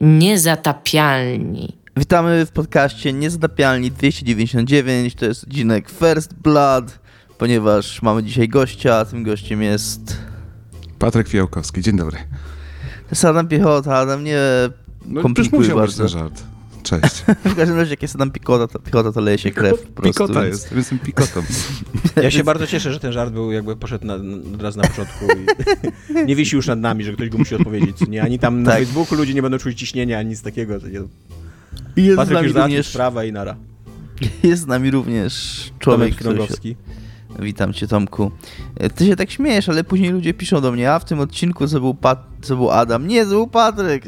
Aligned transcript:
Niezatapialni. 0.00 1.76
Witamy 1.96 2.46
w 2.46 2.50
podcaście 2.50 3.12
Niezatapialni 3.12 3.90
299. 3.90 5.14
To 5.14 5.24
jest 5.26 5.44
odcinek 5.44 5.90
First 5.90 6.34
Blood, 6.34 6.98
ponieważ 7.38 8.02
mamy 8.02 8.22
dzisiaj 8.22 8.48
gościa, 8.48 8.96
a 8.96 9.04
tym 9.04 9.22
gościem 9.22 9.62
jest... 9.62 10.16
Patryk 10.98 11.28
Fiałkowski, 11.28 11.82
dzień 11.82 11.96
dobry. 11.96 12.16
To 12.16 13.10
jest 13.10 13.24
Adam 13.24 13.48
Piechota, 13.48 13.96
Adam 13.96 14.24
nie 14.24 14.38
No, 15.06 15.22
komplikuj 15.22 15.58
musiał 15.58 15.76
być 15.76 15.82
bardzo. 15.86 15.98
ten 15.98 16.08
żart. 16.08 16.42
Cześć. 16.90 17.24
W 17.52 17.56
każdym 17.56 17.76
razie 17.76 17.90
jak 17.90 18.02
jest 18.02 18.14
Adam 18.14 18.30
Piechota, 18.30 18.68
to, 18.68 18.78
Piechota, 18.78 19.12
to 19.12 19.20
leje 19.20 19.38
się 19.38 19.50
krew 19.50 19.82
po 19.82 20.02
prostu. 20.02 20.24
Pikota 20.24 20.42
więc- 20.42 20.62
jest, 20.62 20.72
jestem 20.72 20.98
pikotą. 20.98 21.42
Ja 22.22 22.30
się 22.30 22.44
bardzo 22.44 22.66
cieszę, 22.66 22.92
że 22.92 23.00
ten 23.00 23.12
żart 23.12 23.32
był 23.32 23.52
jakby 23.52 23.76
poszedł 23.76 24.06
na, 24.06 24.18
na, 24.18 24.54
od 24.54 24.62
razu 24.62 24.80
na 24.80 24.88
początku 24.88 25.24
i 26.12 26.24
nie 26.28 26.36
wisi 26.36 26.56
już 26.56 26.66
nad 26.66 26.78
nami, 26.78 27.04
że 27.04 27.12
ktoś 27.12 27.28
go 27.28 27.38
musi 27.38 27.54
odpowiedzieć. 27.54 27.96
Nie, 28.08 28.22
ani 28.22 28.38
tam 28.38 28.62
na 28.62 28.70
Tak. 28.70 28.80
Facebooku 28.80 29.18
ludzie 29.18 29.34
nie 29.34 29.42
będą 29.42 29.58
czuć 29.58 29.78
ciśnienia, 29.78 30.18
ani 30.18 30.28
nic 30.28 30.42
takiego. 30.42 30.80
to 30.80 30.88
Nie. 30.88 31.00
I 31.96 32.04
jest 32.04 32.14
z 32.14 32.16
Patryk 32.16 32.34
nami 32.34 32.46
już 32.46 32.56
również, 32.56 32.86
sprawę 32.86 33.28
i 33.28 33.32
nara. 33.32 33.56
jest 34.42 34.62
z 34.62 34.66
nami 34.66 34.90
również 34.90 35.32
człowiek, 35.78 36.14
który 36.14 36.46
się... 36.46 36.54
Witam 37.38 37.72
cię 37.72 37.88
Tomku. 37.88 38.30
Ty 38.94 39.06
się 39.06 39.16
tak 39.16 39.30
śmiejesz, 39.30 39.68
ale 39.68 39.84
później 39.84 40.10
ludzie 40.10 40.34
piszą 40.34 40.60
do 40.60 40.72
mnie, 40.72 40.92
a 40.92 40.98
w 40.98 41.04
tym 41.04 41.20
odcinku 41.20 41.66
co 41.66 41.80
był, 41.80 41.94
Pat... 41.94 42.26
co 42.42 42.56
był 42.56 42.70
Adam. 42.70 43.06
Nie, 43.06 43.24
to 43.24 43.30
był 43.30 43.46
Patryk. 43.46 44.04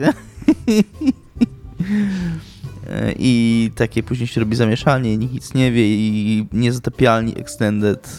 I 3.18 3.70
takie 3.74 4.02
później 4.02 4.26
się 4.26 4.40
robi 4.40 4.56
zamieszanie, 4.56 5.16
nikt 5.16 5.34
nic 5.34 5.54
nie 5.54 5.72
wie 5.72 5.86
i 5.88 6.46
niezatapialni 6.52 7.38
extended 7.38 8.16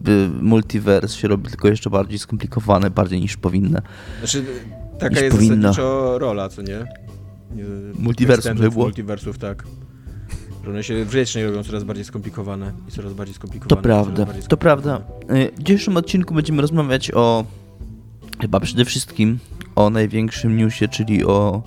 by 0.00 0.30
multiverse 0.42 1.16
się 1.18 1.28
robi 1.28 1.48
tylko 1.50 1.68
jeszcze 1.68 1.90
bardziej 1.90 2.18
skomplikowane, 2.18 2.90
bardziej 2.90 3.20
niż 3.20 3.36
powinne. 3.36 3.82
Znaczy, 4.18 4.44
taka 4.98 5.20
jest 5.20 5.36
powinno. 5.36 5.54
zasadniczo 5.56 6.18
rola, 6.18 6.48
co 6.48 6.62
nie? 6.62 6.86
nie 7.54 7.64
Multiversum, 7.98 8.58
było. 8.58 8.84
Multiversów, 8.84 9.38
tak. 9.38 9.64
Że 10.64 10.70
one 10.70 10.82
się 10.84 11.04
wiecznie 11.04 11.46
robią 11.46 11.62
coraz 11.62 11.84
bardziej 11.84 12.04
skomplikowane 12.04 12.72
i 12.88 12.90
coraz 12.90 13.12
bardziej 13.12 13.34
skomplikowane. 13.34 13.76
To 13.76 13.82
prawda, 13.82 14.26
to 14.48 14.56
prawda. 14.56 15.00
E, 15.28 15.50
W 15.52 15.62
dzisiejszym 15.62 15.96
odcinku 15.96 16.34
będziemy 16.34 16.62
rozmawiać 16.62 17.10
o 17.14 17.44
chyba 18.40 18.60
przede 18.60 18.84
wszystkim 18.84 19.38
o 19.76 19.90
największym 19.90 20.56
newsie, 20.56 20.88
czyli 20.88 21.24
o 21.24 21.62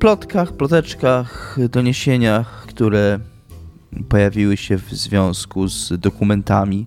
plotkach, 0.00 0.52
ploteczkach, 0.52 1.58
doniesieniach, 1.70 2.64
które 2.66 3.18
pojawiły 4.08 4.56
się 4.56 4.76
w 4.78 4.90
związku 4.90 5.68
z 5.68 6.00
dokumentami, 6.00 6.86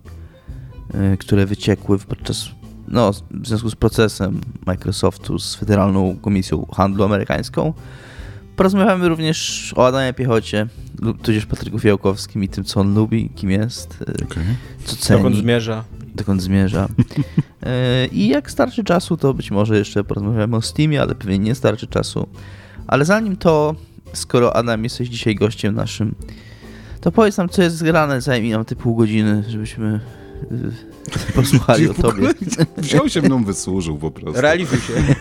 e, 0.93 1.17
które 1.17 1.45
wyciekły 1.45 1.99
podczas 1.99 2.49
no, 2.87 3.11
w 3.31 3.47
związku 3.47 3.69
z 3.69 3.75
procesem 3.75 4.41
Microsoftu 4.65 5.39
z 5.39 5.55
Federalną 5.55 6.17
Komisją 6.21 6.65
Handlu 6.75 7.03
Amerykańską. 7.03 7.73
Porozmawiamy 8.55 9.09
również 9.09 9.73
o 9.77 9.87
Adamie 9.87 10.13
Piechocie, 10.13 10.67
lub 11.01 11.21
tudzież 11.21 11.45
Patryku 11.45 11.79
Fiałkowskim 11.79 12.43
i 12.43 12.49
tym, 12.49 12.63
co 12.63 12.79
on 12.79 12.95
lubi, 12.95 13.29
kim 13.29 13.51
jest, 13.51 14.03
e, 14.07 14.23
Okej. 14.23 14.43
co 14.85 14.95
ceni, 14.95 15.19
Dokąd 15.19 15.35
zmierza? 15.35 15.83
dokąd 16.15 16.41
zmierza. 16.41 16.87
E, 17.65 18.05
I 18.05 18.27
jak 18.27 18.51
starczy 18.51 18.83
czasu, 18.83 19.17
to 19.17 19.33
być 19.33 19.51
może 19.51 19.77
jeszcze 19.77 20.03
porozmawiamy 20.03 20.55
o 20.55 20.61
Steamie, 20.61 21.01
ale 21.01 21.15
pewnie 21.15 21.39
nie 21.39 21.55
starczy 21.55 21.87
czasu. 21.87 22.27
Ale 22.87 23.05
zanim 23.05 23.35
to, 23.35 23.75
skoro 24.13 24.55
Adam 24.55 24.83
jesteś 24.83 25.09
dzisiaj 25.09 25.35
gościem 25.35 25.75
naszym, 25.75 26.15
to 27.01 27.11
powiedz 27.11 27.37
nam, 27.37 27.49
co 27.49 27.61
jest 27.61 27.77
zgrane, 27.77 28.21
zajmij 28.21 28.51
nam 28.51 28.65
te 28.65 28.75
pół 28.75 28.95
godziny, 28.95 29.43
żebyśmy 29.47 29.99
e, 30.51 30.92
posłuchali 31.35 31.89
o 31.89 31.93
tobie. 31.93 32.27
Wziął 32.77 33.09
się 33.09 33.21
mną, 33.21 33.43
wysłużył 33.43 33.97
po 33.97 34.11
prostu. 34.11 34.41
Realizuj 34.41 34.79
się. 34.79 34.93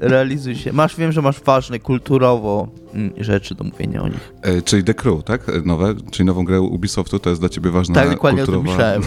Realizuj 0.00 0.56
się. 0.56 0.72
Masz, 0.72 0.96
wiem, 0.96 1.12
że 1.12 1.22
masz 1.22 1.40
ważne 1.40 1.78
kulturowo 1.78 2.68
mm, 2.94 3.12
rzeczy 3.16 3.54
do 3.54 3.64
mówienia 3.64 4.02
o 4.02 4.08
nich. 4.08 4.32
E, 4.42 4.62
czyli 4.62 4.84
The 4.84 4.94
Crew, 4.94 5.24
tak? 5.24 5.48
E, 5.48 5.52
Nowe, 5.64 5.94
czyli 6.10 6.26
nową 6.26 6.44
grę 6.44 6.60
Ubisoftu, 6.60 7.18
to 7.18 7.30
jest 7.30 7.42
dla 7.42 7.48
ciebie 7.48 7.70
ważna 7.70 7.94
tak, 7.94 8.10
dokładnie 8.10 8.42
o 8.42 8.46
tym 8.46 8.54
kulturowa 8.54 8.76
myślałem. 8.76 9.02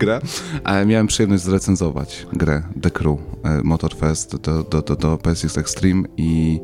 gra. 0.00 0.20
A 0.64 0.84
miałem 0.84 1.06
przyjemność 1.06 1.42
zrecenzować 1.42 2.26
grę 2.32 2.62
The 2.82 2.90
Crew 2.90 3.18
e, 3.44 3.60
Motorfest 3.64 4.36
do, 4.36 4.62
do, 4.62 4.82
do, 4.82 4.96
do 4.96 5.18
PSX 5.18 5.58
Extreme 5.58 6.02
i, 6.16 6.60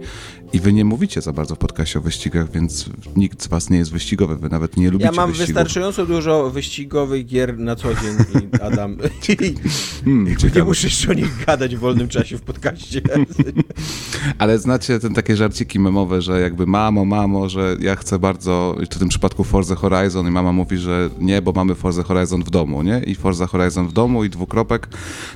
i 0.52 0.60
wy 0.60 0.72
nie 0.72 0.84
mówicie 0.84 1.20
za 1.20 1.32
bardzo 1.32 1.54
w 1.54 1.58
podcaście 1.58 1.98
o 1.98 2.02
wyścigach, 2.02 2.50
więc 2.50 2.90
nikt 3.16 3.42
z 3.42 3.46
was 3.46 3.70
nie 3.70 3.78
jest 3.78 3.92
wyścigowy, 3.92 4.36
wy 4.36 4.48
nawet 4.48 4.76
nie 4.76 4.90
lubicie 4.90 5.04
Ja 5.06 5.12
mam 5.12 5.28
wyścigów. 5.28 5.46
wystarczająco 5.46 6.06
dużo 6.06 6.50
wyścigowych 6.50 7.26
gier 7.26 7.58
na 7.58 7.76
co 7.76 7.88
dzień 7.94 8.42
i 8.42 8.60
Adam. 8.62 8.96
Hmm, 10.04 10.24
nie 10.28 10.36
ciekawe. 10.36 10.72
jeszcze 10.84 11.10
o 11.10 11.14
nich 11.14 11.44
gadać 11.46 11.76
w 11.76 11.78
wolnym 11.78 12.08
czasie 12.08 12.38
w 12.38 12.42
podcaście. 12.42 13.00
Ale 14.38 14.58
znacie 14.58 14.98
ten 15.00 15.14
takie 15.14 15.36
żarciki 15.36 15.78
memowe, 15.80 16.22
że 16.22 16.40
jakby 16.40 16.66
mamo, 16.66 17.04
mamo, 17.04 17.48
że 17.48 17.76
ja 17.80 17.96
chcę 17.96 18.18
bardzo, 18.18 18.76
w 18.90 18.98
tym 18.98 19.08
przypadku 19.08 19.44
Forza 19.44 19.74
Horizon 19.74 20.26
i 20.28 20.30
mama 20.30 20.52
mówi, 20.52 20.76
że 20.78 21.10
nie, 21.20 21.42
bo 21.42 21.52
mamy 21.52 21.74
Forza 21.74 22.02
Horizon 22.02 22.42
w 22.44 22.50
domu, 22.50 22.82
nie? 22.82 23.02
I 23.06 23.14
Forza 23.14 23.46
Horizon 23.46 23.88
w 23.88 23.92
domu 23.92 24.24
i 24.24 24.30
dwukropek. 24.30 24.88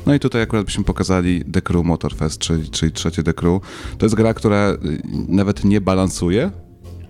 No 0.06 0.14
i 0.14 0.20
tutaj 0.20 0.42
akurat 0.42 0.64
byśmy 0.64 0.84
pokazali 0.84 1.44
The 1.52 1.62
Crew 1.62 1.84
Motorfest, 1.84 2.38
czyli, 2.38 2.70
czyli 2.70 2.92
trzecie 2.92 3.22
The 3.22 3.34
Crew. 3.34 3.62
To 3.98 4.06
jest 4.06 4.14
gra, 4.14 4.34
która 4.34 4.76
nawet 5.28 5.64
nie 5.64 5.80
balansuje 5.80 6.50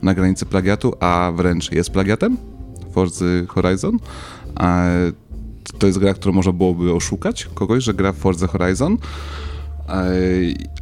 na 0.02 0.14
granicy 0.14 0.46
plagiatu, 0.46 0.94
a 1.00 1.32
wręcz 1.36 1.72
jest 1.72 1.90
plagiatem 1.90 2.36
Forza 2.92 3.24
Horizon. 3.48 3.98
To 5.78 5.86
jest 5.86 5.98
gra, 5.98 6.14
którą 6.14 6.34
można 6.34 6.52
byłoby 6.52 6.92
oszukać 6.92 7.48
kogoś, 7.54 7.84
że 7.84 7.94
gra 7.94 8.12
w 8.12 8.16
Forza 8.16 8.46
Horizon. 8.46 8.96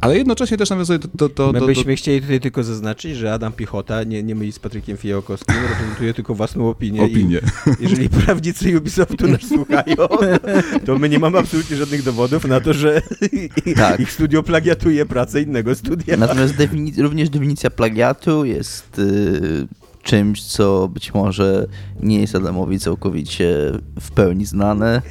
Ale 0.01 0.17
jednocześnie 0.17 0.57
też 0.57 0.69
nawiązuje 0.69 0.99
do, 0.99 1.07
do, 1.13 1.29
do, 1.29 1.51
My 1.51 1.59
do, 1.59 1.65
byśmy 1.65 1.95
chcieli 1.95 2.21
tutaj 2.21 2.39
tylko 2.39 2.63
zaznaczyć, 2.63 3.15
że 3.15 3.33
Adam 3.33 3.53
Piechota, 3.53 4.03
nie, 4.03 4.23
nie 4.23 4.35
myli 4.35 4.51
z 4.51 4.59
Patrykiem 4.59 4.97
Fijałkowskim, 4.97 5.55
reprezentuje 5.69 6.13
tylko 6.13 6.35
własną 6.35 6.69
opinię. 6.69 7.03
opinię. 7.03 7.39
I 7.79 7.83
jeżeli 7.83 8.09
prawnicy 8.09 8.77
Ubisoftu 8.77 9.27
nas 9.27 9.41
słuchają, 9.41 9.95
to 10.85 10.97
my 10.97 11.09
nie 11.09 11.19
mamy 11.19 11.37
absolutnie 11.37 11.77
żadnych 11.77 12.03
dowodów 12.03 12.45
na 12.45 12.59
to, 12.61 12.73
że 12.73 13.01
Tak. 13.75 13.99
ich 13.99 14.11
studio 14.11 14.43
plagiatuje 14.43 15.05
pracę 15.05 15.41
innego 15.41 15.75
studia. 15.75 16.17
Natomiast 16.17 16.55
defini- 16.55 17.01
również 17.01 17.29
definicja 17.29 17.69
plagiatu 17.69 18.45
jest 18.45 18.99
y, 18.99 19.67
czymś, 20.03 20.43
co 20.43 20.87
być 20.87 21.13
może 21.13 21.67
nie 22.03 22.21
jest 22.21 22.35
Adamowi 22.35 22.79
całkowicie 22.79 23.71
w 23.99 24.11
pełni 24.11 24.45
znane. 24.45 25.01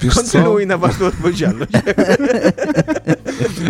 Wiesz 0.00 0.14
co? 0.14 0.20
Kontynuuj 0.20 0.66
na 0.66 0.78
własną 0.78 1.06
odpowiedzialność. 1.06 1.72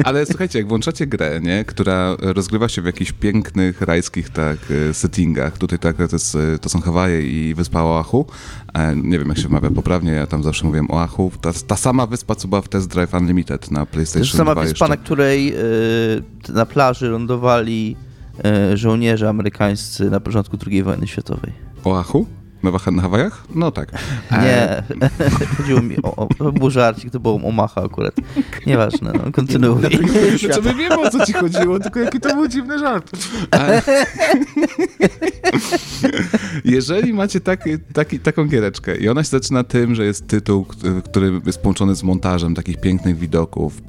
Ale 0.05 0.27
słuchajcie, 0.27 0.59
jak 0.59 0.69
włączacie 0.69 1.07
grę, 1.07 1.41
nie, 1.43 1.65
która 1.65 2.17
rozgrywa 2.19 2.69
się 2.69 2.83
w 2.83 2.85
jakichś 2.85 3.13
pięknych, 3.13 3.81
rajskich 3.81 4.31
tak, 4.31 4.59
e, 4.91 4.95
settingach, 4.95 5.59
tutaj 5.59 5.79
tak, 5.79 5.97
to, 5.97 6.03
jest, 6.13 6.35
e, 6.35 6.59
to 6.59 6.69
są 6.69 6.81
Hawaje 6.81 7.23
i 7.23 7.55
wyspa 7.55 7.83
Oahu, 7.83 8.27
e, 8.75 8.97
nie 8.97 9.19
wiem 9.19 9.29
jak 9.29 9.37
się 9.37 9.43
wymawia 9.43 9.71
poprawnie, 9.71 10.13
ja 10.13 10.27
tam 10.27 10.43
zawsze 10.43 10.65
mówiłem 10.65 10.91
Oahu, 10.91 11.33
ta, 11.41 11.53
ta 11.67 11.77
sama 11.77 12.07
wyspa, 12.07 12.34
co 12.34 12.49
była 12.49 12.63
w 12.63 12.69
Test 12.69 12.89
Drive 12.89 13.15
Unlimited 13.15 13.71
na 13.71 13.81
To 13.81 13.87
PlayStation 13.87 14.23
jest 14.23 14.37
sama 14.37 14.53
2 14.55 14.63
wyspa, 14.63 14.89
na 14.89 14.95
jeszcze. 14.95 15.05
której 15.05 15.55
y, 16.49 16.53
na 16.53 16.67
plaży 16.67 17.09
lądowali 17.09 17.97
y, 18.73 18.77
żołnierze 18.77 19.29
amerykańscy 19.29 20.11
na 20.11 20.21
początku 20.21 20.57
II 20.67 20.83
wojny 20.83 21.07
światowej. 21.07 21.53
Oahu? 21.84 22.27
Na, 22.62 22.71
Wach- 22.71 22.93
na 22.93 23.03
Hawajach? 23.03 23.45
No 23.55 23.71
tak. 23.71 23.93
E, 24.31 24.43
Nie, 24.43 24.83
chodziło 25.56 25.83
mi 25.83 25.97
o, 26.03 26.17
o 26.17 26.28
to 26.39 26.53
był 26.53 26.71
żarcik, 26.71 27.11
to 27.11 27.21
było 27.21 27.34
Omaha 27.49 27.83
akurat. 27.83 28.15
Nieważne, 28.67 29.12
no, 29.25 29.33
kontynuuj. 29.33 29.83
Znaczy 30.39 30.62
my 30.62 30.75
wiemy 30.75 31.01
o 31.01 31.11
co 31.11 31.27
ci 31.27 31.33
chodziło, 31.33 31.81
tylko 31.81 32.01
jaki 32.01 32.21
to 32.21 32.34
był 32.34 32.49
dziwny 32.49 32.78
żart. 32.78 33.11
A... 33.51 33.59
Jeżeli 36.65 37.15
macie 37.15 37.41
taki, 37.41 37.71
taki, 37.93 38.21
taką 38.21 38.45
giereczkę 38.49 38.97
i 38.97 39.09
ona 39.09 39.22
się 39.22 39.28
zaczyna 39.31 39.65
tym, 39.65 39.95
że 39.95 40.05
jest 40.05 40.27
tytuł, 40.27 40.67
który 41.05 41.41
jest 41.47 41.59
połączony 41.62 41.95
z 41.95 42.03
montażem 42.03 42.55
takich 42.55 42.81
pięknych 42.81 43.19
widoków, 43.19 43.83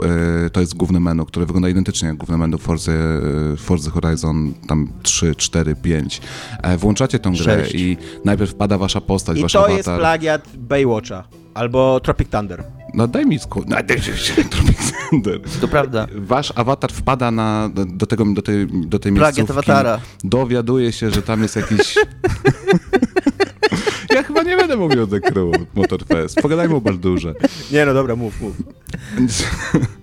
e, 0.46 0.50
to 0.50 0.60
jest 0.62 0.76
główne 0.76 1.00
menu, 1.00 1.26
które 1.26 1.46
wygląda 1.46 1.70
identycznie 1.70 2.08
jak 2.08 2.18
główne 2.18 2.38
menu 2.38 2.58
Forza, 2.58 2.92
e, 2.92 3.58
Forza 3.58 3.92
Horizon 3.92 4.54
tam 4.68 4.88
3, 5.04 5.36
4, 5.36 5.76
5. 5.76 6.22
E, 6.64 6.78
Włączacie 6.78 7.20
tą 7.20 7.32
grę 7.32 7.44
Sześć. 7.44 7.76
i 7.76 7.98
najpierw 8.26 8.56
wasza 8.68 9.02
postać, 9.02 9.38
I 9.38 9.42
wasz 9.42 9.52
to 9.54 9.60
awatar. 9.60 9.78
jest 9.78 9.90
plagiat 9.90 10.48
Baywatcha. 10.58 11.24
Albo 11.54 12.00
Tropic 12.00 12.30
Thunder. 12.30 12.64
No 12.94 13.08
daj 13.08 13.26
mi 13.26 13.40
sku... 13.40 13.64
No, 13.68 13.76
daj 13.84 14.02
Tropic 14.52 14.78
Thunder. 15.10 15.40
To 15.62 15.68
prawda. 15.68 16.08
Wasz 16.16 16.54
awatar 16.56 16.92
wpada 16.92 17.32
na, 17.32 17.70
do, 17.74 18.06
tego, 18.06 18.26
do, 18.26 18.42
tej, 18.42 18.68
do 18.68 19.00
tej 19.00 19.14
Plagiat 19.14 19.38
miejscówki. 19.38 19.72
awatara. 19.72 20.00
Dowiaduje 20.24 20.92
się, 20.92 21.12
że 21.12 21.22
tam 21.22 21.42
jest 21.42 21.56
jakiś... 21.56 21.96
ja 24.16 24.24
chyba 24.24 24.44
nie 24.44 24.58
będę 24.58 24.78
mówił 24.78 25.04
o 25.04 25.08
The 25.08 25.20
Crew 25.20 25.56
Motorfest. 25.76 26.42
Pogadajmy 26.42 26.76
o 26.76 26.82
Baldurze. 26.82 27.34
Nie 27.72 27.86
no 27.86 27.94
dobra, 27.94 28.16
mów, 28.16 28.42
mów. 28.42 28.54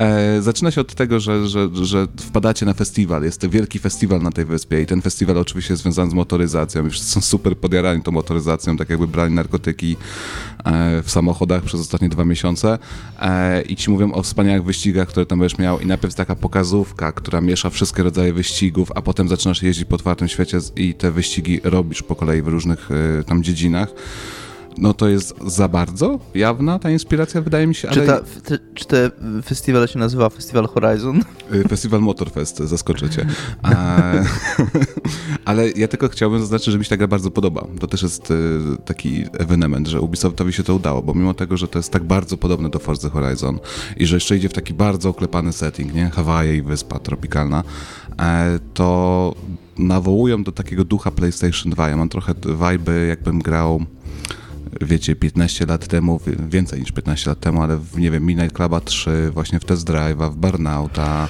E, 0.00 0.42
zaczyna 0.42 0.70
się 0.70 0.80
od 0.80 0.94
tego, 0.94 1.20
że, 1.20 1.48
że, 1.48 1.68
że 1.72 2.06
wpadacie 2.20 2.66
na 2.66 2.74
festiwal. 2.74 3.22
Jest 3.22 3.40
to 3.40 3.48
wielki 3.48 3.78
festiwal 3.78 4.22
na 4.22 4.30
tej 4.30 4.44
wyspie 4.44 4.82
i 4.82 4.86
ten 4.86 5.02
festiwal 5.02 5.38
oczywiście 5.38 5.72
jest 5.72 5.82
związany 5.82 6.10
z 6.10 6.14
motoryzacją 6.14 6.86
i 6.86 6.90
wszyscy 6.90 7.12
są 7.12 7.20
super 7.20 7.56
podjarani 7.56 8.02
tą 8.02 8.12
motoryzacją, 8.12 8.76
tak 8.76 8.90
jakby 8.90 9.08
brali 9.08 9.34
narkotyki 9.34 9.96
e, 10.64 11.02
w 11.02 11.10
samochodach 11.10 11.62
przez 11.62 11.80
ostatnie 11.80 12.08
dwa 12.08 12.24
miesiące. 12.24 12.78
E, 13.20 13.62
i 13.62 13.76
ci 13.76 13.90
mówią 13.90 14.12
o 14.12 14.22
wspaniałych 14.22 14.64
wyścigach, 14.64 15.08
które 15.08 15.26
tam 15.26 15.38
będziesz 15.38 15.58
miał. 15.58 15.80
I 15.80 15.86
najpierw 15.86 16.14
taka 16.14 16.36
pokazówka, 16.36 17.12
która 17.12 17.40
miesza 17.40 17.70
wszystkie 17.70 18.02
rodzaje 18.02 18.32
wyścigów, 18.32 18.92
a 18.94 19.02
potem 19.02 19.28
zaczynasz 19.28 19.62
jeździć 19.62 19.84
po 19.84 19.94
otwartym 19.94 20.28
świecie 20.28 20.58
i 20.76 20.94
te 20.94 21.10
wyścigi 21.10 21.60
robisz 21.64 22.02
po 22.02 22.14
kolei 22.16 22.42
w 22.42 22.48
różnych 22.48 22.88
e, 22.90 23.24
tam 23.24 23.42
dziedzinach 23.42 23.88
no 24.78 24.94
to 24.94 25.08
jest 25.08 25.34
za 25.46 25.68
bardzo 25.68 26.18
jawna 26.34 26.78
ta 26.78 26.90
inspiracja, 26.90 27.40
wydaje 27.40 27.66
mi 27.66 27.74
się. 27.74 27.88
Czy, 27.88 28.06
ta, 28.06 28.20
te, 28.20 28.58
czy 28.74 28.86
te 28.86 29.10
festiwal 29.44 29.88
się 29.88 29.98
nazywa 29.98 30.30
Festiwal 30.30 30.66
Horizon? 30.66 31.22
Y, 31.54 31.68
festiwal 31.68 32.00
Motorfest, 32.00 32.58
zaskoczycie. 32.58 33.26
ale 35.44 35.70
ja 35.70 35.88
tylko 35.88 36.08
chciałbym 36.08 36.40
zaznaczyć, 36.40 36.66
że 36.66 36.78
mi 36.78 36.84
się 36.84 36.90
ta 36.90 36.96
gra 36.96 37.06
bardzo 37.06 37.30
podoba. 37.30 37.66
To 37.80 37.86
też 37.86 38.02
jest 38.02 38.30
y, 38.30 38.58
taki 38.84 39.24
ewenement, 39.38 39.88
że 39.88 40.00
Ubisoftowi 40.00 40.52
się 40.52 40.62
to 40.62 40.74
udało, 40.74 41.02
bo 41.02 41.14
mimo 41.14 41.34
tego, 41.34 41.56
że 41.56 41.68
to 41.68 41.78
jest 41.78 41.92
tak 41.92 42.04
bardzo 42.04 42.36
podobne 42.36 42.70
do 42.70 42.78
Forza 42.78 43.10
Horizon 43.10 43.58
i 43.96 44.06
że 44.06 44.16
jeszcze 44.16 44.36
idzie 44.36 44.48
w 44.48 44.52
taki 44.52 44.74
bardzo 44.74 45.08
oklepany 45.08 45.52
setting, 45.52 45.94
nie? 45.94 46.10
Hawaje 46.10 46.56
i 46.56 46.62
wyspa 46.62 46.98
tropikalna, 46.98 47.64
e, 48.20 48.58
to 48.74 49.34
nawołują 49.78 50.42
do 50.42 50.52
takiego 50.52 50.84
ducha 50.84 51.10
PlayStation 51.10 51.72
2. 51.72 51.88
Ja 51.88 51.96
mam 51.96 52.08
trochę 52.08 52.34
vibe, 52.34 53.06
jakbym 53.06 53.38
grał 53.38 53.84
wiecie, 54.80 55.16
15 55.16 55.66
lat 55.66 55.86
temu, 55.86 56.20
więcej 56.48 56.80
niż 56.80 56.92
15 56.92 57.30
lat 57.30 57.40
temu, 57.40 57.62
ale 57.62 57.76
w, 57.76 57.98
nie 57.98 58.10
wiem, 58.10 58.26
Midnight 58.26 58.56
Cluba 58.56 58.80
3, 58.80 59.30
właśnie 59.34 59.60
w 59.60 59.64
Test 59.64 59.88
Drive'a, 59.88 60.30
w 60.30 60.36
Burnouta, 60.36 61.28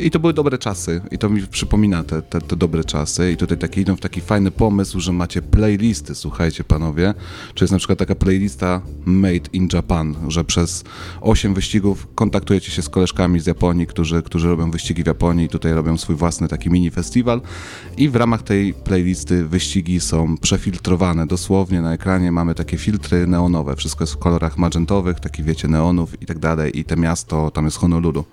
I 0.00 0.10
to 0.10 0.18
były 0.18 0.32
dobre 0.32 0.58
czasy. 0.58 1.00
I 1.10 1.18
to 1.18 1.28
mi 1.28 1.46
przypomina 1.46 2.04
te, 2.04 2.22
te, 2.22 2.40
te, 2.40 2.56
dobre 2.56 2.84
czasy. 2.84 3.32
I 3.32 3.36
tutaj 3.36 3.58
takie 3.58 3.80
idą 3.80 3.96
w 3.96 4.00
taki 4.00 4.20
fajny 4.20 4.50
pomysł, 4.50 5.00
że 5.00 5.12
macie 5.12 5.42
playlisty, 5.42 6.14
słuchajcie 6.14 6.64
panowie, 6.64 7.14
czy 7.54 7.64
jest 7.64 7.72
na 7.72 7.78
przykład 7.78 7.98
taka 7.98 8.14
playlista 8.14 8.80
Made 9.04 9.50
in 9.52 9.68
Japan, 9.72 10.16
że 10.28 10.44
przez 10.44 10.84
8 11.20 11.54
wyścigów 11.54 12.08
kontaktujecie 12.14 12.70
się 12.70 12.82
z 12.82 12.88
koleżkami 12.88 13.40
z 13.40 13.46
Japonii, 13.46 13.86
którzy, 13.86 14.22
którzy 14.22 14.48
robią 14.48 14.70
wyścigi 14.70 15.02
w 15.02 15.06
Japonii 15.06 15.46
i 15.46 15.48
tutaj 15.48 15.72
robią 15.72 15.96
swój 15.96 16.16
własny 16.16 16.48
taki 16.48 16.70
mini 16.70 16.90
festiwal. 16.90 17.40
I 17.96 18.08
w 18.08 18.16
ramach 18.16 18.42
tej 18.42 18.74
playlisty 18.74 19.44
wyścigi 19.44 20.00
są 20.00 20.38
przefiltrowane, 20.38 21.26
dosłownie 21.26 21.80
na 21.80 21.92
ekranie. 21.92 22.32
Mamy 22.32 22.54
takie 22.54 22.78
filtry 22.78 23.26
neonowe, 23.26 23.76
wszystko 23.76 24.04
jest 24.04 24.14
w 24.14 24.18
kolorach 24.18 24.58
magentowych, 24.58 25.20
takich 25.20 25.44
wiecie, 25.44 25.68
neonów 25.68 26.22
i 26.22 26.26
tak 26.26 26.38
dalej. 26.38 26.78
I 26.78 26.84
te 26.84 26.96
miasto, 26.96 27.50
tam 27.50 27.64
jest 27.64 27.76
Honolulu 27.76 28.24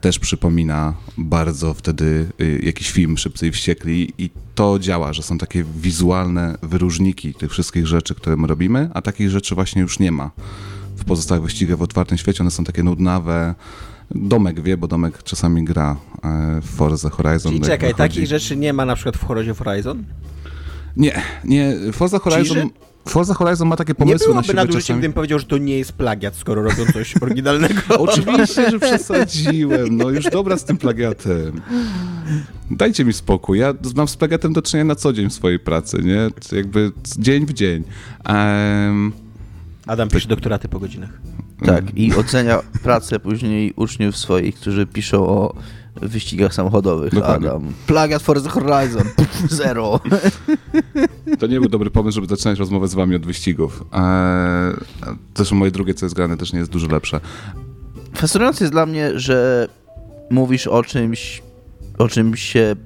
też 0.00 0.18
przypomina 0.18 0.94
bardzo 1.18 1.74
wtedy 1.74 2.26
y, 2.40 2.60
jakiś 2.62 2.90
film 2.90 3.18
Szybcy 3.18 3.46
i 3.46 3.50
Wściekli 3.50 4.12
i 4.18 4.30
to 4.54 4.78
działa, 4.78 5.12
że 5.12 5.22
są 5.22 5.38
takie 5.38 5.64
wizualne 5.64 6.58
wyróżniki 6.62 7.34
tych 7.34 7.50
wszystkich 7.50 7.86
rzeczy, 7.86 8.14
które 8.14 8.36
my 8.36 8.46
robimy, 8.46 8.90
a 8.94 9.02
takich 9.02 9.30
rzeczy 9.30 9.54
właśnie 9.54 9.82
już 9.82 9.98
nie 9.98 10.12
ma 10.12 10.30
w 10.96 11.04
pozostałych 11.04 11.44
wyścigach 11.44 11.78
w 11.78 11.82
otwartym 11.82 12.18
świecie. 12.18 12.40
One 12.40 12.50
są 12.50 12.64
takie 12.64 12.82
nudnawe, 12.82 13.54
Domek 14.10 14.60
wie, 14.60 14.76
bo 14.76 14.88
Domek 14.88 15.22
czasami 15.22 15.64
gra 15.64 15.96
e, 16.24 16.60
w 16.62 16.70
Forza 16.76 17.10
Horizon. 17.10 17.52
Czyli 17.52 17.64
czekaj, 17.64 17.94
takich 17.94 18.26
rzeczy 18.26 18.56
nie 18.56 18.72
ma 18.72 18.84
na 18.84 18.94
przykład 18.94 19.16
w 19.16 19.58
Horizon? 19.58 20.04
Nie, 20.96 21.22
nie. 21.44 21.76
Forza 21.92 22.18
Horizon... 22.18 22.70
Forza 23.08 23.34
Horizon 23.34 23.68
ma 23.68 23.76
takie 23.76 23.94
pomysły 23.94 24.28
nie 24.28 24.34
na 24.34 24.42
siebie 24.42 24.54
nadużyciem, 24.54 24.80
czasami. 24.80 24.98
gdybym 24.98 25.12
powiedział, 25.12 25.38
że 25.38 25.44
to 25.44 25.58
nie 25.58 25.78
jest 25.78 25.92
plagiat, 25.92 26.36
skoro 26.36 26.62
robią 26.62 26.86
coś 26.92 27.14
oryginalnego. 27.22 27.80
Oczywiście, 27.98 28.70
że 28.70 28.78
przesadziłem. 28.78 29.96
No 29.96 30.10
już 30.10 30.24
dobra 30.24 30.56
z 30.56 30.64
tym 30.64 30.76
plagiatem. 30.76 31.60
Dajcie 32.70 33.04
mi 33.04 33.12
spokój. 33.12 33.58
Ja 33.58 33.74
mam 33.96 34.08
z 34.08 34.16
plagiatem 34.16 34.52
do 34.52 34.62
czynienia 34.62 34.84
na 34.84 34.94
co 34.94 35.12
dzień 35.12 35.30
w 35.30 35.32
swojej 35.32 35.58
pracy, 35.58 35.98
nie? 36.02 36.56
Jakby 36.56 36.92
dzień 37.18 37.46
w 37.46 37.52
dzień. 37.52 37.84
Um, 38.28 39.12
Adam 39.86 40.08
pisze 40.08 40.28
doktoraty 40.28 40.68
po 40.68 40.78
godzinach. 40.80 41.10
Tak, 41.66 41.84
i 41.96 42.14
ocenia 42.14 42.60
pracę 42.82 43.20
później 43.20 43.72
uczniów 43.76 44.16
swoich, 44.16 44.54
którzy 44.54 44.86
piszą 44.86 45.26
o 45.26 45.54
wyścigach 46.02 46.54
samochodowych. 46.54 47.14
Dokładnie. 47.14 47.48
Adam. 47.48 47.72
Plagiat 47.86 48.22
Forza 48.22 48.50
Horizon. 48.50 49.02
Zero. 49.48 50.00
To 51.38 51.46
nie 51.46 51.60
był 51.60 51.68
dobry 51.68 51.90
pomysł, 51.90 52.14
żeby 52.14 52.26
zaczynać 52.26 52.58
rozmowę 52.58 52.88
z 52.88 52.94
wami 52.94 53.16
od 53.16 53.26
wyścigów. 53.26 53.84
Eee, 53.92 54.74
też 55.34 55.52
moje 55.52 55.70
drugie, 55.70 55.94
co 55.94 56.06
jest 56.06 56.16
grane, 56.16 56.36
też 56.36 56.52
nie 56.52 56.58
jest 56.58 56.70
dużo 56.70 56.86
lepsze. 56.86 57.20
Fascynujące 58.14 58.64
jest 58.64 58.74
dla 58.74 58.86
mnie, 58.86 59.18
że 59.18 59.68
mówisz 60.30 60.66
o 60.66 60.82
czymś, 60.82 61.42
o 61.98 62.08
czymś 62.08 62.42
się, 62.42 62.76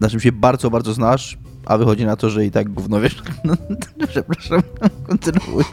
na 0.00 0.08
czym 0.08 0.20
się 0.20 0.32
bardzo, 0.32 0.70
bardzo 0.70 0.92
znasz, 0.92 1.38
a 1.66 1.78
wychodzi 1.78 2.04
na 2.04 2.16
to, 2.16 2.30
że 2.30 2.46
i 2.46 2.50
tak 2.50 2.68
gówno 2.68 3.00
wiesz. 3.00 3.22
No, 3.44 3.54
przepraszam, 4.08 4.62
kontynuuj. 5.06 5.64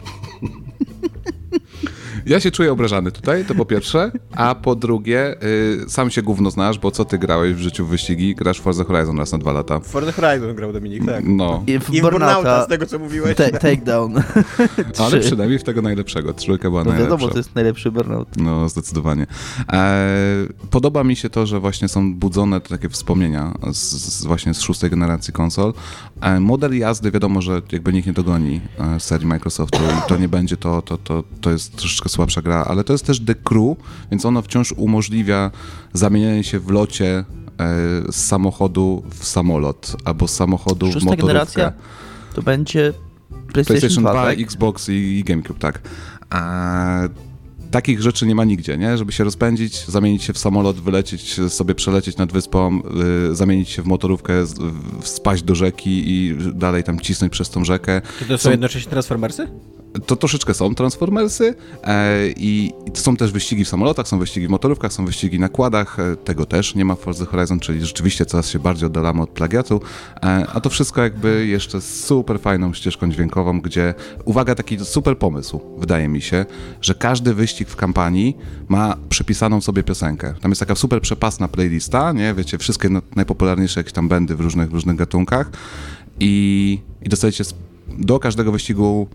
Ja 2.26 2.40
się 2.40 2.50
czuję 2.50 2.72
obrażany 2.72 3.12
tutaj, 3.12 3.44
to 3.44 3.54
po 3.54 3.64
pierwsze, 3.64 4.12
a 4.36 4.54
po 4.54 4.74
drugie, 4.74 5.42
y, 5.42 5.84
sam 5.88 6.10
się 6.10 6.22
gówno 6.22 6.50
znasz, 6.50 6.78
bo 6.78 6.90
co 6.90 7.04
ty 7.04 7.18
grałeś 7.18 7.54
w 7.54 7.58
życiu 7.58 7.86
w 7.86 7.88
wyścigi? 7.88 8.34
Grasz 8.34 8.58
w 8.58 8.62
Forza 8.62 8.84
Horizon 8.84 9.18
raz 9.18 9.32
na 9.32 9.38
dwa 9.38 9.52
lata. 9.52 9.80
W 9.80 9.86
Forza 9.86 10.12
Horizon 10.12 10.54
grał 10.54 10.72
Dominik, 10.72 11.06
tak. 11.06 11.24
No. 11.26 11.64
I 11.66 11.78
w, 11.78 11.94
I 11.94 12.00
w 12.00 12.02
Burnouta, 12.02 12.64
z 12.64 12.68
tego 12.68 12.86
co 12.86 12.98
mówiłeś. 12.98 13.36
Ta 13.36 13.50
takedown. 13.50 14.14
Ale 15.06 15.20
przynajmniej 15.20 15.58
w 15.58 15.62
tego 15.62 15.82
najlepszego. 15.82 16.34
Trójka 16.34 16.70
była 16.70 16.84
no 16.84 16.90
najlepsza. 16.90 17.10
wiadomo, 17.10 17.32
to 17.32 17.38
jest 17.38 17.54
najlepszy 17.54 17.90
Burnout. 17.90 18.28
No, 18.36 18.68
zdecydowanie. 18.68 19.26
E, 19.72 20.06
podoba 20.70 21.04
mi 21.04 21.16
się 21.16 21.30
to, 21.30 21.46
że 21.46 21.60
właśnie 21.60 21.88
są 21.88 22.14
budzone 22.14 22.60
takie 22.60 22.88
wspomnienia 22.88 23.54
z, 23.72 23.78
z 23.78 24.24
właśnie 24.24 24.54
z 24.54 24.60
szóstej 24.60 24.90
generacji 24.90 25.32
konsol. 25.32 25.72
E, 26.20 26.40
model 26.40 26.78
jazdy 26.78 27.10
wiadomo, 27.10 27.42
że 27.42 27.62
jakby 27.72 27.92
nikt 27.92 28.06
nie 28.06 28.12
dogoni 28.12 28.60
e, 28.78 29.00
serii 29.00 29.26
Microsoftu 29.26 29.78
i 29.78 30.08
to 30.08 30.16
nie 30.16 30.28
będzie 30.28 30.56
to, 30.56 30.82
to, 30.82 30.98
to, 30.98 31.24
to 31.40 31.50
jest 31.50 31.76
troszeczkę 31.76 32.08
słabsza 32.10 32.42
gra, 32.42 32.64
ale 32.64 32.84
to 32.84 32.92
jest 32.92 33.06
też 33.06 33.20
The 33.20 33.34
Crew, 33.34 33.76
więc 34.10 34.24
ono 34.24 34.42
wciąż 34.42 34.72
umożliwia 34.72 35.50
zamienianie 35.92 36.44
się 36.44 36.60
w 36.60 36.70
locie 36.70 37.18
e, 37.18 37.24
z 38.12 38.26
samochodu 38.26 39.02
w 39.10 39.24
samolot, 39.24 39.96
albo 40.04 40.28
z 40.28 40.34
samochodu 40.34 40.86
Szósta 40.86 41.00
w 41.00 41.04
motorówkę. 41.04 41.26
generacja 41.26 41.72
to 42.34 42.42
będzie 42.42 42.92
PlayStation, 43.52 43.64
PlayStation 43.64 44.04
2, 44.04 44.12
2 44.12 44.24
tak? 44.24 44.40
Xbox 44.40 44.88
i, 44.88 44.92
i 44.92 45.24
GameCube, 45.24 45.58
tak. 45.58 45.80
A 46.30 47.08
takich 47.70 48.02
rzeczy 48.02 48.26
nie 48.26 48.34
ma 48.34 48.44
nigdzie, 48.44 48.78
nie? 48.78 48.98
Żeby 48.98 49.12
się 49.12 49.24
rozpędzić, 49.24 49.86
zamienić 49.86 50.22
się 50.22 50.32
w 50.32 50.38
samolot, 50.38 50.80
wylecieć 50.80 51.40
sobie, 51.48 51.74
przelecieć 51.74 52.16
nad 52.16 52.32
wyspą, 52.32 52.82
yy, 53.28 53.34
zamienić 53.34 53.68
się 53.68 53.82
w 53.82 53.86
motorówkę, 53.86 54.32
yy, 54.32 54.46
spaść 55.02 55.42
do 55.42 55.54
rzeki 55.54 56.02
i 56.06 56.36
dalej 56.54 56.84
tam 56.84 57.00
cisnąć 57.00 57.32
przez 57.32 57.50
tą 57.50 57.64
rzekę. 57.64 58.02
Czy 58.18 58.24
to 58.24 58.38
są, 58.38 58.44
są 58.44 58.50
jednocześnie 58.50 58.90
Transformersy? 58.90 59.48
To 60.06 60.16
troszeczkę 60.16 60.54
są 60.54 60.74
Transformersy 60.74 61.54
e, 61.84 62.28
i, 62.36 62.72
to 62.94 63.00
są 63.00 63.16
też 63.16 63.32
wyścigi 63.32 63.64
w 63.64 63.68
samolotach, 63.68 64.08
są 64.08 64.18
wyścigi 64.18 64.46
w 64.46 64.50
motorówkach, 64.50 64.92
są 64.92 65.04
wyścigi 65.04 65.38
na 65.38 65.48
kładach, 65.48 65.98
e, 65.98 66.16
tego 66.16 66.46
też 66.46 66.74
nie 66.74 66.84
ma 66.84 66.94
w 66.94 67.00
Forza 67.00 67.26
Horizon, 67.26 67.60
czyli 67.60 67.86
rzeczywiście 67.86 68.26
coraz 68.26 68.48
się 68.48 68.58
bardziej 68.58 68.86
oddalamy 68.86 69.22
od 69.22 69.30
plagiatu, 69.30 69.80
e, 70.16 70.46
a 70.52 70.60
to 70.60 70.70
wszystko 70.70 71.02
jakby 71.02 71.46
jeszcze 71.46 71.80
z 71.80 72.04
super 72.04 72.40
fajną 72.40 72.74
ścieżką 72.74 73.10
dźwiękową, 73.10 73.60
gdzie, 73.60 73.94
uwaga, 74.24 74.54
taki 74.54 74.84
super 74.84 75.18
pomysł, 75.18 75.60
wydaje 75.78 76.08
mi 76.08 76.20
się, 76.20 76.46
że 76.80 76.94
każdy 76.94 77.34
wyścig 77.34 77.68
w 77.68 77.76
kampanii 77.76 78.36
ma 78.68 78.96
przypisaną 79.08 79.60
sobie 79.60 79.82
piosenkę. 79.82 80.34
Tam 80.40 80.50
jest 80.50 80.60
taka 80.60 80.74
super 80.74 81.00
przepasna 81.00 81.48
playlista, 81.48 82.12
nie, 82.12 82.34
wiecie, 82.34 82.58
wszystkie 82.58 82.88
najpopularniejsze 83.16 83.80
jakieś 83.80 83.92
tam 83.92 84.08
bendy 84.08 84.36
w 84.36 84.40
różnych, 84.40 84.70
w 84.70 84.72
różnych 84.72 84.96
gatunkach. 84.96 85.50
I, 86.20 86.78
i 87.02 87.08
dostajecie 87.08 87.44
do 87.98 88.18
każdego 88.18 88.52
wyścigu 88.52 89.08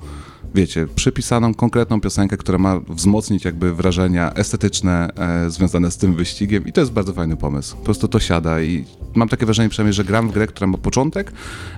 wiecie, 0.56 0.88
przypisaną 0.96 1.54
konkretną 1.54 2.02
piosenkę, 2.02 2.38
która 2.38 2.58
ma 2.58 2.80
wzmocnić 2.80 3.46
jakby 3.46 3.76
wrażenia 3.76 4.34
estetyczne 4.34 5.10
e, 5.16 5.50
związane 5.50 5.92
z 5.92 5.98
tym 5.98 6.16
wyścigiem 6.16 6.68
i 6.68 6.72
to 6.72 6.82
jest 6.82 6.94
bardzo 6.94 7.14
fajny 7.14 7.38
pomysł. 7.38 7.78
Po 7.78 7.84
prostu 7.84 8.08
to 8.08 8.20
siada 8.20 8.62
i 8.62 8.86
mam 9.16 9.30
takie 9.30 9.46
wrażenie 9.46 9.70
przynajmniej, 9.70 9.94
że 9.94 10.04
gram 10.04 10.30
w 10.30 10.32
grę, 10.32 10.48
która 10.48 10.68
ma 10.68 10.78
początek 10.78 11.32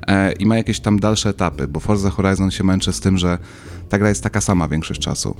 e, 0.08 0.32
i 0.32 0.46
ma 0.46 0.58
jakieś 0.58 0.80
tam 0.80 1.00
dalsze 1.00 1.30
etapy, 1.30 1.68
bo 1.68 1.80
Forza 1.80 2.10
Horizon 2.10 2.52
się 2.52 2.64
męczy 2.64 2.94
z 2.94 3.00
tym, 3.00 3.18
że 3.18 3.38
ta 3.90 3.98
gra 3.98 4.10
jest 4.10 4.24
taka 4.24 4.42
sama 4.42 4.68
większość 4.68 5.02
czasu. 5.02 5.36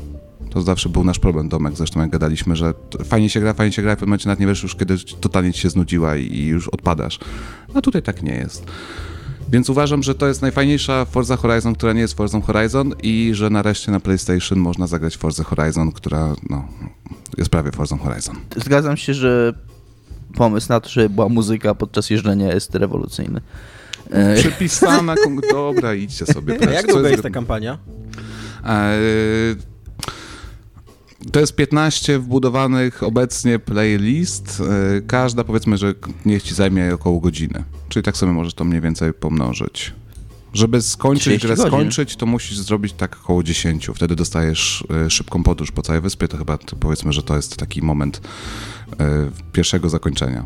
To 0.50 0.62
zawsze 0.62 0.90
był 0.90 1.04
nasz 1.04 1.20
problem, 1.20 1.50
Domek, 1.50 1.76
zresztą 1.76 2.00
jak 2.02 2.10
gadaliśmy, 2.10 2.56
że 2.56 2.74
fajnie 3.06 3.30
się 3.30 3.40
gra, 3.40 3.54
fajnie 3.54 3.74
się 3.74 3.82
gra, 3.82 3.92
w 3.92 3.96
pewnym 3.96 4.10
momencie 4.10 4.30
nawet 4.30 4.40
nie 4.40 4.48
wiesz 4.48 4.64
już, 4.64 4.76
kiedy 4.76 4.96
totalnie 5.22 5.54
ci 5.54 5.62
się 5.62 5.70
znudziła 5.70 6.16
i, 6.16 6.34
i 6.34 6.48
już 6.48 6.68
odpadasz. 6.68 7.20
A 7.74 7.82
tutaj 7.82 8.02
tak 8.02 8.24
nie 8.24 8.36
jest. 8.36 8.66
Więc 9.50 9.70
uważam, 9.70 10.04
że 10.04 10.16
to 10.16 10.28
jest 10.28 10.42
najfajniejsza 10.42 11.06
Forza 11.06 11.38
Horizon, 11.38 11.76
która 11.76 11.94
nie 11.94 12.02
jest 12.02 12.14
Forza 12.14 12.42
Horizon 12.42 12.94
i 13.04 13.32
że 13.34 13.50
nareszcie 13.50 13.92
na 13.92 14.00
PlayStation 14.00 14.60
można 14.60 14.88
zagrać 14.88 15.18
Forza 15.18 15.44
Horizon, 15.44 15.92
która 15.92 16.36
no, 16.50 16.68
jest 17.38 17.50
prawie 17.50 17.72
Forza 17.72 17.98
Horizon. 17.98 18.36
Zgadzam 18.56 18.98
się, 18.98 19.14
że 19.14 19.54
pomysł 20.36 20.70
na 20.70 20.80
to, 20.80 20.90
że 20.90 21.10
była 21.10 21.30
muzyka 21.30 21.76
podczas 21.76 22.10
jeżdżenia 22.10 22.54
jest 22.54 22.76
rewolucyjny. 22.76 23.42
E, 24.12 24.36
Przepisana, 24.36 25.16
dobra, 25.52 25.96
idźcie 25.96 26.26
sobie. 26.26 26.58
A 26.68 26.72
jak 26.80 26.88
długa 26.88 27.10
jest 27.10 27.24
ta 27.24 27.30
kampania? 27.30 27.78
E, 28.66 28.98
To 31.32 31.40
jest 31.40 31.56
15 31.56 32.20
wbudowanych 32.20 33.04
obecnie 33.04 33.60
playlist. 33.60 34.62
E, 34.98 35.02
każda 35.02 35.44
powiedzmy, 35.44 35.78
że 35.78 35.94
niech 36.26 36.44
ci 36.44 36.56
zajmie 36.56 36.94
około 36.94 37.20
godziny. 37.20 37.64
Czyli 37.90 38.04
tak 38.04 38.18
sobie 38.18 38.32
możesz 38.32 38.54
to 38.54 38.64
mniej 38.64 38.82
więcej 38.82 39.14
pomnożyć. 39.14 39.94
Żeby 40.54 40.82
skończyć 40.82 41.22
30 41.24 41.48
grę, 41.48 41.56
godzin. 41.56 41.72
skończyć, 41.72 42.16
to 42.16 42.26
musisz 42.26 42.58
zrobić 42.58 42.94
tak 42.94 43.18
około 43.24 43.44
10. 43.44 43.90
Wtedy 43.96 44.16
dostajesz 44.16 44.84
e, 45.06 45.10
szybką 45.10 45.44
podróż 45.44 45.72
po 45.72 45.82
całej 45.82 46.02
wyspie. 46.02 46.28
To 46.28 46.38
chyba 46.38 46.58
powiedzmy, 46.80 47.14
że 47.14 47.24
to 47.24 47.36
jest 47.36 47.58
taki 47.58 47.82
moment 47.82 48.22
e, 49.00 49.30
pierwszego 49.54 49.90
zakończenia. 49.90 50.46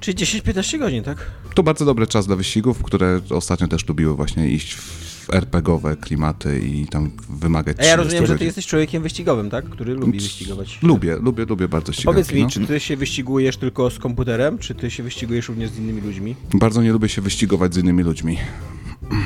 Czyli 0.00 0.16
10-15 0.16 0.78
godzin, 0.78 1.02
tak? 1.02 1.30
To 1.54 1.62
bardzo 1.62 1.84
dobry 1.84 2.06
czas 2.06 2.26
dla 2.26 2.36
wyścigów, 2.36 2.82
które 2.82 3.20
ostatnio 3.30 3.68
też 3.68 3.88
lubiły 3.88 4.16
właśnie 4.16 4.48
iść 4.48 4.74
w 4.74 5.05
RPGowe 5.30 5.96
klimaty 5.96 6.60
i 6.60 6.86
tam 6.86 7.10
wymagać 7.28 7.76
A 7.80 7.84
ja 7.84 7.96
rozumiem, 7.96 8.24
30 8.24 8.32
że 8.32 8.38
ty 8.38 8.44
jesteś 8.44 8.66
człowiekiem 8.66 9.02
wyścigowym, 9.02 9.50
tak? 9.50 9.64
Który 9.64 9.94
lubi 9.94 10.20
wyścigować. 10.20 10.78
Lubię, 10.82 11.16
lubię, 11.16 11.44
lubię 11.44 11.68
bardzo 11.68 11.92
ścigałki. 11.92 12.14
Powiedz 12.14 12.32
mi, 12.32 12.42
no. 12.42 12.48
czy 12.48 12.66
ty 12.66 12.80
się 12.80 12.96
wyścigujesz 12.96 13.56
tylko 13.56 13.90
z 13.90 13.98
komputerem, 13.98 14.58
czy 14.58 14.74
ty 14.74 14.90
się 14.90 15.02
wyścigujesz 15.02 15.48
również 15.48 15.70
z 15.70 15.78
innymi 15.78 16.00
ludźmi? 16.00 16.36
Bardzo 16.54 16.82
nie 16.82 16.92
lubię 16.92 17.08
się 17.08 17.22
wyścigować 17.22 17.74
z 17.74 17.76
innymi 17.76 18.02
ludźmi. 18.02 18.38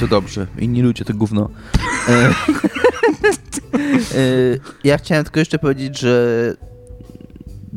To 0.01 0.07
dobrze. 0.07 0.47
Inni 0.59 0.83
ludzie 0.83 1.05
to 1.05 1.15
gówno. 1.15 1.49
E, 2.09 2.35
e, 4.15 4.59
ja 4.85 4.99
chciałem 4.99 5.25
tylko 5.25 5.41
jeszcze 5.41 5.59
powiedzieć, 5.59 5.99
że 5.99 6.57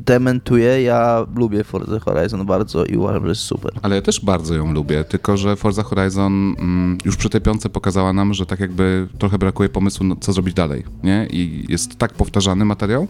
dementuję. 0.05 0.81
Ja 0.81 1.25
lubię 1.36 1.63
Forza 1.63 2.00
Horizon 2.00 2.45
bardzo 2.45 2.86
i 2.86 2.98
uważam, 2.98 3.24
że 3.24 3.29
jest 3.29 3.41
super. 3.41 3.72
Ale 3.81 3.95
ja 3.95 4.01
też 4.01 4.19
bardzo 4.25 4.55
ją 4.55 4.74
lubię, 4.74 5.03
tylko 5.03 5.38
że 5.38 5.55
Forza 5.55 5.83
Horizon 5.83 6.55
mm, 6.60 6.98
już 7.05 7.17
przy 7.17 7.29
tej 7.29 7.41
piątce 7.41 7.69
pokazała 7.69 8.13
nam, 8.13 8.33
że 8.33 8.45
tak 8.45 8.60
jakby 8.60 9.07
trochę 9.17 9.38
brakuje 9.38 9.69
pomysłu, 9.69 10.05
no, 10.05 10.15
co 10.15 10.33
zrobić 10.33 10.53
dalej, 10.53 10.83
nie? 11.03 11.27
I 11.31 11.65
jest 11.69 11.95
tak 11.95 12.13
powtarzany 12.13 12.65
materiał, 12.65 13.07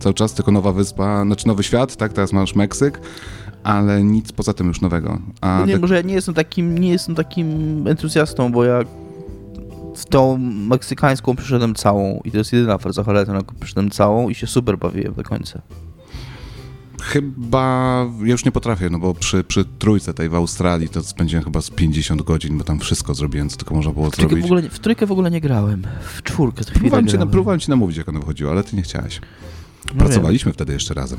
cały 0.00 0.14
czas 0.14 0.34
tylko 0.34 0.52
nowa 0.52 0.72
wyspa, 0.72 1.24
znaczy 1.24 1.46
nowy 1.46 1.62
świat, 1.62 1.96
tak? 1.96 2.12
Teraz 2.12 2.32
masz 2.32 2.54
Meksyk, 2.54 3.00
ale 3.62 4.02
nic 4.02 4.32
poza 4.32 4.52
tym 4.52 4.68
już 4.68 4.80
nowego. 4.80 5.18
A 5.40 5.62
Nie, 5.66 5.72
tak- 5.72 5.82
może 5.82 5.94
ja 5.94 6.02
nie 6.02 6.14
jestem 6.14 6.34
takim, 6.34 6.78
nie 6.78 6.88
jestem 6.88 7.14
takim 7.14 7.48
entuzjastą, 7.88 8.52
bo 8.52 8.64
ja 8.64 8.80
w 9.96 10.04
tą 10.04 10.38
meksykańską 10.38 11.36
przyszedłem 11.36 11.74
całą 11.74 12.20
i 12.24 12.30
to 12.30 12.38
jest 12.38 12.52
jedyna 12.52 12.78
Forza 12.78 13.04
Horizon, 13.04 13.36
jaką 13.36 13.54
przyszedłem 13.60 13.90
całą 13.90 14.28
i 14.28 14.34
się 14.34 14.46
super 14.46 14.78
bawiłem 14.78 15.14
do 15.14 15.22
końca. 15.22 15.62
Chyba 17.06 18.06
ja 18.24 18.32
już 18.32 18.44
nie 18.44 18.52
potrafię, 18.52 18.90
no 18.90 18.98
bo 18.98 19.14
przy, 19.14 19.44
przy 19.44 19.64
trójce 19.78 20.14
tej 20.14 20.28
w 20.28 20.34
Australii 20.34 20.88
to 20.88 21.02
spędziłem 21.02 21.44
chyba 21.44 21.60
z 21.60 21.70
50 21.70 22.22
godzin, 22.22 22.58
bo 22.58 22.64
tam 22.64 22.78
wszystko 22.78 23.14
zrobiłem, 23.14 23.48
co 23.48 23.56
tylko 23.56 23.74
można 23.74 23.92
było 23.92 24.10
W 24.10 24.16
zrobić. 24.16 24.40
w, 24.42 24.44
ogóle, 24.44 24.62
w 24.70 24.78
trójkę 24.78 25.06
w 25.06 25.12
ogóle 25.12 25.30
nie 25.30 25.40
grałem. 25.40 25.82
W 26.16 26.22
czwórkę 26.22 26.64
to 26.64 26.72
Próbowałem 26.72 27.06
ci, 27.06 27.12
na, 27.12 27.16
grałem. 27.18 27.30
próbowałem 27.30 27.60
ci 27.60 27.70
namówić, 27.70 27.96
jak 27.96 28.08
ono 28.08 28.20
wychodziło, 28.20 28.50
ale 28.50 28.64
ty 28.64 28.76
nie 28.76 28.82
chciałeś. 28.82 29.20
No 29.94 29.98
Pracowaliśmy 29.98 30.52
wtedy 30.52 30.72
jeszcze 30.72 30.94
razem. 30.94 31.18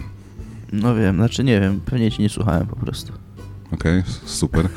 No 0.73 0.95
wiem, 0.95 1.15
znaczy 1.15 1.43
nie 1.43 1.59
wiem, 1.61 1.79
pewnie 1.85 2.11
ci 2.11 2.21
nie 2.21 2.29
słuchałem 2.29 2.67
po 2.67 2.75
prostu. 2.75 3.13
Okej, 3.73 4.03
super. 4.25 4.67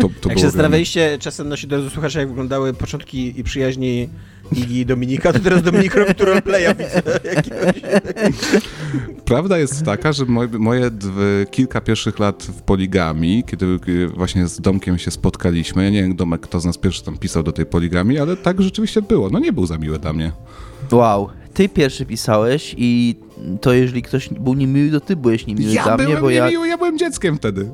To, 0.00 0.08
to 0.20 0.28
jak 0.28 0.38
się 0.38 0.44
zastanawialiście 0.44 1.18
czasem 1.20 1.48
nasi 1.48 1.66
drodzy 1.66 1.90
słuchacze, 1.90 2.18
jak 2.18 2.28
wyglądały 2.28 2.74
początki 2.74 3.40
i 3.40 3.44
przyjaźni 3.44 4.08
Igi 4.52 4.78
i 4.80 4.86
Dominika, 4.86 5.32
to 5.32 5.38
teraz 5.38 5.62
Dominik 5.62 5.94
robi 5.94 6.14
tu 6.14 6.24
roleplaya, 6.24 6.74
jakiegoś. 7.24 7.82
Prawda 9.24 9.58
jest 9.58 9.84
taka, 9.84 10.12
że 10.12 10.24
moje, 10.24 10.48
moje 10.48 10.90
kilka 11.50 11.80
pierwszych 11.80 12.18
lat 12.18 12.42
w 12.42 12.62
poligami, 12.62 13.44
kiedy 13.46 13.78
właśnie 14.14 14.48
z 14.48 14.60
Domkiem 14.60 14.98
się 14.98 15.10
spotkaliśmy, 15.10 15.84
ja 15.84 15.90
nie 15.90 16.02
wiem, 16.02 16.16
Domek, 16.16 16.40
kto 16.40 16.60
z 16.60 16.64
nas 16.64 16.78
pierwszy 16.78 17.04
tam 17.04 17.18
pisał 17.18 17.42
do 17.42 17.52
tej 17.52 17.66
poligami, 17.66 18.18
ale 18.18 18.36
tak 18.36 18.62
rzeczywiście 18.62 19.02
było. 19.02 19.30
No 19.30 19.38
nie 19.38 19.52
był 19.52 19.66
za 19.66 19.78
miły 19.78 19.98
dla 19.98 20.12
mnie. 20.12 20.32
Wow, 20.92 21.28
ty 21.58 21.68
pierwszy 21.68 22.06
pisałeś 22.06 22.74
i 22.78 23.16
to 23.60 23.72
jeżeli 23.72 24.02
ktoś 24.02 24.28
był 24.28 24.54
niemiły, 24.54 24.90
to 24.90 25.00
ty 25.00 25.16
byłeś 25.16 25.46
niemiły 25.46 25.72
Ja 25.72 25.84
dla 25.84 25.96
byłem 25.96 26.12
mnie, 26.12 26.20
bo 26.20 26.30
ja, 26.30 26.44
niemiły, 26.44 26.68
ja 26.68 26.78
byłem 26.78 26.98
dzieckiem 26.98 27.36
wtedy. 27.36 27.70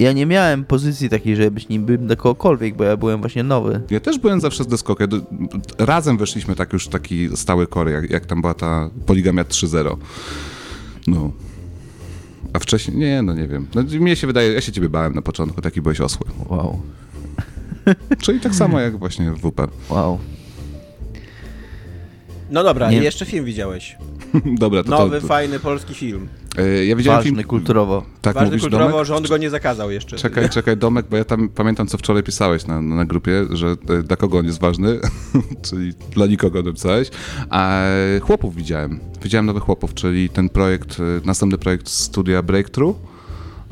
ja 0.00 0.12
nie 0.12 0.26
miałem 0.26 0.64
pozycji 0.64 1.08
takiej, 1.08 1.36
żeby 1.36 1.50
być 1.50 1.68
niemiłym 1.68 2.06
dla 2.06 2.16
kogokolwiek, 2.16 2.76
bo 2.76 2.84
ja 2.84 2.96
byłem 2.96 3.20
właśnie 3.20 3.42
nowy. 3.42 3.80
Ja 3.90 4.00
też 4.00 4.18
byłem 4.18 4.40
zawsze 4.40 4.64
z 4.64 4.66
deskokiem. 4.66 5.08
Razem 5.78 6.18
weszliśmy 6.18 6.54
tak 6.54 6.72
już 6.72 6.88
taki 6.88 7.36
stały 7.36 7.66
kory, 7.66 7.90
jak, 7.92 8.10
jak 8.10 8.26
tam 8.26 8.40
była 8.40 8.54
ta 8.54 8.90
poligamia 9.06 9.42
3.0. 9.44 9.96
No. 11.06 11.30
A 12.52 12.58
wcześniej, 12.58 12.96
nie, 12.96 13.22
no 13.22 13.34
nie 13.34 13.48
wiem. 13.48 13.66
No, 13.74 13.82
mnie 14.00 14.16
się 14.16 14.26
wydaje, 14.26 14.52
ja 14.52 14.60
się 14.60 14.72
ciebie 14.72 14.88
bałem 14.88 15.14
na 15.14 15.22
początku, 15.22 15.60
taki 15.60 15.82
byłeś 15.82 16.00
osły. 16.00 16.26
Wow, 16.48 16.80
Czyli 18.18 18.40
tak 18.40 18.54
samo 18.54 18.80
jak 18.80 18.98
właśnie 18.98 19.30
w 19.30 19.38
WP. 19.38 19.68
wow. 19.88 20.18
No 22.50 22.62
dobra, 22.64 22.90
Nie. 22.90 22.98
i 23.00 23.02
jeszcze 23.04 23.26
film 23.26 23.44
widziałeś. 23.44 23.96
Dobra, 24.58 24.84
to 24.84 24.90
Nowy, 24.90 25.16
to, 25.16 25.20
to, 25.20 25.26
fajny 25.26 25.58
polski 25.60 25.94
film. 25.94 26.28
e, 26.58 26.84
Ja 26.84 26.96
widziałem 26.96 27.18
Ważny 27.20 27.30
film... 27.36 27.48
kulturowo. 27.48 28.04
Tak 28.22 28.34
Ważny 28.34 28.58
kulturowo, 28.60 28.90
Domek? 28.90 29.06
że 29.06 29.16
on 29.16 29.22
go 29.22 29.36
nie 29.36 29.50
zakazał 29.50 29.90
jeszcze. 29.90 30.16
Czekaj, 30.16 30.50
czekaj, 30.50 30.76
Domek, 30.76 31.06
bo 31.10 31.16
ja 31.16 31.24
tam 31.24 31.48
pamiętam, 31.48 31.86
co 31.86 31.98
wczoraj 31.98 32.22
pisałeś 32.22 32.66
na, 32.66 32.80
na 32.80 33.04
grupie, 33.04 33.32
że 33.50 33.76
e, 33.88 34.02
dla 34.02 34.16
kogo 34.16 34.38
on 34.38 34.46
jest 34.46 34.60
ważny, 34.60 34.98
czyli 35.70 35.92
dla 36.10 36.26
nikogo 36.26 36.62
napisałeś. 36.62 37.10
A 37.50 37.82
chłopów 38.22 38.54
widziałem. 38.54 39.00
Widziałem 39.22 39.46
nowych 39.46 39.62
chłopów, 39.62 39.94
czyli 39.94 40.28
ten 40.28 40.48
projekt, 40.48 41.00
e, 41.00 41.02
następny 41.26 41.58
projekt 41.58 41.88
studia 41.88 42.42
Breakthrough. 42.42 42.96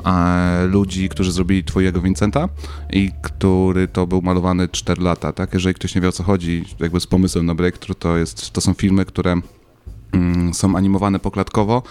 E, 0.05 0.65
Ludzi, 0.65 1.09
którzy 1.09 1.31
zrobili 1.31 1.63
Twojego 1.63 2.01
Vincenta 2.01 2.49
i 2.93 3.11
który 3.21 3.87
to 3.87 4.07
był 4.07 4.21
malowany 4.21 4.67
4 4.67 5.01
lata, 5.01 5.33
tak? 5.33 5.53
Jeżeli 5.53 5.75
ktoś 5.75 5.95
nie 5.95 6.01
wie 6.01 6.07
o 6.07 6.11
co 6.11 6.23
chodzi, 6.23 6.65
jakby 6.79 6.99
z 6.99 7.07
pomysłem 7.07 7.45
na 7.45 7.55
Breakthrough, 7.55 7.99
to, 7.99 8.17
jest, 8.17 8.51
to 8.51 8.61
są 8.61 8.73
filmy, 8.73 9.05
które 9.05 9.35
mm, 10.13 10.53
są 10.53 10.75
animowane 10.77 11.19
poklatkowo 11.19 11.83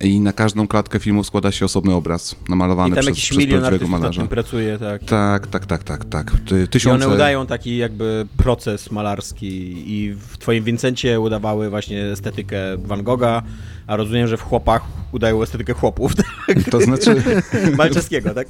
i 0.00 0.20
na 0.20 0.32
każdą 0.32 0.68
klatkę 0.68 0.98
filmu 0.98 1.24
składa 1.24 1.52
się 1.52 1.64
osobny 1.64 1.94
obraz 1.94 2.32
I 2.32 2.50
namalowany 2.50 2.94
tam 2.94 3.02
przez, 3.02 3.08
jakiś 3.08 3.30
przez 3.30 3.46
prawdziwego 3.46 3.88
malarza. 3.88 4.26
pracuje, 4.26 4.78
tak. 4.78 5.04
Tak, 5.04 5.46
tak, 5.46 5.66
tak, 5.66 5.84
tak, 5.84 6.04
tak. 6.04 6.32
Ty, 6.48 6.62
I 6.62 6.68
tysiące... 6.68 7.06
one 7.06 7.14
udają 7.14 7.46
taki 7.46 7.76
jakby 7.76 8.26
proces 8.36 8.90
malarski 8.90 9.74
i 9.86 10.14
w 10.14 10.38
twoim 10.38 10.64
Vincencie 10.64 11.20
udawały 11.20 11.70
właśnie 11.70 12.04
estetykę 12.04 12.58
Van 12.78 13.02
Gogha, 13.02 13.42
a 13.86 13.96
rozumiem, 13.96 14.28
że 14.28 14.36
w 14.36 14.42
chłopach 14.42 14.82
udają 15.12 15.42
estetykę 15.42 15.72
chłopów, 15.72 16.12
To 16.70 16.80
znaczy, 16.80 17.22
Malczewskiego, 17.78 18.34
tak? 18.34 18.48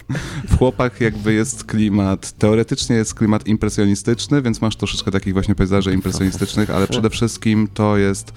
w 0.48 0.58
chłopach 0.58 1.00
jakby 1.00 1.32
jest 1.32 1.64
klimat, 1.64 2.32
teoretycznie 2.32 2.96
jest 2.96 3.14
klimat 3.14 3.46
impresjonistyczny, 3.46 4.42
więc 4.42 4.60
masz 4.60 4.76
troszeczkę 4.76 5.10
takich 5.10 5.32
właśnie 5.32 5.54
pejzaży 5.54 5.92
impresjonistycznych, 5.92 6.70
ale 6.70 6.86
przede 6.86 7.10
wszystkim 7.10 7.68
to 7.74 7.96
jest... 7.96 8.32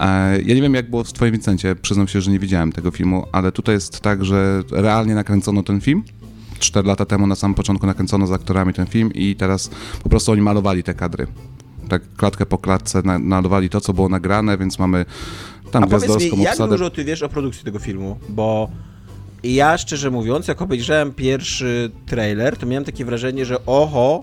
E, 0.00 0.42
ja 0.42 0.54
nie 0.54 0.62
wiem, 0.62 0.74
jak 0.74 0.90
było 0.90 1.04
w 1.04 1.12
twoim 1.12 1.32
Vincencie, 1.32 1.76
przyznam 1.76 2.08
się, 2.08 2.20
że 2.20 2.30
nie 2.30 2.38
widziałem 2.38 2.72
tego 2.72 2.90
filmu, 2.90 3.26
ale 3.32 3.52
tutaj 3.52 3.74
jest 3.74 4.00
tak, 4.00 4.24
że 4.24 4.62
realnie 4.70 5.14
nakręcono 5.14 5.62
ten 5.62 5.80
film, 5.80 6.04
Cztery 6.62 6.88
lata 6.88 7.06
temu 7.06 7.26
na 7.26 7.34
samym 7.34 7.54
początku 7.54 7.86
nakręcono 7.86 8.26
z 8.26 8.32
aktorami 8.32 8.74
ten 8.74 8.86
film 8.86 9.12
i 9.14 9.36
teraz 9.36 9.70
po 10.02 10.08
prostu 10.08 10.32
oni 10.32 10.42
malowali 10.42 10.82
te 10.82 10.94
kadry. 10.94 11.26
Tak 11.88 12.02
klatkę 12.16 12.46
po 12.46 12.58
klatce 12.58 13.02
na, 13.04 13.18
malowali 13.18 13.68
to, 13.68 13.80
co 13.80 13.92
było 13.92 14.08
nagrane, 14.08 14.58
więc 14.58 14.78
mamy 14.78 15.04
tam 15.72 15.84
A 15.84 15.86
powiedz 15.86 16.04
gwiazdorską 16.04 16.36
mi, 16.36 16.42
jak 16.42 16.52
obsadę. 16.52 16.70
dużo 16.72 16.90
ty 16.90 17.04
wiesz 17.04 17.22
o 17.22 17.28
produkcji 17.28 17.64
tego 17.64 17.78
filmu? 17.78 18.18
Bo 18.28 18.70
ja 19.44 19.78
szczerze 19.78 20.10
mówiąc, 20.10 20.48
jak 20.48 20.62
obejrzałem 20.62 21.12
pierwszy 21.12 21.90
trailer, 22.06 22.56
to 22.56 22.66
miałem 22.66 22.84
takie 22.84 23.04
wrażenie, 23.04 23.44
że 23.44 23.66
oho, 23.66 24.22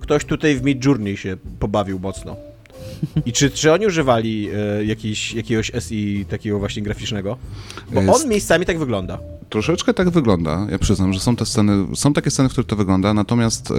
ktoś 0.00 0.24
tutaj 0.24 0.56
w 0.56 0.62
Mid 0.62 0.84
Journey 0.84 1.16
się 1.16 1.36
pobawił 1.58 1.98
mocno. 1.98 2.36
I 3.26 3.32
czy, 3.32 3.50
czy 3.50 3.72
oni 3.72 3.86
używali 3.86 4.48
e, 4.78 4.84
jakiś, 4.84 5.34
jakiegoś 5.34 5.72
SI 5.80 6.24
takiego 6.30 6.58
właśnie 6.58 6.82
graficznego? 6.82 7.36
Bo 7.92 8.00
Jest- 8.02 8.14
on 8.24 8.28
miejscami 8.30 8.66
tak 8.66 8.78
wygląda. 8.78 9.18
Troszeczkę 9.50 9.94
tak 9.94 10.10
wygląda. 10.10 10.66
Ja 10.70 10.78
przyznam, 10.78 11.12
że 11.12 11.20
są 11.20 11.36
te 11.36 11.46
sceny, 11.46 11.86
są 11.96 12.12
takie 12.12 12.30
sceny, 12.30 12.48
w 12.48 12.52
których 12.52 12.68
to 12.68 12.76
wygląda, 12.76 13.14
natomiast 13.14 13.70
y, 13.70 13.74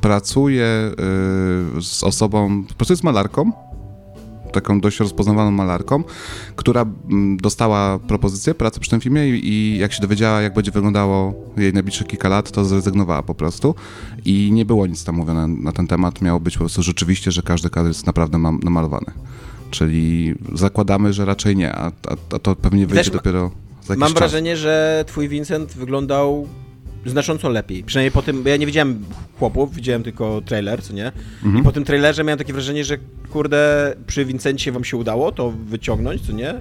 pracuję 0.00 0.64
y, 1.78 1.82
z 1.82 2.02
osobą, 2.02 2.64
pracuję 2.78 2.96
z 2.96 3.02
malarką, 3.02 3.52
taką 4.54 4.80
dość 4.80 5.00
rozpoznawaną 5.00 5.50
malarką, 5.50 6.04
która 6.56 6.82
mm, 7.10 7.36
dostała 7.36 7.98
propozycję 7.98 8.54
pracy 8.54 8.80
przy 8.80 8.90
tym 8.90 9.00
filmie 9.00 9.28
i, 9.28 9.48
i 9.48 9.78
jak 9.78 9.92
się 9.92 10.02
dowiedziała, 10.02 10.42
jak 10.42 10.54
będzie 10.54 10.70
wyglądało 10.70 11.34
jej 11.56 11.72
najbliższe 11.72 12.04
kilka 12.04 12.28
lat, 12.28 12.50
to 12.50 12.64
zrezygnowała 12.64 13.22
po 13.22 13.34
prostu 13.34 13.74
i 14.24 14.50
nie 14.52 14.64
było 14.64 14.86
nic 14.86 15.04
tam 15.04 15.14
mówione 15.14 15.48
na 15.48 15.72
ten 15.72 15.86
temat. 15.86 16.22
Miało 16.22 16.40
być 16.40 16.54
po 16.54 16.60
prostu 16.60 16.82
rzeczywiście, 16.82 17.32
że 17.32 17.42
każdy 17.42 17.70
kadr 17.70 17.88
jest 17.88 18.06
naprawdę 18.06 18.38
mam, 18.38 18.60
namalowany. 18.62 19.06
Czyli 19.70 20.34
zakładamy, 20.52 21.12
że 21.12 21.24
raczej 21.24 21.56
nie, 21.56 21.72
a, 21.72 21.86
a, 21.86 22.34
a 22.34 22.38
to 22.38 22.56
pewnie 22.56 22.86
wyjdzie 22.86 23.10
dopiero 23.10 23.50
Mam 23.88 24.08
czas. 24.08 24.12
wrażenie, 24.18 24.56
że 24.56 25.04
twój 25.06 25.28
Vincent 25.28 25.72
wyglądał 25.72 26.48
znacząco 27.06 27.48
lepiej. 27.48 27.84
Przynajmniej 27.84 28.10
po 28.12 28.22
tym, 28.22 28.42
bo 28.42 28.48
ja 28.48 28.56
nie 28.56 28.66
widziałem 28.66 29.04
chłopów, 29.38 29.74
widziałem 29.74 30.02
tylko 30.02 30.40
trailer, 30.40 30.82
co 30.82 30.92
nie? 30.92 31.12
Mhm. 31.44 31.58
I 31.58 31.62
po 31.62 31.72
tym 31.72 31.84
trailerze 31.84 32.24
miałem 32.24 32.38
takie 32.38 32.52
wrażenie, 32.52 32.84
że 32.84 32.98
kurde, 33.30 33.94
przy 34.06 34.24
Vincencie 34.24 34.72
wam 34.72 34.84
się 34.84 34.96
udało 34.96 35.32
to 35.32 35.50
wyciągnąć, 35.50 36.26
co 36.26 36.32
nie? 36.32 36.54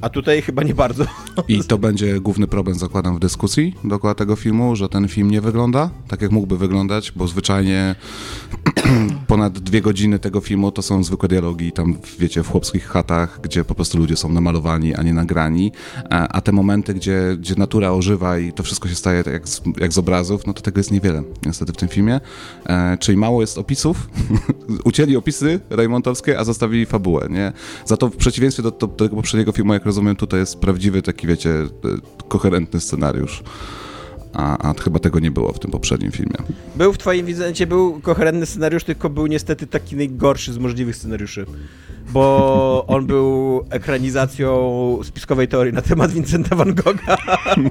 A 0.00 0.08
tutaj 0.08 0.42
chyba 0.42 0.62
nie 0.62 0.74
bardzo. 0.74 1.04
I 1.48 1.64
to 1.64 1.78
będzie 1.78 2.20
główny 2.20 2.46
problem, 2.46 2.78
zakładam, 2.78 3.16
w 3.16 3.18
dyskusji 3.18 3.74
dookoła 3.84 4.14
tego 4.14 4.36
filmu, 4.36 4.76
że 4.76 4.88
ten 4.88 5.08
film 5.08 5.30
nie 5.30 5.40
wygląda 5.40 5.90
tak, 6.08 6.22
jak 6.22 6.30
mógłby 6.30 6.58
wyglądać, 6.58 7.12
bo 7.16 7.28
zwyczajnie 7.28 7.94
ponad 9.26 9.58
dwie 9.58 9.80
godziny 9.80 10.18
tego 10.18 10.40
filmu 10.40 10.72
to 10.72 10.82
są 10.82 11.04
zwykłe 11.04 11.28
dialogi 11.28 11.72
tam, 11.72 11.98
wiecie, 12.18 12.42
w 12.42 12.48
chłopskich 12.48 12.88
chatach, 12.88 13.40
gdzie 13.42 13.64
po 13.64 13.74
prostu 13.74 13.98
ludzie 13.98 14.16
są 14.16 14.32
namalowani, 14.32 14.94
a 14.94 15.02
nie 15.02 15.14
nagrani, 15.14 15.72
a, 16.10 16.40
te 16.40 16.52
momenty, 16.52 16.94
gdzie, 16.94 17.36
gdzie 17.40 17.54
natura 17.54 17.92
ożywa 17.92 18.38
i 18.38 18.52
to 18.52 18.62
wszystko 18.62 18.88
się 18.88 18.94
staje 18.94 19.24
tak 19.24 19.32
jak 19.32 19.48
z, 19.48 19.62
jak 19.80 19.92
z 19.92 19.98
obrazów, 19.98 20.46
no 20.46 20.52
to 20.52 20.62
tego 20.62 20.80
jest 20.80 20.90
niewiele 20.90 21.22
niestety 21.46 21.72
w 21.72 21.76
tym 21.76 21.88
filmie. 21.88 22.20
E, 22.66 22.98
czyli 23.00 23.18
mało 23.18 23.40
jest 23.40 23.58
opisów, 23.58 24.10
ucięli 24.84 25.16
opisy 25.16 25.60
rejmontowskie, 25.70 26.38
a 26.38 26.44
zostawili 26.44 26.86
fabułę, 26.86 27.28
nie? 27.30 27.52
Za 27.84 27.96
to 27.96 28.08
w 28.08 28.16
przeciwieństwie 28.16 28.62
do, 28.62 28.70
do, 28.70 28.86
do 28.86 29.04
tego 29.04 29.16
poprzedniego 29.16 29.52
filmu, 29.52 29.72
jak 29.72 29.87
rozumiem, 29.88 30.16
tutaj 30.16 30.40
jest 30.40 30.58
prawdziwy 30.58 31.02
taki, 31.02 31.26
wiecie, 31.26 31.50
e, 31.50 31.66
koherentny 32.28 32.80
scenariusz. 32.80 33.42
A, 34.32 34.70
a 34.70 34.74
chyba 34.74 34.98
tego 34.98 35.18
nie 35.18 35.30
było 35.30 35.52
w 35.52 35.58
tym 35.58 35.70
poprzednim 35.70 36.12
filmie. 36.12 36.36
Był 36.76 36.92
w 36.92 36.98
twoim 36.98 37.26
widzeniu, 37.26 37.66
był 37.68 38.00
koherentny 38.00 38.46
scenariusz, 38.46 38.84
tylko 38.84 39.10
był 39.10 39.26
niestety 39.26 39.66
taki 39.66 39.96
najgorszy 39.96 40.52
z 40.52 40.58
możliwych 40.58 40.96
scenariuszy. 40.96 41.46
Bo 42.12 42.84
on 42.94 43.06
był 43.06 43.60
ekranizacją 43.70 44.98
spiskowej 45.02 45.48
teorii 45.48 45.72
na 45.72 45.82
temat 45.82 46.12
Vincenta 46.12 46.56
van 46.56 46.74
Gogha. 46.74 47.16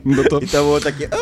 No 0.05 0.23
to, 0.29 0.39
I 0.39 0.47
to 0.47 0.63
było 0.63 0.79
takie... 0.79 1.09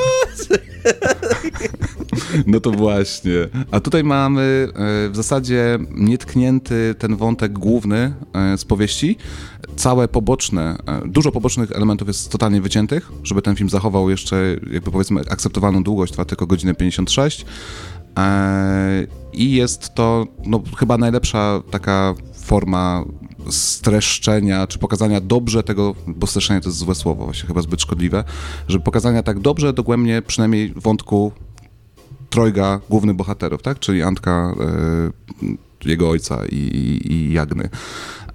no 2.48 2.60
to 2.60 2.72
właśnie. 2.72 3.32
A 3.72 3.80
tutaj 3.80 4.04
mamy 4.04 4.68
e, 4.76 5.10
w 5.10 5.16
zasadzie 5.16 5.80
nietknięty 5.92 6.96
ten 7.00 7.16
wątek 7.16 7.54
główny 7.54 8.14
e, 8.34 8.58
z 8.58 8.66
powieści. 8.66 9.18
Całe 9.76 10.08
poboczne, 10.08 10.78
e, 10.86 11.02
dużo 11.08 11.32
pobocznych 11.32 11.72
elementów 11.72 12.08
jest 12.08 12.32
totalnie 12.32 12.62
wyciętych, 12.62 13.12
żeby 13.24 13.42
ten 13.42 13.56
film 13.56 13.70
zachował 13.70 14.10
jeszcze, 14.10 14.56
jakby 14.72 14.92
powiedzmy, 14.92 15.22
akceptowalną 15.30 15.84
długość, 15.84 16.12
trwa 16.12 16.26
tylko 16.26 16.48
godzinę 16.48 16.76
56. 16.76 17.46
I 19.34 19.52
jest 19.52 19.96
to 19.96 20.28
no, 20.46 20.62
chyba 20.78 20.98
najlepsza 20.98 21.62
taka 21.72 22.16
forma 22.44 23.06
streszczenia, 23.50 24.68
czy 24.68 24.80
pokazania 24.80 25.22
dobrze 25.22 25.64
tego, 25.64 25.96
bo 26.08 26.28
streszczenie 26.28 26.62
to 26.62 26.70
jest 26.70 26.80
złe 26.80 26.96
słowo, 26.96 27.26
właśnie 27.26 27.48
chyba 27.48 27.62
zbyt 27.62 27.82
szkodliwe, 27.82 28.24
żeby 28.68 28.84
pokazania 28.84 29.24
tak 29.24 29.40
dobrze, 29.40 29.74
dogłębnie 29.74 30.22
przynajmniej 30.22 30.74
wątku 30.76 31.32
trojga 32.30 32.80
głównych 32.90 33.16
bohaterów, 33.16 33.62
tak? 33.62 33.80
Czyli 33.80 34.04
Antka, 34.04 34.56
e, 35.42 35.56
jego 35.86 36.10
ojca 36.10 36.46
i, 36.46 36.56
i, 36.56 37.14
i 37.14 37.34
Jagny. 37.34 37.70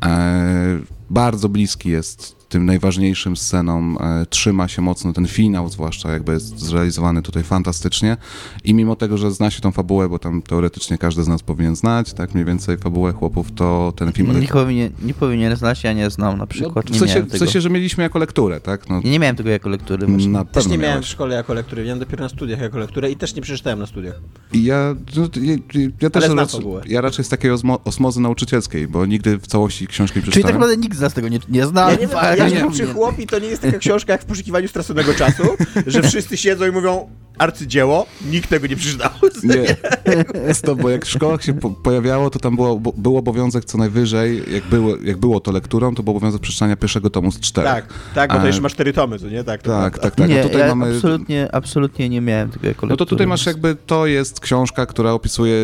E, 0.04 0.78
bardzo 1.10 1.48
bliski 1.48 1.88
jest 1.90 2.39
tym 2.50 2.66
najważniejszym 2.66 3.37
scenom 3.37 3.99
e, 4.00 4.26
trzyma 4.26 4.69
się 4.69 4.83
mocno 4.83 5.12
ten 5.12 5.26
finał, 5.26 5.69
zwłaszcza 5.69 6.12
jakby 6.12 6.33
jest 6.33 6.59
zrealizowany 6.59 7.23
tutaj 7.23 7.42
fantastycznie 7.42 8.16
i 8.64 8.75
mimo 8.75 8.97
tego, 8.97 9.19
że 9.19 9.30
zna 9.30 9.50
się 9.50 9.61
tą 9.61 9.73
fabułę, 9.73 10.09
bo 10.09 10.19
tam 10.19 10.42
teoretycznie 10.42 10.99
każdy 10.99 11.23
z 11.23 11.28
nas 11.28 11.42
powinien 11.42 11.76
znać, 11.76 12.12
tak 12.12 12.35
mniej 12.35 12.45
więcej 12.47 12.78
fabułę 12.78 13.12
chłopów, 13.12 13.52
to 13.52 13.92
ten 13.97 14.12
film... 14.12 14.40
Nie 14.40 14.49
powinien, 14.49 14.92
nie 15.02 15.14
powinien 15.14 15.57
znać, 15.57 15.85
ja 15.85 15.92
nie 15.92 16.11
znam 16.11 16.38
na 16.38 16.47
przykład, 16.47 16.90
no, 16.90 16.97
w, 16.97 16.99
sensie, 16.99 17.23
w 17.23 17.38
sensie, 17.38 17.61
że 17.61 17.71
mieliśmy 17.71 18.02
jako 18.02 18.19
lekturę, 18.19 18.61
tak? 18.61 18.88
No, 18.88 19.00
nie 19.04 19.19
miałem 19.19 19.37
tego 19.37 19.50
jako 19.50 19.69
lektury. 19.69 20.09
Na 20.09 20.45
Też 20.45 20.66
nie 20.66 20.78
miałem 20.78 20.92
miałeś. 20.92 21.07
w 21.07 21.09
szkole 21.09 21.35
jako 21.35 21.54
lektury, 21.54 21.85
miałem 21.85 21.99
dopiero 21.99 22.25
na 22.25 22.28
studiach 22.28 22.61
jako 22.61 22.78
lekturę 22.78 23.11
i 23.11 23.16
też 23.16 23.35
nie 23.35 23.42
przeczytałem 23.42 23.78
na 23.78 23.87
studiach. 23.87 24.14
I 24.52 24.64
ja, 24.64 24.95
no, 25.16 25.28
ja, 25.42 25.57
ja 26.00 26.11
też 26.11 26.25
fabułę. 26.52 26.83
ja 26.87 27.00
raczej 27.00 27.25
z 27.25 27.28
takiej 27.28 27.50
osmo, 27.50 27.80
osmozy 27.85 28.21
nauczycielskiej, 28.21 28.88
bo 28.88 29.07
nigdy 29.07 29.38
w 29.38 29.47
całości 29.47 29.87
książki 29.87 30.19
nie 30.19 30.23
Czyli 30.23 30.33
tak 30.33 30.33
przeczytałem. 30.33 30.61
naprawdę 30.61 30.83
nikt 30.83 30.97
z 30.97 31.00
nas 31.00 31.14
tego 31.14 31.28
nie, 31.28 31.38
nie 31.49 31.66
zna. 31.66 31.90
Ja 31.90 31.97
nie 31.97 32.16
ale 32.16 32.39
ja 32.44 32.49
nie 32.49 32.54
nie 32.54 32.61
powinien. 32.61 32.87
przy 32.87 32.94
chłopi 32.94 33.26
to 33.26 33.38
nie 33.38 33.49
jest 33.49 33.62
taka 33.62 33.78
książka 33.78 34.12
jak 34.12 34.23
w 34.23 34.25
poszukiwaniu 34.25 34.68
straconego 34.68 35.14
czasu, 35.14 35.42
że 35.87 36.02
wszyscy 36.02 36.37
siedzą 36.37 36.66
i 36.66 36.70
mówią 36.70 37.11
arcydzieło, 37.38 38.06
nikt 38.30 38.50
tego 38.50 38.66
nie 38.66 38.76
przeczytał. 38.76 39.10
Nie, 39.44 39.76
stop, 40.54 40.80
bo 40.82 40.90
jak 40.90 41.06
w 41.06 41.10
szkołach 41.10 41.44
się 41.44 41.54
po 41.54 41.70
pojawiało, 41.70 42.30
to 42.30 42.38
tam 42.38 42.56
było, 42.56 42.80
bo- 42.80 42.92
był 42.96 43.16
obowiązek 43.16 43.64
co 43.64 43.78
najwyżej, 43.78 44.42
jak 44.54 44.64
było, 44.64 44.96
jak 45.04 45.16
było 45.16 45.40
to 45.40 45.52
lekturą, 45.52 45.94
to 45.94 46.02
był 46.02 46.16
obowiązek 46.16 46.40
przeczytania 46.40 46.76
pierwszego 46.76 47.10
tomu 47.10 47.32
z 47.32 47.40
czterech. 47.40 47.70
Tak, 47.70 47.94
tak, 48.14 48.32
bo 48.32 48.38
to 48.38 48.46
jeszcze 48.46 48.62
ma 48.62 48.68
cztery 48.70 48.92
tomy, 48.92 49.18
co 49.18 49.28
nie? 49.28 49.44
Tak, 49.44 49.62
to 49.62 49.70
Tak, 49.70 49.92
prawda. 49.92 50.00
tak, 50.10 50.14
tak. 50.14 50.28
nie, 50.28 50.37
no 50.37 50.42
tutaj 50.42 50.60
ja 50.60 50.75
mamy... 50.75 50.94
absolutnie, 50.94 51.49
absolutnie 51.54 52.08
nie 52.08 52.20
miałem 52.20 52.50
tego 52.50 52.66
jako 52.68 52.87
No 52.87 52.88
to 52.88 52.92
lektury. 53.02 53.08
tutaj 53.08 53.26
masz 53.26 53.46
jakby, 53.46 53.76
to 53.87 54.06
jest 54.06 54.40
książka, 54.40 54.87
która 54.87 55.12
opisuje 55.12 55.54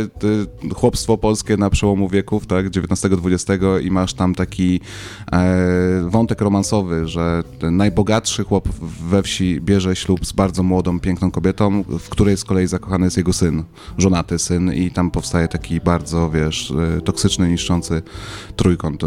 y, 0.70 0.74
chłopstwo 0.74 1.18
polskie 1.18 1.56
na 1.56 1.70
przełomu 1.70 2.08
wieków, 2.08 2.46
tak, 2.46 2.66
XIX-XX 2.66 3.64
i 3.82 3.90
masz 3.90 4.14
tam 4.14 4.34
taki 4.34 4.80
e, 5.32 5.56
wątek 6.08 6.40
romansowy, 6.40 7.08
że 7.08 7.42
ten 7.58 7.76
najbogatszy 7.76 8.44
chłop 8.44 8.68
we 9.10 9.22
wsi 9.22 9.60
bierze 9.60 9.96
ślub 9.96 10.26
z 10.26 10.32
bardzo 10.32 10.62
młodą, 10.62 11.00
piękną 11.00 11.30
kobietą, 11.30 11.65
w 11.98 12.08
której 12.08 12.36
z 12.36 12.44
kolei 12.44 12.66
zakochany 12.66 13.04
jest 13.04 13.16
jego 13.16 13.32
syn, 13.32 13.64
żonaty 13.98 14.38
syn 14.38 14.72
i 14.72 14.90
tam 14.90 15.10
powstaje 15.10 15.48
taki 15.48 15.80
bardzo, 15.80 16.30
wiesz, 16.30 16.72
e, 16.96 17.00
toksyczny, 17.00 17.48
niszczący 17.48 18.02
trójkąt 18.56 19.04
e, 19.04 19.06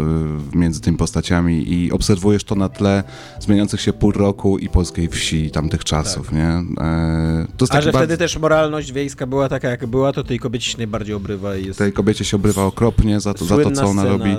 między 0.54 0.80
tymi 0.80 0.96
postaciami 0.96 1.72
i 1.72 1.92
obserwujesz 1.92 2.44
to 2.44 2.54
na 2.54 2.68
tle 2.68 3.04
zmieniających 3.40 3.80
się 3.80 3.92
pół 3.92 4.12
roku 4.12 4.58
i 4.58 4.68
polskiej 4.68 5.08
wsi 5.08 5.50
tamtych 5.50 5.84
czasów, 5.84 6.32
nie? 6.32 6.46
E, 6.80 7.46
to 7.56 7.64
jest 7.64 7.74
A 7.74 7.80
że 7.80 7.92
bardzo- 7.92 7.98
wtedy 7.98 8.18
też 8.18 8.38
moralność 8.38 8.92
wiejska 8.92 9.26
była 9.26 9.48
taka, 9.48 9.68
jak 9.70 9.86
była, 9.86 10.12
to 10.12 10.24
tej 10.24 10.38
kobiecie 10.38 10.70
się 10.70 10.78
najbardziej 10.78 11.14
obrywa 11.14 11.56
i 11.56 11.66
jest 11.66 11.78
tej 11.78 11.92
kobiecie 11.92 12.24
się 12.24 12.36
obrywa 12.36 12.64
okropnie 12.64 13.20
za 13.20 13.34
to, 13.34 13.44
za 13.44 13.56
to 13.56 13.70
co 13.70 13.86
ona 13.86 14.02
scena 14.02 14.04
robi. 14.04 14.36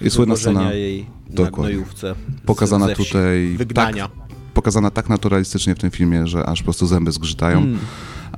I 0.00 0.10
słynna 0.10 0.36
scena 0.36 0.72
jej 0.72 1.06
na 1.28 1.34
Dokładnie. 1.34 1.72
gnojówce. 1.74 2.14
z- 2.14 2.46
pokazana 2.46 2.88
tutaj 2.88 3.54
Wygnania. 3.58 4.08
tak, 4.08 4.25
pokazana 4.56 4.90
tak 4.90 5.08
naturalistycznie 5.08 5.74
w 5.74 5.78
tym 5.78 5.90
filmie, 5.90 6.26
że 6.26 6.46
aż 6.46 6.58
po 6.58 6.64
prostu 6.64 6.86
zęby 6.86 7.12
zgrzytają. 7.12 7.58
Mm. 7.58 7.78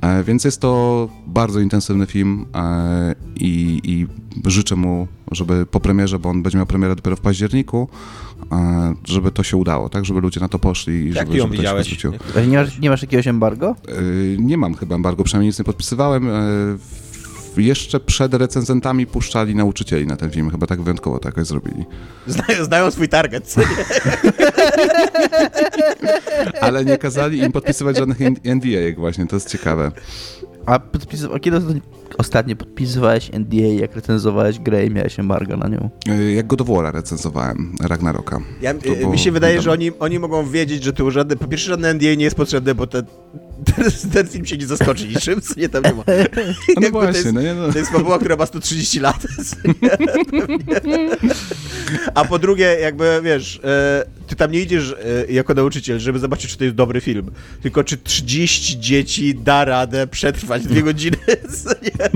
E, 0.01 0.23
więc 0.23 0.43
jest 0.43 0.61
to 0.61 1.09
bardzo 1.27 1.59
intensywny 1.59 2.05
film 2.05 2.45
e, 2.55 3.15
i, 3.35 3.81
i 3.83 4.07
życzę 4.49 4.75
mu, 4.75 5.07
żeby 5.31 5.65
po 5.65 5.79
premierze, 5.79 6.19
bo 6.19 6.29
on 6.29 6.43
będzie 6.43 6.57
miał 6.57 6.67
premierę 6.67 6.95
dopiero 6.95 7.15
w 7.15 7.21
październiku, 7.21 7.87
e, 8.51 8.93
żeby 9.05 9.31
to 9.31 9.43
się 9.43 9.57
udało, 9.57 9.89
tak? 9.89 10.05
Żeby 10.05 10.21
ludzie 10.21 10.39
na 10.39 10.47
to 10.47 10.59
poszli 10.59 10.93
i 10.93 11.13
Jak 11.13 11.27
żeby, 11.27 11.37
ją 11.37 11.43
żeby 11.43 11.49
to 11.49 11.55
się 11.55 11.57
widziałeś? 11.57 12.05
Ale 12.35 12.47
Nie 12.47 12.57
masz, 12.57 12.79
nie 12.79 12.89
masz 12.89 13.01
jakiegoś 13.01 13.27
embargo? 13.27 13.75
Y, 13.89 14.37
Nie 14.39 14.57
mam 14.57 14.73
chyba 14.75 14.95
embargo, 14.95 15.23
przynajmniej 15.23 15.47
nic 15.49 15.59
nie 15.59 15.65
podpisywałem. 15.65 16.27
Y, 16.27 16.29
w- 16.77 17.08
Jeszcze 17.59 17.99
przed 17.99 18.33
recenzentami 18.33 19.07
puszczali 19.07 19.55
nauczycieli 19.55 20.07
na 20.07 20.15
ten 20.15 20.31
film, 20.31 20.51
chyba 20.51 20.67
tak 20.67 20.81
wyjątkowo 20.81 21.19
tak 21.19 21.25
jakoś 21.25 21.47
zrobili. 21.47 21.85
Znają, 22.27 22.65
znają 22.65 22.91
swój 22.91 23.09
target. 23.09 23.55
Ale 26.61 26.85
nie 26.85 26.97
kazali 26.97 27.39
im 27.39 27.51
podpisywać 27.51 27.97
żadnych 27.97 28.19
NDA, 28.45 28.67
jak 28.67 28.99
właśnie, 28.99 29.27
to 29.27 29.35
jest 29.35 29.49
ciekawe. 29.49 29.91
A, 30.65 30.79
a 31.33 31.39
kiedy 31.39 31.61
ostatnio- 32.17 32.55
podpisywałeś 32.55 33.29
NDA, 33.33 33.67
jak 33.79 33.95
recenzowałeś 33.95 34.59
grę 34.59 34.85
i 34.85 34.89
miałeś 34.91 35.19
embargo 35.19 35.57
na 35.57 35.67
nią? 35.67 35.89
Y, 36.09 36.31
Jak 36.33 36.47
God 36.47 36.61
of 36.61 36.67
recenzowałem, 36.93 37.75
Ragnaroka. 37.81 38.39
Ja, 38.61 38.73
było 38.73 39.11
mi 39.11 39.19
się 39.19 39.31
wydaje, 39.31 39.61
że 39.61 39.71
oni, 39.71 39.91
oni 39.99 40.19
mogą 40.19 40.49
wiedzieć, 40.49 40.83
że 40.83 40.93
tu 40.93 41.11
żadne, 41.11 41.35
po 41.35 41.47
pierwsze 41.47 41.69
żadne 41.69 41.93
NDA 41.93 42.15
nie 42.15 42.23
jest 42.23 42.35
potrzebne, 42.35 42.75
bo 42.75 42.87
ten, 42.87 43.05
ten, 43.75 43.85
ten 44.13 44.27
film 44.27 44.45
się 44.45 44.57
nie 44.57 44.67
zaskoczy 44.67 45.07
niczym, 45.07 45.41
co 45.41 45.53
nie 45.59 45.69
tam 45.69 45.83
nie 45.83 45.93
ma. 45.93 46.03
No 46.75 46.81
Jakby 46.81 46.89
właśnie, 46.91 47.11
to 47.13 47.17
jest, 47.19 47.33
no 47.33 47.41
nie 47.41 47.55
no. 47.55 47.71
To 47.71 47.79
jest 47.79 47.91
fabuła, 47.91 48.19
która 48.19 48.35
ma 48.35 48.45
130 48.45 48.99
lat. 48.99 49.27
A 52.15 52.25
po 52.25 52.39
drugie, 52.39 52.77
jakby 52.81 53.19
wiesz, 53.23 53.61
e, 53.63 54.05
ty 54.27 54.35
tam 54.35 54.51
nie 54.51 54.59
idziesz 54.61 54.95
e, 55.27 55.31
jako 55.31 55.53
nauczyciel, 55.53 55.99
żeby 55.99 56.19
zobaczyć, 56.19 56.51
czy 56.51 56.57
to 56.57 56.63
jest 56.63 56.75
dobry 56.75 57.01
film, 57.01 57.31
tylko 57.61 57.83
czy 57.83 57.97
30 57.97 58.79
dzieci 58.79 59.35
da 59.35 59.65
radę 59.65 60.07
przetrwać 60.07 60.63
dwie 60.67 60.83
godziny. 60.83 61.17
co 61.63 61.69
nie? 61.83 61.98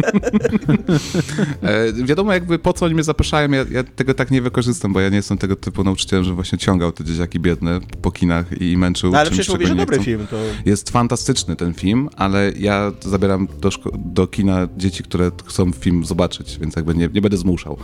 E, 1.63 1.93
wiadomo 1.93 2.33
jakby 2.33 2.59
po 2.59 2.73
co 2.73 2.85
oni 2.85 2.93
mnie 2.93 3.03
zapraszają, 3.03 3.51
ja, 3.51 3.65
ja 3.71 3.83
tego 3.83 4.13
tak 4.13 4.31
nie 4.31 4.41
wykorzystam, 4.41 4.93
bo 4.93 4.99
ja 4.99 5.09
nie 5.09 5.15
jestem 5.15 5.37
tego 5.37 5.55
typu 5.55 5.83
nauczycielem, 5.83 6.25
że 6.25 6.33
właśnie 6.33 6.57
ciągał 6.57 6.91
te 6.91 7.03
dzieciaki 7.03 7.39
biedne 7.39 7.79
po 8.01 8.11
kinach 8.11 8.61
i 8.61 8.77
męczył 8.77 9.11
No, 9.11 9.17
ale 9.17 9.25
czymś, 9.29 9.37
przecież 9.37 9.53
mówisz, 9.53 9.69
że 9.69 9.75
dobry 9.75 9.95
chcą. 9.95 10.05
film, 10.05 10.27
to... 10.29 10.37
Jest 10.65 10.89
fantastyczny 10.89 11.55
ten 11.55 11.73
film, 11.73 12.09
ale 12.15 12.51
ja 12.51 12.91
zabieram 13.01 13.47
do, 13.61 13.69
do 13.95 14.27
kina 14.27 14.67
dzieci, 14.77 15.03
które 15.03 15.31
chcą 15.45 15.71
film 15.71 16.05
zobaczyć, 16.05 16.57
więc 16.61 16.75
jakby 16.75 16.95
nie, 16.95 17.09
nie 17.13 17.21
będę 17.21 17.37
zmuszał. 17.37 17.77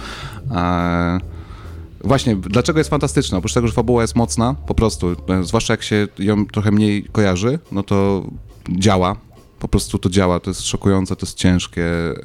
A... 0.50 1.20
Właśnie, 2.04 2.36
dlaczego 2.36 2.80
jest 2.80 2.90
fantastyczna? 2.90 3.38
Oprócz 3.38 3.54
tego, 3.54 3.68
że 3.68 3.74
fabuła 3.74 4.02
jest 4.02 4.16
mocna, 4.16 4.56
po 4.68 4.76
prostu, 4.76 5.16
e, 5.30 5.44
zwłaszcza 5.44 5.74
jak 5.74 5.84
się 5.84 6.08
ją 6.20 6.46
trochę 6.46 6.72
mniej 6.72 7.04
kojarzy, 7.04 7.60
no 7.72 7.84
to 7.84 8.28
działa. 8.70 9.16
Po 9.60 9.68
prostu 9.68 10.00
to 10.00 10.10
działa, 10.10 10.40
to 10.40 10.50
jest 10.50 10.62
szokujące, 10.62 11.16
to 11.16 11.26
jest 11.26 11.38
ciężkie, 11.38 11.86
e, 11.86 12.16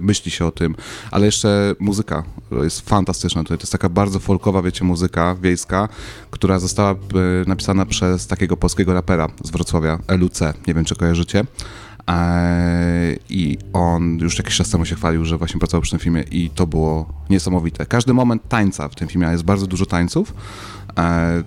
myśli 0.00 0.30
się 0.30 0.46
o 0.46 0.50
tym, 0.50 0.74
ale 1.10 1.26
jeszcze 1.26 1.74
muzyka 1.78 2.22
jest 2.62 2.88
fantastyczna 2.88 3.42
tutaj. 3.42 3.58
To 3.58 3.62
jest 3.62 3.72
taka 3.72 3.88
bardzo 3.88 4.18
folkowa, 4.18 4.62
wiecie, 4.62 4.84
muzyka 4.84 5.34
wiejska, 5.34 5.88
która 6.30 6.58
została 6.58 6.90
e, 6.90 6.96
napisana 7.46 7.86
przez 7.86 8.26
takiego 8.26 8.56
polskiego 8.56 8.94
rapera 8.94 9.28
z 9.44 9.50
Wrocławia, 9.50 9.98
LUC, 10.08 10.40
nie 10.66 10.74
wiem 10.74 10.84
czy 10.84 10.96
kojarzycie. 10.96 11.44
Eee, 12.06 13.18
I 13.28 13.58
on 13.72 14.18
już 14.18 14.38
jakiś 14.38 14.56
czas 14.56 14.70
temu 14.70 14.84
się 14.84 14.96
chwalił, 14.96 15.24
że 15.24 15.38
właśnie 15.38 15.58
pracował 15.58 15.82
przy 15.82 15.90
tym 15.90 16.00
filmie 16.00 16.24
i 16.30 16.50
to 16.50 16.66
było 16.66 17.12
niesamowite. 17.30 17.86
Każdy 17.86 18.14
moment 18.14 18.48
tańca 18.48 18.88
w 18.88 18.94
tym 18.94 19.08
filmie, 19.08 19.26
jest 19.26 19.44
bardzo 19.44 19.66
dużo 19.66 19.86
tańców, 19.86 20.34
eee, 20.96 21.44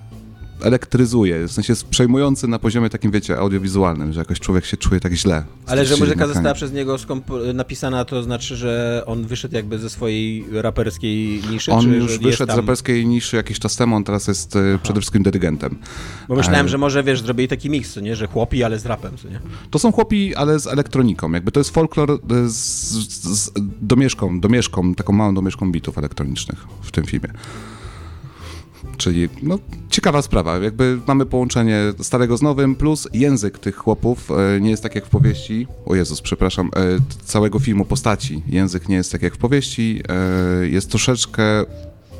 elektryzuje, 0.62 1.48
w 1.48 1.52
sensie 1.52 1.72
jest 1.72 1.88
przejmujący 1.88 2.48
na 2.48 2.60
poziomie 2.60 2.89
takim, 2.89 3.12
wiecie, 3.12 3.38
audiowizualnym, 3.38 4.13
że 4.13 4.20
jakoś 4.20 4.39
człowiek 4.39 4.65
się 4.65 4.78
czuje 4.78 5.00
tak 5.00 5.13
źle. 5.13 5.44
Ale 5.68 5.86
że 5.86 5.98
muzyka 5.98 6.28
została 6.28 6.54
przez 6.54 6.74
niego 6.74 6.98
napisana, 7.54 8.06
to 8.06 8.24
znaczy, 8.24 8.56
że 8.56 9.04
on 9.06 9.26
wyszedł 9.26 9.56
jakby 9.56 9.80
ze 9.80 9.89
swojej 9.89 10.46
raperskiej 10.52 11.41
niszy? 11.52 11.72
On 11.72 11.94
już 11.94 12.20
wyszedł 12.20 12.54
z 12.54 12.56
raperskiej 12.56 13.08
niszy 13.08 13.36
jakiś 13.36 13.60
czas 13.60 13.76
temu, 13.76 13.96
on 13.96 14.04
teraz 14.04 14.28
jest 14.28 14.56
e, 14.56 14.80
przede 14.84 15.00
wszystkim 15.00 15.24
dyrygentem. 15.24 15.78
Bo 16.28 16.36
myślałem, 16.36 16.65
E, 16.65 16.70
że 16.70 16.78
może, 16.78 17.04
wiesz, 17.04 17.22
zrobili 17.22 17.48
taki 17.48 17.70
miks, 17.70 17.96
nie? 17.96 18.15
Że 18.15 18.28
chłopi, 18.28 18.63
ale 18.63 18.80
z 18.80 18.86
rapem, 18.86 19.12
nie? 19.32 19.39
To 19.70 19.80
są 19.80 19.91
chłopi, 19.91 20.36
ale 20.36 20.60
z 20.60 20.68
elektroniką. 20.68 21.32
Jakby 21.32 21.52
to 21.52 21.60
jest 21.60 21.70
folklor 21.70 22.20
z, 22.48 22.52
z, 22.52 23.24
z 23.24 23.52
domieszką, 23.82 24.39
domieszką, 24.39 24.96
taką 24.96 25.13
małą 25.13 25.36
domieszką 25.36 25.72
bitów 25.72 25.98
elektronicznych 25.98 26.68
w 26.82 26.91
tym 26.91 27.06
filmie. 27.06 27.30
Czyli, 28.98 29.30
no, 29.43 29.60
ciekawa 29.89 30.21
sprawa. 30.21 30.58
Jakby 30.58 31.00
mamy 31.08 31.26
połączenie 31.26 31.80
starego 32.02 32.38
z 32.38 32.41
nowym, 32.41 32.76
plus 32.76 33.08
język 33.13 33.60
tych 33.60 33.76
chłopów 33.76 34.32
e, 34.32 34.62
nie 34.62 34.69
jest 34.69 34.84
tak 34.84 34.95
jak 34.95 35.06
w 35.06 35.10
powieści. 35.10 35.67
O 35.86 35.95
Jezus, 35.95 36.21
przepraszam, 36.21 36.69
e, 36.76 36.80
całego 37.26 37.60
filmu 37.60 37.86
postaci. 37.86 38.43
Język 38.48 38.89
nie 38.89 38.95
jest 38.95 39.12
tak 39.12 39.21
jak 39.21 39.36
w 39.36 39.38
powieści. 39.38 40.02
E, 40.10 40.67
jest 40.67 40.89
troszeczkę 40.89 41.43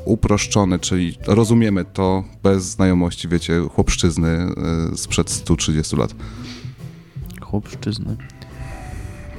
uproszczony, 0.04 0.78
czyli 0.78 1.18
rozumiemy 1.26 1.84
to 1.84 2.24
bez 2.42 2.64
znajomości, 2.64 3.28
wiecie, 3.28 3.60
chłopszczyzny 3.74 4.48
sprzed 4.96 5.30
130 5.30 5.96
lat. 5.96 6.14
Chłopszczyzny. 7.40 8.16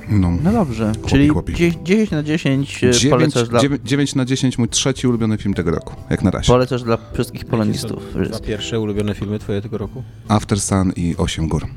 No. 0.10 0.32
No 0.43 0.52
dobrze, 0.52 0.91
czyli 1.06 1.28
chłopi. 1.30 1.54
10, 1.54 1.78
10 1.84 2.12
na 2.12 2.24
10 2.24 2.84
e, 2.84 2.91
9, 2.91 3.10
polecasz 3.10 3.50
dla, 3.50 3.60
9, 3.84 4.15
na 4.15 4.26
10 4.26 4.58
mój 4.58 4.70
trzeci 4.70 5.08
ulubiony 5.08 5.38
film 5.38 5.54
tego 5.54 5.72
roku, 5.72 5.96
jak 6.10 6.24
na 6.24 6.32
razie. 6.32 6.48
polecasz 6.48 6.84
dla 6.84 6.98
wszystkich 7.13 7.46
polonistów. 7.46 8.04
Dwa 8.28 8.39
pierwsze 8.39 8.80
ulubione 8.80 9.15
filmy 9.15 9.39
twoje 9.39 9.62
tego 9.62 9.78
roku? 9.78 10.04
After 10.28 10.62
Sun 10.62 10.91
i 10.96 11.15
Osiem 11.17 11.48
gór. 11.48 11.67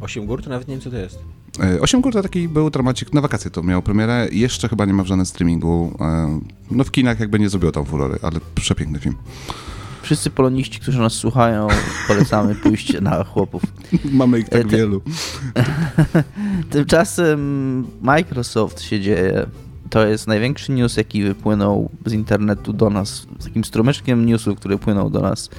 Osiem 0.00 0.26
gór? 0.26 0.42
To 0.42 0.50
nawet 0.50 0.68
nie 0.68 0.74
wiem, 0.74 0.80
co 0.80 0.90
to 0.90 0.96
jest. 0.96 1.18
E, 1.62 1.80
Osiem 1.80 2.00
gór 2.00 2.12
to 2.12 2.22
taki 2.22 2.48
był 2.48 2.70
dramacik, 2.70 3.12
na 3.12 3.20
wakacje 3.20 3.50
to 3.50 3.62
miał 3.62 3.82
premierę, 3.82 4.28
jeszcze 4.32 4.68
chyba 4.68 4.84
nie 4.84 4.92
ma 4.92 5.02
w 5.02 5.06
żadnym 5.06 5.26
streamingu. 5.26 5.96
E, 6.00 6.40
No 6.70 6.84
w 6.84 6.90
kinach 6.90 7.20
jakby 7.20 7.38
nie 7.38 7.48
zrobiło 7.48 7.72
tam 7.72 7.84
furory, 7.84 8.18
ale 8.22 8.40
przepiękny 8.54 8.98
film. 8.98 9.14
Wszyscy 10.08 10.30
poloniści, 10.30 10.80
którzy 10.80 10.98
nas 10.98 11.12
słuchają, 11.12 11.68
polecamy 12.08 12.54
pójście 12.54 13.00
na 13.00 13.24
chłopów. 13.24 13.62
Mamy 14.12 14.38
ich 14.38 14.48
tak 14.48 14.68
wielu. 14.68 15.02
Tymczasem 16.70 17.86
Microsoft 18.02 18.80
się 18.82 19.00
dzieje. 19.00 19.46
To 19.90 20.06
jest 20.06 20.26
największy 20.26 20.72
news, 20.72 20.96
jaki 20.96 21.22
wypłynął 21.22 21.90
z 22.06 22.12
internetu 22.12 22.72
do 22.72 22.90
nas, 22.90 23.26
z 23.38 23.44
takim 23.44 23.64
strumyczkiem 23.64 24.26
newsów, 24.26 24.56
który 24.58 24.78
płynął 24.78 25.10
do 25.10 25.20
nas, 25.20 25.50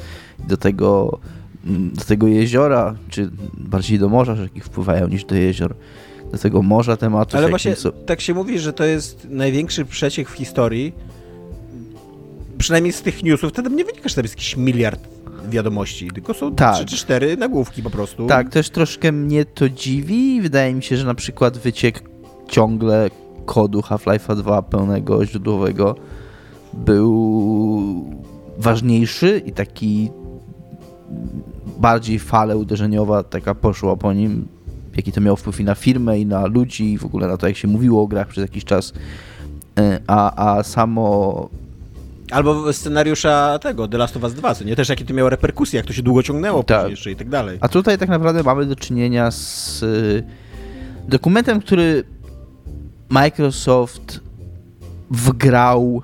do 0.47 0.57
tego, 0.57 1.19
mm, 1.65 1.91
do 1.93 2.03
tego 2.03 2.27
jeziora, 2.27 2.95
czy 3.09 3.29
bardziej 3.57 3.99
do 3.99 4.09
morza 4.09 4.35
rzeki 4.35 4.61
wpływają 4.61 5.07
niż 5.07 5.25
do 5.25 5.35
jezior, 5.35 5.75
do 6.31 6.37
tego 6.37 6.61
morza 6.61 6.97
tematów. 6.97 7.35
Ale 7.35 7.49
właśnie 7.49 7.75
są- 7.75 7.91
tak 7.91 8.21
się 8.21 8.33
mówi, 8.33 8.59
że 8.59 8.73
to 8.73 8.83
jest 8.83 9.27
największy 9.29 9.85
przeciek 9.85 10.29
w 10.29 10.33
historii. 10.33 10.93
Przynajmniej 12.59 12.93
z 12.93 13.01
tych 13.01 13.23
newsów, 13.23 13.49
wtedy 13.51 13.69
nie 13.69 13.85
wynika, 13.85 14.09
że 14.09 14.15
tam 14.15 14.23
jest 14.23 14.35
jakiś 14.35 14.57
miliard 14.57 14.99
wiadomości, 15.49 16.07
tylko 16.13 16.33
są 16.33 16.55
Tak. 16.55 16.75
trzy 16.75 16.85
czy 16.85 16.95
cztery 16.97 17.37
nagłówki 17.37 17.83
po 17.83 17.89
prostu. 17.89 18.27
Tak, 18.27 18.49
też 18.49 18.69
troszkę 18.69 19.11
mnie 19.11 19.45
to 19.45 19.69
dziwi. 19.69 20.41
Wydaje 20.41 20.73
mi 20.73 20.83
się, 20.83 20.97
że 20.97 21.05
na 21.05 21.13
przykład 21.15 21.57
wyciek 21.57 22.03
ciągle 22.47 23.09
kodu 23.45 23.79
Half-Life'a 23.81 24.35
2 24.35 24.61
pełnego, 24.61 25.25
źródłowego 25.25 25.95
był 26.73 28.05
ważniejszy 28.57 29.41
i 29.45 29.51
taki 29.51 30.11
bardziej 31.77 32.19
fala 32.19 32.55
uderzeniowa 32.55 33.23
taka 33.23 33.55
poszła 33.55 33.95
po 33.95 34.13
nim, 34.13 34.47
jaki 34.95 35.11
to 35.11 35.21
miało 35.21 35.35
wpływ 35.35 35.59
i 35.59 35.63
na 35.63 35.75
firmę, 35.75 36.19
i 36.19 36.25
na 36.25 36.45
ludzi, 36.45 36.93
i 36.93 36.97
w 36.97 37.05
ogóle 37.05 37.27
na 37.27 37.37
to, 37.37 37.47
jak 37.47 37.57
się 37.57 37.67
mówiło 37.67 38.01
o 38.03 38.07
grach 38.07 38.27
przez 38.27 38.41
jakiś 38.41 38.65
czas. 38.65 38.93
E, 39.79 39.99
A, 40.07 40.55
a 40.57 40.63
samo 40.63 41.49
Albo 42.31 42.73
scenariusza 42.73 43.59
tego, 43.61 43.87
The 43.87 43.97
Last 43.97 44.17
of 44.17 44.23
Us 44.23 44.33
2, 44.33 44.55
co 44.55 44.63
nie? 44.63 44.75
Też 44.75 44.89
jakie 44.89 45.05
to 45.05 45.13
miało 45.13 45.29
reperkusje, 45.29 45.77
jak 45.77 45.85
to 45.85 45.93
się 45.93 46.03
długo 46.03 46.23
ciągnęło 46.23 46.63
Tak. 46.63 46.77
później 46.77 46.91
jeszcze 46.91 47.11
i 47.11 47.15
tak 47.15 47.29
dalej. 47.29 47.57
A 47.61 47.67
tutaj 47.67 47.97
tak 47.97 48.09
naprawdę 48.09 48.43
mamy 48.43 48.65
do 48.65 48.75
czynienia 48.75 49.31
z 49.31 49.83
y, 49.83 50.23
dokumentem, 51.07 51.61
który 51.61 52.03
Microsoft 53.09 54.19
wgrał 55.11 56.01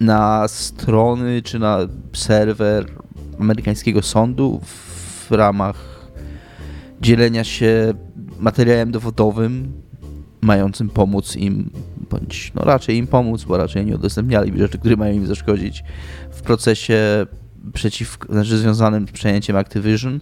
na 0.00 0.48
strony 0.48 1.42
czy 1.42 1.58
na 1.58 1.78
serwer 2.12 2.86
amerykańskiego 3.40 4.02
sądu 4.02 4.60
w 4.64 5.30
ramach 5.30 5.76
dzielenia 7.00 7.44
się 7.44 7.94
materiałem 8.38 8.90
dowodowym 8.90 9.72
mającym 10.40 10.88
pomóc 10.88 11.36
im, 11.36 11.70
bądź 12.10 12.52
no 12.54 12.62
raczej 12.62 12.96
im 12.96 13.06
pomóc, 13.06 13.44
bo 13.44 13.56
raczej 13.56 13.86
nie 13.86 13.94
udostępniali 13.94 14.58
rzeczy, 14.58 14.78
które 14.78 14.96
mają 14.96 15.14
im 15.14 15.26
zaszkodzić 15.26 15.84
w 16.30 16.42
procesie 16.42 17.26
przeciw, 17.72 18.18
znaczy 18.28 18.58
związanym 18.58 19.08
z 19.08 19.10
przejęciem 19.10 19.56
Activision. 19.56 20.20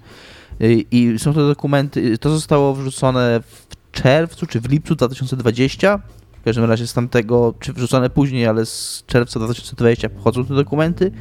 I 0.90 1.14
są 1.18 1.32
to 1.34 1.48
dokumenty, 1.48 2.18
to 2.18 2.30
zostało 2.30 2.74
wrzucone 2.74 3.40
w 3.42 3.66
czerwcu 3.92 4.46
czy 4.46 4.60
w 4.60 4.70
lipcu 4.70 4.94
2020. 4.94 6.00
W 6.40 6.44
każdym 6.44 6.64
razie 6.64 6.86
z 6.86 6.94
tamtego, 6.94 7.54
czy 7.60 7.72
wrzucone 7.72 8.10
później, 8.10 8.46
ale 8.46 8.66
z 8.66 9.04
czerwca 9.06 9.40
2020 9.40 10.08
pochodzą 10.08 10.44
te 10.44 10.54
dokumenty 10.54 11.12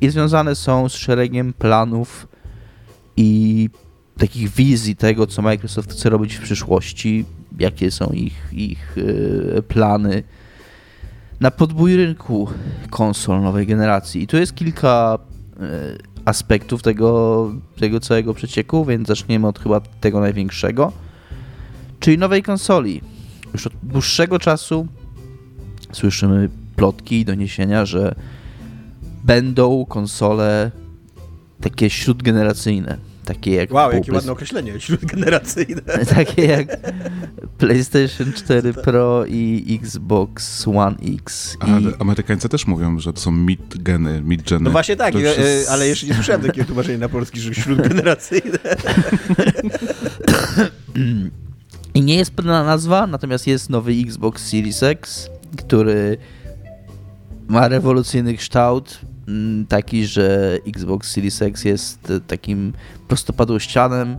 i 0.00 0.10
związane 0.10 0.54
są 0.54 0.88
z 0.88 0.94
szeregiem 0.94 1.52
planów 1.52 2.28
i 3.16 3.70
takich 4.18 4.50
wizji 4.50 4.96
tego, 4.96 5.26
co 5.26 5.42
Microsoft 5.42 5.92
chce 5.92 6.10
robić 6.10 6.34
w 6.34 6.42
przyszłości, 6.42 7.24
jakie 7.58 7.90
są 7.90 8.06
ich, 8.06 8.48
ich 8.52 8.98
y, 8.98 9.62
plany 9.68 10.22
na 11.40 11.50
podbój 11.50 11.96
rynku 11.96 12.48
konsol 12.90 13.42
nowej 13.42 13.66
generacji. 13.66 14.22
I 14.22 14.26
tu 14.26 14.36
jest 14.36 14.54
kilka 14.54 15.18
y, 15.56 16.16
aspektów 16.24 16.82
tego, 16.82 17.52
tego 17.76 18.00
całego 18.00 18.34
przecieku, 18.34 18.84
więc 18.84 19.08
zaczniemy 19.08 19.46
od 19.46 19.58
chyba 19.58 19.80
tego 19.80 20.20
największego, 20.20 20.92
czyli 22.00 22.18
nowej 22.18 22.42
konsoli. 22.42 23.00
Już 23.52 23.66
od 23.66 23.72
dłuższego 23.82 24.38
czasu 24.38 24.86
słyszymy 25.92 26.48
plotki 26.76 27.20
i 27.20 27.24
doniesienia, 27.24 27.86
że 27.86 28.14
będą 29.24 29.84
konsole 29.84 30.70
takie 31.60 31.90
śródgeneracyjne, 31.90 32.98
takie 33.26 33.54
jak 33.54 33.72
Wow, 33.72 33.92
jakie 33.92 34.12
ładne 34.12 34.32
określenie, 34.32 34.80
śródgeneracyjne. 34.80 35.82
takie 36.16 36.46
jak 36.46 36.66
PlayStation 37.58 38.32
4 38.32 38.74
Pro 38.74 39.24
i 39.26 39.78
Xbox 39.82 40.68
One 40.68 40.96
X. 41.14 41.56
I 41.68 41.70
Ale 41.70 41.92
Amerykańcy 41.98 42.48
też 42.48 42.66
mówią, 42.66 42.98
że 42.98 43.12
to 43.12 43.20
są 43.20 43.32
mid-geny, 43.32 44.22
mid-geny. 44.22 44.60
No 44.60 44.70
właśnie 44.70 44.96
tak, 44.96 45.14
już 45.14 45.22
e, 45.38 45.42
jest- 45.42 45.70
ale 45.70 45.88
jeszcze 45.88 46.06
nie 46.06 46.14
słyszałem 46.14 46.42
takiego 46.46 46.66
tłumaczenia 46.66 46.98
na 46.98 47.08
polski, 47.08 47.40
że 47.40 47.54
śródgeneracyjne. 47.54 48.58
I 51.94 52.02
nie 52.02 52.16
jest 52.16 52.30
pełna 52.30 52.64
nazwa, 52.64 53.06
natomiast 53.06 53.46
jest 53.46 53.70
nowy 53.70 53.92
Xbox 53.92 54.46
Series 54.46 54.82
X, 54.82 55.30
który 55.56 56.16
ma 57.48 57.68
rewolucyjny 57.68 58.36
kształt, 58.36 58.98
taki, 59.68 60.06
że 60.06 60.58
Xbox 60.66 61.10
Series 61.10 61.42
X 61.42 61.64
jest 61.64 62.10
e, 62.10 62.20
takim 62.20 62.72
prostopadłościanem, 63.08 64.16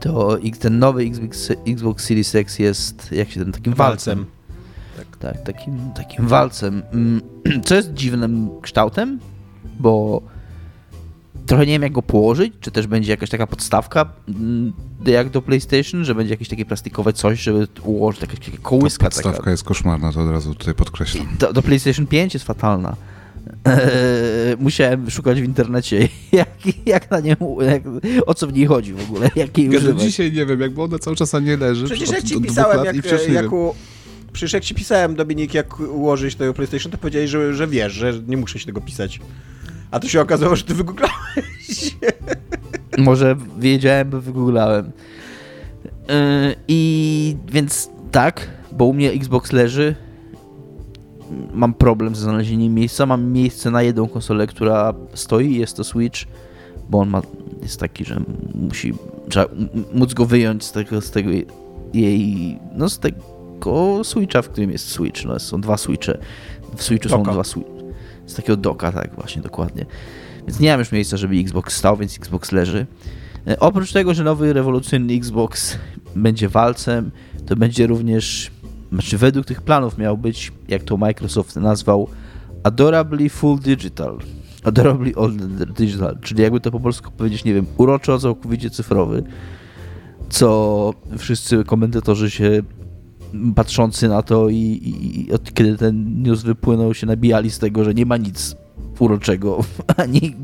to 0.00 0.38
ten 0.60 0.78
nowy 0.78 1.02
Xbox, 1.02 1.50
Xbox 1.66 2.04
Series 2.04 2.34
X 2.34 2.58
jest, 2.58 3.12
jak 3.12 3.30
się 3.30 3.40
ten, 3.40 3.52
takim 3.52 3.74
walcem. 3.74 4.26
Tak, 5.18 5.42
takim, 5.42 5.78
takim 5.94 6.26
walcem. 6.26 6.82
Mm, 6.92 7.20
Co 7.64 7.74
jest 7.74 7.94
dziwnym 7.94 8.50
kształtem, 8.62 9.18
bo 9.80 10.22
trochę 11.46 11.66
nie 11.66 11.72
wiem 11.72 11.82
jak 11.82 11.92
go 11.92 12.02
położyć, 12.02 12.54
czy 12.60 12.70
też 12.70 12.86
będzie 12.86 13.10
jakaś 13.10 13.30
taka 13.30 13.46
podstawka 13.46 14.12
mm, 14.28 14.72
jak 15.06 15.30
do 15.30 15.42
PlayStation, 15.42 16.04
że 16.04 16.14
będzie 16.14 16.32
jakieś 16.32 16.48
takie 16.48 16.64
plastikowe 16.64 17.12
coś, 17.12 17.40
żeby 17.40 17.68
ułożyć 17.82 18.20
jakaś 18.20 18.38
taka 18.38 18.58
kołyska 18.62 19.04
Ta 19.04 19.10
podstawka 19.10 19.38
taka. 19.38 19.50
jest 19.50 19.64
koszmarna, 19.64 20.12
to 20.12 20.20
od 20.20 20.30
razu 20.30 20.54
tutaj 20.54 20.74
podkreślam. 20.74 21.26
Do, 21.38 21.52
do 21.52 21.62
PlayStation 21.62 22.06
5 22.06 22.34
jest 22.34 22.46
fatalna. 22.46 22.96
Eee, 23.64 24.56
musiałem 24.60 25.10
szukać 25.10 25.40
w 25.40 25.44
internecie, 25.44 26.08
jak, 26.32 26.48
jak 26.86 27.10
na 27.10 27.20
nią, 27.20 27.34
jak, 27.60 27.82
o 28.26 28.34
co 28.34 28.46
w 28.46 28.52
niej 28.52 28.66
chodzi 28.66 28.92
w 28.92 29.02
ogóle, 29.10 29.30
jak 29.36 29.58
jej 29.58 29.70
Ja 29.70 29.78
używać. 29.78 30.02
dzisiaj 30.02 30.32
nie 30.32 30.46
wiem, 30.46 30.60
jakby 30.60 30.82
ona 30.82 30.98
cały 30.98 31.16
czas 31.16 31.32
na 31.32 31.40
nie 31.40 31.56
leży. 31.56 31.84
Przecież 31.84 32.08
od- 32.08 32.14
jak 32.14 32.24
ci 32.24 32.40
pisałem, 32.40 32.84
jak, 32.84 33.28
jak 33.32 33.52
u... 33.52 33.74
Przecież 34.32 34.52
jak 34.52 34.64
ci 34.64 34.74
pisałem, 34.74 35.14
Dominik, 35.14 35.54
jak 35.54 35.80
ułożyć 35.80 36.34
tego 36.34 36.54
PlayStation, 36.54 36.92
to 36.92 36.98
powiedziałeś, 36.98 37.30
że, 37.30 37.54
że 37.54 37.66
wiesz, 37.66 37.92
że 37.92 38.12
nie 38.26 38.36
muszę 38.36 38.58
się 38.58 38.66
tego 38.66 38.80
pisać. 38.80 39.20
A 39.90 40.00
to 40.00 40.08
się 40.08 40.20
okazało, 40.20 40.56
że 40.56 40.64
ty 40.64 40.74
wygooglałeś. 40.74 41.96
Może 42.98 43.36
wiedziałem, 43.58 44.10
bo 44.10 44.20
wygooglałem. 44.20 44.92
Yy, 45.84 46.54
I 46.68 47.36
więc 47.52 47.90
tak, 48.12 48.48
bo 48.72 48.84
u 48.84 48.94
mnie 48.94 49.10
Xbox 49.10 49.52
leży. 49.52 49.94
Mam 51.54 51.74
problem 51.74 52.14
ze 52.14 52.22
znalezieniem 52.22 52.74
miejsca. 52.74 53.06
Mam 53.06 53.32
miejsce 53.32 53.70
na 53.70 53.82
jedną 53.82 54.08
konsolę, 54.08 54.46
która 54.46 54.94
stoi, 55.14 55.54
jest 55.54 55.76
to 55.76 55.84
Switch, 55.84 56.24
bo 56.90 56.98
on 56.98 57.08
ma, 57.08 57.22
jest 57.62 57.80
taki, 57.80 58.04
że 58.04 58.20
musi, 58.54 58.94
trzeba 59.28 59.46
móc 59.94 60.14
go 60.14 60.26
wyjąć 60.26 60.64
z 60.64 60.72
tego, 60.72 61.00
z 61.00 61.10
tego 61.10 61.30
jej, 61.94 62.58
no 62.74 62.88
z 62.88 62.98
tego 62.98 63.20
switcha, 64.04 64.42
w 64.42 64.48
którym 64.48 64.70
jest 64.70 64.88
switch, 64.88 65.24
no 65.24 65.38
są 65.38 65.60
dwa 65.60 65.76
switche, 65.76 66.18
w 66.76 66.82
switchu 66.82 67.08
są 67.08 67.22
dwa 67.22 67.44
switche, 67.44 67.72
z 68.26 68.34
takiego 68.34 68.56
doka, 68.56 68.92
tak 68.92 69.14
właśnie, 69.14 69.42
dokładnie. 69.42 69.86
Więc 70.46 70.60
nie 70.60 70.70
mam 70.70 70.78
już 70.78 70.92
miejsca, 70.92 71.16
żeby 71.16 71.36
Xbox 71.36 71.76
stał, 71.76 71.96
więc 71.96 72.16
Xbox 72.16 72.52
leży. 72.52 72.86
E, 73.46 73.60
oprócz 73.60 73.92
tego, 73.92 74.14
że 74.14 74.24
nowy 74.24 74.52
rewolucyjny 74.52 75.14
Xbox 75.14 75.78
będzie 76.16 76.48
walcem, 76.48 77.10
to 77.46 77.56
będzie 77.56 77.86
również, 77.86 78.50
znaczy 78.94 79.18
według 79.18 79.46
tych 79.46 79.62
planów 79.62 79.98
miał 79.98 80.18
być, 80.18 80.52
jak 80.68 80.82
to 80.82 80.96
Microsoft 80.96 81.56
nazwał, 81.56 82.08
Adorably 82.62 83.28
Full 83.28 83.58
Digital. 83.58 84.18
Adorably 84.64 85.12
All 85.16 85.32
Digital, 85.76 86.18
czyli 86.20 86.42
jakby 86.42 86.60
to 86.60 86.70
po 86.70 86.80
polsku 86.80 87.10
powiedzieć, 87.10 87.44
nie 87.44 87.54
wiem, 87.54 87.66
uroczo 87.76 88.18
całkowicie 88.18 88.70
cyfrowy, 88.70 89.22
co 90.28 90.94
wszyscy 91.18 91.64
komentatorzy 91.64 92.30
się 92.30 92.62
patrzący 93.54 94.08
na 94.08 94.22
to 94.22 94.48
i, 94.48 94.56
i, 94.56 95.20
i 95.20 95.32
od 95.32 95.54
kiedy 95.54 95.76
ten 95.76 96.22
news 96.22 96.42
wypłynął 96.42 96.94
się 96.94 97.06
nabijali 97.06 97.50
z 97.50 97.58
tego, 97.58 97.84
że 97.84 97.94
nie 97.94 98.06
ma 98.06 98.16
nic 98.16 98.56
uroczego, 98.98 99.58
ani 99.96 100.36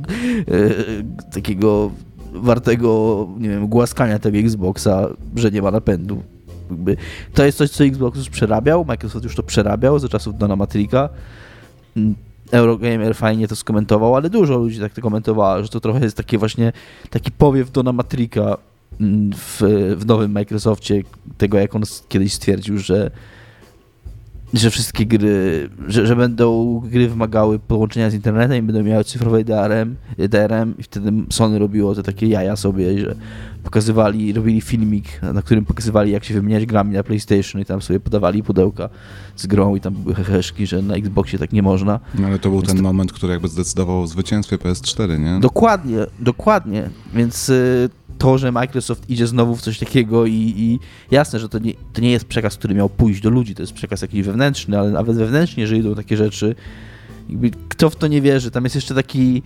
e, 0.49 1.31
takiego 1.33 1.91
wartego, 2.33 3.29
nie 3.39 3.49
wiem, 3.49 3.69
głaskania 3.69 4.19
tego 4.19 4.39
Xboxa, 4.39 5.09
że 5.37 5.51
nie 5.51 5.63
ma 5.63 5.71
napędu. 5.71 6.23
Jakby 6.71 6.97
to 7.35 7.45
jest 7.45 7.59
coś, 7.59 7.71
co 7.71 7.85
Xbox 7.85 8.19
już 8.19 8.31
przerabiał, 8.31 8.85
Microsoft 8.85 9.25
już 9.25 9.37
to 9.37 9.43
przerabiał 9.43 9.99
za 9.99 10.09
czasów 10.09 10.39
Dona 10.39 10.57
Matrika. 10.57 11.09
Mm, 11.97 12.15
Eurogamer 12.51 13.15
fajnie 13.15 13.49
to 13.49 13.57
skomentował, 13.57 14.17
ale 14.17 14.31
dużo 14.31 14.59
ludzi 14.59 14.81
tak 14.81 14.93
to 14.93 15.03
komentowało, 15.03 15.63
że 15.63 15.69
to 15.69 15.81
trochę 15.81 16.01
jest 16.01 16.17
takie 16.17 16.39
właśnie 16.39 16.73
taki 17.11 17.31
powiew 17.31 17.71
Dona 17.71 17.93
Matrika 17.93 18.57
mm, 19.01 19.31
w, 19.37 19.63
w 19.97 20.07
nowym 20.07 20.33
Microsoftie, 20.33 21.03
tego 21.39 21.59
jak 21.59 21.75
on 21.75 21.83
kiedyś 22.09 22.33
stwierdził, 22.33 22.79
że 22.79 23.11
że 24.55 24.71
wszystkie 24.71 25.07
gry, 25.07 25.69
że, 25.89 26.07
że, 26.07 26.17
będą 26.17 26.81
gry 26.85 27.09
wymagały 27.09 27.59
połączenia 27.59 28.11
z 28.11 28.15
internetem 28.15 28.59
i 28.59 28.63
będą 28.63 28.83
miały 28.83 29.05
cyfrowe 29.05 29.45
DRM, 29.45 29.97
DRM 30.19 30.75
i 30.79 30.83
wtedy 30.83 31.13
Sony 31.31 31.59
robiło 31.59 31.95
te 31.95 32.03
takie 32.03 32.27
jaja 32.27 32.57
sobie, 32.57 32.99
że 32.99 33.15
pokazywali, 33.63 34.33
robili 34.33 34.61
filmik, 34.61 35.23
na 35.23 35.43
którym 35.43 35.65
pokazywali 35.65 36.13
jak 36.13 36.25
się 36.25 36.35
wymieniać 36.35 36.67
grami 36.67 36.95
na 36.95 37.03
PlayStation 37.03 37.63
i 37.63 37.65
tam 37.65 37.83
sobie 37.83 38.01
podawali 38.01 38.43
pudełka 38.43 38.89
z 39.37 39.47
grą 39.47 39.77
i 39.77 39.81
tam 39.81 39.95
były 39.95 40.15
heheszki, 40.15 40.67
że 40.67 40.83
na 40.83 40.95
Xboxie 40.95 41.39
tak 41.39 41.53
nie 41.53 41.63
można. 41.63 42.01
No 42.19 42.27
ale 42.27 42.39
to 42.39 42.49
był 42.49 42.59
Więc 42.59 42.69
ten 42.69 42.77
to... 42.77 42.83
moment, 42.83 43.13
który 43.13 43.33
jakby 43.33 43.49
zdecydował 43.49 44.03
o 44.03 44.07
zwycięstwie 44.07 44.57
PS4, 44.57 45.21
nie? 45.21 45.41
Dokładnie, 45.41 45.99
dokładnie. 46.19 46.91
Więc 47.15 47.49
y, 47.49 47.91
to, 48.21 48.39
że 48.39 48.53
Microsoft 48.53 49.11
idzie 49.11 49.27
znowu 49.27 49.57
w 49.57 49.61
coś 49.61 49.79
takiego 49.79 50.27
i, 50.27 50.33
i, 50.33 50.79
jasne, 51.11 51.39
że 51.39 51.49
to 51.49 51.59
nie, 51.59 51.73
to 51.93 52.01
nie 52.01 52.11
jest 52.11 52.25
przekaz, 52.25 52.57
który 52.57 52.75
miał 52.75 52.89
pójść 52.89 53.21
do 53.21 53.31
ludzi, 53.31 53.55
to 53.55 53.63
jest 53.63 53.73
przekaz 53.73 54.03
jakiś 54.03 54.23
wewnętrzny, 54.23 54.79
ale 54.79 54.91
nawet 54.91 55.17
wewnętrznie, 55.17 55.67
że 55.67 55.77
idą 55.77 55.95
takie 55.95 56.17
rzeczy, 56.17 56.55
jakby 57.29 57.51
kto 57.69 57.91
w 57.91 57.97
to 57.97 58.07
nie 58.07 58.21
wierzy, 58.21 58.51
tam 58.51 58.65
jest 58.65 58.75
jeszcze 58.75 58.95
taki, 58.95 59.43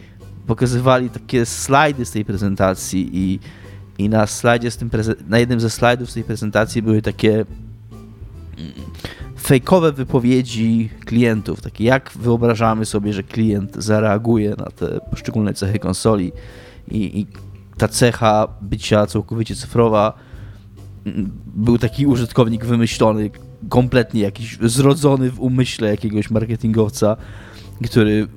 pokazywali 0.47 1.11
takie 1.11 1.47
slajdy 1.47 2.05
z 2.05 2.11
tej 2.11 2.25
prezentacji 2.25 3.11
i, 3.13 3.39
i 3.99 4.09
na 4.09 4.27
slajdzie 4.27 4.71
z 4.71 4.77
tym, 4.77 4.91
na 5.29 5.39
jednym 5.39 5.61
ze 5.61 5.71
slajdów 5.71 6.11
z 6.11 6.15
tej 6.15 6.25
prezentacji 6.25 6.83
były 6.83 7.03
takie 7.03 7.33
mm, 7.33 7.47
fejkowe 9.41 9.93
wypowiedzi 9.93 10.91
klientów, 11.05 11.61
takie 11.61 11.85
jak 11.85 12.11
wyobrażamy 12.17 12.85
sobie, 12.85 13.13
że 13.13 13.23
klient 13.23 13.77
zareaguje 13.77 14.55
na 14.59 14.67
te 14.67 15.01
poszczególne 15.11 15.55
cechy 15.55 15.79
konsoli 15.79 16.33
i, 16.89 17.21
i 17.21 17.27
ta 17.79 17.89
cecha 17.89 18.49
bycia 18.61 19.07
całkowicie 19.07 19.57
cyfrowa 19.57 20.13
był 21.47 21.79
taki 21.79 22.07
użytkownik 22.07 22.65
wymyślony, 22.65 23.31
kompletnie 23.69 24.21
jakiś 24.21 24.59
zrodzony 24.63 25.31
w 25.31 25.41
umyśle 25.41 25.89
jakiegoś 25.91 26.31
marketingowca, 26.31 27.17
który, 27.85 28.29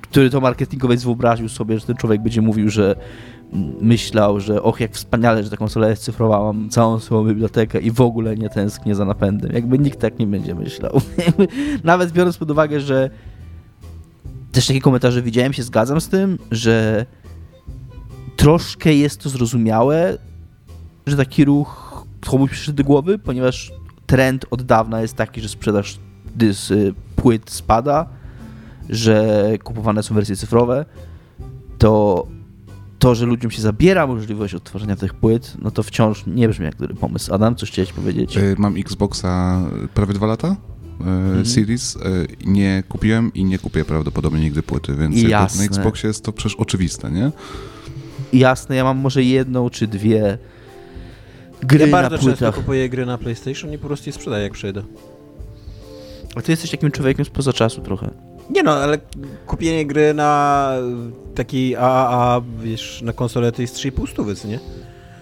który 0.00 0.30
to 0.30 0.40
marketingowiec 0.40 1.04
wyobraził 1.04 1.48
sobie, 1.48 1.78
że 1.78 1.86
ten 1.86 1.96
człowiek 1.96 2.22
będzie 2.22 2.42
mówił, 2.42 2.70
że 2.70 2.96
myślał, 3.80 4.40
że 4.40 4.62
och, 4.62 4.80
jak 4.80 4.92
wspaniale, 4.92 5.44
że 5.44 5.50
ta 5.50 5.56
konsola 5.56 5.88
jest 5.88 6.02
cyfrowa, 6.02 6.40
mam 6.40 6.68
całą 6.68 6.98
swoją 6.98 7.24
bibliotekę 7.24 7.80
i 7.80 7.90
w 7.90 8.00
ogóle 8.00 8.36
nie 8.36 8.48
tęsknię 8.48 8.94
za 8.94 9.04
napędem. 9.04 9.52
Jakby 9.52 9.78
nikt 9.78 10.00
tak 10.00 10.18
nie 10.18 10.26
będzie 10.26 10.54
myślał. 10.54 11.00
Nawet 11.84 12.12
biorąc 12.12 12.36
pod 12.36 12.50
uwagę, 12.50 12.80
że 12.80 13.10
też 14.52 14.66
takie 14.66 14.80
komentarze 14.80 15.22
widziałem, 15.22 15.52
się 15.52 15.62
zgadzam 15.62 16.00
z 16.00 16.08
tym, 16.08 16.38
że 16.50 17.06
troszkę 18.40 18.94
jest 18.94 19.20
to 19.20 19.28
zrozumiałe, 19.28 20.18
że 21.06 21.16
taki 21.16 21.44
ruch 21.44 22.04
komuś 22.26 22.50
przyszedł 22.50 22.76
do 22.76 22.84
głowy, 22.84 23.18
ponieważ 23.18 23.72
trend 24.06 24.46
od 24.50 24.62
dawna 24.62 25.02
jest 25.02 25.14
taki, 25.14 25.40
że 25.40 25.48
sprzedaż 25.48 25.98
dys, 26.34 26.70
y, 26.70 26.94
płyt 27.16 27.50
spada, 27.50 28.06
że 28.88 29.44
kupowane 29.64 30.02
są 30.02 30.14
wersje 30.14 30.36
cyfrowe, 30.36 30.84
to 31.78 32.26
to, 32.98 33.14
że 33.14 33.26
ludziom 33.26 33.50
się 33.50 33.62
zabiera 33.62 34.06
możliwość 34.06 34.54
odtwarzania 34.54 34.96
tych 34.96 35.14
płyt, 35.14 35.56
no 35.62 35.70
to 35.70 35.82
wciąż 35.82 36.26
nie 36.26 36.48
brzmi 36.48 36.64
jak 36.64 36.76
dobry 36.76 36.94
pomysł. 36.94 37.34
Adam, 37.34 37.56
coś 37.56 37.70
chciałeś 37.70 37.92
powiedzieć? 37.92 38.36
Y, 38.36 38.54
mam 38.58 38.76
Xboxa 38.76 39.62
prawie 39.94 40.14
dwa 40.14 40.26
lata. 40.26 40.56
Mhm. 41.00 41.46
Series 41.46 41.98
nie 42.46 42.82
kupiłem 42.88 43.34
i 43.34 43.44
nie 43.44 43.58
kupię 43.58 43.84
prawdopodobnie 43.84 44.40
nigdy 44.40 44.62
płyty, 44.62 44.94
więc 44.96 45.22
na 45.58 45.64
Xboxie 45.64 46.08
jest 46.08 46.24
to 46.24 46.32
przecież 46.32 46.56
oczywiste, 46.56 47.10
nie? 47.10 47.32
Jasne, 48.32 48.76
ja 48.76 48.84
mam 48.84 48.98
może 48.98 49.22
jedną 49.22 49.70
czy 49.70 49.86
dwie 49.86 50.38
gry 51.62 51.86
ja 51.86 51.92
bardzo 51.92 52.16
na 52.16 52.22
płytach. 52.22 52.38
często 52.38 52.60
kupuję 52.60 52.88
gry 52.88 53.06
na 53.06 53.18
PlayStation 53.18 53.72
i 53.72 53.78
po 53.78 53.86
prostu 53.86 54.08
je 54.08 54.12
sprzedaję 54.12 54.42
jak 54.44 54.52
przyjdę. 54.52 54.82
A 56.36 56.42
ty 56.42 56.52
jesteś 56.52 56.70
takim 56.70 56.90
człowiekiem 56.90 57.24
spoza 57.24 57.52
czasu 57.52 57.80
trochę. 57.80 58.10
Nie 58.50 58.62
no, 58.62 58.72
ale 58.72 58.98
kupienie 59.46 59.86
gry 59.86 60.14
na 60.14 60.72
taki 61.34 61.76
AAA, 61.76 62.40
wiesz, 62.62 63.02
na 63.02 63.12
konsolę 63.12 63.52
to 63.52 63.62
jest 63.62 63.76
3,5 63.76 64.10
stówy, 64.10 64.34
co 64.34 64.48
nie? 64.48 64.58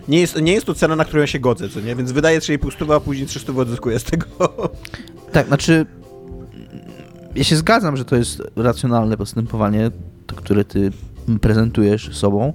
Nie 0.09 0.21
jest, 0.21 0.41
nie 0.41 0.53
jest 0.53 0.67
to 0.67 0.75
cena, 0.75 0.97
na 0.97 1.05
którą 1.05 1.21
ja 1.21 1.27
się 1.27 1.39
godzę, 1.39 1.69
co 1.69 1.81
nie? 1.81 1.97
Więc 1.97 2.13
wydaję 2.13 2.41
3,5 2.41 2.73
stówy, 2.73 2.95
a 2.95 3.01
później 3.01 3.27
3 3.27 3.39
stówy 3.39 3.61
odzyskuję 3.61 3.99
z 3.99 4.05
tego. 4.05 4.27
Tak, 5.33 5.47
znaczy 5.47 5.87
ja 7.35 7.45
się 7.45 7.57
zgadzam, 7.57 7.97
że 7.97 8.05
to 8.05 8.17
jest 8.17 8.43
racjonalne 8.57 9.17
postępowanie, 9.17 9.91
to, 10.27 10.37
które 10.37 10.65
ty 10.65 10.93
prezentujesz 11.41 12.17
sobą, 12.17 12.53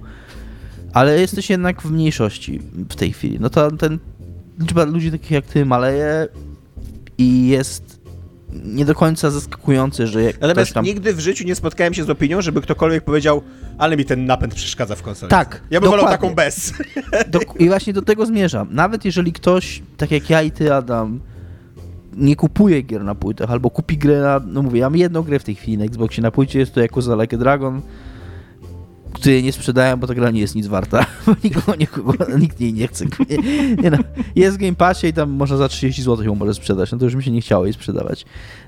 ale 0.94 1.20
jesteś 1.20 1.50
jednak 1.50 1.82
w 1.82 1.90
mniejszości 1.90 2.60
w 2.90 2.94
tej 2.94 3.12
chwili. 3.12 3.40
No 3.40 3.50
to 3.50 3.70
ten 3.70 3.98
liczba 4.58 4.84
ludzi 4.84 5.10
takich 5.10 5.30
jak 5.30 5.46
ty 5.46 5.66
maleje 5.66 6.28
i 7.18 7.48
jest 7.48 8.00
nie 8.64 8.84
do 8.84 8.94
końca 8.94 9.30
zaskakujące, 9.30 10.06
że 10.06 10.22
jak 10.22 10.40
Natomiast 10.40 10.72
tam... 10.72 10.84
nigdy 10.84 11.14
w 11.14 11.20
życiu 11.20 11.44
nie 11.44 11.54
spotkałem 11.54 11.94
się 11.94 12.04
z 12.04 12.10
opinią, 12.10 12.42
żeby 12.42 12.60
ktokolwiek 12.60 13.04
powiedział, 13.04 13.42
ale 13.78 13.96
mi 13.96 14.04
ten 14.04 14.26
napęd 14.26 14.54
przeszkadza 14.54 14.94
w 14.94 15.02
konsoli. 15.02 15.30
Tak. 15.30 15.60
Ja 15.70 15.80
bym 15.80 15.90
wolał 15.90 16.06
taką 16.06 16.34
bez. 16.34 16.72
Do... 17.30 17.40
I 17.58 17.68
właśnie 17.68 17.92
do 17.92 18.02
tego 18.02 18.26
zmierzam. 18.26 18.68
Nawet 18.70 19.04
jeżeli 19.04 19.32
ktoś, 19.32 19.82
tak 19.96 20.10
jak 20.10 20.30
ja 20.30 20.42
i 20.42 20.50
ty, 20.50 20.74
Adam, 20.74 21.20
nie 22.16 22.36
kupuje 22.36 22.82
gier 22.82 23.04
na 23.04 23.14
płytach, 23.14 23.50
albo 23.50 23.70
kupi 23.70 23.98
grę 23.98 24.20
na, 24.20 24.40
no 24.46 24.62
mówię, 24.62 24.80
ja 24.80 24.86
mam 24.90 24.96
jedną 24.96 25.22
grę 25.22 25.38
w 25.38 25.44
tej 25.44 25.54
chwili 25.54 25.78
na 25.78 25.84
Xboxie 25.84 26.22
na 26.22 26.30
płycie, 26.30 26.58
jest 26.58 26.74
to 26.74 26.80
jako 26.80 27.02
za 27.02 27.22
Like 27.22 27.38
Dragon, 27.38 27.82
której 29.14 29.42
nie 29.42 29.52
sprzedają, 29.52 29.96
bo 29.96 30.06
ta 30.06 30.14
gra 30.14 30.30
nie 30.30 30.40
jest 30.40 30.54
nic 30.54 30.66
warta. 30.66 31.06
Nikogo, 31.44 31.74
nikogo, 31.76 32.12
nikt 32.38 32.60
jej 32.60 32.72
nie 32.72 32.88
chce. 32.88 33.04
Nie, 33.30 33.38
nie 33.82 33.90
no. 33.90 33.98
Jest 34.36 34.56
w 34.56 34.60
Game 34.60 34.74
Passie 34.74 35.06
i 35.06 35.12
tam 35.12 35.30
można 35.30 35.56
za 35.56 35.68
30 35.68 36.02
zł 36.02 36.24
ją 36.24 36.34
może 36.34 36.54
sprzedać. 36.54 36.92
No 36.92 36.98
to 36.98 37.04
już 37.04 37.14
mi 37.14 37.22
się 37.22 37.30
nie 37.30 37.40
chciało 37.40 37.64
jej 37.64 37.74
sprzedawać. 37.74 38.24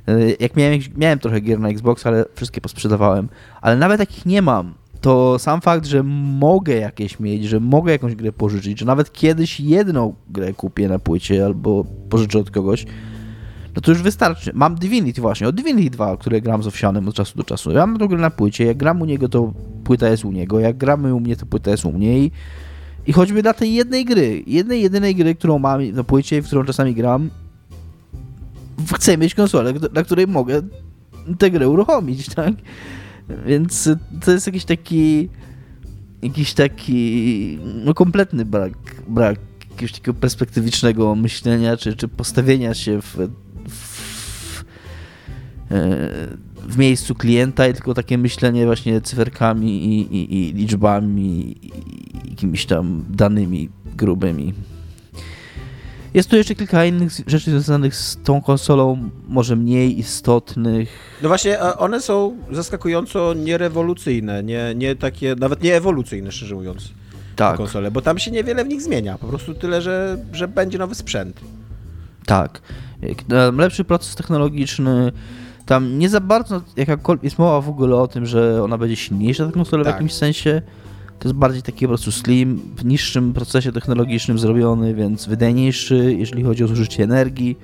E, 0.09 0.15
jak 0.41 0.57
miałem, 0.57 0.81
miałem 0.97 1.19
trochę 1.19 1.41
gier 1.41 1.61
na 1.61 1.69
Xbox, 1.69 2.07
ale 2.07 2.25
wszystkie 2.35 2.61
posprzedawałem. 2.61 3.29
Ale 3.61 3.77
nawet 3.77 3.99
takich 3.99 4.27
nie 4.27 4.43
mam, 4.43 4.75
to 5.01 5.39
sam 5.39 5.61
fakt, 5.61 5.87
że 5.87 6.03
mogę 6.03 6.75
jakieś 6.75 7.21
mieć, 7.21 7.45
że 7.45 7.61
mogę 7.61 7.93
jakąś 7.93 8.15
grę 8.15 8.33
pożyczyć, 8.33 8.79
że 8.79 8.87
nawet 8.87 9.13
kiedyś 9.13 9.61
jedną 9.61 10.15
grę 10.29 10.53
kupię 10.53 10.89
na 10.89 10.99
płycie 10.99 11.45
albo 11.45 11.85
pożyczę 12.11 12.39
od 12.39 12.51
kogoś, 12.51 12.87
no 13.77 13.83
to 13.83 13.91
już 13.91 14.03
wystarczy. 14.03 14.51
Mam 14.55 14.75
Divinity 14.75 15.21
właśnie, 15.21 15.49
od 15.49 15.57
Divinity 15.57 15.91
2, 15.91 16.17
które 16.17 16.41
gram 16.41 16.63
z 16.63 16.67
Owsianem 16.67 17.09
od 17.09 17.15
czasu 17.15 17.39
do 17.39 17.45
czasu. 17.45 17.71
Ja 17.71 17.87
mam 17.87 17.99
tą 17.99 18.09
grę 18.09 18.19
na 18.19 18.31
płycie, 18.31 18.65
jak 18.65 18.77
gram 18.77 19.03
u 19.03 19.05
niego, 19.05 19.29
to 19.29 19.53
płyta 19.85 20.09
jest 20.09 20.25
u 20.25 20.33
niego, 20.33 20.61
jak 20.61 20.77
gramy 20.77 21.15
u 21.15 21.21
mnie, 21.21 21.37
to 21.37 21.47
płyta 21.47 21.71
jest 21.71 21.85
u 21.85 21.93
mnie 21.93 22.19
i, 22.19 22.31
i 23.07 23.13
choćby 23.13 23.43
dla 23.43 23.55
tej 23.55 23.75
jednej 23.75 24.05
gry, 24.05 24.43
jednej, 24.47 24.83
jedynej 24.83 25.15
gry, 25.15 25.35
którą 25.35 25.59
mam 25.59 25.93
na 25.93 26.05
płycie, 26.05 26.43
w 26.43 26.47
którą 26.47 26.65
czasami 26.65 26.95
gram, 26.95 27.31
chcę 28.95 29.19
mieć 29.19 29.35
konsolę, 29.35 29.75
na 29.93 30.03
której 30.03 30.27
mogę 30.27 30.63
tę 31.39 31.51
grę 31.51 31.69
uruchomić, 31.69 32.29
tak? 32.35 32.55
Więc 33.47 33.89
to 34.25 34.33
jest 34.33 34.47
jakiś 34.47 34.65
taki 34.65 35.29
jakiś 36.23 36.55
taki 36.55 37.59
no 37.85 37.95
kompletny 37.95 38.45
brak, 38.45 38.73
brak 39.09 39.39
jakiegoś 39.71 39.93
takiego 39.93 40.15
perspektywicznego 40.15 41.15
myślenia, 41.15 41.77
czy, 41.77 41.97
czy 41.97 42.09
postawienia 42.09 42.75
się 42.75 43.03
w, 43.03 43.17
w, 46.69 46.79
miejscu 46.79 47.15
klienta, 47.15 47.73
tylko 47.73 47.95
takie 47.95 48.19
myślenie 48.19 48.67
właśnie 48.67 49.01
cyferkami 49.01 49.85
i, 49.85 50.17
i, 50.17 50.49
i 50.49 50.53
liczbami 50.53 51.23
i, 51.23 51.67
i 51.67 52.31
jakimiś 52.31 52.67
tam 52.67 53.05
danymi 53.11 53.69
grubymi. 53.97 54.55
Jest 56.15 56.31
tu 56.31 56.37
jeszcze 56.37 56.55
kilka 56.55 56.85
innych 56.85 57.13
rzeczy 57.27 57.51
związanych 57.51 57.97
z 57.97 58.19
tą 58.25 58.43
konsolą, 58.43 59.11
może 59.29 59.57
mniej 59.57 59.99
istotnych. 59.99 60.89
No 61.23 61.29
właśnie, 61.29 61.61
one 61.61 62.01
są 62.01 62.37
zaskakująco 62.53 63.35
nierewolucyjne, 63.35 64.43
nie, 64.43 64.75
nie 64.77 64.97
takie, 64.97 65.35
nawet 65.35 65.63
nie 65.63 65.77
ewolucyjne, 65.77 66.33
szczerze 66.33 66.55
mówiąc. 66.55 66.89
Tak. 67.37 67.57
Konsole, 67.57 67.91
bo 67.91 68.01
tam 68.01 68.19
się 68.19 68.31
niewiele 68.31 68.65
w 68.65 68.69
nich 68.69 68.83
zmienia. 68.83 69.19
Po 69.19 69.27
prostu 69.27 69.55
tyle, 69.55 69.83
że, 69.83 70.19
że 70.33 70.49
będzie 70.49 70.79
nowy 70.79 70.95
sprzęt. 70.95 71.41
Tak. 72.27 72.61
Lepszy 73.57 73.85
proces 73.85 74.15
technologiczny. 74.15 75.13
Tam 75.67 75.99
nie 75.99 76.09
za 76.09 76.21
bardzo 76.21 76.63
jakakolwiek 76.77 77.25
jest 77.25 77.39
mowa 77.39 77.61
w 77.61 77.69
ogóle 77.69 77.97
o 77.97 78.09
tym, 78.09 78.27
że 78.27 78.63
ona 78.63 78.79
będzie 78.79 78.97
silniejsza 78.97 79.47
ta 79.47 79.53
konsola 79.53 79.85
tak. 79.85 79.93
w 79.93 79.97
jakimś 79.97 80.13
sensie. 80.13 80.63
To 81.19 81.29
jest 81.29 81.39
bardziej 81.39 81.63
taki 81.63 81.85
po 81.85 81.89
prostu 81.89 82.13
slim, 82.13 82.61
w 82.77 82.85
niższym 82.85 83.33
procesie 83.33 83.73
technologicznym 83.73 84.39
zrobiony, 84.39 84.95
więc 84.95 85.27
wydajniejszy, 85.27 86.15
jeżeli 86.19 86.43
chodzi 86.43 86.65
o 86.65 86.69
zużycie 86.69 87.05
energii. 87.05 87.59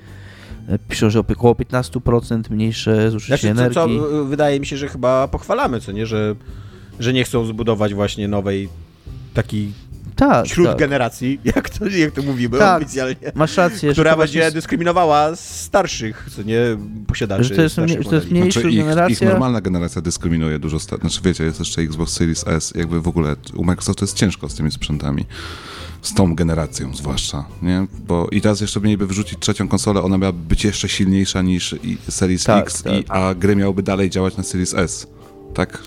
E, 0.69 0.79
piszą, 0.79 1.11
że 1.11 1.21
około 1.21 1.55
15% 1.55 2.51
mniejsze 2.51 3.11
zużycie 3.11 3.37
znaczy, 3.37 3.51
energii. 3.51 3.75
Co, 3.75 4.11
co, 4.11 4.25
wydaje 4.25 4.61
mi 4.61 4.67
się, 4.67 4.77
że 4.77 4.88
chyba 4.88 5.29
pochwalamy, 5.29 5.81
co 5.81 5.93
nie, 5.93 6.07
że, 6.07 6.35
że 7.01 7.12
nie 7.12 7.25
chcą 7.25 7.45
zbudować 7.45 7.95
właśnie 7.95 8.29
nowej 8.29 8.69
takiej 9.35 9.73
tak, 10.28 10.46
wśród 10.46 10.66
tak. 10.66 10.78
generacji, 10.78 11.40
jak 11.54 11.70
to, 11.70 11.87
jak 11.87 12.12
to 12.12 12.22
mówimy 12.22 12.58
tak, 12.58 12.82
oficjalnie. 12.82 13.32
Masz 13.35 13.56
rację. 13.56 13.92
Która 13.92 14.16
będzie 14.16 14.38
jest... 14.38 14.54
dyskryminowała 14.54 15.37
starszych, 15.37 16.26
co 16.37 16.42
nie 16.42 16.61
posiadaczy. 17.06 17.44
Że 17.44 17.54
to 17.56 17.62
jest, 17.62 17.78
mniej, 17.78 18.02
że 18.02 18.11
to 18.11 18.14
jest 18.14 18.30
mniejsza 18.30 18.61
znaczy, 18.61 18.76
generacja. 18.76 19.14
Ich, 19.14 19.22
ich 19.22 19.28
normalna 19.28 19.61
generacja 19.61 20.02
dyskryminuje 20.02 20.58
dużo. 20.58 20.78
Znaczy 20.78 21.20
wiecie, 21.24 21.44
jest 21.44 21.58
jeszcze 21.58 21.82
Xbox 21.82 22.12
Series 22.12 22.44
S, 22.46 22.72
jakby 22.76 23.00
w 23.00 23.08
ogóle 23.08 23.37
u 23.56 23.64
Microsoftu 23.64 24.04
jest 24.04 24.16
ciężko 24.16 24.48
z 24.48 24.54
tymi 24.54 24.70
sprzętami 24.70 25.26
z 26.02 26.14
tą 26.14 26.35
generacją 26.35 26.94
zwłaszcza, 26.94 27.44
nie? 27.62 27.87
Bo 28.06 28.28
i 28.32 28.40
teraz 28.40 28.61
jeszcze 28.61 28.80
mieliby 28.80 29.06
wyrzucić 29.06 29.38
trzecią 29.38 29.68
konsolę, 29.68 30.02
ona 30.02 30.18
miałaby 30.18 30.38
być 30.48 30.64
jeszcze 30.64 30.88
silniejsza 30.88 31.42
niż 31.42 31.74
Series 32.08 32.44
tak, 32.44 32.66
X, 32.66 32.82
tak. 32.82 32.92
I, 32.92 33.04
a 33.08 33.35
gry 33.35 33.56
miałyby 33.56 33.82
dalej 33.82 34.11
działać 34.11 34.37
na 34.37 34.42
Series 34.42 34.74
S 34.74 35.06
tak? 35.55 35.83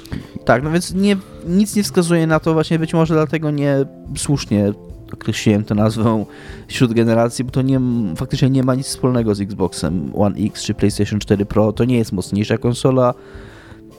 Tak, 0.45 0.63
no 0.63 0.71
więc 0.71 0.93
nie, 0.93 1.17
nic 1.47 1.75
nie 1.75 1.83
wskazuje 1.83 2.27
na 2.27 2.39
to, 2.39 2.53
właśnie 2.53 2.79
być 2.79 2.93
może 2.93 3.13
dlatego 3.13 3.51
nie 3.51 3.85
słusznie 4.17 4.73
określiłem 5.13 5.63
tę 5.63 5.75
nazwę 5.75 6.25
wśród 6.67 6.93
generacji, 6.93 7.45
bo 7.45 7.51
to 7.51 7.61
nie, 7.61 7.79
faktycznie 8.15 8.49
nie 8.49 8.63
ma 8.63 8.75
nic 8.75 8.87
wspólnego 8.87 9.35
z 9.35 9.41
Xboxem 9.41 10.11
One 10.15 10.35
X 10.39 10.63
czy 10.63 10.73
PlayStation 10.73 11.19
4 11.19 11.45
Pro. 11.45 11.73
To 11.73 11.85
nie 11.85 11.97
jest 11.97 12.11
mocniejsza 12.11 12.57
konsola. 12.57 13.13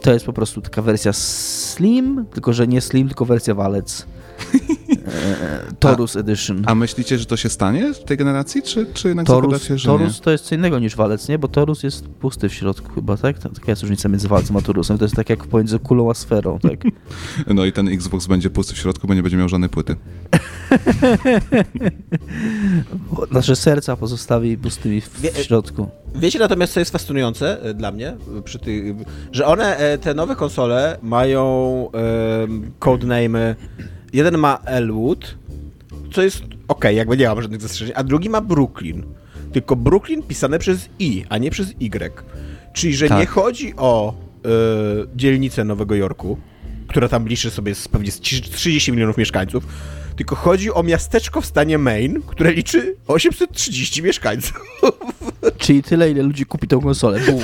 To 0.02 0.12
jest 0.12 0.26
po 0.26 0.32
prostu 0.32 0.60
taka 0.60 0.82
wersja 0.82 1.12
Slim, 1.12 2.26
tylko 2.32 2.52
że 2.52 2.66
nie 2.66 2.80
Slim, 2.80 3.08
tylko 3.08 3.24
wersja 3.24 3.54
walec. 3.54 4.06
Torus 5.78 6.16
a, 6.16 6.20
Edition. 6.20 6.62
A 6.66 6.74
myślicie, 6.74 7.18
że 7.18 7.26
to 7.26 7.36
się 7.36 7.48
stanie 7.48 7.94
w 7.94 8.04
tej 8.04 8.16
generacji, 8.16 8.62
czy, 8.62 8.86
czy 8.94 9.08
jednak 9.08 9.26
Torus, 9.26 9.62
się, 9.62 9.78
że 9.78 9.86
Torus 9.86 10.18
nie? 10.18 10.24
to 10.24 10.30
jest 10.30 10.44
co 10.44 10.54
innego 10.54 10.78
niż 10.78 10.96
walec, 10.96 11.28
nie? 11.28 11.38
Bo 11.38 11.48
Torus 11.48 11.82
jest 11.82 12.08
pusty 12.08 12.48
w 12.48 12.54
środku 12.54 12.92
chyba, 12.92 13.16
tak? 13.16 13.38
Taka 13.38 13.72
jest 13.72 13.82
różnica 13.82 14.08
między 14.08 14.28
walcem 14.28 14.56
a 14.56 14.60
Torusem. 14.60 14.98
To 14.98 15.04
jest 15.04 15.14
tak 15.14 15.30
jak 15.30 15.46
pomiędzy 15.46 15.78
kulą 15.78 16.10
a 16.10 16.14
sferą, 16.14 16.58
tak? 16.58 16.84
No 17.54 17.64
i 17.64 17.72
ten 17.72 17.88
Xbox 17.88 18.26
będzie 18.26 18.50
pusty 18.50 18.74
w 18.74 18.78
środku, 18.78 19.06
bo 19.06 19.14
nie 19.14 19.22
będzie 19.22 19.36
miał 19.36 19.48
żadnej 19.48 19.70
płyty. 19.70 19.96
Nasze 23.30 23.56
serca 23.56 23.96
pozostawi 23.96 24.58
pustymi 24.58 25.00
w, 25.00 25.08
w 25.08 25.38
środku. 25.38 25.88
Wiecie 26.14 26.38
natomiast, 26.38 26.72
co 26.72 26.80
jest 26.80 26.92
fascynujące 26.92 27.62
e, 27.62 27.74
dla 27.74 27.92
mnie, 27.92 28.16
przy 28.44 28.58
tych, 28.58 28.94
że 29.32 29.46
one, 29.46 29.76
e, 29.76 29.98
te 29.98 30.14
nowe 30.14 30.36
konsole 30.36 30.98
mają 31.02 31.42
um, 32.40 32.72
Jeden 34.16 34.38
ma 34.38 34.58
Elwood, 34.64 35.36
co 36.12 36.22
jest 36.22 36.42
ok, 36.68 36.84
jakby 36.84 37.16
nie 37.16 37.28
mam 37.28 37.42
żadnych 37.42 37.60
zastrzeżeń, 37.60 37.94
a 37.96 38.04
drugi 38.04 38.30
ma 38.30 38.40
Brooklyn. 38.40 39.04
Tylko 39.52 39.76
Brooklyn 39.76 40.22
pisane 40.22 40.58
przez 40.58 40.88
I, 40.98 41.24
a 41.28 41.38
nie 41.38 41.50
przez 41.50 41.70
Y. 41.80 42.22
Czyli, 42.72 42.94
że 42.94 43.08
tak. 43.08 43.18
nie 43.18 43.26
chodzi 43.26 43.74
o 43.76 44.14
y, 44.14 45.16
dzielnicę 45.16 45.64
Nowego 45.64 45.94
Jorku, 45.94 46.38
która 46.88 47.08
tam 47.08 47.28
liczy 47.28 47.50
sobie 47.50 47.74
z, 47.74 47.88
pewnie 47.88 48.12
30 48.12 48.92
milionów 48.92 49.16
mieszkańców, 49.16 49.66
tylko 50.16 50.36
chodzi 50.36 50.72
o 50.72 50.82
miasteczko 50.82 51.40
w 51.40 51.46
stanie 51.46 51.78
Maine, 51.78 52.22
które 52.26 52.52
liczy 52.52 52.96
830 53.06 54.02
mieszkańców. 54.02 54.60
Czyli 55.58 55.82
tyle, 55.82 56.10
ile 56.10 56.22
ludzi 56.22 56.46
kupi 56.46 56.68
tą 56.68 56.80
konsolę. 56.80 57.20
Boom. 57.20 57.42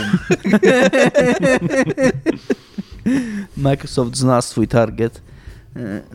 Microsoft 3.57 4.17
zna 4.17 4.43
swój 4.43 4.69
target. 4.69 5.32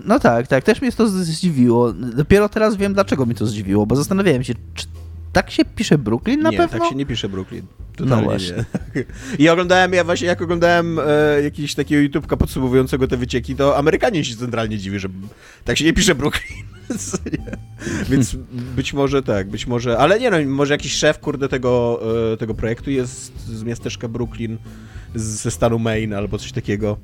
No 0.06 0.20
tak, 0.20 0.48
tak, 0.48 0.64
też 0.64 0.82
mnie 0.82 0.92
to 0.92 1.08
zdziwiło. 1.08 1.94
Dopiero 1.94 2.50
teraz 2.50 2.76
wiem, 2.76 2.94
dlaczego 2.94 3.26
mnie 3.26 3.36
to 3.36 3.46
zdziwiło, 3.46 3.86
bo 3.86 3.96
zastanawiałem 3.96 4.44
się, 4.44 4.54
czy 4.74 4.86
tak 5.34 5.52
się 5.52 5.66
pisze 5.66 5.98
Brooklyn 5.98 6.42
na 6.42 6.50
nie, 6.50 6.58
pewno? 6.58 6.78
Nie, 6.78 6.82
tak 6.82 6.90
się 6.90 6.96
nie 6.96 7.06
pisze 7.06 7.30
Brooklyn. 7.30 7.66
Totalnie 7.96 8.24
no 8.24 8.30
właśnie. 8.30 8.56
Nie. 8.96 9.04
I 9.40 9.50
oglądałem, 9.50 9.94
ja 9.94 10.04
właśnie 10.04 10.28
jak 10.28 10.42
oglądałem 10.42 11.00
e, 11.00 11.04
jakiś 11.44 11.76
takiego 11.76 12.20
YouTube'a 12.20 12.38
podsumowującego 12.38 13.08
te 13.08 13.18
wycieki, 13.18 13.56
to 13.56 13.78
Amerykanie 13.78 14.26
się 14.26 14.36
centralnie 14.36 14.78
dziwi, 14.78 15.00
że 15.00 15.10
tak 15.66 15.78
się 15.78 15.86
nie 15.86 15.94
pisze 15.94 16.16
Brooklyn. 16.16 16.64
Więc 18.10 18.36
być 18.76 18.94
może 18.94 19.24
tak, 19.24 19.50
być 19.50 19.68
może, 19.68 19.98
ale 19.98 20.20
nie 20.20 20.30
no, 20.30 20.38
może 20.46 20.74
jakiś 20.74 20.94
szef, 20.94 21.20
kurde, 21.20 21.50
tego, 21.50 22.00
e, 22.34 22.38
tego 22.38 22.54
projektu 22.54 22.92
jest 22.92 23.48
z 23.48 23.64
miasteczka 23.64 24.08
Brooklyn, 24.08 24.58
ze 25.16 25.52
stanu 25.52 25.80
Maine 25.80 26.14
albo 26.14 26.38
coś 26.38 26.52
takiego, 26.52 26.98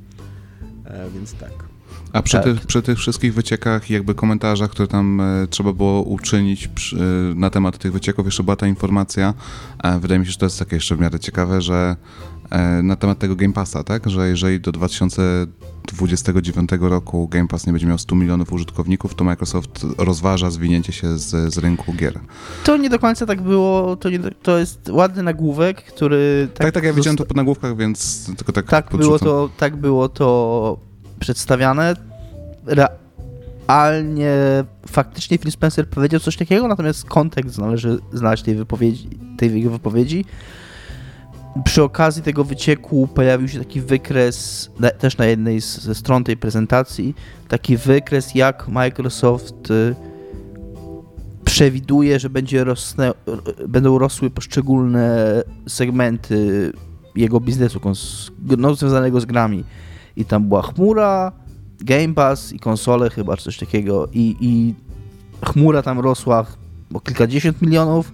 e, 0.85 1.09
więc 1.13 1.33
tak. 1.33 1.72
A 2.13 2.21
przy, 2.21 2.37
tak. 2.37 2.43
tych, 2.43 2.65
przy 2.65 2.81
tych 2.81 2.97
wszystkich 2.97 3.33
wyciekach 3.33 3.89
jakby 3.89 4.15
komentarzach, 4.15 4.69
które 4.69 4.87
tam 4.87 5.21
e, 5.21 5.47
trzeba 5.47 5.73
było 5.73 6.01
uczynić 6.01 6.67
przy, 6.67 6.95
e, 6.95 6.99
na 7.35 7.49
temat 7.49 7.77
tych 7.77 7.91
wycieków, 7.91 8.25
jeszcze 8.25 8.43
była 8.43 8.55
ta 8.55 8.67
informacja, 8.67 9.33
e, 9.83 9.99
wydaje 9.99 10.19
mi 10.19 10.25
się, 10.25 10.31
że 10.31 10.37
to 10.37 10.45
jest 10.45 10.59
takie 10.59 10.75
jeszcze 10.75 10.95
w 10.95 10.99
miarę 10.99 11.19
ciekawe, 11.19 11.61
że 11.61 11.95
e, 12.49 12.83
na 12.83 12.95
temat 12.95 13.19
tego 13.19 13.35
Game 13.35 13.53
Passa, 13.53 13.83
tak, 13.83 14.09
że 14.09 14.29
jeżeli 14.29 14.59
do 14.59 14.71
2029 14.71 16.69
roku 16.79 17.27
Game 17.27 17.47
Pass 17.47 17.67
nie 17.67 17.73
będzie 17.73 17.87
miał 17.87 17.97
100 17.97 18.15
milionów 18.15 18.53
użytkowników, 18.53 19.15
to 19.15 19.23
Microsoft 19.23 19.85
rozważa 19.97 20.51
zwinięcie 20.51 20.93
się 20.93 21.17
z, 21.17 21.53
z 21.53 21.57
rynku 21.57 21.93
gier. 21.93 22.19
To 22.63 22.77
nie 22.77 22.89
do 22.89 22.99
końca 22.99 23.25
tak 23.25 23.41
było, 23.41 23.95
to, 23.95 24.09
nie, 24.09 24.19
to 24.19 24.57
jest 24.57 24.89
ładny 24.89 25.23
nagłówek, 25.23 25.83
który... 25.83 26.47
Tak, 26.53 26.65
tak, 26.65 26.73
tak 26.73 26.83
ja 26.83 26.93
widziałem 26.93 27.17
to 27.17 27.25
po 27.25 27.33
nagłówkach, 27.33 27.77
więc 27.77 28.25
tylko 28.37 28.51
tak 28.51 28.65
Tak 28.65 28.95
było 28.97 29.19
to, 29.19 29.49
tak 29.57 29.75
było 29.75 30.09
to 30.09 30.92
przedstawiane. 31.23 31.95
Realnie, 32.65 34.31
faktycznie 34.87 35.37
Phil 35.37 35.51
Spencer 35.51 35.89
powiedział 35.89 36.19
coś 36.19 36.37
takiego, 36.37 36.67
natomiast 36.67 37.05
kontekst 37.05 37.57
należy 37.57 37.99
znać 38.13 38.41
tej 38.41 38.55
wypowiedzi, 38.55 39.09
tej 39.37 39.53
jego 39.53 39.69
wypowiedzi. 39.69 40.25
Przy 41.65 41.83
okazji 41.83 42.23
tego 42.23 42.43
wycieku 42.43 43.07
pojawił 43.07 43.47
się 43.47 43.59
taki 43.59 43.81
wykres, 43.81 44.69
też 44.99 45.17
na 45.17 45.25
jednej 45.25 45.61
ze 45.61 45.95
stron 45.95 46.23
tej 46.23 46.37
prezentacji, 46.37 47.15
taki 47.47 47.77
wykres, 47.77 48.35
jak 48.35 48.67
Microsoft 48.67 49.71
y, 49.71 49.95
przewiduje, 51.45 52.19
że 52.19 52.29
będzie 52.29 52.65
będą 53.67 53.97
rosły 53.97 54.29
poszczególne 54.29 55.43
segmenty 55.67 56.71
jego 57.15 57.39
biznesu 57.39 57.79
no, 58.57 58.75
związanego 58.75 59.21
z 59.21 59.25
grami 59.25 59.63
i 60.15 60.25
tam 60.25 60.47
była 60.47 60.61
chmura, 60.61 61.31
Game 61.79 62.13
Pass 62.13 62.53
i 62.53 62.59
konsole 62.59 63.09
chyba, 63.09 63.37
czy 63.37 63.43
coś 63.43 63.57
takiego 63.57 64.07
i, 64.13 64.35
i 64.39 64.75
chmura 65.45 65.81
tam 65.81 65.99
rosła 65.99 66.45
o 66.93 66.99
kilkadziesiąt 66.99 67.61
milionów, 67.61 68.13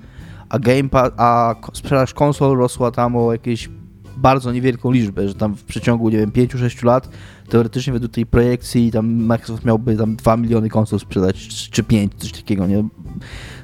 a 0.49 0.59
Game 0.59 0.89
Pass, 0.89 1.11
a 1.17 1.55
sprzedaż 1.73 2.13
konsol 2.13 2.57
rosła 2.57 2.91
tam 2.91 3.15
o 3.15 3.31
jakieś 3.31 3.69
bardzo 4.17 4.51
niewielką 4.51 4.91
liczbę, 4.91 5.27
że 5.27 5.33
tam 5.33 5.55
w 5.55 5.63
przeciągu, 5.63 6.09
nie 6.09 6.17
wiem, 6.17 6.31
5-6 6.31 6.85
lat 6.85 7.09
teoretycznie 7.49 7.93
według 7.93 8.11
tej 8.11 8.25
projekcji 8.25 8.91
tam 8.91 9.23
Microsoft 9.23 9.65
miałby 9.65 9.95
tam 9.97 10.15
2 10.15 10.37
miliony 10.37 10.69
konsol 10.69 10.99
sprzedać, 10.99 11.47
czy 11.47 11.83
5, 11.83 12.11
coś 12.17 12.31
takiego, 12.31 12.67
nie? 12.67 12.83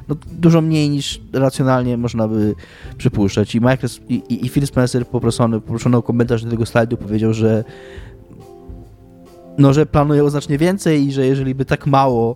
No, 0.07 0.15
dużo 0.31 0.61
mniej 0.61 0.89
niż 0.89 1.21
racjonalnie 1.33 1.97
można 1.97 2.27
by 2.27 2.55
przypuszczać. 2.97 3.55
I 3.55 3.61
Microsoft, 3.61 4.11
i, 4.11 4.45
i, 4.45 4.49
Phil 4.49 4.67
Spencer 4.67 5.07
poproszony, 5.07 5.61
poproszony 5.61 5.97
o 5.97 6.03
komentarz 6.03 6.43
do 6.43 6.49
tego 6.49 6.65
slajdu 6.65 6.97
powiedział, 6.97 7.33
że 7.33 7.63
no, 9.57 9.73
że 9.73 9.85
planują 9.85 10.29
znacznie 10.29 10.57
więcej 10.57 11.07
i 11.07 11.11
że 11.11 11.25
jeżeli 11.25 11.55
by 11.55 11.65
tak 11.65 11.87
mało 11.87 12.35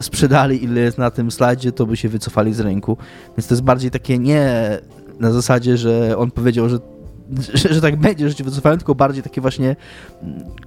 sprzedali, 0.00 0.64
ile 0.64 0.80
jest 0.80 0.98
na 0.98 1.10
tym 1.10 1.30
slajdzie, 1.30 1.72
to 1.72 1.86
by 1.86 1.96
się 1.96 2.08
wycofali 2.08 2.54
z 2.54 2.60
rynku. 2.60 2.96
Więc 3.36 3.46
to 3.46 3.54
jest 3.54 3.62
bardziej 3.62 3.90
takie 3.90 4.18
nie 4.18 4.78
na 5.20 5.32
zasadzie, 5.32 5.76
że 5.76 6.18
on 6.18 6.30
powiedział, 6.30 6.68
że 6.68 6.78
że, 7.54 7.74
że 7.74 7.80
tak 7.80 7.96
będzie, 7.96 8.28
że 8.28 8.34
cię 8.34 8.44
wycofają, 8.44 8.76
tylko 8.76 8.94
bardziej 8.94 9.22
takie 9.22 9.40
właśnie 9.40 9.76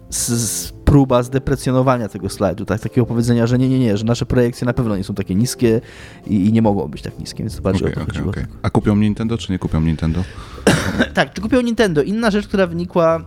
z, 0.10 0.28
z 0.28 0.72
próba 0.72 1.24
zdeprecjonowania 1.24 2.10
tego 2.10 2.30
slajdu, 2.30 2.66
tak, 2.66 2.82
takiego 2.82 3.08
powiedzenia, 3.08 3.48
że 3.48 3.58
nie, 3.58 3.70
nie, 3.70 3.80
nie, 3.80 3.98
że 3.98 4.06
nasze 4.06 4.26
projekcje 4.26 4.66
na 4.66 4.74
pewno 4.74 4.98
nie 4.98 5.04
są 5.04 5.14
takie 5.14 5.36
niskie 5.36 5.82
i, 6.28 6.46
i 6.46 6.54
nie 6.54 6.62
mogą 6.62 6.88
być 6.88 7.02
tak 7.02 7.20
niskie, 7.20 7.44
więc 7.44 7.56
to 7.56 7.62
bardziej 7.62 7.88
Okay, 7.88 8.04
o 8.04 8.06
to 8.06 8.12
okay, 8.12 8.30
okay. 8.30 8.48
A 8.62 8.70
kupią 8.70 8.96
Nintendo, 8.96 9.38
czy 9.38 9.52
nie 9.52 9.60
kupią 9.60 9.82
Nintendo? 9.82 10.24
Tak, 11.14 11.34
czy 11.34 11.42
kupią 11.42 11.62
Nintendo? 11.62 12.02
Inna 12.02 12.32
rzecz, 12.32 12.48
która 12.48 12.68
wynikła 12.68 13.26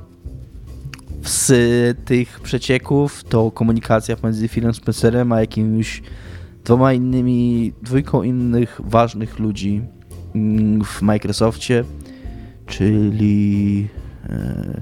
z 1.24 1.48
tych 2.04 2.40
przecieków, 2.40 3.24
to 3.24 3.50
komunikacja 3.50 4.16
pomiędzy 4.16 4.48
Philem 4.48 4.74
Spencerem 4.74 5.32
a 5.32 5.40
jakimiś 5.40 6.02
dwoma 6.64 6.92
innymi, 6.92 7.72
dwójką 7.82 8.22
innych 8.22 8.80
ważnych 8.84 9.38
ludzi 9.38 9.82
mm, 10.34 10.84
w 10.84 11.02
Microsoftie, 11.02 11.84
czyli 12.66 13.88
e, 14.28 14.80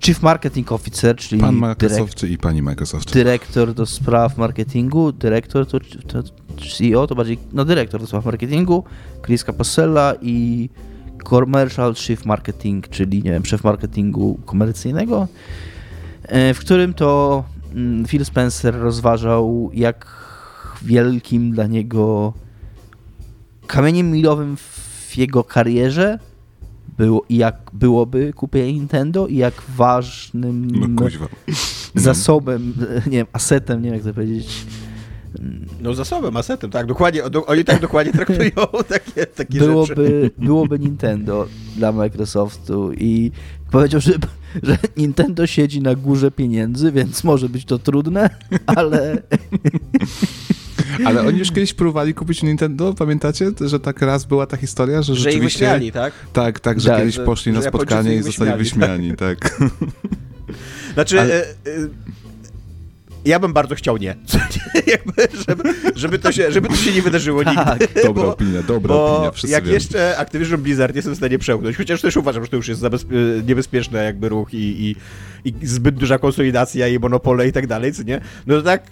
Chief 0.00 0.22
Marketing 0.22 0.72
Officer, 0.72 1.16
czyli 1.16 1.40
Pan 1.40 1.54
Microsoft 1.54 2.14
czy 2.14 2.28
i 2.28 2.38
pani 2.38 2.62
Microsoft? 2.62 3.12
dyrektor 3.12 3.74
do 3.74 3.86
spraw 3.86 4.38
marketingu, 4.38 5.12
dyrektor 5.12 5.66
to, 5.66 5.80
to 6.06 6.22
CEO, 6.78 7.06
to 7.06 7.14
bardziej, 7.14 7.38
no 7.52 7.64
dyrektor 7.64 8.00
do 8.00 8.06
spraw 8.06 8.24
marketingu, 8.24 8.84
Chris 9.22 9.44
Caposella 9.44 10.14
i 10.22 10.68
Commercial 11.28 11.94
Chief 11.94 12.24
Marketing, 12.24 12.88
czyli 12.88 13.22
nie 13.22 13.30
wiem, 13.30 13.44
szef 13.44 13.64
marketingu 13.64 14.38
komercyjnego, 14.44 15.28
e, 16.22 16.54
w 16.54 16.58
którym 16.58 16.94
to 16.94 17.44
mm, 17.74 18.04
Phil 18.04 18.24
Spencer 18.24 18.74
rozważał, 18.74 19.70
jak 19.74 20.06
wielkim 20.82 21.50
dla 21.50 21.66
niego 21.66 22.32
kamieniem 23.66 24.10
milowym 24.10 24.56
w 24.56 25.16
jego 25.16 25.44
karierze 25.44 26.18
było, 26.98 27.24
jak 27.30 27.56
byłoby 27.72 28.32
kupienie 28.32 28.72
Nintendo 28.72 29.26
i 29.26 29.36
jak 29.36 29.62
ważnym 29.76 30.66
No 31.94 32.00
zasobem, 32.00 32.74
nie 33.10 33.18
wiem, 33.18 33.26
asetem, 33.32 33.82
nie 33.82 33.90
wiem 33.90 33.94
jak 33.94 34.04
to 34.04 34.14
powiedzieć. 34.14 34.66
No 35.80 35.94
zasobem, 35.94 36.36
asetem, 36.36 36.70
tak, 36.70 36.86
dokładnie, 36.86 37.22
do, 37.30 37.46
oni 37.46 37.64
tak 37.64 37.80
dokładnie 37.80 38.12
traktują 38.22 38.50
takie, 38.88 39.26
takie 39.26 39.52
rzeczy. 39.58 39.66
Byłoby, 39.66 40.30
byłoby 40.38 40.78
Nintendo 40.78 41.46
dla 41.76 41.92
Microsoftu 41.92 42.92
i 42.92 43.30
powiedział, 43.70 44.00
że, 44.00 44.12
że 44.62 44.78
Nintendo 44.96 45.46
siedzi 45.46 45.80
na 45.82 45.94
górze 45.94 46.30
pieniędzy, 46.30 46.92
więc 46.92 47.24
może 47.24 47.48
być 47.48 47.64
to 47.64 47.78
trudne, 47.78 48.30
ale 48.66 49.22
Ale 51.04 51.20
oni 51.26 51.38
już 51.38 51.48
kiedyś 51.48 51.74
próbowali 51.74 52.14
kupić 52.14 52.42
Nintendo, 52.42 52.94
pamiętacie? 52.94 53.50
Że 53.60 53.80
tak 53.80 54.02
raz 54.02 54.24
była 54.24 54.46
ta 54.46 54.56
historia, 54.56 55.02
że, 55.02 55.14
Że 55.14 55.20
ich 55.20 55.24
rzeczywiście... 55.24 55.58
wyśmiali, 55.64 55.92
tak? 55.92 56.12
Tak, 56.32 56.60
tak, 56.60 56.80
że 56.80 56.88
Tak, 56.88 56.98
kiedyś 56.98 57.14
że- 57.14 57.24
poszli 57.24 57.52
na 57.52 57.58
że 57.60 57.64
Japończycy 57.64 57.90
spotkanie 57.92 58.16
i 58.16 58.22
zostali 58.22 58.58
wyśmiali, 58.58 59.08
wyśmiani, 59.08 59.16
tak. 59.16 59.58
Znaczy, 60.94 61.20
Ale- 61.20 61.34
e, 61.34 61.48
e, 61.48 61.88
ja 63.26 63.38
bym 63.40 63.52
bardzo 63.52 63.74
chciał 63.74 63.96
nie. 63.96 64.16
Żeby, 65.48 65.62
żeby, 65.94 66.18
to 66.18 66.32
się, 66.32 66.52
żeby 66.52 66.68
to 66.68 66.74
się 66.76 66.92
nie 66.92 67.02
wydarzyło 67.02 67.44
Tak. 67.44 67.80
nigdy. 67.80 68.02
Dobra 68.02 68.22
bo, 68.22 68.32
opinia, 68.32 68.62
dobra 68.62 68.88
bo 68.94 69.14
opinia, 69.16 69.30
wszyscy 69.30 69.52
jak 69.52 69.64
wiemy. 69.64 69.74
jeszcze 69.74 70.18
Activision 70.18 70.62
Blizzard 70.62 70.96
jestem 70.96 71.14
w 71.14 71.16
stanie 71.16 71.38
przełknąć, 71.38 71.76
chociaż 71.76 72.00
też 72.02 72.16
uważam, 72.16 72.44
że 72.44 72.50
to 72.50 72.56
już 72.56 72.68
jest 72.68 72.80
zabezpie- 72.82 73.46
niebezpieczny 73.48 74.04
jakby 74.04 74.28
ruch 74.28 74.54
i, 74.54 74.96
i, 75.44 75.50
i 75.62 75.66
zbyt 75.66 75.94
duża 75.94 76.18
konsolidacja 76.18 76.88
i 76.88 76.98
monopole 76.98 77.48
i 77.48 77.52
tak 77.52 77.66
dalej, 77.66 77.92
co 77.92 78.02
nie? 78.02 78.20
No 78.46 78.56
to 78.56 78.62
tak 78.62 78.82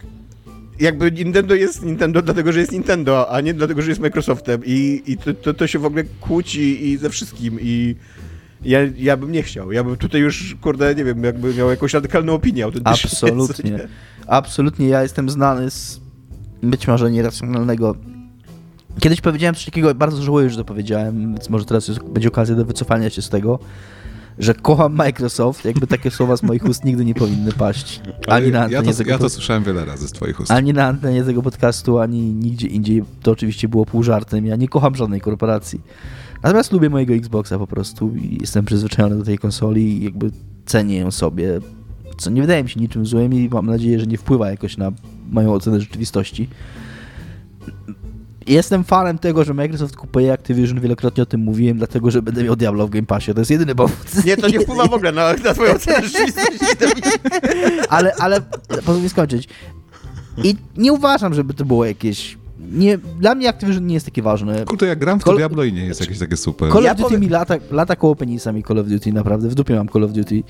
jakby 0.81 1.13
Nintendo 1.13 1.55
jest 1.55 1.83
Nintendo 1.83 2.23
dlatego, 2.23 2.53
że 2.53 2.61
jest 2.61 2.73
Nintendo, 2.73 3.31
a 3.33 3.41
nie 3.41 3.55
dlatego, 3.55 3.83
że 3.83 3.89
jest 3.91 4.01
Microsoftem 4.01 4.61
i, 4.67 5.03
i 5.07 5.17
to, 5.19 5.35
to, 5.35 5.55
to 5.55 5.67
się 5.67 5.79
w 5.79 5.85
ogóle 5.85 6.05
kłóci 6.21 6.89
i 6.89 6.97
ze 6.97 7.11
wszystkim 7.11 7.59
i 7.61 7.95
ja, 8.65 8.79
ja 8.97 9.17
bym 9.17 9.33
nie 9.33 9.43
chciał. 9.43 9.73
Ja 9.73 9.85
bym 9.85 9.97
tutaj 9.97 10.21
już, 10.21 10.57
kurde, 10.61 10.95
nie 10.95 11.05
wiem, 11.05 11.25
jakby 11.25 11.55
miał 11.55 11.71
jakąś 11.71 11.95
radykalną 11.95 12.35
opinię 12.35 12.65
autentycznie. 12.65 13.11
co 13.11 13.27
absolutnie. 13.27 13.71
nie? 13.71 13.89
Absolutnie, 14.27 14.89
ja 14.89 15.03
jestem 15.03 15.31
znany 15.31 15.71
z 15.71 16.01
być 16.63 16.89
może 16.89 17.11
nieracjonalnego. 17.11 17.95
Kiedyś 19.01 19.21
powiedziałem 19.21 19.55
coś 19.55 19.65
takiego, 19.65 19.95
bardzo 19.95 20.23
żałuję, 20.23 20.51
że 20.51 20.57
to 20.57 20.65
powiedziałem, 20.65 21.35
więc 21.35 21.51
może 21.51 21.65
teraz 21.65 21.89
jest, 21.89 22.03
będzie 22.03 22.29
okazja 22.29 22.55
do 22.55 22.65
wycofania 22.65 23.11
się 23.11 23.23
z 23.23 23.29
tego, 23.29 23.59
że 24.39 24.55
kocham 24.55 24.95
Microsoft, 24.95 25.65
jakby 25.65 25.87
takie 25.87 26.11
słowa 26.11 26.37
z 26.37 26.43
moich 26.43 26.65
ust 26.65 26.85
nigdy 26.85 27.05
nie 27.05 27.15
powinny 27.15 27.53
paść. 27.53 28.01
Ani 28.29 28.51
na 28.51 28.59
ja, 28.59 28.65
antenie 28.65 28.93
to, 28.93 28.99
tego 28.99 29.11
ja 29.11 29.19
to 29.19 29.29
słyszałem 29.29 29.65
wiele 29.65 29.85
razy 29.85 30.09
z 30.09 30.13
twoich 30.13 30.41
ust. 30.41 30.51
ani 30.51 30.73
na 30.73 30.87
antenie 30.87 31.25
tego 31.25 31.43
podcastu, 31.43 31.99
ani 31.99 32.21
nigdzie 32.21 32.67
indziej. 32.67 33.05
To 33.23 33.31
oczywiście 33.31 33.69
było 33.69 33.87
pół 33.87 34.03
żartem. 34.03 34.47
Ja 34.47 34.57
nie 34.57 34.69
kocham 34.69 34.97
żadnej 34.97 35.21
korporacji. 35.21 35.81
Natomiast 36.45 36.73
lubię 36.73 36.91
mojego 36.91 37.15
Xboxa 37.15 37.59
po 37.59 37.67
prostu 37.67 38.15
i 38.17 38.39
jestem 38.41 38.65
przyzwyczajony 38.65 39.17
do 39.17 39.25
tej 39.25 39.39
konsoli 39.39 39.99
i 39.99 40.05
jakby 40.05 40.31
cenię 40.67 40.99
ją 40.99 41.11
sobie. 41.11 41.61
Co 42.19 42.31
nie 42.31 42.41
wydaje 42.41 42.65
mi 42.65 42.71
się 42.71 42.81
niczym 42.81 43.07
złym 43.07 43.35
i 43.35 43.49
mam 43.49 43.67
nadzieję, 43.67 44.01
że 44.01 44.07
nie 44.07 44.19
wpływa 44.19 44.51
jakoś 44.51 44.77
na 44.77 44.93
moją 45.31 45.53
ocenę 45.53 45.81
rzeczywistości. 45.81 46.49
Jestem 48.47 48.85
fanem 48.85 49.19
tego, 49.19 49.45
że 49.45 49.55
Microsoft 49.55 49.97
kupuje 49.97 50.33
Activision, 50.33 50.81
wielokrotnie 50.81 51.23
o 51.23 51.27
tym 51.27 51.41
mówiłem, 51.41 51.79
dlatego 51.79 52.11
że 52.11 52.23
będę 52.23 52.45
miał 52.45 52.57
Diablo 52.57 52.87
w 52.87 52.91
Game 52.91 53.07
Passie. 53.07 53.35
To 53.35 53.41
jest 53.41 53.51
jedyny 53.51 53.75
powód. 53.75 54.25
Nie, 54.25 54.37
to 54.37 54.49
nie 54.49 54.61
wpływa 54.61 54.87
w 54.87 54.95
ogóle 54.95 55.13
na, 55.13 55.33
na 55.33 55.55
twoją 55.55 55.75
ocenę 55.77 56.09
rzeczywistości. 56.09 56.59
ale, 57.89 58.15
ale 58.15 58.41
pozwól 58.69 59.03
mi 59.03 59.09
skończyć. 59.09 59.49
I 60.45 60.57
nie 60.77 60.93
uważam, 60.93 61.35
żeby 61.35 61.55
to 61.55 61.65
było 61.65 61.85
jakieś... 61.85 62.39
Nie, 62.59 62.99
dla 62.99 63.35
mnie 63.35 63.49
Activision 63.49 63.87
nie 63.87 63.95
jest 63.95 64.07
takie 64.07 64.23
ważne. 64.23 64.65
Kurde, 64.65 64.87
jak 64.87 64.99
gram 64.99 65.21
w 65.21 65.25
to 65.25 65.31
Kol- 65.31 65.37
Diablo 65.37 65.65
i 65.65 65.73
nie 65.73 65.85
jest 65.85 66.01
jakieś 66.01 66.19
takie 66.19 66.37
super. 66.37 66.73
Call 66.73 66.83
Ja 66.85 66.91
of 66.91 66.97
Duty 66.97 67.07
powiem- 67.09 67.21
mi 67.21 67.29
lata, 67.29 67.55
lata 67.71 67.97
koło 67.97 68.17
penisa 68.17 68.53
mi 68.53 68.63
Call 68.65 68.79
of 68.79 68.87
Duty, 68.89 69.13
naprawdę. 69.13 69.49
W 69.49 69.55
dupie 69.55 69.75
mam 69.75 69.89
Call 69.89 70.05
of 70.05 70.13
Duty 70.13 70.43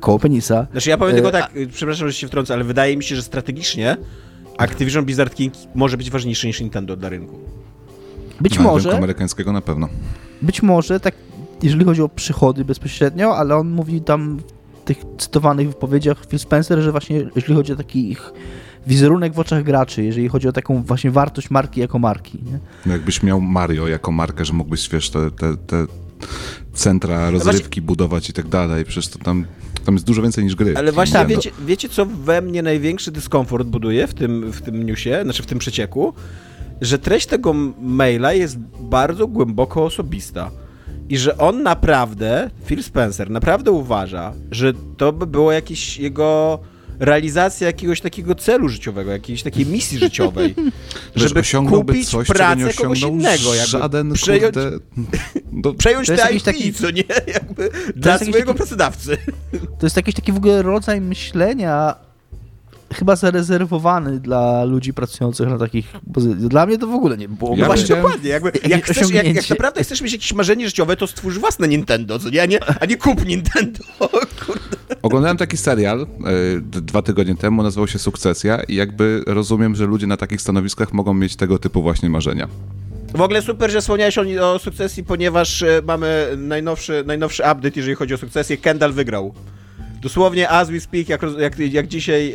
koło 0.00 0.18
penisa. 0.18 0.66
Znaczy 0.72 0.90
ja 0.90 0.98
powiem 0.98 1.14
E, 1.16 1.16
tylko 1.22 1.30
tak, 1.32 1.56
y, 1.56 1.66
przepraszam, 1.68 2.08
że 2.08 2.14
się 2.14 2.26
wtrącę, 2.26 2.54
ale 2.54 2.64
wydaje 2.64 2.96
mi 2.96 3.04
się, 3.04 3.16
że 3.16 3.22
strategicznie 3.22 3.96
Activision 4.58 5.04
Blizzard 5.04 5.34
King 5.34 5.54
może 5.74 5.96
być 5.96 6.10
ważniejszy 6.10 6.46
niż 6.46 6.60
Nintendo 6.60 6.96
dla 6.96 7.08
rynku. 7.08 7.38
Być 8.40 8.52
Na 8.52 8.58
rynku 8.58 8.72
może, 8.72 8.96
amerykańskiego 8.96 9.52
na 9.52 9.60
pewno. 9.60 9.88
być 10.42 10.62
może, 10.62 11.00
tak 11.00 11.14
jeżeli 11.62 11.84
chodzi 11.84 12.02
o 12.02 12.08
przychody 12.08 12.64
bezpośrednio, 12.64 13.36
ale 13.36 13.56
on 13.56 13.70
mówi 13.70 14.00
tam 14.00 14.38
w 14.80 14.84
tych 14.84 14.98
cytowanych 15.18 15.68
wypowiedziach 15.68 16.26
Phil 16.26 16.38
Spencer, 16.38 16.78
że 16.80 16.90
właśnie 16.90 17.26
jeżeli 17.36 17.54
chodzi 17.54 17.72
o 17.72 17.76
taki 17.76 18.10
ich 18.10 18.32
wizerunek 18.86 19.34
w 19.34 19.38
oczach 19.38 19.62
graczy, 19.62 20.04
jeżeli 20.04 20.28
chodzi 20.28 20.48
o 20.48 20.52
taką 20.52 20.82
właśnie 20.82 21.10
wartość 21.10 21.50
marki 21.50 21.80
jako 21.80 21.98
marki, 21.98 22.38
nie? 22.44 22.58
No 22.86 22.92
Jakbyś 22.92 23.22
miał 23.22 23.40
Mario 23.40 23.88
jako 23.88 24.12
markę, 24.12 24.44
że 24.44 24.52
mógłbyś, 24.52 24.88
wiesz, 24.88 25.10
te, 25.10 25.30
te, 25.30 25.56
te 25.56 25.86
centra 26.72 27.30
rozrywki 27.30 27.82
budować 27.82 28.30
i 28.30 28.32
tak 28.32 28.48
dalej, 28.48 28.84
przecież 28.84 29.08
to 29.08 29.18
tam, 29.18 29.46
tam 29.84 29.94
jest 29.94 30.06
dużo 30.06 30.22
więcej 30.22 30.44
niż 30.44 30.54
gry. 30.54 30.76
Ale 30.76 30.92
właśnie 30.92 31.12
Tak, 31.12 31.28
wiecie, 31.28 31.50
wiecie, 31.66 31.88
co 31.88 32.06
we 32.06 32.42
mnie 32.42 32.62
największy 32.62 33.10
dyskomfort 33.10 33.66
buduje 33.66 34.06
w 34.06 34.14
tym, 34.14 34.52
w 34.52 34.62
tym 34.62 34.86
newsie, 34.86 35.22
znaczy 35.22 35.42
w 35.42 35.46
tym 35.46 35.58
przecieku? 35.58 36.14
Że 36.80 36.98
treść 36.98 37.26
tego 37.26 37.54
maila 37.80 38.32
jest 38.32 38.58
bardzo 38.80 39.26
głęboko 39.26 39.84
osobista. 39.84 40.50
I 41.08 41.18
że 41.18 41.38
on 41.38 41.62
naprawdę, 41.62 42.50
Phil 42.64 42.82
Spencer, 42.82 43.30
naprawdę 43.30 43.70
uważa, 43.70 44.32
że 44.50 44.72
to 44.96 45.12
by 45.12 45.26
było 45.26 45.52
jakieś 45.52 45.98
jego 45.98 46.58
realizacja 47.00 47.66
jakiegoś 47.66 48.00
takiego 48.00 48.34
celu 48.34 48.68
życiowego, 48.68 49.10
jakiejś 49.10 49.42
takiej 49.42 49.66
misji 49.66 49.98
życiowej. 49.98 50.54
Że 51.16 51.28
żeby 51.28 51.40
osiągnąłby 51.40 51.92
kupić 51.92 52.08
coś, 52.08 52.28
czego 52.28 52.54
nie 52.54 52.64
pracę 52.64 52.76
kogoś 52.82 52.98
osiągnął 52.98 53.10
innego. 53.10 53.54
Jakby 53.54 53.70
żaden, 53.70 54.12
przejąć, 54.12 54.54
kurde... 54.54 54.78
Do... 55.62 55.74
przejąć 55.74 56.06
To 56.06 56.12
jest 56.12 56.44
te 56.44 56.52
taki- 56.52 56.72
co 56.72 56.90
nie? 56.90 57.04
Jakby 57.34 57.70
dla 57.96 58.18
swojego 58.18 58.38
taki- 58.38 58.56
pracodawcy. 58.56 59.16
To 59.78 59.86
jest 59.86 59.96
jakiś 59.96 60.14
taki 60.14 60.32
w 60.32 60.36
ogóle 60.36 60.62
rodzaj 60.62 61.00
myślenia 61.00 61.94
chyba 62.94 63.16
zarezerwowany 63.16 64.20
dla 64.20 64.64
ludzi 64.64 64.94
pracujących 64.94 65.48
na 65.48 65.58
takich 65.58 65.92
pozycjach. 66.14 66.38
Dla 66.38 66.66
mnie 66.66 66.78
to 66.78 66.86
w 66.86 66.94
ogóle 66.94 67.16
nie 67.16 67.28
było. 67.28 67.50
Ja 67.50 67.56
No 67.56 67.66
właśnie, 67.66 67.96
dokładnie. 67.96 68.30
Jakby, 68.30 68.52
jak, 68.68 68.84
chcesz, 68.84 69.10
jak, 69.10 69.34
jak 69.34 69.50
naprawdę 69.50 69.82
chcesz 69.82 70.02
mieć 70.02 70.12
jakieś 70.12 70.32
marzenie 70.32 70.66
życiowe, 70.66 70.96
to 70.96 71.06
stwórz 71.06 71.38
własne 71.38 71.68
Nintendo, 71.68 72.18
co 72.18 72.30
nie? 72.30 72.42
A 72.42 72.46
nie, 72.46 72.58
a 72.80 72.86
nie 72.86 72.96
kup 72.96 73.26
Nintendo. 73.26 73.78
Kurde. 74.46 74.76
Oglądałem 75.02 75.36
taki 75.36 75.56
serial 75.56 76.06
d- 76.60 76.80
dwa 76.80 77.02
tygodnie 77.02 77.34
temu, 77.36 77.62
nazywał 77.62 77.88
się 77.88 77.98
Sukcesja 77.98 78.62
i 78.62 78.74
jakby 78.74 79.22
rozumiem, 79.26 79.74
że 79.74 79.86
ludzie 79.86 80.06
na 80.06 80.16
takich 80.16 80.40
stanowiskach 80.42 80.92
mogą 80.92 81.14
mieć 81.14 81.36
tego 81.36 81.58
typu 81.58 81.82
właśnie 81.82 82.10
marzenia. 82.10 82.48
W 83.14 83.20
ogóle 83.20 83.42
super, 83.42 83.70
że 83.70 83.80
wspomniałeś 83.80 84.18
o, 84.18 84.52
o 84.52 84.58
sukcesji, 84.58 85.04
ponieważ 85.04 85.62
e, 85.62 85.82
mamy 85.86 86.28
najnowszy, 86.36 87.04
najnowszy 87.06 87.42
update, 87.42 87.72
jeżeli 87.76 87.94
chodzi 87.94 88.14
o 88.14 88.18
sukcesję. 88.18 88.56
Kendall 88.56 88.92
wygrał. 88.92 89.34
Dosłownie 90.00 90.48
as 90.48 90.70
we 90.70 90.80
speak, 90.80 91.08
jak, 91.08 91.22
jak, 91.38 91.58
jak 91.58 91.86
dzisiaj 91.88 92.34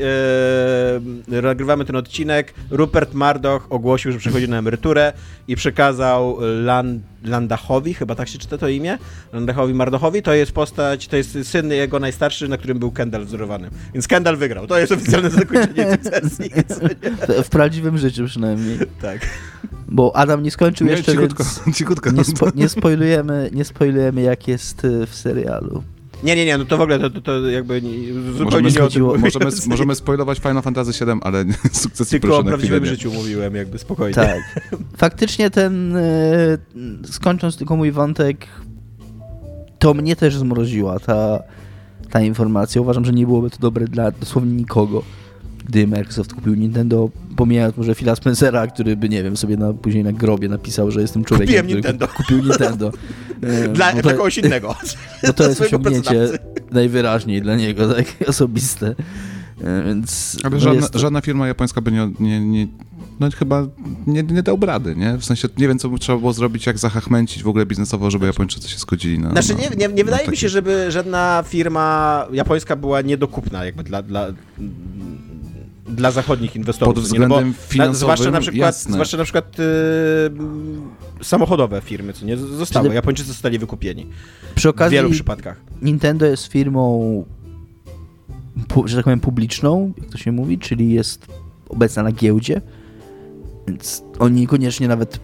e, 1.32 1.42
nagrywamy 1.42 1.86
ten 1.86 1.96
odcinek, 1.96 2.54
Rupert 2.70 3.14
Murdoch 3.14 3.68
ogłosił, 3.70 4.12
że 4.12 4.20
przechodzi 4.20 4.50
na 4.50 4.58
emeryturę 4.58 5.14
i 5.48 5.56
przekazał 5.56 6.38
Lan, 6.64 7.00
Landachowi, 7.24 7.94
chyba 7.94 8.16
tak 8.16 8.28
się 8.28 8.38
czyta 8.40 8.58
to 8.58 8.68
imię, 8.68 8.98
Landachowi 9.34 9.74
Mardochowi, 9.74 10.22
to 10.22 10.34
jest 10.34 10.52
postać, 10.52 11.08
to 11.08 11.18
jest 11.18 11.38
syn 11.44 11.72
jego 11.72 12.00
najstarszy, 12.00 12.48
na 12.48 12.58
którym 12.58 12.80
był 12.80 12.92
Kendall 12.92 13.26
wzorowany. 13.26 13.70
Więc 13.94 14.08
Kendall 14.08 14.38
wygrał. 14.38 14.68
To 14.68 14.80
jest 14.80 14.92
oficjalne 14.92 15.30
zakończenie 15.30 15.92
sukcesji. 15.92 16.50
W 17.44 17.50
prawdziwym 17.50 17.98
życiu 17.98 18.26
przynajmniej. 18.26 18.78
tak. 19.02 19.22
Bo 19.88 20.16
Adam 20.16 20.44
nie 20.44 20.52
skończył 20.52 20.88
Nie, 20.88 20.94
jeszcze, 20.94 21.12
cichutko, 21.12 21.44
więc 21.44 21.78
cichutko. 21.78 22.12
nie, 22.12 22.24
spo, 22.24 22.48
nie, 22.56 22.70
spoilujemy, 22.70 23.50
nie 23.54 23.66
spoilujemy, 23.66 24.22
jak 24.22 24.48
jest 24.48 24.86
y, 24.86 25.06
w 25.08 25.16
serialu. 25.16 25.84
Nie, 26.24 26.36
nie, 26.36 26.46
nie, 26.46 26.58
no 26.58 26.66
to 26.66 26.78
w 26.78 26.82
ogóle 26.82 27.00
to, 27.00 27.10
to, 27.10 27.22
to 27.22 27.50
jakby 27.50 27.82
nie, 27.82 27.90
zupełnie 28.14 28.44
Możemy, 28.44 28.62
nie 28.62 28.68
o 28.70 28.72
tym 28.74 28.84
chodziło- 28.84 29.08
mówię. 29.18 29.22
możemy, 29.22 29.52
możemy 29.68 29.96
spoilować 29.96 30.40
Final 30.40 30.62
Fantasy 30.64 31.06
VII, 31.06 31.16
ale 31.22 31.46
sukcesy 31.72 32.12
Tylko 32.12 32.28
proszę 32.28 32.42
o 32.42 32.44
prawdziwym 32.44 32.84
nie. 32.84 32.90
życiu 32.90 33.12
mówiłem, 33.14 33.56
jakby 33.56 33.78
spokojnie. 33.78 34.14
Tak. 34.16 34.40
Faktycznie 34.98 35.50
ten, 35.50 35.96
y, 35.96 36.58
skończąc 37.12 37.58
tylko 37.58 37.76
mój 37.76 37.92
wątek, 37.92 38.48
to 39.80 39.94
mnie 39.94 40.16
też 40.16 40.38
zmroziła 40.38 41.00
ta, 41.00 41.44
ta 42.10 42.22
informacja. 42.22 42.82
Uważam, 42.82 43.06
że 43.06 43.14
nie 43.14 43.26
byłoby 43.26 43.50
to 43.50 43.58
dobre 43.60 43.88
dla 43.88 44.12
dosłownie 44.12 44.52
nikogo, 44.54 45.04
gdy 45.66 45.88
Microsoft 45.88 46.34
kupił 46.34 46.56
Nintendo, 46.56 47.10
pomijając 47.36 47.78
może 47.78 47.96
Phila 47.96 48.16
Spencera, 48.16 48.68
który 48.68 48.98
by, 48.98 49.10
nie 49.10 49.24
wiem, 49.24 49.38
sobie 49.38 49.58
na, 49.58 49.74
później 49.74 50.04
na 50.04 50.14
grobie 50.14 50.50
napisał, 50.50 50.92
że 50.92 51.02
jestem 51.02 51.24
człowiekiem, 51.24 51.48
Kupiłem 51.66 51.66
który 51.66 51.94
Nintendo. 51.94 52.08
kupił 52.18 52.38
Nintendo. 52.44 52.92
Y, 53.66 53.68
Dla, 53.74 53.94
to- 53.94 54.10
kogoś 54.12 54.38
innego. 54.38 54.76
Bo 55.28 55.34
to 55.34 55.48
jest 55.50 55.62
osiągnięcie 55.66 56.28
najwyraźniej 56.72 57.42
dla 57.42 57.56
niego, 57.56 57.94
tak 57.94 58.06
osobiste. 58.28 58.96
E, 59.64 59.84
Więc 59.86 60.38
Ale 60.44 60.54
no 60.54 60.60
żadna, 60.60 60.82
jest 60.82 60.96
żadna 60.96 61.22
firma 61.22 61.48
japońska 61.48 61.82
by 61.82 61.92
nie, 61.92 62.12
nie, 62.20 62.40
nie 62.40 62.68
no 63.20 63.30
chyba 63.36 63.68
nie, 64.08 64.24
nie 64.24 64.44
dał 64.44 64.58
rady, 64.62 64.96
nie? 64.96 65.18
W 65.18 65.26
sensie 65.26 65.48
nie 65.58 65.68
wiem, 65.68 65.80
co 65.80 65.90
by 65.90 66.00
trzeba 66.00 66.18
było 66.18 66.34
zrobić, 66.34 66.66
jak 66.66 66.78
zahachmęcić 66.78 67.44
w 67.44 67.48
ogóle 67.48 67.66
biznesowo, 67.66 68.12
żeby 68.12 68.26
Japończycy 68.26 68.70
się 68.70 68.78
zgodzili 68.78 69.20
na... 69.20 69.30
Znaczy 69.32 69.54
na, 69.54 69.60
nie, 69.60 69.70
nie, 69.70 69.76
nie 69.76 69.88
na 69.88 69.94
wydaje 70.04 70.22
mi 70.22 70.26
takie- 70.26 70.38
się, 70.38 70.50
żeby 70.50 70.92
żadna 70.92 71.44
firma 71.48 72.26
japońska 72.34 72.76
była 72.76 73.02
niedokupna 73.02 73.66
jakby 73.66 73.84
dla, 73.84 74.02
dla, 74.02 74.28
dla 75.86 76.12
zachodnich 76.12 76.56
inwestorów. 76.56 76.96
Pod 76.96 77.04
nie? 77.14 77.20
No 77.20 77.26
względem 77.26 77.54
finansowym, 77.68 78.00
zwłaszcza 78.00 78.32
na 78.32 78.40
przykład, 78.40 78.60
jasne. 78.60 78.94
zwłaszcza 78.94 79.18
na 79.18 79.24
przykład 79.24 79.58
yy, 79.60 79.66
samochodowe 81.24 81.82
firmy, 81.82 82.14
co 82.14 82.26
nie 82.26 82.38
zostały. 82.38 82.86
Czyli- 82.86 82.96
Japończycy 82.96 83.28
zostali 83.28 83.60
wykupieni 83.60 84.08
Przy 84.56 84.68
w 84.68 84.72
okazji 84.72 84.96
wielu 84.98 85.10
przypadkach. 85.10 85.62
Nintendo 85.82 86.26
jest 86.26 86.46
firmą, 86.48 87.26
że 88.86 88.96
tak 88.96 89.04
powiem, 89.04 89.20
publiczną, 89.20 89.94
jak 90.02 90.10
to 90.10 90.18
się 90.18 90.32
mówi, 90.32 90.58
czyli 90.60 90.92
jest 90.94 91.26
obecna 91.70 92.04
na 92.04 92.12
giełdzie, 92.12 92.62
więc 93.68 94.04
oni 94.20 94.42
niekoniecznie 94.42 94.88
nawet 94.88 95.20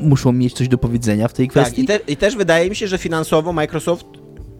muszą 0.00 0.32
mieć 0.32 0.52
coś 0.52 0.68
do 0.68 0.78
powiedzenia 0.78 1.28
w 1.28 1.32
tej 1.32 1.46
Tak, 1.46 1.50
kwestii. 1.50 1.82
i, 1.82 1.86
te, 1.86 1.96
i 1.96 2.16
też 2.16 2.36
wydaje 2.36 2.70
mi 2.70 2.76
się, 2.76 2.88
że 2.88 2.98
finansowo 2.98 3.52
Microsoft 3.52 4.06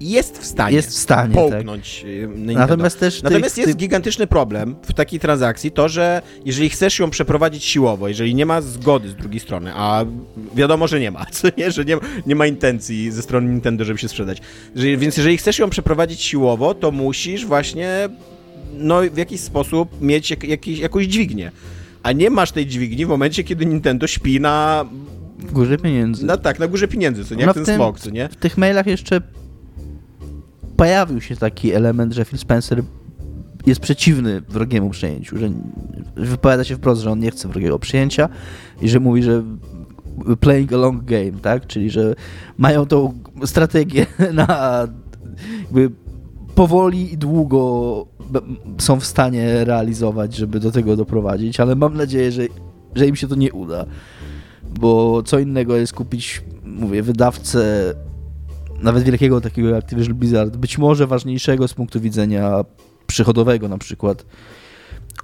jest 0.00 0.38
w 0.38 0.44
stanie 0.46 0.76
jest 0.76 0.88
w 0.90 0.94
stanie, 0.94 1.34
tak. 1.34 1.50
połknąć 1.50 2.04
Nintendo. 2.28 2.52
Natomiast 2.60 3.00
też 3.00 3.22
Natomiast 3.22 3.58
jest 3.58 3.68
tych- 3.68 3.76
gigantyczny 3.76 4.26
problem 4.26 4.76
w 4.82 4.92
takiej 4.92 5.20
transakcji, 5.20 5.70
to, 5.70 5.88
że 5.88 6.22
jeżeli 6.44 6.68
chcesz 6.70 6.98
ją 6.98 7.10
przeprowadzić 7.10 7.64
siłowo, 7.64 8.08
jeżeli 8.08 8.34
nie 8.34 8.46
ma 8.46 8.60
zgody 8.60 9.08
z 9.08 9.14
drugiej 9.14 9.40
strony, 9.40 9.70
a 9.74 10.04
wiadomo, 10.54 10.88
że 10.88 11.00
nie 11.00 11.10
ma, 11.10 11.26
co 11.32 11.48
nie, 11.58 11.70
że 11.70 11.84
nie, 11.84 11.96
nie 12.26 12.34
ma 12.36 12.46
intencji 12.46 13.10
ze 13.10 13.22
strony 13.22 13.50
Nintendo, 13.50 13.84
żeby 13.84 13.98
się 13.98 14.08
sprzedać. 14.08 14.40
Że, 14.76 14.96
więc 14.96 15.16
jeżeli 15.16 15.36
chcesz 15.36 15.58
ją 15.58 15.70
przeprowadzić 15.70 16.22
siłowo, 16.22 16.74
to 16.74 16.90
musisz 16.90 17.46
właśnie 17.46 18.08
no, 18.72 19.00
w 19.12 19.16
jakiś 19.16 19.40
sposób 19.40 20.00
mieć 20.00 20.30
jak, 20.30 20.44
jakiś, 20.44 20.78
jakąś 20.78 21.06
dźwignię. 21.06 21.52
A 22.02 22.12
nie 22.12 22.30
masz 22.30 22.52
tej 22.52 22.66
dźwigni 22.66 23.06
w 23.06 23.08
momencie, 23.08 23.44
kiedy 23.44 23.66
Nintendo 23.66 24.06
śpi 24.06 24.40
na, 24.40 24.84
w 25.38 25.52
górze 25.52 25.78
pieniędzy. 25.78 26.26
na 26.26 26.36
tak, 26.36 26.58
na 26.58 26.66
górze 26.68 26.88
pieniędzy, 26.88 27.24
co 27.24 27.34
nie? 27.34 27.40
No 27.40 27.46
Jak 27.46 27.52
w 27.52 27.54
ten 27.54 27.64
tym- 27.64 27.76
smok, 27.76 28.00
co 28.00 28.10
nie? 28.10 28.28
W 28.28 28.36
tych 28.36 28.58
mailach 28.58 28.86
jeszcze 28.86 29.20
pojawił 30.76 31.20
się 31.20 31.36
taki 31.36 31.72
element, 31.72 32.12
że 32.12 32.24
Phil 32.24 32.38
Spencer 32.38 32.82
jest 33.66 33.80
przeciwny 33.80 34.40
wrogiemu 34.40 34.90
przyjęciu, 34.90 35.38
że 35.38 35.50
wypowiada 36.16 36.64
się 36.64 36.76
wprost, 36.76 37.02
że 37.02 37.10
on 37.10 37.18
nie 37.18 37.30
chce 37.30 37.48
wrogiego 37.48 37.78
przyjęcia 37.78 38.28
i 38.82 38.88
że 38.88 39.00
mówi, 39.00 39.22
że 39.22 39.42
playing 40.40 40.72
a 40.72 40.76
long 40.76 41.04
game, 41.04 41.32
tak? 41.42 41.66
Czyli, 41.66 41.90
że 41.90 42.14
mają 42.58 42.86
tą 42.86 43.14
strategię 43.44 44.06
na 44.32 44.88
jakby 45.62 45.90
powoli 46.54 47.12
i 47.12 47.18
długo 47.18 48.06
są 48.78 49.00
w 49.00 49.04
stanie 49.04 49.64
realizować, 49.64 50.36
żeby 50.36 50.60
do 50.60 50.70
tego 50.70 50.96
doprowadzić, 50.96 51.60
ale 51.60 51.74
mam 51.74 51.96
nadzieję, 51.96 52.32
że, 52.32 52.42
że 52.94 53.06
im 53.06 53.16
się 53.16 53.28
to 53.28 53.34
nie 53.34 53.52
uda. 53.52 53.86
Bo 54.80 55.22
co 55.22 55.38
innego 55.38 55.76
jest 55.76 55.92
kupić, 55.92 56.42
mówię, 56.64 57.02
wydawcę 57.02 57.94
nawet 58.84 59.04
wielkiego 59.04 59.40
takiego 59.40 59.68
jak 59.68 59.84
Activision 59.84 60.14
Blizzard, 60.14 60.56
być 60.56 60.78
może 60.78 61.06
ważniejszego 61.06 61.68
z 61.68 61.74
punktu 61.74 62.00
widzenia 62.00 62.64
przychodowego 63.06 63.68
na 63.68 63.78
przykład 63.78 64.26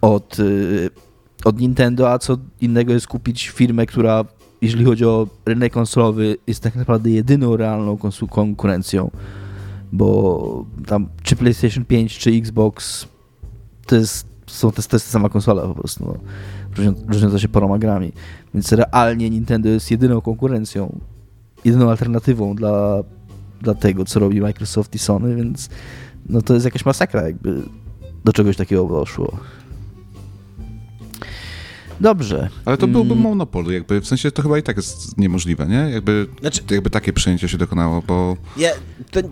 od, 0.00 0.38
y, 0.38 0.90
od 1.44 1.60
Nintendo, 1.60 2.12
a 2.12 2.18
co 2.18 2.36
innego 2.60 2.92
jest 2.92 3.06
kupić 3.06 3.48
firmę, 3.48 3.86
która 3.86 4.24
jeżeli 4.62 4.84
chodzi 4.84 5.04
o 5.04 5.26
rynek 5.46 5.72
konsolowy 5.72 6.36
jest 6.46 6.62
tak 6.62 6.76
naprawdę 6.76 7.10
jedyną 7.10 7.56
realną 7.56 7.98
konkurencją, 8.30 9.10
bo 9.92 10.64
tam 10.86 11.08
czy 11.22 11.36
PlayStation 11.36 11.84
5, 11.84 12.18
czy 12.18 12.30
Xbox 12.30 13.06
to 13.86 13.96
jest, 13.96 14.26
są, 14.46 14.72
to 14.72 14.82
to 14.82 14.96
jest 14.96 15.10
sama 15.10 15.28
konsola 15.28 15.62
po 15.62 15.74
prostu, 15.74 16.04
no, 16.04 16.14
różnią- 16.76 17.12
różniąca 17.12 17.38
się 17.38 17.48
paroma 17.48 17.78
grami, 17.78 18.12
więc 18.54 18.72
realnie 18.72 19.30
Nintendo 19.30 19.68
jest 19.68 19.90
jedyną 19.90 20.20
konkurencją, 20.20 21.00
jedyną 21.64 21.90
alternatywą 21.90 22.54
dla, 22.54 23.02
dla 23.60 23.74
tego, 23.74 24.04
co 24.04 24.20
robi 24.20 24.40
Microsoft 24.40 24.94
i 24.94 24.98
Sony, 24.98 25.36
więc 25.36 25.68
no 26.28 26.42
to 26.42 26.54
jest 26.54 26.64
jakaś 26.64 26.84
masakra, 26.84 27.22
jakby 27.22 27.62
do 28.24 28.32
czegoś 28.32 28.56
takiego 28.56 28.84
doszło. 28.88 29.36
Dobrze. 32.00 32.48
Ale 32.64 32.76
to 32.76 32.86
byłby 32.86 33.12
Mm. 33.12 33.22
monopol, 33.24 33.64
jakby, 33.72 34.00
w 34.00 34.06
sensie 34.06 34.30
to 34.30 34.42
chyba 34.42 34.58
i 34.58 34.62
tak 34.62 34.76
jest 34.76 35.18
niemożliwe, 35.18 35.66
nie? 35.66 35.90
Jakby, 35.90 36.26
Znaczy- 36.40 36.62
jakby 36.70 36.90
takie 36.90 37.12
przyjęcie 37.12 37.48
się 37.48 37.58
dokonało, 37.58 38.02
bo 38.06 38.36
Ja, 38.56 38.70
to, 39.10 39.20
e, 39.20 39.24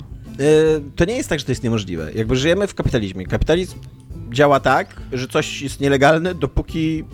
to 0.97 1.05
nie 1.05 1.17
jest 1.17 1.29
tak, 1.29 1.39
że 1.39 1.45
to 1.45 1.53
jest 1.53 1.63
niemożliwe. 1.63 2.13
Jakby 2.15 2.37
żyjemy 2.37 2.67
w 2.67 2.75
kapitalizmie. 2.75 3.27
Kapitalizm 3.27 3.79
działa 4.33 4.61
tak, 4.61 5.01
że 5.13 5.29
coś 5.29 5.63
jest 5.63 5.81
nielegalne, 5.81 6.35
dopóki, 6.35 7.05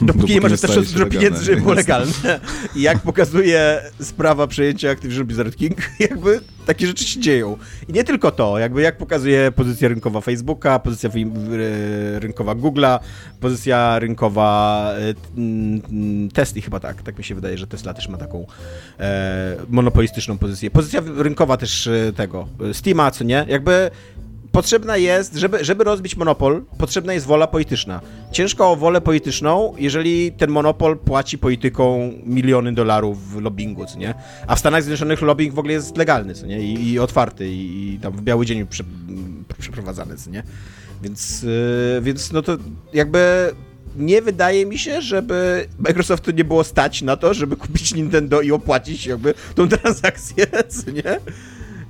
dopóki, 0.00 0.06
Dopóki 0.18 0.34
nie 0.34 0.40
masz 0.40 0.50
wystarczająco 0.50 0.92
dużo 0.92 1.06
pieniędzy, 1.06 1.44
żeby 1.44 1.74
legalne. 1.74 2.06
było 2.06 2.14
legalne. 2.22 2.40
I 2.76 2.82
jak 2.82 2.98
pokazuje 2.98 3.82
sprawa 4.00 4.46
przejęcia 4.46 4.90
Activision 4.90 5.26
Blizzard 5.26 5.56
King, 5.56 5.76
jakby 6.00 6.40
takie 6.66 6.86
rzeczy 6.86 7.04
się 7.04 7.20
dzieją. 7.20 7.56
I 7.88 7.92
nie 7.92 8.04
tylko 8.04 8.30
to, 8.30 8.58
jakby 8.58 8.82
jak 8.82 8.98
pokazuje 8.98 9.52
pozycja 9.52 9.88
rynkowa 9.88 10.20
Facebooka, 10.20 10.78
pozycja 10.78 11.10
y, 11.10 12.20
rynkowa 12.20 12.54
Google'a, 12.54 12.98
pozycja 13.40 13.98
rynkowa 13.98 14.90
y, 14.98 15.14
mm, 15.36 16.28
Tesla 16.30 16.62
chyba 16.62 16.80
tak, 16.80 17.02
tak 17.02 17.18
mi 17.18 17.24
się 17.24 17.34
wydaje, 17.34 17.58
że 17.58 17.66
Tesla 17.66 17.94
też 17.94 18.08
ma 18.08 18.18
taką 18.18 18.46
e, 19.00 19.56
monopolistyczną 19.68 20.38
pozycję. 20.38 20.70
Pozycja 20.70 21.02
rynkowa 21.16 21.56
też 21.56 21.86
e, 21.86 22.12
tego, 22.16 22.48
e, 22.70 22.74
Steama, 22.74 23.10
co 23.10 23.24
nie? 23.24 23.44
Jakby 23.48 23.90
potrzebna 24.54 24.96
jest, 24.96 25.34
żeby, 25.34 25.64
żeby 25.64 25.84
rozbić 25.84 26.16
monopol, 26.16 26.64
potrzebna 26.78 27.12
jest 27.14 27.26
wola 27.26 27.46
polityczna. 27.46 28.00
Ciężko 28.32 28.72
o 28.72 28.76
wolę 28.76 29.00
polityczną, 29.00 29.74
jeżeli 29.78 30.32
ten 30.32 30.50
monopol 30.50 30.98
płaci 30.98 31.38
polityką 31.38 32.12
miliony 32.24 32.72
dolarów 32.72 33.30
w 33.30 33.40
lobbingu, 33.40 33.86
co 33.86 33.98
nie? 33.98 34.14
A 34.46 34.56
w 34.56 34.58
Stanach 34.58 34.82
Zjednoczonych 34.82 35.22
lobbying 35.22 35.54
w 35.54 35.58
ogóle 35.58 35.74
jest 35.74 35.96
legalny, 35.96 36.34
co 36.34 36.46
nie? 36.46 36.60
I, 36.60 36.92
i 36.92 36.98
otwarty, 36.98 37.48
i, 37.48 37.94
i 37.94 37.98
tam 37.98 38.12
w 38.12 38.22
biały 38.22 38.46
dzień 38.46 38.66
prze, 38.66 38.84
przeprowadzany, 39.58 40.16
co 40.16 40.30
nie? 40.30 40.42
Więc, 41.02 41.42
yy, 41.42 42.00
więc 42.02 42.32
no 42.32 42.42
to 42.42 42.56
jakby 42.92 43.50
nie 43.96 44.22
wydaje 44.22 44.66
mi 44.66 44.78
się, 44.78 45.02
żeby 45.02 45.68
Microsoftu 45.78 46.30
nie 46.30 46.44
było 46.44 46.64
stać 46.64 47.02
na 47.02 47.16
to, 47.16 47.34
żeby 47.34 47.56
kupić 47.56 47.94
Nintendo 47.94 48.40
i 48.40 48.52
opłacić 48.52 49.06
jakby 49.06 49.34
tą 49.54 49.68
transakcję, 49.78 50.46
nie? 50.92 51.20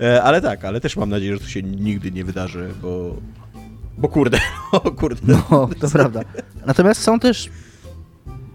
E, 0.00 0.22
Ale 0.22 0.40
tak, 0.40 0.64
ale 0.64 0.80
też 0.80 0.96
mam 0.96 1.10
nadzieję, 1.10 1.34
że 1.34 1.40
to 1.40 1.48
się 1.48 1.62
nigdy 1.62 2.12
nie 2.12 2.24
wydarzy, 2.24 2.70
bo... 2.82 3.16
Bo 3.98 4.08
kurde, 4.08 4.38
o 4.72 4.80
kurde. 4.80 5.20
No, 5.26 5.68
to 5.80 5.90
prawda. 5.90 6.20
Natomiast 6.66 7.02
są 7.02 7.20
też 7.20 7.50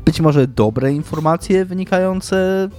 być 0.06 0.22
może 0.22 0.48
dobre 0.48 0.94
informacje 0.94 1.66
wynikające 1.66 2.70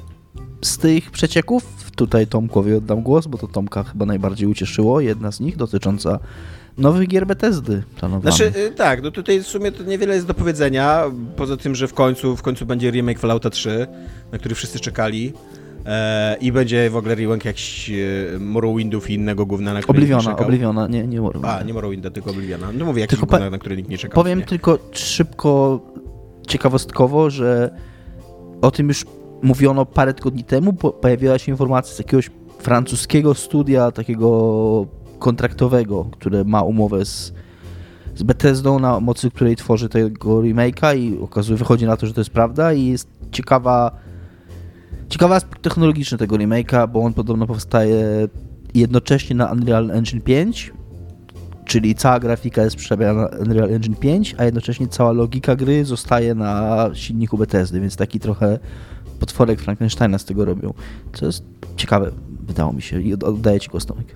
z 0.62 0.78
tych 0.78 1.10
przecieków. 1.10 1.90
Tutaj 1.96 2.26
Tomkowi 2.26 2.74
oddam 2.74 3.02
głos, 3.02 3.26
bo 3.26 3.38
to 3.38 3.46
Tomka 3.46 3.84
chyba 3.84 4.06
najbardziej 4.06 4.48
ucieszyło. 4.48 5.00
Jedna 5.00 5.32
z 5.32 5.40
nich 5.40 5.56
dotycząca 5.56 6.18
nowych 6.78 7.08
gier 7.08 7.26
Bethesdy 7.26 7.82
planowanych. 7.96 8.34
Znaczy, 8.34 8.58
y, 8.58 8.70
tak, 8.70 9.02
no 9.02 9.10
tutaj 9.10 9.42
w 9.42 9.46
sumie 9.46 9.72
to 9.72 9.82
niewiele 9.82 10.14
jest 10.14 10.26
do 10.26 10.34
powiedzenia, 10.34 11.04
poza 11.36 11.56
tym, 11.56 11.74
że 11.74 11.88
w 11.88 11.94
końcu, 11.94 12.36
w 12.36 12.42
końcu 12.42 12.66
będzie 12.66 12.90
remake 12.90 13.18
Fallouta 13.18 13.50
3, 13.50 13.86
na 14.32 14.38
który 14.38 14.54
wszyscy 14.54 14.80
czekali. 14.80 15.32
E, 15.86 16.36
I 16.40 16.52
będzie 16.52 16.90
w 16.90 16.96
ogóle 16.96 17.14
remake 17.14 17.44
jakiś 17.44 17.90
e, 17.90 18.38
Morrowindów 18.38 19.10
i 19.10 19.14
innego 19.14 19.46
gówna, 19.46 19.74
na 19.74 19.82
który 19.82 19.98
Obliviona, 20.36 20.88
nie, 20.88 21.06
nie 21.06 21.20
Morrowind. 21.20 21.52
A, 21.52 21.62
nie 21.62 21.74
Morrowinda, 21.74 22.10
tylko 22.10 22.30
Obliviona. 22.30 22.72
No 22.72 22.84
mówię, 22.84 23.00
jakiś 23.00 23.18
gówna, 23.18 23.50
na 23.50 23.58
który 23.58 23.76
nikt 23.76 23.88
nie 23.88 23.98
czekał. 23.98 24.14
Powiem 24.14 24.38
nie? 24.38 24.44
tylko 24.44 24.78
szybko, 24.92 25.80
ciekawostkowo, 26.46 27.30
że 27.30 27.70
o 28.62 28.70
tym 28.70 28.88
już 28.88 29.04
mówiono 29.42 29.86
parę 29.86 30.14
tygodni 30.14 30.44
temu. 30.44 30.72
Po, 30.72 30.90
pojawiła 30.90 31.38
się 31.38 31.52
informacja 31.52 31.94
z 31.94 31.98
jakiegoś 31.98 32.30
francuskiego 32.58 33.34
studia, 33.34 33.90
takiego 33.90 34.86
kontraktowego, 35.18 36.04
które 36.04 36.44
ma 36.44 36.62
umowę 36.62 37.04
z, 37.04 37.32
z 38.14 38.22
Bethesdą, 38.22 38.78
na 38.78 39.00
mocy 39.00 39.30
której 39.30 39.56
tworzy 39.56 39.88
tego 39.88 40.36
remake'a 40.36 40.98
i 40.98 41.18
okazuje, 41.22 41.58
wychodzi 41.58 41.86
na 41.86 41.96
to, 41.96 42.06
że 42.06 42.14
to 42.14 42.20
jest 42.20 42.30
prawda 42.30 42.72
i 42.72 42.86
jest 42.86 43.08
ciekawa 43.30 44.09
ciekawy 45.10 45.34
aspekt 45.34 45.62
technologiczny 45.62 46.18
tego 46.18 46.36
remake'a, 46.36 46.88
bo 46.88 47.00
on 47.00 47.14
podobno 47.14 47.46
powstaje 47.46 48.28
jednocześnie 48.74 49.36
na 49.36 49.52
Unreal 49.52 49.90
Engine 49.90 50.20
5, 50.20 50.72
czyli 51.64 51.94
cała 51.94 52.20
grafika 52.20 52.62
jest 52.62 52.76
przerabiana 52.76 53.22
na 53.22 53.38
Unreal 53.38 53.70
Engine 53.70 53.96
5, 53.96 54.34
a 54.38 54.44
jednocześnie 54.44 54.88
cała 54.88 55.12
logika 55.12 55.56
gry 55.56 55.84
zostaje 55.84 56.34
na 56.34 56.90
silniku 56.94 57.38
Bethesdy, 57.38 57.80
więc 57.80 57.96
taki 57.96 58.20
trochę 58.20 58.58
potworek 59.20 59.60
Frankensteina 59.60 60.18
z 60.18 60.24
tego 60.24 60.44
robią. 60.44 60.74
Co 61.12 61.26
jest 61.26 61.44
ciekawe, 61.76 62.10
wydało 62.42 62.72
mi 62.72 62.82
się. 62.82 63.00
I 63.00 63.14
oddaję 63.14 63.60
ci 63.60 63.68
głos, 63.68 63.86
Tomek. 63.86 64.06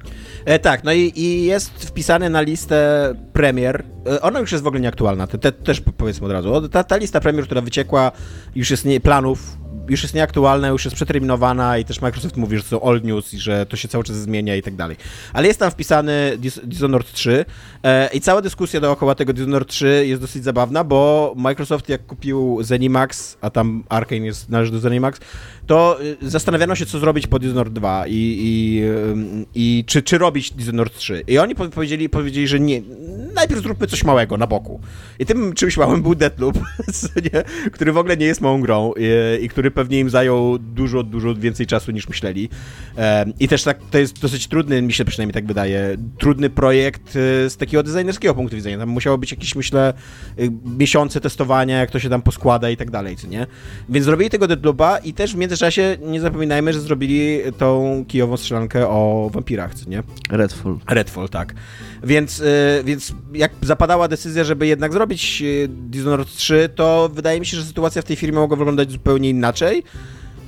E, 0.44 0.58
tak, 0.58 0.84
no 0.84 0.92
i, 0.92 1.12
i, 1.16 1.44
jest 1.44 1.70
wpisany 1.70 2.30
na 2.30 2.40
listę 2.40 3.12
premier. 3.32 3.84
E, 4.06 4.20
ona 4.20 4.40
już 4.40 4.52
jest 4.52 4.64
w 4.64 4.66
ogóle 4.66 4.80
nieaktualna, 4.80 5.26
te, 5.26 5.38
te, 5.38 5.52
też 5.52 5.80
powiedzmy 5.80 6.26
od 6.26 6.32
razu. 6.32 6.68
Ta, 6.68 6.84
ta 6.84 6.96
lista 6.96 7.20
premier, 7.20 7.44
która 7.44 7.60
wyciekła, 7.60 8.12
już 8.54 8.70
jest 8.70 8.84
nie, 8.84 9.00
planów 9.00 9.63
już 9.88 10.02
jest 10.02 10.14
nieaktualna, 10.14 10.68
już 10.68 10.84
jest 10.84 10.96
przeterminowana 10.96 11.78
i 11.78 11.84
też 11.84 12.00
Microsoft 12.00 12.36
mówi, 12.36 12.56
że 12.56 12.62
to 12.62 12.68
są 12.68 12.80
old 12.80 13.04
news 13.04 13.34
i 13.34 13.38
że 13.38 13.66
to 13.66 13.76
się 13.76 13.88
cały 13.88 14.04
czas 14.04 14.16
zmienia 14.16 14.56
i 14.56 14.62
tak 14.62 14.76
dalej. 14.76 14.96
Ale 15.32 15.46
jest 15.46 15.60
tam 15.60 15.70
wpisany 15.70 16.36
Dis 16.38 16.60
Dishonored 16.64 17.12
3 17.12 17.44
e, 17.82 18.10
i 18.12 18.20
cała 18.20 18.42
dyskusja 18.42 18.80
dookoła 18.80 19.14
tego 19.14 19.32
Dishonored 19.32 19.68
3 19.68 20.04
jest 20.06 20.20
dosyć 20.20 20.44
zabawna, 20.44 20.84
bo 20.84 21.32
Microsoft 21.36 21.88
jak 21.88 22.06
kupił 22.06 22.58
Zenimax, 22.62 23.36
a 23.40 23.50
tam 23.50 23.84
Arkane 23.88 24.26
jest, 24.26 24.48
należy 24.48 24.72
do 24.72 24.78
Zenimax, 24.78 25.20
to 25.66 25.98
y, 26.22 26.30
zastanawiano 26.30 26.74
się, 26.74 26.86
co 26.86 26.98
zrobić 26.98 27.26
po 27.26 27.38
Dishonored 27.38 27.72
2 27.72 28.04
i, 28.06 28.12
i, 28.14 28.82
i 29.54 29.84
czy, 29.86 30.02
czy 30.02 30.18
robić 30.18 30.50
Dishonored 30.50 30.94
3. 30.94 31.22
I 31.26 31.38
oni 31.38 31.54
powiedzieli, 31.54 32.08
powiedzieli, 32.08 32.48
że 32.48 32.60
nie, 32.60 32.82
najpierw 33.34 33.62
zróbmy 33.62 33.86
coś 33.86 34.04
małego 34.04 34.36
na 34.36 34.46
boku. 34.46 34.80
I 35.18 35.26
tym 35.26 35.52
czymś 35.52 35.76
małym 35.76 36.02
był 36.02 36.14
Deathloop, 36.14 36.58
który 37.74 37.92
w 37.92 37.98
ogóle 37.98 38.16
nie 38.16 38.26
jest 38.26 38.40
małą 38.40 38.60
grą 38.60 38.92
i, 38.96 39.44
i 39.44 39.48
który 39.48 39.70
pewnie 39.70 40.00
im 40.00 40.10
zajął 40.10 40.58
dużo, 40.58 41.02
dużo 41.02 41.34
więcej 41.34 41.66
czasu 41.66 41.92
niż 41.92 42.08
myśleli. 42.08 42.48
I 43.40 43.48
też 43.48 43.62
tak, 43.62 43.78
to 43.90 43.98
jest 43.98 44.20
dosyć 44.20 44.46
trudny, 44.46 44.82
mi 44.82 44.92
się 44.92 45.04
przynajmniej 45.04 45.34
tak 45.34 45.46
wydaje, 45.46 45.96
trudny 46.18 46.50
projekt 46.50 47.16
y, 47.16 47.50
z 47.50 47.56
takiego 47.56 47.82
designerskiego 47.82 48.34
punktu 48.34 48.56
widzenia. 48.56 48.78
Tam 48.78 48.88
musiało 48.88 49.18
być 49.18 49.30
jakieś, 49.30 49.54
myślę, 49.54 49.94
y, 50.38 50.50
miesiące 50.78 51.20
testowania, 51.20 51.78
jak 51.78 51.90
to 51.90 51.98
się 51.98 52.08
tam 52.08 52.22
poskłada 52.22 52.70
i 52.70 52.76
tak 52.76 52.90
dalej, 52.90 53.16
co 53.16 53.26
nie? 53.26 53.46
Więc 53.88 54.04
zrobili 54.04 54.30
tego 54.30 54.46
Deadloopa 54.48 54.98
i 54.98 55.12
też 55.12 55.34
w 55.34 55.36
międzyczasie 55.54 55.96
nie 56.00 56.20
zapominajmy, 56.20 56.72
że 56.72 56.80
zrobili 56.80 57.38
tą 57.58 58.04
kijową 58.08 58.36
strzelankę 58.36 58.88
o 58.88 59.30
wampirach, 59.32 59.74
co 59.74 59.90
nie? 59.90 60.02
Redfall. 60.30 60.78
Redfall, 60.88 61.28
tak. 61.28 61.54
Więc, 62.02 62.40
y, 62.40 62.82
więc 62.84 63.12
jak 63.32 63.52
zapadała 63.62 64.08
decyzja, 64.08 64.44
żeby 64.44 64.66
jednak 64.66 64.92
zrobić 64.92 65.42
Dishonored 65.68 66.28
3, 66.28 66.68
to 66.74 67.10
wydaje 67.14 67.40
mi 67.40 67.46
się, 67.46 67.56
że 67.56 67.64
sytuacja 67.64 68.02
w 68.02 68.04
tej 68.04 68.16
firmie 68.16 68.38
mogła 68.38 68.56
wyglądać 68.56 68.90
zupełnie 68.90 69.30
inaczej 69.30 69.54
inaczej. 69.54 69.84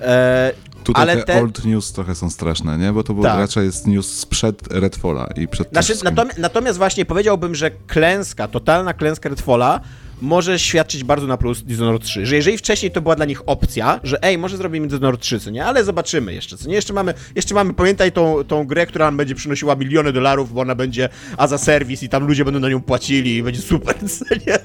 E, 0.00 0.52
Tutaj 0.84 1.02
ale 1.02 1.16
te, 1.16 1.22
te, 1.24 1.42
old 1.42 1.64
news 1.64 1.92
trochę 1.92 2.14
są 2.14 2.30
straszne, 2.30 2.78
nie? 2.78 2.92
Bo 2.92 3.02
to 3.02 3.14
był 3.14 3.22
tak. 3.22 3.38
raczej 3.38 3.64
jest 3.66 3.86
news 3.86 4.18
sprzed 4.18 4.68
Redfalla 4.70 5.28
i 5.36 5.48
przed 5.48 5.68
znaczy, 5.68 5.94
natomiast, 6.04 6.38
natomiast 6.38 6.78
właśnie 6.78 7.04
powiedziałbym, 7.04 7.54
że 7.54 7.70
klęska, 7.70 8.48
totalna 8.48 8.94
klęska 8.94 9.28
Redfalla 9.28 9.80
może 10.20 10.58
świadczyć 10.58 11.04
bardzo 11.04 11.26
na 11.26 11.36
plus 11.36 11.62
Dishonored 11.62 12.02
3. 12.02 12.26
Że 12.26 12.36
jeżeli 12.36 12.58
wcześniej 12.58 12.90
to 12.90 13.00
była 13.00 13.16
dla 13.16 13.24
nich 13.24 13.48
opcja, 13.48 14.00
że 14.02 14.22
ej, 14.22 14.38
może 14.38 14.56
zrobimy 14.56 14.86
Dishonored 14.88 15.20
3, 15.20 15.40
co 15.40 15.50
nie? 15.50 15.64
Ale 15.64 15.84
zobaczymy 15.84 16.34
jeszcze, 16.34 16.56
co 16.56 16.68
nie? 16.68 16.74
Jeszcze 16.74 16.92
mamy, 16.92 17.14
jeszcze 17.34 17.54
mamy 17.54 17.74
pamiętaj 17.74 18.12
tą, 18.12 18.44
tą 18.44 18.64
grę, 18.64 18.86
która 18.86 19.04
nam 19.04 19.16
będzie 19.16 19.34
przynosiła 19.34 19.76
miliony 19.76 20.12
dolarów, 20.12 20.52
bo 20.52 20.60
ona 20.60 20.74
będzie 20.74 21.08
a 21.36 21.46
za 21.46 21.58
serwis 21.58 22.02
i 22.02 22.08
tam 22.08 22.26
ludzie 22.26 22.44
będą 22.44 22.60
na 22.60 22.68
nią 22.68 22.82
płacili 22.82 23.36
i 23.36 23.42
będzie 23.42 23.60
super, 23.60 23.96
co 24.10 24.24
nie? 24.46 24.58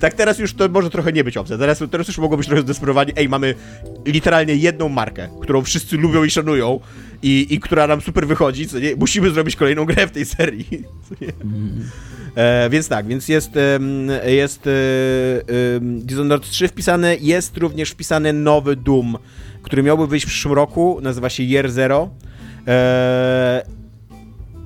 Tak 0.00 0.14
teraz 0.14 0.38
już 0.38 0.54
to 0.54 0.68
może 0.68 0.90
trochę 0.90 1.12
nie 1.12 1.24
być 1.24 1.36
opcja. 1.36 1.58
Teraz, 1.58 1.82
teraz 1.90 2.08
już 2.08 2.18
mogło 2.18 2.36
być 2.36 2.46
trochę 2.46 2.62
zdesperowani. 2.62 3.12
Ej, 3.16 3.28
mamy 3.28 3.54
literalnie 4.06 4.54
jedną 4.54 4.88
markę, 4.88 5.28
którą 5.42 5.62
wszyscy 5.62 5.96
lubią 5.96 6.24
i 6.24 6.30
szanują 6.30 6.80
i, 7.22 7.46
i 7.50 7.60
która 7.60 7.86
nam 7.86 8.00
super 8.00 8.26
wychodzi, 8.26 8.68
co 8.68 8.78
nie? 8.78 8.96
Musimy 8.96 9.30
zrobić 9.30 9.56
kolejną 9.56 9.84
grę 9.84 10.06
w 10.06 10.10
tej 10.10 10.24
serii, 10.24 10.84
co 11.08 11.14
nie? 11.24 11.32
E, 12.36 12.70
więc 12.70 12.88
tak, 12.88 13.06
więc 13.06 13.28
jest, 13.28 13.50
jest 14.26 14.66
e, 14.66 14.70
Dishonored 15.80 16.50
3 16.50 16.68
wpisany, 16.68 17.16
jest 17.20 17.56
również 17.56 17.90
wpisany 17.90 18.32
nowy 18.32 18.76
Doom, 18.76 19.18
który 19.62 19.82
miałby 19.82 20.06
wyjść 20.06 20.26
w 20.26 20.28
przyszłym 20.28 20.54
roku, 20.54 20.98
nazywa 21.02 21.28
się 21.28 21.42
Year 21.42 21.70
Zero. 21.70 22.10
E, 22.66 23.62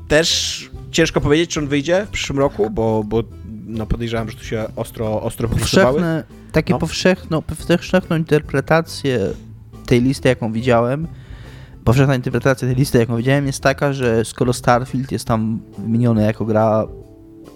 też 0.08 0.70
ciężko 0.90 1.20
powiedzieć, 1.20 1.50
czy 1.50 1.60
on 1.60 1.66
wyjdzie 1.66 2.06
w 2.06 2.08
przyszłym 2.08 2.38
roku, 2.38 2.70
bo, 2.70 3.04
bo 3.04 3.22
no 3.66 3.86
podejrzewam, 3.86 4.30
że 4.30 4.36
tu 4.36 4.44
się 4.44 4.64
ostro, 4.76 5.22
ostro 5.22 5.48
Powszechne, 5.48 6.24
Takie 6.52 6.72
no. 6.72 6.78
powszechno, 6.78 7.42
powszechną 7.42 8.16
interpretację 8.16 9.18
tej 9.86 10.02
listy, 10.02 10.28
jaką 10.28 10.52
widziałem, 10.52 11.08
powszechna 11.84 12.14
interpretacja 12.14 12.68
tej 12.68 12.76
listy, 12.76 12.98
jaką 12.98 13.16
widziałem, 13.16 13.46
jest 13.46 13.62
taka, 13.62 13.92
że 13.92 14.24
skoro 14.24 14.52
Starfield 14.52 15.12
jest 15.12 15.24
tam 15.24 15.60
wymieniony 15.78 16.22
jako 16.22 16.44
gra 16.44 16.86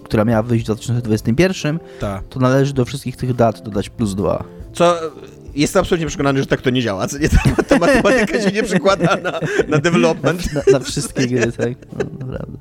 która 0.05 0.25
miała 0.25 0.43
wyjść 0.43 0.63
w 0.63 0.65
2021, 0.65 1.79
Ta. 1.99 2.21
to 2.29 2.39
należy 2.39 2.73
do 2.73 2.85
wszystkich 2.85 3.17
tych 3.17 3.33
dat 3.33 3.63
dodać 3.63 3.89
plus 3.89 4.15
dwa. 4.15 4.43
Co 4.73 4.99
jestem 5.55 5.79
absolutnie 5.79 6.07
przekonany, 6.07 6.39
że 6.39 6.45
tak 6.45 6.61
to 6.61 6.69
nie 6.69 6.81
działa. 6.81 7.07
Co 7.07 7.17
nie, 7.17 7.29
ta, 7.29 7.63
ta 7.63 7.79
matematyka 7.79 8.41
się 8.41 8.51
nie 8.51 8.63
przekłada 8.63 9.17
na, 9.23 9.39
na 9.67 9.77
development. 9.77 10.53
Na, 10.53 10.61
na, 10.67 10.79
na 10.79 10.85
wszystkie 10.85 11.27
gry, 11.27 11.51
tak? 11.51 11.73
No, 11.97 12.05
naprawdę. 12.19 12.57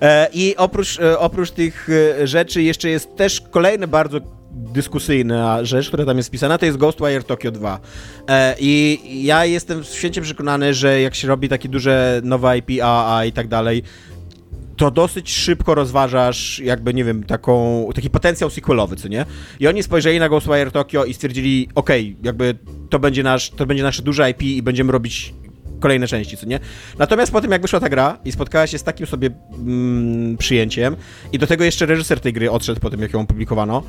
E, 0.00 0.28
I 0.32 0.56
oprócz, 0.56 1.00
e, 1.00 1.18
oprócz 1.18 1.50
tych 1.50 1.88
e, 2.20 2.26
rzeczy 2.26 2.62
jeszcze 2.62 2.88
jest 2.88 3.16
też 3.16 3.40
kolejny 3.40 3.88
bardzo 3.88 4.20
dyskusyjna 4.54 5.64
rzecz, 5.64 5.88
która 5.88 6.04
tam 6.04 6.16
jest 6.16 6.28
wpisana, 6.28 6.58
to 6.58 6.66
jest 6.66 6.78
Ghostwire 6.78 7.24
Tokyo 7.24 7.50
2. 7.50 7.80
I 8.58 8.98
ja 9.24 9.44
jestem 9.44 9.84
święcie 9.84 10.22
przekonany, 10.22 10.74
że 10.74 11.00
jak 11.00 11.14
się 11.14 11.28
robi 11.28 11.48
takie 11.48 11.68
duże 11.68 12.20
nowe 12.24 12.58
IP, 12.58 12.70
AA 12.82 13.24
i 13.24 13.32
tak 13.32 13.48
dalej, 13.48 13.82
to 14.76 14.90
dosyć 14.90 15.32
szybko 15.32 15.74
rozważasz 15.74 16.58
jakby, 16.58 16.94
nie 16.94 17.04
wiem, 17.04 17.24
taką, 17.24 17.88
taki 17.94 18.10
potencjał 18.10 18.50
sequelowy, 18.50 18.96
co 18.96 19.08
nie? 19.08 19.24
I 19.60 19.68
oni 19.68 19.82
spojrzeli 19.82 20.20
na 20.20 20.28
Ghostwire 20.28 20.70
Tokyo 20.70 21.04
i 21.04 21.14
stwierdzili, 21.14 21.68
okej, 21.74 22.10
okay, 22.10 22.26
jakby 22.26 22.54
to 22.90 22.98
będzie, 22.98 23.22
nasz, 23.22 23.50
to 23.50 23.66
będzie 23.66 23.82
nasze 23.82 24.02
duże 24.02 24.30
IP 24.30 24.42
i 24.42 24.62
będziemy 24.62 24.92
robić 24.92 25.34
kolejne 25.80 26.06
części, 26.06 26.36
co 26.36 26.46
nie? 26.46 26.60
Natomiast 26.98 27.32
po 27.32 27.40
tym, 27.40 27.50
jak 27.50 27.62
wyszła 27.62 27.80
ta 27.80 27.88
gra 27.88 28.18
i 28.24 28.32
spotkała 28.32 28.66
się 28.66 28.78
z 28.78 28.82
takim 28.82 29.06
sobie 29.06 29.30
mm, 29.52 30.36
przyjęciem 30.36 30.96
i 31.32 31.38
do 31.38 31.46
tego 31.46 31.64
jeszcze 31.64 31.86
reżyser 31.86 32.20
tej 32.20 32.32
gry 32.32 32.50
odszedł 32.50 32.80
po 32.80 32.90
tym, 32.90 33.00
jak 33.00 33.12
ją 33.12 33.20
opublikowano, 33.20 33.82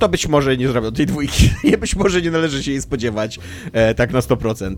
to 0.00 0.08
być 0.08 0.28
może 0.28 0.56
nie 0.56 0.68
zrobią 0.68 0.92
tej 0.92 1.06
dwójki. 1.06 1.50
być 1.80 1.96
może 1.96 2.22
nie 2.22 2.30
należy 2.30 2.64
się 2.64 2.70
jej 2.70 2.82
spodziewać 2.82 3.38
e, 3.72 3.94
tak 3.94 4.12
na 4.12 4.20
100%. 4.20 4.76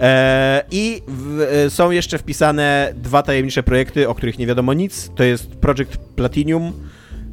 E, 0.00 0.64
I 0.70 1.02
w, 1.08 1.40
e, 1.40 1.70
są 1.70 1.90
jeszcze 1.90 2.18
wpisane 2.18 2.94
dwa 2.96 3.22
tajemnicze 3.22 3.62
projekty, 3.62 4.08
o 4.08 4.14
których 4.14 4.38
nie 4.38 4.46
wiadomo 4.46 4.72
nic. 4.72 5.10
To 5.14 5.24
jest 5.24 5.46
Project 5.46 5.96
Platinum, 5.96 6.72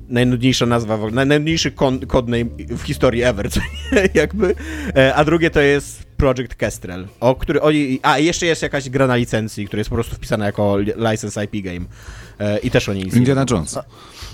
najnudniejsza 0.09 0.65
nazwa, 0.65 0.97
najnudniejszy 1.11 1.71
codename 2.07 2.45
w 2.69 2.81
historii 2.81 3.23
ever, 3.23 3.49
jakby. 4.13 4.55
E, 4.95 5.15
a 5.15 5.25
drugie 5.25 5.49
to 5.49 5.59
jest 5.59 6.03
Project 6.17 6.55
Kestrel, 6.55 7.07
o 7.19 7.35
który 7.35 7.61
oni... 7.61 7.99
A, 8.03 8.19
jeszcze 8.19 8.45
jest 8.45 8.61
jakaś 8.61 8.89
gra 8.89 9.07
na 9.07 9.15
licencji, 9.15 9.67
która 9.67 9.79
jest 9.79 9.89
po 9.89 9.95
prostu 9.95 10.15
wpisana 10.15 10.45
jako 10.45 10.77
license 11.11 11.43
IP 11.43 11.63
game. 11.63 11.85
E, 12.39 12.57
I 12.57 12.71
też 12.71 12.89
oni 12.89 13.03
nic 13.03 13.15
Indiana 13.15 13.45
Jones. 13.51 13.77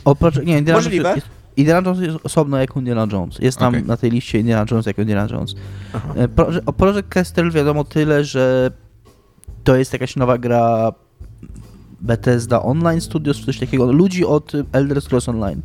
O, 0.05 0.11
o, 0.11 0.15
nie, 0.43 0.57
Indiana 0.57 0.79
Możliwe. 0.79 1.13
Jest, 1.15 1.27
Indiana 1.57 1.89
Jones 1.89 1.99
jest 1.99 2.17
osobno 2.23 2.57
jak 2.57 2.75
Indiana 2.75 3.07
Jones. 3.11 3.39
Jest 3.39 3.57
tam 3.57 3.73
okay. 3.73 3.81
na 3.87 3.97
tej 3.97 4.11
liście 4.11 4.39
Indiana 4.39 4.65
Jones 4.71 4.85
jako 4.85 5.01
Indiana 5.01 5.27
Jones. 5.31 5.55
E, 6.15 6.27
Pro, 6.27 6.47
o 6.65 6.73
Project 6.73 7.09
Castle 7.09 7.51
wiadomo 7.51 7.83
tyle, 7.83 8.23
że 8.23 8.71
to 9.63 9.75
jest 9.75 9.93
jakaś 9.93 10.15
nowa 10.15 10.37
gra 10.37 10.91
Bethesda 12.01 12.63
Online 12.63 13.01
Studios, 13.01 13.37
czy 13.37 13.45
coś 13.45 13.59
takiego. 13.59 13.91
Ludzi 13.91 14.25
od 14.25 14.51
Elder 14.71 15.01
Scrolls 15.01 15.29
Online. 15.29 15.61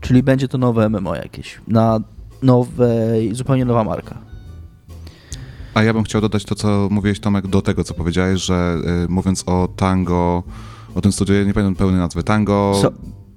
Czyli 0.00 0.22
będzie 0.22 0.48
to 0.48 0.58
nowe 0.58 0.88
MMO 0.88 1.14
jakieś. 1.14 1.60
Na 1.68 2.00
nowej, 2.42 3.34
zupełnie 3.34 3.64
nowa 3.64 3.84
marka. 3.84 4.18
A 5.74 5.82
ja 5.82 5.92
bym 5.92 6.04
chciał 6.04 6.20
dodać 6.20 6.44
to, 6.44 6.54
co 6.54 6.88
mówiłeś 6.90 7.20
Tomek, 7.20 7.46
do 7.46 7.62
tego, 7.62 7.84
co 7.84 7.94
powiedziałeś, 7.94 8.42
że 8.42 8.76
y, 9.04 9.08
mówiąc 9.08 9.44
o 9.46 9.68
Tango, 9.76 10.42
o 10.94 11.00
tym 11.00 11.12
studiu, 11.12 11.34
nie 11.46 11.54
pamiętam 11.54 11.74
pełnej 11.74 12.00
nazwy, 12.00 12.22
Tango... 12.22 12.78
So 12.82 12.92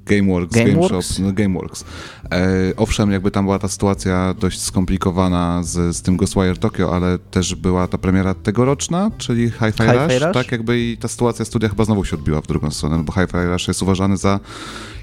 Gameworks, 0.05 0.55
Gameworks? 0.55 0.91
Game 0.91 1.01
Shop, 1.01 1.23
no 1.23 1.33
Gameworks. 1.33 1.85
E, 2.31 2.73
owszem, 2.77 3.11
jakby 3.11 3.31
tam 3.31 3.45
była 3.45 3.59
ta 3.59 3.67
sytuacja 3.67 4.33
dość 4.39 4.61
skomplikowana 4.61 5.63
z, 5.63 5.95
z 5.95 6.01
tym 6.01 6.17
Ghostwire 6.17 6.57
Tokyo, 6.57 6.95
ale 6.95 7.19
też 7.19 7.55
była 7.55 7.87
ta 7.87 7.97
premiera 7.97 8.33
tegoroczna, 8.33 9.11
czyli 9.17 9.51
Hi-Fi 9.51 9.83
Rush, 9.83 10.21
Rush, 10.21 10.33
tak 10.33 10.51
jakby 10.51 10.79
i 10.79 10.97
ta 10.97 11.07
sytuacja 11.07 11.45
studia 11.45 11.69
chyba 11.69 11.85
znowu 11.85 12.05
się 12.05 12.15
odbiła 12.15 12.41
w 12.41 12.47
drugą 12.47 12.71
stronę, 12.71 12.97
no 12.97 13.03
bo 13.03 13.13
Hi-Fi 13.13 13.37
Rush 13.51 13.67
jest 13.67 13.81
uważany 13.81 14.17
za 14.17 14.39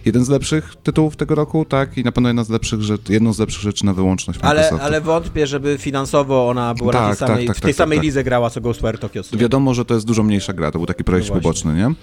jeden 0.05 0.25
z 0.25 0.29
lepszych 0.29 0.77
tytułów 0.83 1.17
tego 1.17 1.35
roku, 1.35 1.65
tak, 1.65 1.99
i 1.99 2.05
na 2.05 2.13
pewno 2.13 2.29
jedna 2.29 2.45
z 2.45 2.49
lepszych 2.49 2.83
rzeczy, 2.83 3.13
jedną 3.13 3.33
z 3.33 3.39
lepszych 3.39 3.63
rzeczy 3.63 3.87
na 3.87 3.95
wyłączność 3.95 4.41
ale, 4.43 4.71
ale 4.71 5.01
wątpię, 5.01 5.47
żeby 5.47 5.79
finansowo 5.79 6.49
ona 6.49 6.75
była 6.75 6.93
tak, 6.93 7.03
na 7.03 7.09
tej 7.09 7.19
tak, 7.19 7.29
samej, 7.29 7.47
tak, 7.47 7.57
w 7.57 7.61
tej 7.61 7.73
tak, 7.73 7.79
samej 7.79 7.99
tak, 7.99 8.05
lidze 8.05 8.25
grała, 8.25 8.51
co 8.51 8.61
Ghostwire 8.61 8.99
Tokyo. 8.99 9.23
Wiadomo, 9.33 9.75
że 9.75 9.85
to 9.85 9.95
jest 9.95 10.07
dużo 10.07 10.23
mniejsza 10.23 10.53
gra, 10.53 10.71
to 10.71 10.79
był 10.79 10.87
taki 10.87 11.05
projekt 11.05 11.29
no 11.29 11.35
poboczny, 11.35 11.75
nie? 11.75 11.95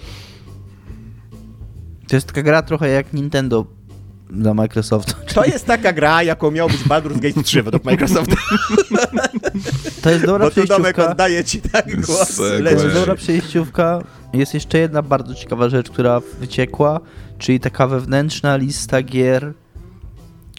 To 2.08 2.16
jest 2.16 2.26
taka 2.26 2.42
gra 2.42 2.62
trochę 2.62 2.88
jak 2.88 3.12
Nintendo 3.12 3.66
dla 4.30 4.54
Microsoftu. 4.54 5.14
To 5.34 5.44
jest 5.44 5.66
taka 5.66 5.92
gra, 5.92 6.22
jaką 6.22 6.50
miał 6.50 6.68
być 6.68 6.84
Baldur's 6.84 7.18
Gate 7.20 7.42
3 7.42 7.62
według 7.62 7.84
Microsoftu. 7.84 8.36
To 10.02 10.10
jest 10.10 10.26
dobra 10.26 10.44
Bo 10.46 10.50
przejściówka. 10.50 11.10
oddaje 11.10 11.44
ci 11.44 11.60
tak 11.60 12.06
głos. 12.06 12.36
To 12.36 12.70
jest 12.70 12.94
dobra 12.94 13.14
przejściówka. 13.14 13.98
Jest 14.32 14.54
jeszcze 14.54 14.78
jedna 14.78 15.02
bardzo 15.02 15.34
ciekawa 15.34 15.68
rzecz, 15.68 15.90
która 15.90 16.20
wyciekła, 16.40 17.00
czyli 17.38 17.60
taka 17.60 17.86
wewnętrzna 17.86 18.56
lista 18.56 19.02
gier, 19.02 19.52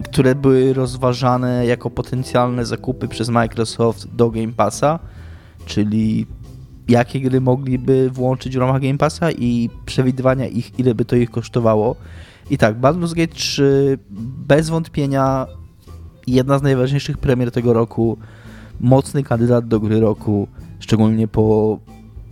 które 0.06 0.36
były 0.36 0.74
rozważane 0.74 1.66
jako 1.66 1.90
potencjalne 1.90 2.66
zakupy 2.66 3.08
przez 3.08 3.30
Microsoft 3.30 4.08
do 4.16 4.30
Game 4.30 4.54
Passa, 4.54 5.00
czyli 5.66 6.28
jakie 6.90 7.22
gry 7.22 7.42
mogliby 7.42 8.10
włączyć 8.10 8.56
w 8.56 8.60
ramach 8.60 8.82
Game 8.82 8.98
Passa 8.98 9.32
i 9.32 9.70
przewidywania 9.86 10.48
ich, 10.48 10.80
ile 10.80 10.96
by 10.96 11.06
to 11.06 11.16
ich 11.16 11.32
kosztowało. 11.32 11.96
I 12.50 12.58
tak, 12.58 12.80
Baldur's 12.80 13.16
Gate 13.16 13.34
3 13.34 13.98
bez 14.48 14.70
wątpienia 14.70 15.48
jedna 16.28 16.60
z 16.60 16.62
najważniejszych 16.62 17.18
premier 17.18 17.52
tego 17.52 17.74
roku, 17.74 18.18
mocny 18.80 19.24
kandydat 19.24 19.68
do 19.68 19.80
gry 19.80 20.00
roku, 20.00 20.48
szczególnie 20.80 21.28
po 21.28 21.80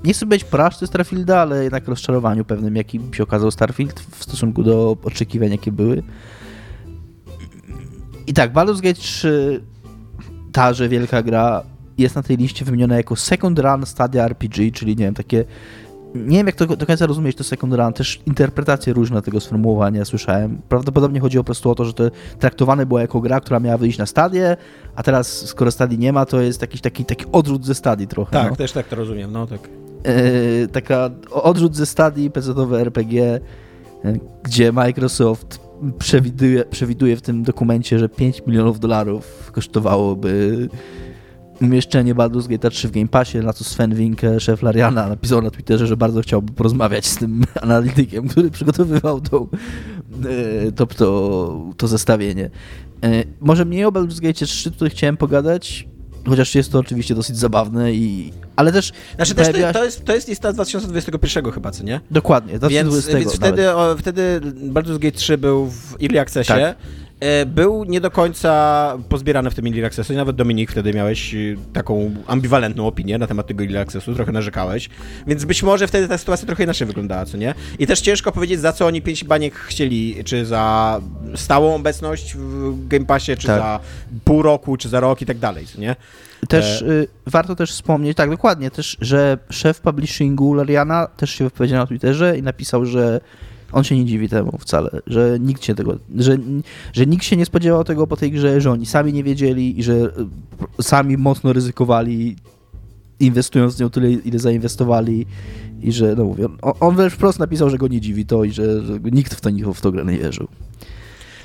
nie 0.04 0.14
chcę 0.14 0.26
być 0.26 0.44
porażce 0.44 0.88
Starfielda, 0.88 1.40
ale 1.40 1.64
jednak 1.64 1.88
rozczarowaniu 1.88 2.46
pewnym, 2.46 2.76
jakim 2.76 3.14
się 3.14 3.24
okazał 3.24 3.52
Starfield 3.52 4.00
w 4.00 4.24
stosunku 4.24 4.64
do 4.64 4.98
oczekiwań, 5.04 5.52
jakie 5.52 5.72
były. 5.72 6.04
I 8.28 8.34
tak, 8.34 8.54
Baldur's 8.54 8.82
Gate 8.82 9.02
3, 9.02 9.64
ta, 10.52 10.74
że 10.74 10.90
wielka 10.90 11.24
gra, 11.24 11.64
jest 11.98 12.16
na 12.16 12.24
tej 12.24 12.38
liście 12.38 12.66
wymieniona 12.66 12.96
jako 12.96 13.16
second 13.16 13.60
run 13.60 13.86
stadia 13.86 14.26
RPG, 14.26 14.72
czyli 14.72 14.96
nie 14.96 15.06
wiem, 15.06 15.14
takie 15.14 15.46
nie 16.16 16.38
wiem 16.38 16.48
jak 16.48 16.56
to 16.56 16.76
do 16.76 16.86
końca 16.86 17.06
rozumieć 17.06 17.38
to 17.38 17.44
second 17.44 17.74
run, 17.74 17.94
też 17.94 18.22
interpretacje 18.26 18.94
różne 18.94 19.22
tego 19.22 19.40
sformułowania 19.40 20.06
słyszałem. 20.06 20.62
Prawdopodobnie 20.70 21.20
chodziło 21.20 21.44
po 21.44 21.46
prostu 21.46 21.72
o 21.72 21.76
to, 21.76 21.86
że 21.86 21.94
to 21.94 22.04
traktowane 22.40 22.86
było 22.86 23.00
jako 23.00 23.22
gra, 23.22 23.40
która 23.40 23.60
miała 23.60 23.78
wyjść 23.78 23.98
na 23.98 24.06
stadię, 24.06 24.58
a 24.96 25.04
teraz 25.04 25.46
skoro 25.46 25.72
stadii 25.72 26.00
nie 26.00 26.14
ma, 26.14 26.26
to 26.26 26.42
jest 26.42 26.62
jakiś 26.62 26.82
taki, 26.82 27.06
taki 27.06 27.26
odrzut 27.32 27.66
ze 27.66 27.76
stadii 27.76 28.08
trochę. 28.08 28.32
Tak, 28.32 28.50
no. 28.50 28.56
też 28.56 28.72
tak 28.72 28.88
to 28.88 28.96
rozumiem, 28.96 29.32
no 29.32 29.48
tak. 29.48 29.60
E, 30.04 30.68
taka 30.68 31.10
odrzut 31.32 31.76
ze 31.76 31.86
stadii 31.86 32.32
PC-owe 32.32 32.82
RPG, 32.82 33.40
e, 34.06 34.14
gdzie 34.44 34.72
Microsoft 34.72 35.60
przewiduje, 36.00 36.66
przewiduje 36.66 37.18
w 37.18 37.22
tym 37.22 37.44
dokumencie, 37.44 38.00
że 38.00 38.10
5 38.10 38.42
milionów 38.48 38.80
dolarów 38.80 39.52
kosztowałoby 39.52 40.70
umieszczenie 41.62 42.16
Baldur's 42.16 42.48
Gate 42.48 42.70
3 42.70 42.88
w 42.88 42.92
Game 42.92 43.08
Passie, 43.08 43.38
na 43.38 43.54
co 43.54 43.64
Sven 43.64 43.96
Winke, 43.96 44.40
szef 44.40 44.62
Lariana, 44.62 45.10
napisał 45.10 45.42
na 45.42 45.52
Twitterze, 45.52 45.88
że 45.88 45.98
bardzo 45.98 46.22
chciałby 46.22 46.54
porozmawiać 46.54 47.06
z 47.06 47.18
tym 47.18 47.44
analitykiem, 47.62 48.28
który 48.28 48.52
przygotowywał 48.52 49.22
tą, 49.22 49.48
e, 50.68 50.72
to, 50.72 50.86
to, 50.86 51.66
to 51.78 51.88
zestawienie. 51.88 52.50
E, 53.04 53.24
Może 53.40 53.66
mniej 53.66 53.86
o 53.86 53.92
Baldur's 53.92 54.22
Gate 54.22 54.46
3 54.46 54.72
tutaj 54.72 54.90
chciałem 54.90 55.18
pogadać, 55.18 55.88
chociaż 56.28 56.56
jest 56.56 56.72
to 56.72 56.80
oczywiście 56.80 57.16
dosyć 57.16 57.38
zabawne 57.38 57.94
i... 57.94 58.34
Ale 58.56 58.72
też 58.72 58.92
Znaczy 59.16 59.36
też 59.36 59.74
to, 59.74 59.84
jest, 59.84 60.06
to 60.06 60.16
jest 60.16 60.28
lista 60.28 60.52
z 60.52 60.56
2021 60.56 61.52
chyba, 61.52 61.72
co 61.72 61.84
nie? 61.84 62.02
Dokładnie, 62.12 62.52
Więc, 62.52 62.62
2020 62.62 63.20
więc 63.20 63.36
wtedy, 63.36 63.72
o, 63.76 63.96
wtedy 63.98 64.42
Baldur's 64.74 65.00
Gate 65.00 65.18
3 65.18 65.38
był 65.38 65.70
w 65.70 65.96
Early 66.02 66.20
Accessie. 66.20 66.54
Tak. 66.54 66.76
E, 67.20 67.46
Był 67.46 67.84
nie 67.84 68.02
do 68.02 68.12
końca 68.12 68.98
pozbierany 69.10 69.52
w 69.52 69.56
tym 69.56 69.66
Early 69.66 69.86
Accessie. 69.86 70.14
Nawet 70.14 70.36
Dominik 70.36 70.72
wtedy 70.72 70.94
miałeś 70.94 71.34
e, 71.36 71.38
taką 71.74 72.16
ambiwalentną 72.28 72.88
opinię 72.88 73.18
na 73.18 73.28
temat 73.28 73.48
tego 73.48 73.64
Early 73.64 73.80
Accessu, 73.80 74.16
trochę 74.16 74.32
narzekałeś. 74.32 74.90
Więc 75.28 75.46
być 75.46 75.64
może 75.64 75.88
wtedy 75.88 76.08
ta 76.08 76.18
sytuacja 76.18 76.48
trochę 76.48 76.64
inaczej 76.64 76.88
wyglądała, 76.88 77.26
co 77.26 77.38
nie? 77.38 77.54
I 77.80 77.88
też 77.88 78.02
ciężko 78.02 78.32
powiedzieć, 78.32 78.60
za 78.60 78.74
co 78.74 78.86
oni 78.86 79.02
5 79.02 79.24
baniek 79.24 79.56
chcieli, 79.56 80.24
czy 80.26 80.46
za 80.46 81.02
stałą 81.36 81.76
obecność 81.76 82.36
w 82.36 82.88
Game 82.88 83.06
Passie, 83.06 83.38
czy 83.38 83.48
Tak. 83.48 83.60
za 83.60 83.80
pół 84.24 84.42
roku, 84.42 84.78
czy 84.78 84.90
za 84.90 85.00
rok 85.00 85.22
i 85.22 85.26
tak 85.26 85.38
dalej, 85.38 85.66
co 85.66 85.82
nie? 85.82 85.96
Też 86.48 86.82
E, 86.82 86.86
y, 86.86 87.08
warto 87.26 87.56
też 87.56 87.72
wspomnieć, 87.72 88.18
tak 88.18 88.30
dokładnie, 88.30 88.72
też, 88.72 88.98
że 89.02 89.38
szef 89.50 89.82
publishingu 89.82 90.54
Lariana 90.54 91.08
też 91.08 91.30
się 91.32 91.44
wypowiedział 91.44 91.80
na 91.80 91.88
Twitterze 91.88 92.38
i 92.38 92.44
napisał, 92.44 92.86
że 92.86 93.20
on 93.72 93.84
się 93.84 93.96
nie 93.98 94.06
dziwi 94.06 94.30
temu 94.30 94.58
wcale, 94.60 94.90
że 95.08 95.38
nikt 95.40 95.64
się 95.64 95.76
tego, 95.76 95.98
że, 96.18 96.38
że 96.94 97.06
nikt 97.06 97.24
się 97.24 97.38
nie 97.38 97.46
spodziewał 97.46 97.84
tego 97.84 98.08
po 98.08 98.18
tej 98.18 98.32
grze, 98.32 98.62
że 98.62 98.72
oni 98.72 98.86
sami 98.86 99.14
nie 99.14 99.24
wiedzieli 99.24 99.80
i 99.80 99.84
że 99.84 99.94
y, 99.94 100.84
sami 100.84 101.18
mocno 101.18 101.54
ryzykowali 101.54 102.36
inwestując 103.20 103.76
w 103.76 103.80
nią 103.80 103.90
tyle, 103.90 104.12
ile 104.12 104.40
zainwestowali 104.40 105.26
i 105.82 105.92
że, 105.92 106.16
no 106.16 106.24
mówię, 106.24 106.46
on, 106.62 106.74
on 106.80 106.96
wręcz 106.96 107.14
wprost 107.14 107.40
napisał, 107.40 107.70
że 107.70 107.78
go 107.78 107.88
nie 107.88 108.02
dziwi 108.02 108.26
to 108.26 108.44
i 108.44 108.52
że, 108.52 108.86
że 108.86 109.00
nikt 109.12 109.34
w 109.34 109.42
to, 109.42 109.74
w 109.74 109.82
to 109.82 109.92
grę 109.92 110.06
nie 110.06 110.18
wierzył. 110.18 110.48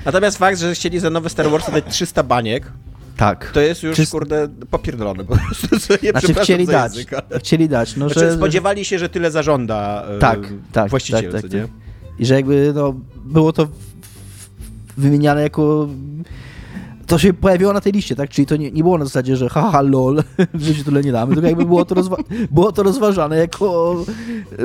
Natomiast 0.05 0.37
fakt, 0.37 0.59
że 0.59 0.75
chcieli 0.75 0.99
za 0.99 1.09
nowe 1.09 1.29
Star 1.29 1.49
Warsy 1.49 1.71
dać 1.71 1.83
300 1.89 2.23
baniek, 2.23 2.71
Tak. 3.17 3.51
to 3.51 3.61
jest 3.61 3.83
już, 3.83 3.97
Czyst- 3.97 4.11
kurde, 4.11 4.47
popierdolone 4.69 5.23
po 5.25 5.37
prostu. 5.37 5.67
nie 6.03 6.11
Znaczy 6.11 6.33
chcieli 6.33 6.67
dać, 6.67 6.91
chcieli 7.39 7.69
dać, 7.69 7.95
no 7.95 8.09
Znaczy, 8.09 8.19
że... 8.19 8.35
spodziewali 8.35 8.85
się, 8.85 8.99
że 8.99 9.09
tyle 9.09 9.31
zażąda 9.31 10.05
e, 10.07 10.19
Tak, 10.19 10.39
tak, 10.71 10.89
właściciel, 10.89 11.31
tak, 11.31 11.41
tak, 11.41 11.53
nie? 11.53 11.67
I 12.19 12.25
że 12.25 12.35
jakby 12.35 12.71
no, 12.75 12.93
było 13.25 13.53
to 13.53 13.67
wymieniane 14.97 15.41
jako. 15.41 15.87
To 17.07 17.17
się 17.17 17.33
pojawiło 17.33 17.73
na 17.73 17.81
tej 17.81 17.93
liście, 17.93 18.15
tak? 18.15 18.29
Czyli 18.29 18.45
to 18.45 18.55
nie, 18.55 18.71
nie 18.71 18.83
było 18.83 18.97
na 18.97 19.05
zasadzie, 19.05 19.35
że 19.35 19.49
haha, 19.49 19.81
lol, 19.81 20.23
w 20.53 20.63
życiu 20.63 20.83
tyle 20.83 21.01
nie 21.01 21.11
damy, 21.11 21.33
tylko 21.33 21.47
jakby 21.47 21.65
było 21.65 21.85
to, 21.85 21.95
było 22.51 22.71
to 22.71 22.83
rozważane 22.83 23.37
jako 23.37 23.95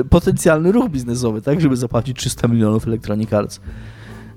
potencjalny 0.09 0.71
ruch 0.71 0.89
biznesowy, 0.89 1.41
tak? 1.41 1.61
Żeby 1.61 1.77
zapłacić 1.77 2.17
300 2.17 2.47
milionów 2.47 2.87
Electronic 2.87 3.33
Arts. 3.33 3.59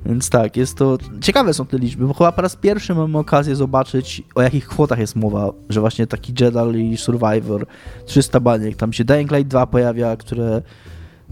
Więc 0.06 0.30
tak, 0.30 0.56
jest 0.56 0.76
to. 0.76 0.98
Ciekawe 1.20 1.54
są 1.54 1.66
te 1.66 1.78
liczby, 1.78 2.06
bo 2.06 2.14
chyba 2.14 2.32
po 2.32 2.42
raz 2.42 2.56
pierwszy 2.56 2.94
mamy 2.94 3.18
okazję 3.18 3.56
zobaczyć, 3.56 4.22
o 4.34 4.42
jakich 4.42 4.68
kwotach 4.68 4.98
jest 4.98 5.16
mowa, 5.16 5.52
że 5.68 5.80
właśnie 5.80 6.06
taki 6.06 6.34
Jedi 6.40 6.92
i 6.92 6.96
Survivor, 6.96 7.66
300 8.06 8.40
baniek, 8.40 8.76
tam 8.76 8.92
się 8.92 9.04
Dying 9.04 9.32
Light 9.32 9.48
2 9.48 9.66
pojawia, 9.66 10.16
które 10.16 10.62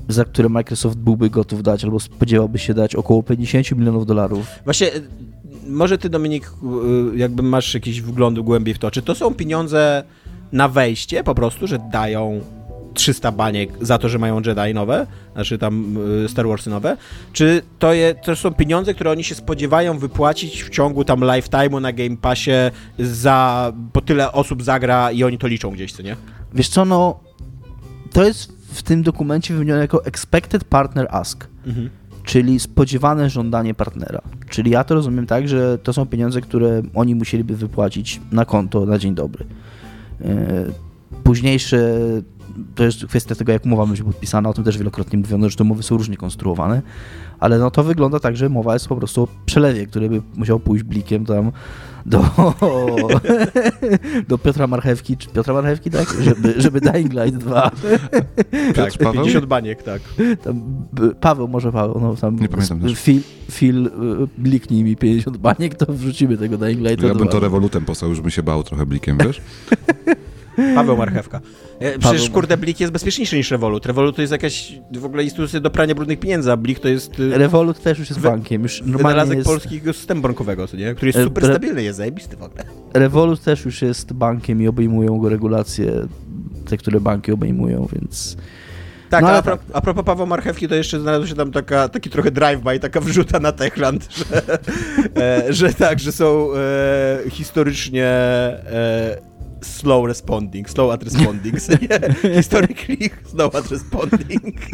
za 0.08 0.24
które 0.24 0.48
Microsoft 0.48 0.98
byłby 0.98 1.30
gotów 1.30 1.62
dać, 1.62 1.84
albo 1.84 2.00
spodziewałby 2.00 2.58
się 2.58 2.74
dać 2.74 2.94
około 2.94 3.22
50 3.22 3.72
milionów 3.72 4.06
dolarów. 4.06 4.46
Właśnie, 4.64 4.94
e, 4.94 5.00
może 5.66 5.98
ty, 5.98 6.08
Dominik, 6.08 6.46
e, 6.46 7.18
jakby 7.18 7.42
masz 7.42 7.74
jakiś 7.74 8.02
wgląd 8.02 8.40
głębiej 8.40 8.74
w 8.74 8.78
to, 8.78 8.90
czy 8.90 9.02
to 9.02 9.14
są 9.14 9.34
pieniądze 9.34 10.04
na 10.52 10.68
wejście 10.68 11.24
po 11.24 11.34
prostu, 11.34 11.66
że 11.66 11.78
dają 11.92 12.40
300 12.94 13.32
baniek 13.32 13.70
za 13.80 13.98
to, 13.98 14.08
że 14.08 14.18
mają 14.18 14.40
Jedi 14.46 14.74
nowe, 14.74 15.06
znaczy 15.32 15.58
tam 15.58 15.96
e, 16.24 16.28
Star 16.28 16.48
Warsy 16.48 16.70
nowe, 16.70 16.96
czy 17.32 17.62
to, 17.78 17.92
je, 17.92 18.14
to 18.14 18.36
są 18.36 18.54
pieniądze, 18.54 18.94
które 18.94 19.10
oni 19.10 19.24
się 19.24 19.34
spodziewają 19.34 19.98
wypłacić 19.98 20.62
w 20.62 20.70
ciągu 20.70 21.04
tam 21.04 21.20
lifetime'u 21.20 21.80
na 21.80 21.92
Game 21.92 22.16
Passie 22.16 22.50
za, 22.98 23.72
bo 23.94 24.00
tyle 24.00 24.32
osób 24.32 24.62
zagra 24.62 25.12
i 25.12 25.24
oni 25.24 25.38
to 25.38 25.46
liczą 25.46 25.70
gdzieś, 25.70 25.92
co 25.92 26.02
nie? 26.02 26.16
Wiesz 26.54 26.68
co, 26.68 26.84
no 26.84 27.20
to 28.12 28.24
jest 28.24 28.59
w 28.72 28.82
tym 28.82 29.02
dokumencie 29.02 29.54
wymienione 29.54 29.80
jako 29.80 30.04
expected 30.04 30.64
partner 30.64 31.06
ask, 31.10 31.48
Mhm. 31.66 31.90
czyli 32.24 32.60
spodziewane 32.60 33.30
żądanie 33.30 33.74
partnera. 33.74 34.20
Czyli 34.50 34.70
ja 34.70 34.84
to 34.84 34.94
rozumiem 34.94 35.26
tak, 35.26 35.48
że 35.48 35.78
to 35.78 35.92
są 35.92 36.06
pieniądze, 36.06 36.40
które 36.40 36.82
oni 36.94 37.14
musieliby 37.14 37.56
wypłacić 37.56 38.20
na 38.32 38.44
konto 38.44 38.86
na 38.86 38.98
dzień 38.98 39.14
dobry. 39.14 39.44
E, 40.24 40.64
Późniejsze 41.24 41.98
to 42.74 42.84
jest 42.84 43.06
kwestia 43.06 43.34
tego, 43.34 43.52
jak 43.52 43.64
umowa 43.66 43.86
będzie 43.86 44.04
podpisana, 44.04 44.48
o 44.48 44.54
tym 44.54 44.64
też 44.64 44.78
wielokrotnie 44.78 45.18
mówiono, 45.18 45.48
że 45.48 45.56
te 45.56 45.64
umowy 45.64 45.82
są 45.82 45.96
różnie 45.96 46.16
konstruowane, 46.16 46.82
ale 47.40 47.58
no 47.58 47.70
to 47.70 47.84
wygląda 47.84 48.20
tak, 48.20 48.36
że 48.36 48.48
mowa 48.48 48.72
jest 48.74 48.88
po 48.88 48.96
prostu 48.96 49.22
o 49.22 49.28
przelewie, 49.46 49.86
który 49.86 50.08
by 50.08 50.22
musiał 50.36 50.60
pójść 50.60 50.84
blikiem 50.84 51.26
tam 51.26 51.52
do, 52.06 52.24
do 54.28 54.38
Piotra 54.38 54.66
Marchewki, 54.66 55.16
czy 55.16 55.28
Piotra 55.28 55.54
Marchewki, 55.54 55.90
tak? 55.90 56.16
Żeby, 56.20 56.54
żeby 56.56 56.80
Dying 56.80 57.12
Light 57.12 57.36
2 57.38 57.70
Piotr 58.74 58.98
Paweł? 58.98 59.12
50 59.12 59.46
baniek, 59.46 59.82
tak. 59.82 60.02
tam, 60.42 60.62
Paweł, 61.20 61.48
może 61.48 61.72
Paweł, 61.72 62.00
no 62.00 62.16
tam 62.16 62.36
Nie 62.36 62.48
pamiętam 62.48 62.80
też. 62.80 63.02
Phil, 63.02 63.20
Phil 63.50 63.86
y, 63.86 63.90
bliknij 64.38 64.84
mi 64.84 64.96
50 64.96 65.36
baniek, 65.36 65.74
to 65.74 65.92
wrzucimy 65.92 66.36
tego 66.36 66.58
Dying 66.58 66.80
Lighta 66.80 67.06
Ja 67.06 67.14
bym 67.14 67.22
2. 67.22 67.32
to 67.32 67.40
rewolutem 67.40 67.84
posłał, 67.84 68.10
już 68.10 68.20
bym 68.20 68.30
się 68.30 68.42
bał 68.42 68.62
trochę 68.62 68.86
blikiem, 68.86 69.18
wiesz? 69.18 69.40
Paweł 70.74 70.96
Marchewka. 70.96 71.40
E, 71.80 71.98
Przecież, 71.98 72.20
Paweł 72.20 72.34
kurde, 72.34 72.56
Blik 72.56 72.80
jest 72.80 72.92
bezpieczniejszy 72.92 73.36
niż 73.36 73.50
Revolut. 73.50 73.86
Revolut 73.86 74.16
to 74.16 74.22
jest 74.22 74.32
jakaś 74.32 74.72
w 74.92 75.04
ogóle 75.04 75.24
instytucja 75.24 75.60
do 75.60 75.70
prania 75.70 75.94
brudnych 75.94 76.20
pieniędzy, 76.20 76.52
a 76.52 76.56
Blik 76.56 76.78
to 76.78 76.88
jest 76.88 77.20
y, 77.20 77.38
Revolut 77.38 77.82
też 77.82 77.98
już 77.98 78.08
jest 78.10 78.20
bankiem, 78.20 78.62
już 78.62 78.82
wynalazek 78.82 79.36
jest, 79.38 79.48
polskiego 79.50 79.92
systemu 79.92 80.20
bankowego, 80.22 80.66
co 80.68 80.76
nie? 80.76 80.94
który 80.94 81.08
jest 81.08 81.18
E, 81.18 81.24
super 81.24 81.44
re- 81.44 81.52
stabilny, 81.52 81.82
jest 81.82 81.96
zajebisty 81.98 82.36
w 82.36 82.42
ogóle. 82.42 82.64
Revolut 82.94 83.42
też 83.42 83.64
już 83.64 83.82
jest 83.82 84.12
bankiem 84.12 84.62
i 84.62 84.68
obejmują 84.68 85.18
go 85.18 85.28
regulacje, 85.28 85.92
te, 86.68 86.76
które 86.76 87.00
banki 87.00 87.32
obejmują, 87.32 87.88
więc 87.92 88.36
Tak, 89.10 89.22
No, 89.22 89.28
a, 89.30 89.42
pro, 89.42 89.58
a 89.72 89.80
propos 89.80 90.04
Pawła 90.04 90.26
Marchewki, 90.26 90.68
to 90.68 90.74
jeszcze 90.74 91.00
znalazł 91.00 91.26
się 91.26 91.34
tam 91.34 91.52
taka, 91.52 91.88
taki 91.88 92.10
trochę 92.10 92.30
drive-by, 92.30 92.78
taka 92.78 93.00
wrzuta 93.00 93.40
na 93.40 93.52
Techland, 93.52 94.08
że, 94.16 94.24
e, 95.46 95.52
że 95.52 95.74
tak, 95.74 95.98
że 96.00 96.12
są 96.12 96.48
e, 96.56 97.30
historycznie 97.30 98.04
e, 98.04 99.18
slow 99.62 100.06
responding, 100.06 100.70
slow 100.70 100.92
at 100.92 101.02
responding, 101.02 101.54
nie? 101.82 102.32
Historically 102.36 103.10
slow 103.30 103.54
at 103.54 103.70
responding. 103.70 104.56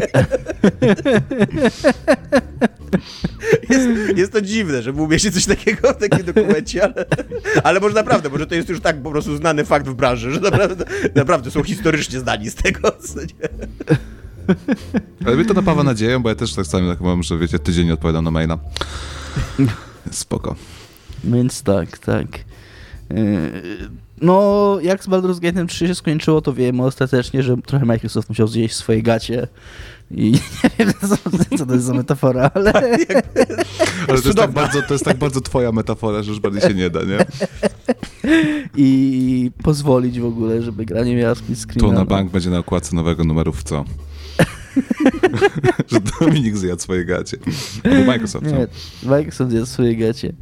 Jest, 3.70 3.88
jest 4.16 4.32
to 4.32 4.40
dziwne, 4.40 4.82
że 4.82 4.92
umieści 4.92 5.32
coś 5.32 5.46
takiego 5.46 5.92
w 5.92 5.96
takim 5.96 6.26
dokumencie, 6.26 6.84
ale, 6.84 7.06
ale 7.64 7.80
może 7.80 7.94
naprawdę, 7.94 8.28
może 8.28 8.46
to 8.46 8.54
jest 8.54 8.68
już 8.68 8.80
tak 8.80 9.02
po 9.02 9.10
prostu 9.10 9.36
znany 9.36 9.64
fakt 9.64 9.88
w 9.88 9.94
branży, 9.94 10.32
że 10.32 10.40
naprawdę, 10.40 10.84
naprawdę 11.14 11.50
są 11.50 11.62
historycznie 11.62 12.20
zdani 12.20 12.50
z 12.50 12.54
tego. 12.54 12.92
Ale 15.26 15.36
mnie 15.36 15.44
to 15.44 15.54
napawa 15.54 15.82
nadzieją, 15.82 16.22
bo 16.22 16.28
ja 16.28 16.34
też 16.34 16.54
tak 16.54 16.66
samo 16.66 16.90
tak 16.90 17.00
mam, 17.00 17.22
że 17.22 17.38
wiecie, 17.38 17.58
tydzień 17.58 17.86
nie 17.86 17.94
odpowiadam 17.94 18.24
na 18.24 18.30
maila. 18.30 18.58
Spoko. 20.10 20.56
Więc 21.24 21.62
tak, 21.62 21.98
tak. 21.98 22.26
No, 24.20 24.78
jak 24.82 25.04
z 25.04 25.08
Baldur's 25.08 25.40
Gate 25.40 25.66
3 25.66 25.86
się 25.86 25.94
skończyło, 25.94 26.40
to 26.40 26.52
wiemy 26.52 26.84
ostatecznie, 26.84 27.42
że 27.42 27.56
trochę 27.56 27.84
Microsoft 27.84 28.28
musiał 28.28 28.48
zjeść 28.48 28.74
swoje 28.74 29.02
gacie. 29.02 29.48
I 30.10 30.32
nie 30.62 30.70
wiem, 30.78 30.92
co, 31.00 31.16
co 31.58 31.66
to 31.66 31.74
jest 31.74 31.86
za 31.86 31.94
metafora, 31.94 32.50
ale... 32.54 32.72
Ale 34.08 34.22
to 34.22 34.28
jest, 34.28 34.38
tak 34.38 34.50
bardzo, 34.50 34.82
to 34.82 34.94
jest 34.94 35.04
tak 35.04 35.16
bardzo 35.16 35.40
twoja 35.40 35.72
metafora, 35.72 36.22
że 36.22 36.30
już 36.30 36.40
bardziej 36.40 36.62
się 36.62 36.74
nie 36.74 36.90
da, 36.90 37.00
nie? 37.02 37.18
I 38.76 39.50
pozwolić 39.62 40.20
w 40.20 40.24
ogóle, 40.24 40.62
żeby 40.62 40.84
gra 40.84 41.04
nie 41.04 41.16
miała 41.16 41.34
split 41.34 41.58
screena. 41.58 41.88
Tu 41.88 41.92
na 41.92 41.98
no. 41.98 42.06
bank 42.06 42.30
będzie 42.30 42.50
na 42.50 42.58
okładce 42.58 42.96
nowego 42.96 43.24
numeru 43.24 43.52
w 43.52 43.62
co? 43.62 43.84
że 45.90 46.00
Dominik 46.20 46.56
zjadł 46.56 46.82
swoje 46.82 47.04
gacie. 47.04 47.36
Albo 47.84 48.04
Microsoft, 48.04 48.46
co? 48.46 48.56
Nie, 48.56 48.66
Microsoft 49.02 49.50
zjadł 49.50 49.66
swoje 49.66 49.96
gacie. 49.96 50.32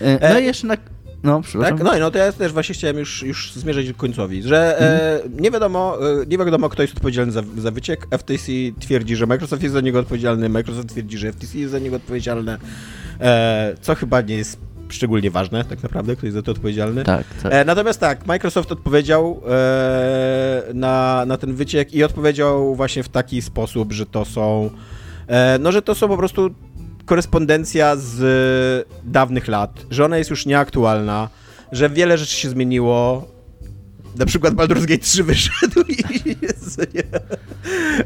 E, 0.00 0.18
No 0.32 0.38
E, 0.38 0.42
i 0.42 0.44
jeszcze 0.44 0.66
na... 0.66 0.76
No, 1.22 1.40
przepraszam. 1.40 1.78
Tak? 1.78 1.86
No 1.86 1.96
i 1.96 2.00
no 2.00 2.10
to 2.10 2.18
ja 2.18 2.32
też 2.32 2.52
właśnie 2.52 2.74
chciałem 2.74 2.98
już, 2.98 3.22
już 3.22 3.52
zmierzać 3.52 3.86
ku 3.86 3.94
końcowi, 3.94 4.42
że 4.42 4.80
e, 4.80 5.20
nie, 5.40 5.50
wiadomo, 5.50 5.98
e, 6.22 6.26
nie 6.26 6.38
wiadomo, 6.38 6.68
kto 6.68 6.82
jest 6.82 6.94
odpowiedzialny 6.94 7.32
za, 7.32 7.42
za 7.58 7.70
wyciek. 7.70 8.06
FTC 8.18 8.52
twierdzi, 8.80 9.16
że 9.16 9.26
Microsoft 9.26 9.62
jest 9.62 9.72
za 9.72 9.80
niego 9.80 9.98
odpowiedzialny, 9.98 10.48
Microsoft 10.48 10.88
twierdzi, 10.88 11.18
że 11.18 11.32
FTC 11.32 11.58
jest 11.58 11.72
za 11.72 11.78
niego 11.78 11.96
odpowiedzialny, 11.96 12.56
e, 13.20 13.74
co 13.80 13.94
chyba 13.94 14.20
nie 14.20 14.36
jest 14.36 14.58
szczególnie 14.88 15.30
ważne, 15.30 15.64
tak 15.64 15.82
naprawdę, 15.82 16.16
kto 16.16 16.26
jest 16.26 16.36
za 16.36 16.42
to 16.42 16.52
odpowiedzialny. 16.52 17.04
Tak, 17.04 17.26
tak. 17.42 17.52
E, 17.52 17.64
natomiast 17.64 18.00
tak, 18.00 18.26
Microsoft 18.26 18.72
odpowiedział 18.72 19.42
e, 19.48 20.62
na, 20.74 21.24
na 21.26 21.36
ten 21.36 21.54
wyciek 21.54 21.94
i 21.94 22.04
odpowiedział 22.04 22.74
właśnie 22.74 23.02
w 23.02 23.08
taki 23.08 23.42
sposób, 23.42 23.92
że 23.92 24.06
to 24.06 24.24
są 24.24 24.70
e, 25.26 25.58
no, 25.58 25.72
że 25.72 25.82
to 25.82 25.94
są 25.94 26.08
po 26.08 26.16
prostu 26.16 26.50
korespondencja 27.08 27.96
z 27.96 28.86
dawnych 29.04 29.48
lat, 29.48 29.86
że 29.90 30.04
ona 30.04 30.18
jest 30.18 30.30
już 30.30 30.46
nieaktualna, 30.46 31.28
że 31.72 31.90
wiele 31.90 32.18
rzeczy 32.18 32.34
się 32.34 32.48
zmieniło. 32.48 33.28
Na 34.18 34.26
przykład 34.26 34.54
Baldur's 34.54 34.86
Gate 34.86 34.98
3 34.98 35.24
wyszedł 35.32 35.80
i. 35.88 35.96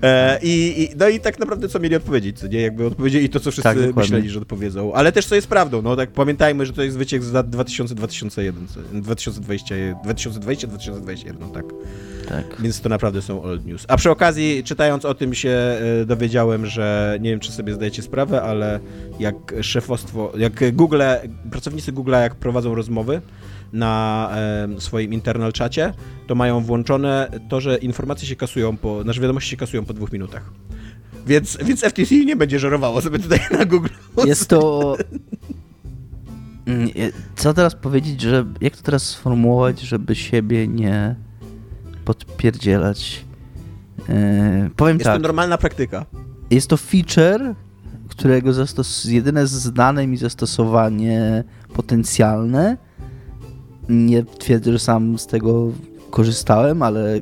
E, 0.03 0.39
i, 0.43 0.83
i 0.83 0.97
No 0.97 1.09
i 1.09 1.21
tak 1.21 1.39
naprawdę 1.39 1.69
co 1.69 1.79
mieli 1.81 1.97
odpowiedzieć, 1.97 2.39
co 2.39 2.47
nie? 2.47 2.61
Jakby 2.61 2.87
odpowiedzieli 2.87 3.29
to, 3.29 3.41
co 3.41 3.51
wszyscy 3.51 3.63
Tak, 3.75 3.97
myśleli, 3.97 4.31
że 4.31 4.39
odpowiedzą. 4.41 4.93
Ale 4.95 5.13
też 5.13 5.27
co 5.27 5.35
jest 5.35 5.47
prawdą, 5.47 5.83
no 5.83 5.97
tak 5.97 6.11
pamiętajmy, 6.11 6.67
że 6.67 6.73
to 6.73 6.83
jest 6.83 6.99
wyciek 6.99 7.23
z 7.23 7.33
lat 7.33 7.51
2000-2001, 7.51 8.53
co- 8.69 8.81
2020, 9.01 9.75
2020-2021, 10.05 11.35
no 11.41 11.49
tak. 11.49 11.65
Tak. 12.33 12.61
Więc 12.61 12.80
to 12.80 12.89
naprawdę 12.89 13.22
są 13.22 13.43
old 13.43 13.66
news. 13.66 13.85
A 13.89 13.97
przy 13.97 14.11
okazji, 14.11 14.64
czytając 14.64 15.05
o 15.05 15.14
tym 15.14 15.35
się 15.35 15.51
e, 15.51 16.05
dowiedziałem, 16.07 16.66
że 16.66 17.18
nie 17.20 17.30
wiem, 17.30 17.41
czy 17.41 17.53
sobie 17.53 17.74
zdajecie 17.74 18.03
sprawę, 18.03 18.43
ale 18.43 18.80
jak 19.18 19.35
szefostwo, 19.61 20.33
jak 20.37 20.76
Google, 20.76 21.03
pracownicy 21.51 21.93
Google, 21.93 22.12
jak 22.12 22.35
prowadzą 22.35 22.74
rozmowy 22.74 23.22
na 23.72 24.30
e, 24.35 24.80
swoim 24.80 25.12
internal 25.12 25.53
czacie, 25.53 25.95
to 26.26 26.35
mają 26.35 26.61
włączone 26.61 27.30
to, 27.49 27.61
że 27.61 27.76
informacje 27.76 28.28
się 28.28 28.37
kasują 28.37 28.76
po, 28.76 29.05
nasze 29.05 29.20
wiadomości 29.20 29.51
się 29.51 29.57
kasują 29.57 29.85
po 29.85 29.93
dwóch 29.93 30.12
minutach. 30.12 30.51
Więc, 31.26 31.59
więc 31.64 31.80
FTC 31.80 32.14
nie 32.14 32.37
będzie 32.37 32.59
żerowało 32.59 33.01
sobie 33.01 33.18
tutaj 33.18 33.41
na 33.59 33.64
Google. 33.64 33.89
Jest 34.24 34.49
to... 34.49 34.97
Mm, 36.66 36.89
Co 37.37 37.55
teraz 37.55 37.74
powiedzieć, 37.74 38.20
że... 38.20 38.45
Jak 38.61 38.76
to 38.76 38.83
teraz 38.83 39.03
sformułować, 39.03 39.80
żeby 39.80 40.14
siebie 40.14 40.68
nie 40.68 41.14
podpierdzielać? 42.05 43.25
E, 44.09 44.71
powiem 44.77 44.97
Jest 44.97 45.05
tak. 45.05 45.17
to 45.17 45.23
normalna 45.23 45.59
praktyka. 45.59 46.07
Jest 46.51 46.69
to 46.69 46.77
feature, 46.77 47.55
którego 48.09 48.51
zastos- 48.51 49.09
jedyne 49.11 49.47
znane 49.47 50.07
mi 50.07 50.17
zastosowanie 50.17 51.45
potencjalne. 51.75 52.77
Nie 53.89 54.25
twierdzę, 54.25 54.73
że 54.73 54.79
sam 54.79 55.19
z 55.19 55.27
tego 55.27 55.73
korzystałem, 56.11 56.83
ale 56.83 57.21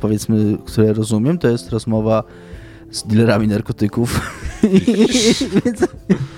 powiedzmy, 0.00 0.58
które 0.66 0.92
rozumiem, 0.92 1.38
to 1.38 1.48
jest 1.48 1.70
rozmowa 1.70 2.24
z 2.90 3.06
dealerami 3.06 3.48
narkotyków. 3.48 4.20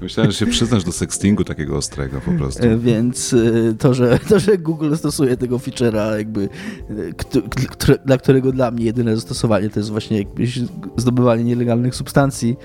Myślałem, 0.00 0.32
że 0.32 0.38
się 0.38 0.46
przyznasz 0.46 0.84
do 0.84 0.92
sextingu 0.92 1.44
takiego 1.44 1.76
ostrego 1.76 2.20
po 2.20 2.32
prostu. 2.32 2.66
E, 2.66 2.78
Więc 2.78 3.32
e, 3.34 3.74
to 3.78 3.94
że, 3.94 4.18
to, 4.28 4.38
że 4.38 4.58
Google 4.58 4.94
stosuje 4.96 5.36
tego 5.36 5.58
feature'a, 5.58 6.16
jakby, 6.16 6.48
e, 6.90 7.98
dla 8.06 8.18
którego 8.18 8.52
dla 8.52 8.70
mnie 8.70 8.84
jedyne 8.84 9.16
zastosowanie 9.16 9.70
to 9.70 9.80
jest 9.80 9.90
właśnie 9.90 10.18
jakieś 10.18 10.60
zdobywanie 10.96 11.44
nielegalnych 11.44 11.94
substancji, 11.94 12.56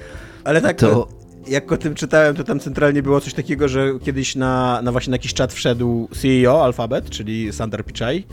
Ale 0.43 0.61
tak, 0.61 0.77
To- 0.77 1.07
jak 1.47 1.71
o 1.71 1.77
tym 1.77 1.95
czytałem, 1.95 2.35
to 2.35 2.43
tam 2.43 2.59
centralnie 2.59 3.03
było 3.03 3.21
coś 3.21 3.33
takiego, 3.33 3.67
że 3.67 3.89
kiedyś 4.03 4.35
na, 4.35 4.81
na 4.83 4.91
właśnie 4.91 5.11
na 5.11 5.15
jakiś 5.15 5.33
czat 5.33 5.53
wszedł 5.53 6.09
CEO 6.21 6.63
Alphabet, 6.63 7.09
czyli 7.09 7.53
Sundar 7.53 7.85
Pichai, 7.85 8.23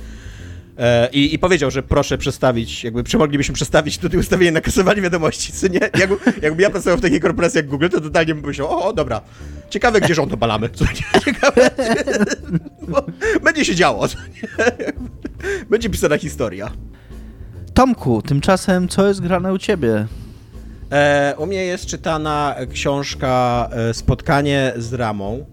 i, 1.13 1.35
I 1.35 1.39
powiedział, 1.39 1.71
że 1.71 1.83
proszę 1.83 2.19
przestawić, 2.19 2.85
jakby 2.85 3.05
czy 3.05 3.19
moglibyśmy 3.19 3.55
przestawić 3.55 3.99
tutaj 3.99 4.21
ustawienie 4.21 4.53
na 4.53 4.61
kasowanie 4.61 5.03
wiadomości, 5.03 5.53
co 5.53 5.69
nie? 5.69 5.81
Jakby, 5.99 6.17
jakby 6.43 6.63
ja 6.63 6.71
pracował 6.71 6.99
w 6.99 7.03
takiej 7.03 7.21
korporacji 7.21 7.57
jak 7.57 7.67
Google, 7.67 7.89
to 7.89 8.01
totalnie 8.01 8.35
bym 8.35 8.45
myślał, 8.45 8.69
o, 8.69 8.85
o 8.85 8.93
dobra, 8.93 9.21
ciekawe 9.71 10.01
gdzie 10.01 10.15
rząd 10.15 10.33
obalamy, 10.33 10.69
co 10.69 10.85
nie? 10.85 11.21
Ciekawe, 11.25 11.71
bo 12.89 13.07
będzie 13.43 13.65
się 13.65 13.75
działo, 13.75 14.09
co 14.09 14.19
nie? 14.19 14.49
Będzie 15.71 15.91
pisana 15.91 16.19
historia. 16.19 16.71
Tomku, 17.75 18.23
tymczasem 18.23 18.89
co 18.89 19.09
jest 19.09 19.21
grane 19.21 19.53
u 19.53 19.59
ciebie? 19.59 20.07
E, 20.93 21.35
u 21.39 21.47
mnie 21.47 21.65
jest 21.65 21.87
czytana 21.87 22.55
książka 22.73 23.69
e, 23.73 23.95
Spotkanie 23.95 24.73
z 24.77 24.93
Ramą. 24.93 25.47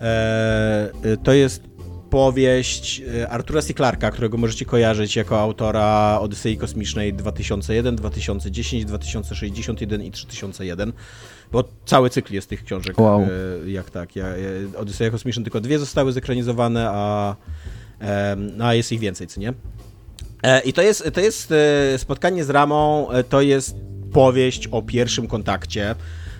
E, 0.00 0.90
e, 1.04 1.16
to 1.16 1.32
jest 1.32 1.73
powieść 2.14 3.02
e, 3.20 3.28
Artura 3.28 3.62
C. 3.62 3.74
Clarka, 3.74 4.10
którego 4.10 4.36
możecie 4.36 4.64
kojarzyć 4.64 5.16
jako 5.16 5.40
autora 5.40 6.18
Odysei 6.20 6.56
Kosmicznej 6.56 7.14
2001, 7.14 7.96
2010, 7.96 8.84
2061 8.84 10.02
i 10.02 10.10
3001, 10.10 10.92
bo 11.52 11.64
cały 11.86 12.10
cykl 12.10 12.34
jest 12.34 12.48
tych 12.48 12.64
książek. 12.64 12.98
Wow. 12.98 13.22
E, 13.66 13.70
jak 13.70 13.90
tak, 13.90 14.16
ja, 14.16 14.28
ja, 14.28 14.48
Odyseja 14.78 15.10
Kosmiczna 15.10 15.42
tylko 15.42 15.60
dwie 15.60 15.78
zostały 15.78 16.12
zekranizowane, 16.12 16.88
a, 16.90 17.36
no, 18.36 18.64
a 18.64 18.74
jest 18.74 18.92
ich 18.92 19.00
więcej, 19.00 19.26
co 19.26 19.40
nie? 19.40 19.52
E, 20.42 20.60
I 20.60 20.72
to 20.72 20.82
jest, 20.82 21.10
to 21.14 21.20
jest 21.20 21.52
e, 21.52 21.98
spotkanie 21.98 22.44
z 22.44 22.50
Ramą, 22.50 23.10
e, 23.10 23.24
to 23.24 23.40
jest 23.40 23.76
powieść 24.12 24.66
o 24.66 24.82
pierwszym 24.82 25.26
kontakcie, 25.26 25.94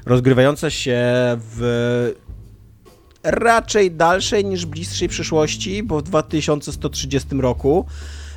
rozgrywająca 0.06 0.70
się 0.70 1.02
w 1.38 2.14
raczej 3.24 3.90
dalszej 3.90 4.44
niż 4.44 4.66
bliższej 4.66 5.08
przyszłości, 5.08 5.82
bo 5.82 5.98
w 5.98 6.02
2130 6.02 7.28
roku, 7.40 7.86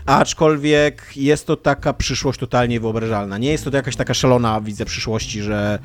aczkolwiek 0.05 1.11
jest 1.15 1.47
to 1.47 1.55
taka 1.55 1.93
przyszłość 1.93 2.39
totalnie 2.39 2.79
wyobrażalna. 2.79 3.37
Nie 3.37 3.51
jest 3.51 3.63
to 3.63 3.75
jakaś 3.75 3.95
taka 3.95 4.13
szalona 4.13 4.61
wizja 4.61 4.85
przyszłości, 4.85 5.41
że, 5.41 5.79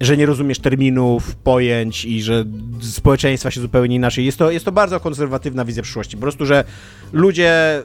że 0.00 0.16
nie 0.16 0.26
rozumiesz 0.26 0.58
terminów, 0.58 1.36
pojęć 1.36 2.04
i 2.04 2.22
że 2.22 2.44
społeczeństwa 2.82 3.50
się 3.50 3.60
zupełnie 3.60 3.96
inaczej. 3.96 4.24
Jest 4.24 4.38
to, 4.38 4.50
jest 4.50 4.64
to 4.64 4.72
bardzo 4.72 5.00
konserwatywna 5.00 5.64
wizja 5.64 5.82
przyszłości. 5.82 6.16
Po 6.16 6.20
prostu, 6.20 6.46
że 6.46 6.64
ludzie, 7.12 7.82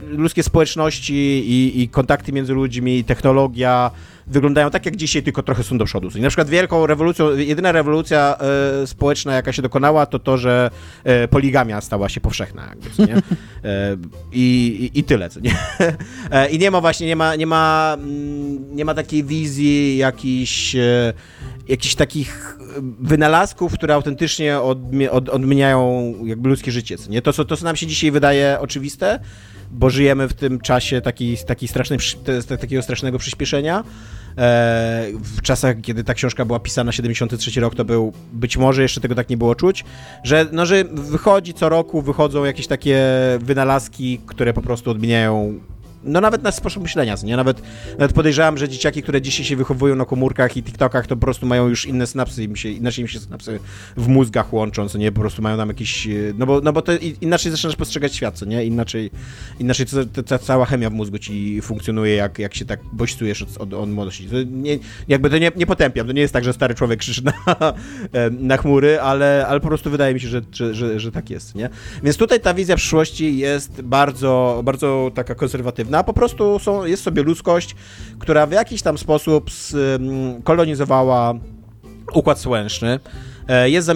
ludzkie 0.00 0.42
społeczności 0.42 1.14
i, 1.46 1.82
i 1.82 1.88
kontakty 1.88 2.32
między 2.32 2.52
ludźmi, 2.52 3.04
technologia 3.04 3.90
wyglądają 4.26 4.70
tak 4.70 4.86
jak 4.86 4.96
dzisiaj, 4.96 5.22
tylko 5.22 5.42
trochę 5.42 5.62
są 5.62 5.78
do 5.78 5.84
przodu. 5.84 6.08
Na 6.20 6.28
przykład 6.28 6.48
wielką 6.48 6.86
rewolucją, 6.86 7.36
jedyna 7.36 7.72
rewolucja 7.72 8.36
e, 8.82 8.86
społeczna, 8.86 9.34
jaka 9.34 9.52
się 9.52 9.62
dokonała, 9.62 10.06
to 10.06 10.18
to, 10.18 10.38
że 10.38 10.70
e, 11.04 11.28
poligamia 11.28 11.80
stała 11.80 12.08
się 12.08 12.20
powszechna. 12.20 12.68
Jakby, 12.68 13.12
nie? 13.12 13.16
E, 13.70 13.96
i, 14.32 14.90
i, 14.94 14.98
I 14.98 15.04
tyle, 15.04 15.30
co 15.30 15.40
nie? 15.40 15.56
I 16.50 16.58
nie 16.58 16.70
ma 16.70 16.80
właśnie, 16.80 17.06
nie 17.06 17.16
ma, 17.16 17.36
nie 17.36 17.46
ma, 17.46 17.96
mm, 17.98 18.76
nie 18.76 18.84
ma 18.84 18.94
takiej 18.94 19.24
wizji 19.24 19.96
jakichś, 19.96 20.76
jakichś 21.68 21.94
takich 21.94 22.58
wynalazków, 23.00 23.74
które 23.74 23.94
autentycznie 23.94 24.56
odmi- 24.56 25.08
od, 25.08 25.28
odmieniają 25.28 26.14
jakby 26.24 26.48
ludzkie 26.48 26.72
życie. 26.72 26.96
Nie? 27.08 27.22
To, 27.22 27.32
co, 27.32 27.44
to, 27.44 27.56
co 27.56 27.64
nam 27.64 27.76
się 27.76 27.86
dzisiaj 27.86 28.10
wydaje 28.10 28.56
oczywiste, 28.60 29.20
bo 29.72 29.90
żyjemy 29.90 30.28
w 30.28 30.34
tym 30.34 30.60
czasie 30.60 31.00
taki, 31.00 31.36
taki 31.46 31.68
jest 32.26 32.48
takiego 32.48 32.82
strasznego 32.82 33.18
przyspieszenia. 33.18 33.84
E, 34.38 35.06
w 35.12 35.42
czasach, 35.42 35.76
kiedy 35.82 36.04
ta 36.04 36.14
książka 36.14 36.44
była 36.44 36.60
pisana, 36.60 36.92
73 36.92 37.60
rok, 37.60 37.74
to 37.74 37.84
był, 37.84 38.12
być 38.32 38.56
może 38.56 38.82
jeszcze 38.82 39.00
tego 39.00 39.14
tak 39.14 39.28
nie 39.28 39.36
było 39.36 39.54
czuć, 39.54 39.84
że, 40.24 40.46
no, 40.52 40.66
że 40.66 40.84
wychodzi 40.84 41.54
co 41.54 41.68
roku, 41.68 42.02
wychodzą 42.02 42.44
jakieś 42.44 42.66
takie 42.66 43.02
wynalazki, 43.40 44.20
które 44.26 44.52
po 44.52 44.62
prostu 44.62 44.90
odmieniają 44.90 45.60
no 46.04 46.20
nawet 46.20 46.42
na 46.42 46.52
sposób 46.52 46.82
myślenia, 46.82 47.14
nie? 47.24 47.36
Nawet, 47.36 47.62
nawet 47.98 48.12
podejrzewam, 48.12 48.58
że 48.58 48.68
dzieciaki, 48.68 49.02
które 49.02 49.22
dzisiaj 49.22 49.46
się 49.46 49.56
wychowują 49.56 49.96
na 49.96 50.04
komórkach 50.04 50.56
i 50.56 50.62
TikTokach, 50.62 51.06
to 51.06 51.16
po 51.16 51.20
prostu 51.20 51.46
mają 51.46 51.68
już 51.68 51.86
inne 51.86 52.06
synapsy, 52.06 52.44
im 52.44 52.56
się, 52.56 52.68
inaczej 52.68 53.02
im 53.02 53.08
się 53.08 53.20
synapsy 53.20 53.58
w 53.96 54.08
mózgach 54.08 54.52
łączą, 54.52 54.88
co 54.88 54.98
nie? 54.98 55.12
Po 55.12 55.20
prostu 55.20 55.42
mają 55.42 55.56
tam 55.56 55.68
jakiś, 55.68 56.08
no 56.38 56.46
bo, 56.46 56.60
no 56.60 56.72
bo 56.72 56.82
to 56.82 56.92
inaczej 57.20 57.50
zaczynasz 57.52 57.76
postrzegać 57.76 58.14
świat, 58.14 58.38
co 58.38 58.44
nie? 58.44 58.64
Inaczej, 58.64 59.10
inaczej 59.58 59.86
cała 60.40 60.66
chemia 60.66 60.90
w 60.90 60.92
mózgu 60.92 61.18
ci 61.18 61.62
funkcjonuje, 61.62 62.14
jak, 62.14 62.38
jak 62.38 62.54
się 62.54 62.64
tak 62.64 62.80
bodźcujesz 62.92 63.42
od, 63.42 63.56
od, 63.58 63.74
od 63.74 63.90
młodości. 63.90 64.26
To 64.26 64.36
nie, 64.50 64.78
jakby 65.08 65.30
to 65.30 65.38
nie, 65.38 65.52
nie 65.56 65.66
potępiam, 65.66 66.06
to 66.06 66.12
nie 66.12 66.20
jest 66.20 66.34
tak, 66.34 66.44
że 66.44 66.52
stary 66.52 66.74
człowiek 66.74 67.00
krzyczy 67.00 67.22
na, 67.24 67.32
na 68.50 68.56
chmury, 68.56 69.00
ale, 69.00 69.46
ale 69.48 69.60
po 69.60 69.68
prostu 69.68 69.90
wydaje 69.90 70.14
mi 70.14 70.20
się, 70.20 70.28
że, 70.28 70.40
że, 70.52 70.74
że, 70.74 71.00
że 71.00 71.12
tak 71.12 71.30
jest, 71.30 71.54
nie? 71.54 71.70
Więc 72.02 72.16
tutaj 72.16 72.40
ta 72.40 72.54
wizja 72.54 72.76
przyszłości 72.76 73.38
jest 73.38 73.82
bardzo, 73.82 74.60
bardzo 74.64 75.10
taka 75.14 75.34
konserwatywna, 75.34 75.91
a 75.98 76.04
po 76.04 76.12
prostu 76.12 76.58
są, 76.58 76.84
jest 76.84 77.02
sobie 77.02 77.22
ludzkość, 77.22 77.76
która 78.18 78.46
w 78.46 78.52
jakiś 78.52 78.82
tam 78.82 78.98
sposób 78.98 79.50
kolonizowała 80.44 81.34
Układ 82.14 82.38
Słoneczny. 82.38 83.00
E, 83.48 83.70
jest, 83.70 83.88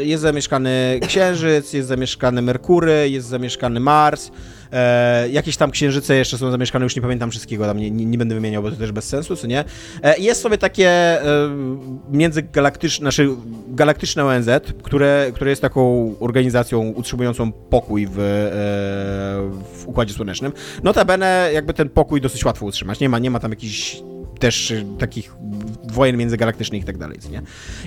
jest 0.00 0.22
zamieszkany 0.22 1.00
Księżyc, 1.06 1.72
jest 1.72 1.88
zamieszkany 1.88 2.42
Merkury, 2.42 3.10
jest 3.10 3.28
zamieszkany 3.28 3.80
Mars, 3.80 4.30
e, 4.72 5.28
jakieś 5.28 5.56
tam 5.56 5.70
księżyce 5.70 6.16
jeszcze 6.16 6.38
są 6.38 6.50
zamieszkane, 6.50 6.84
już 6.84 6.96
nie 6.96 7.02
pamiętam 7.02 7.30
wszystkiego, 7.30 7.66
tam 7.66 7.78
nie, 7.78 7.90
nie, 7.90 8.04
nie 8.04 8.18
będę 8.18 8.34
wymieniał, 8.34 8.62
bo 8.62 8.70
to 8.70 8.76
też 8.76 8.92
bez 8.92 9.08
sensu, 9.08 9.36
co 9.36 9.46
nie? 9.46 9.64
E, 10.02 10.18
jest 10.18 10.40
sobie 10.40 10.58
takie 10.58 10.88
e, 10.88 11.22
międzygalaktyczne, 12.10 13.02
znaczy 13.02 13.28
galaktyczne 13.68 14.24
ONZ, 14.24 14.48
które, 14.82 15.30
które 15.34 15.50
jest 15.50 15.62
taką 15.62 16.14
organizacją 16.20 16.80
utrzymującą 16.80 17.52
pokój 17.52 18.06
w, 18.06 18.18
e, 18.18 18.22
w 19.76 19.84
Układzie 19.86 20.14
Słonecznym. 20.14 20.52
Notabene 20.82 21.50
jakby 21.52 21.74
ten 21.74 21.88
pokój 21.88 22.20
dosyć 22.20 22.44
łatwo 22.44 22.66
utrzymać, 22.66 23.00
nie 23.00 23.08
ma, 23.08 23.18
nie 23.18 23.30
ma 23.30 23.40
tam 23.40 23.50
jakichś 23.50 24.02
też 24.38 24.74
takich 24.98 25.34
wojen 25.92 26.16
międzygalaktycznych 26.16 26.82
i 26.82 26.84
tak 26.84 26.98
dalej, 26.98 27.18
nie? 27.30 27.42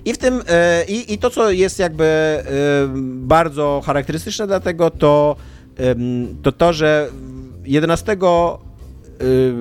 I 0.05 0.13
w 0.13 0.17
tym, 0.17 0.41
e, 0.47 0.85
i, 0.85 1.13
i 1.13 1.17
to, 1.17 1.29
co 1.29 1.51
jest 1.51 1.79
jakby 1.79 2.03
e, 2.05 2.43
bardzo 3.15 3.81
charakterystyczne 3.85 4.47
dla 4.47 4.59
tego, 4.59 4.89
to 4.89 5.35
to 6.41 6.51
to, 6.51 6.73
że 6.73 7.09
11 7.65 8.13
y, 8.13 8.17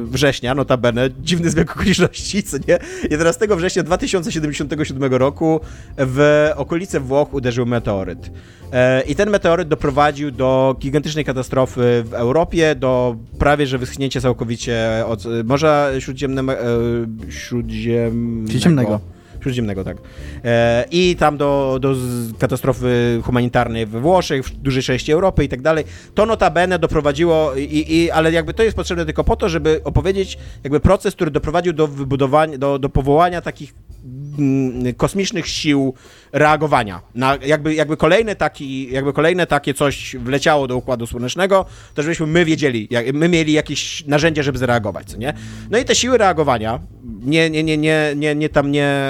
września, 0.05 0.55
notabene, 0.55 1.11
dziwny 1.23 1.51
zbieg 1.51 1.71
okoliczności, 1.73 2.43
co 2.43 2.57
nie? 2.69 2.79
11 3.11 3.47
września 3.57 3.83
2077 3.83 5.15
roku 5.15 5.61
w 5.99 6.51
okolice 6.57 7.01
Włoch 7.01 7.35
uderzył 7.35 7.67
meteoryt. 7.67 8.31
E, 8.73 9.03
I 9.03 9.15
ten 9.15 9.31
meteoryt 9.31 9.69
doprowadził 9.69 10.31
do 10.31 10.77
gigantycznej 10.81 11.25
katastrofy 11.25 12.05
w 12.07 12.15
Europie, 12.15 12.75
do 12.75 13.17
prawie 13.39 13.67
że 13.67 13.79
wyschnięcia 13.79 14.21
całkowicie 14.21 15.05
od 15.07 15.25
Morza 15.45 15.91
Śródziemnego. 15.99 16.53
Śródziemnego. 17.29 18.51
Śródziemnego. 18.51 19.14
Śródziemnego, 19.45 19.85
tak. 19.85 19.97
E, 20.45 20.85
I 20.91 21.17
tam 21.17 21.37
do, 21.37 21.79
do 21.81 21.95
katastrofy 22.39 23.21
humanitarnej 23.25 23.87
we 23.87 24.01
Włoszech, 24.01 24.47
w 24.47 24.57
dużej 24.57 24.83
części 24.83 25.13
Europy 25.13 25.45
i 25.45 25.49
tak 25.49 25.63
dalej. 25.63 25.85
To 26.15 26.27
notabene 26.27 26.79
doprowadziło, 26.79 27.55
i, 27.55 27.95
i, 27.97 28.11
ale 28.11 28.33
jakby 28.33 28.55
to 28.55 28.63
jest 28.63 28.77
potrzebne 28.77 29.05
tylko 29.05 29.25
po 29.25 29.37
to, 29.37 29.49
żeby 29.49 29.81
opowiedzieć 29.85 30.39
jakby 30.65 30.81
proces, 30.81 31.15
który 31.15 31.31
doprowadził 31.31 31.73
do 31.73 31.87
wybudowania, 31.87 32.59
do, 32.59 32.79
do 32.79 32.89
powołania 32.89 33.41
takich 33.41 33.75
kosmicznych 34.97 35.49
sił 35.49 35.95
reagowania. 36.33 37.01
Na 37.15 37.39
jakby, 37.47 37.75
jakby, 37.75 37.97
kolejne 37.97 38.37
taki, 38.37 38.93
jakby 38.93 39.13
kolejne 39.13 39.47
takie 39.47 39.75
coś 39.75 40.17
wleciało 40.17 40.67
do 40.67 40.77
Układu 40.77 41.07
Słonecznego, 41.07 41.67
to 41.95 42.03
żebyśmy 42.03 42.27
my 42.27 42.45
wiedzieli, 42.45 42.89
jak, 42.91 43.13
my 43.13 43.29
mieli 43.29 43.53
jakieś 43.53 44.07
narzędzia, 44.07 44.43
żeby 44.43 44.59
zareagować, 44.59 45.11
co 45.11 45.17
nie? 45.17 45.35
No 45.71 45.79
i 45.79 45.85
te 45.85 45.95
siły 45.95 46.19
reagowania, 46.19 46.81
nie, 47.25 47.51
nie, 47.51 47.65
nie, 47.65 47.77
nie, 47.77 48.13
nie, 48.17 48.35
nie 48.35 48.49
tam 48.49 48.73
nie, 48.73 49.01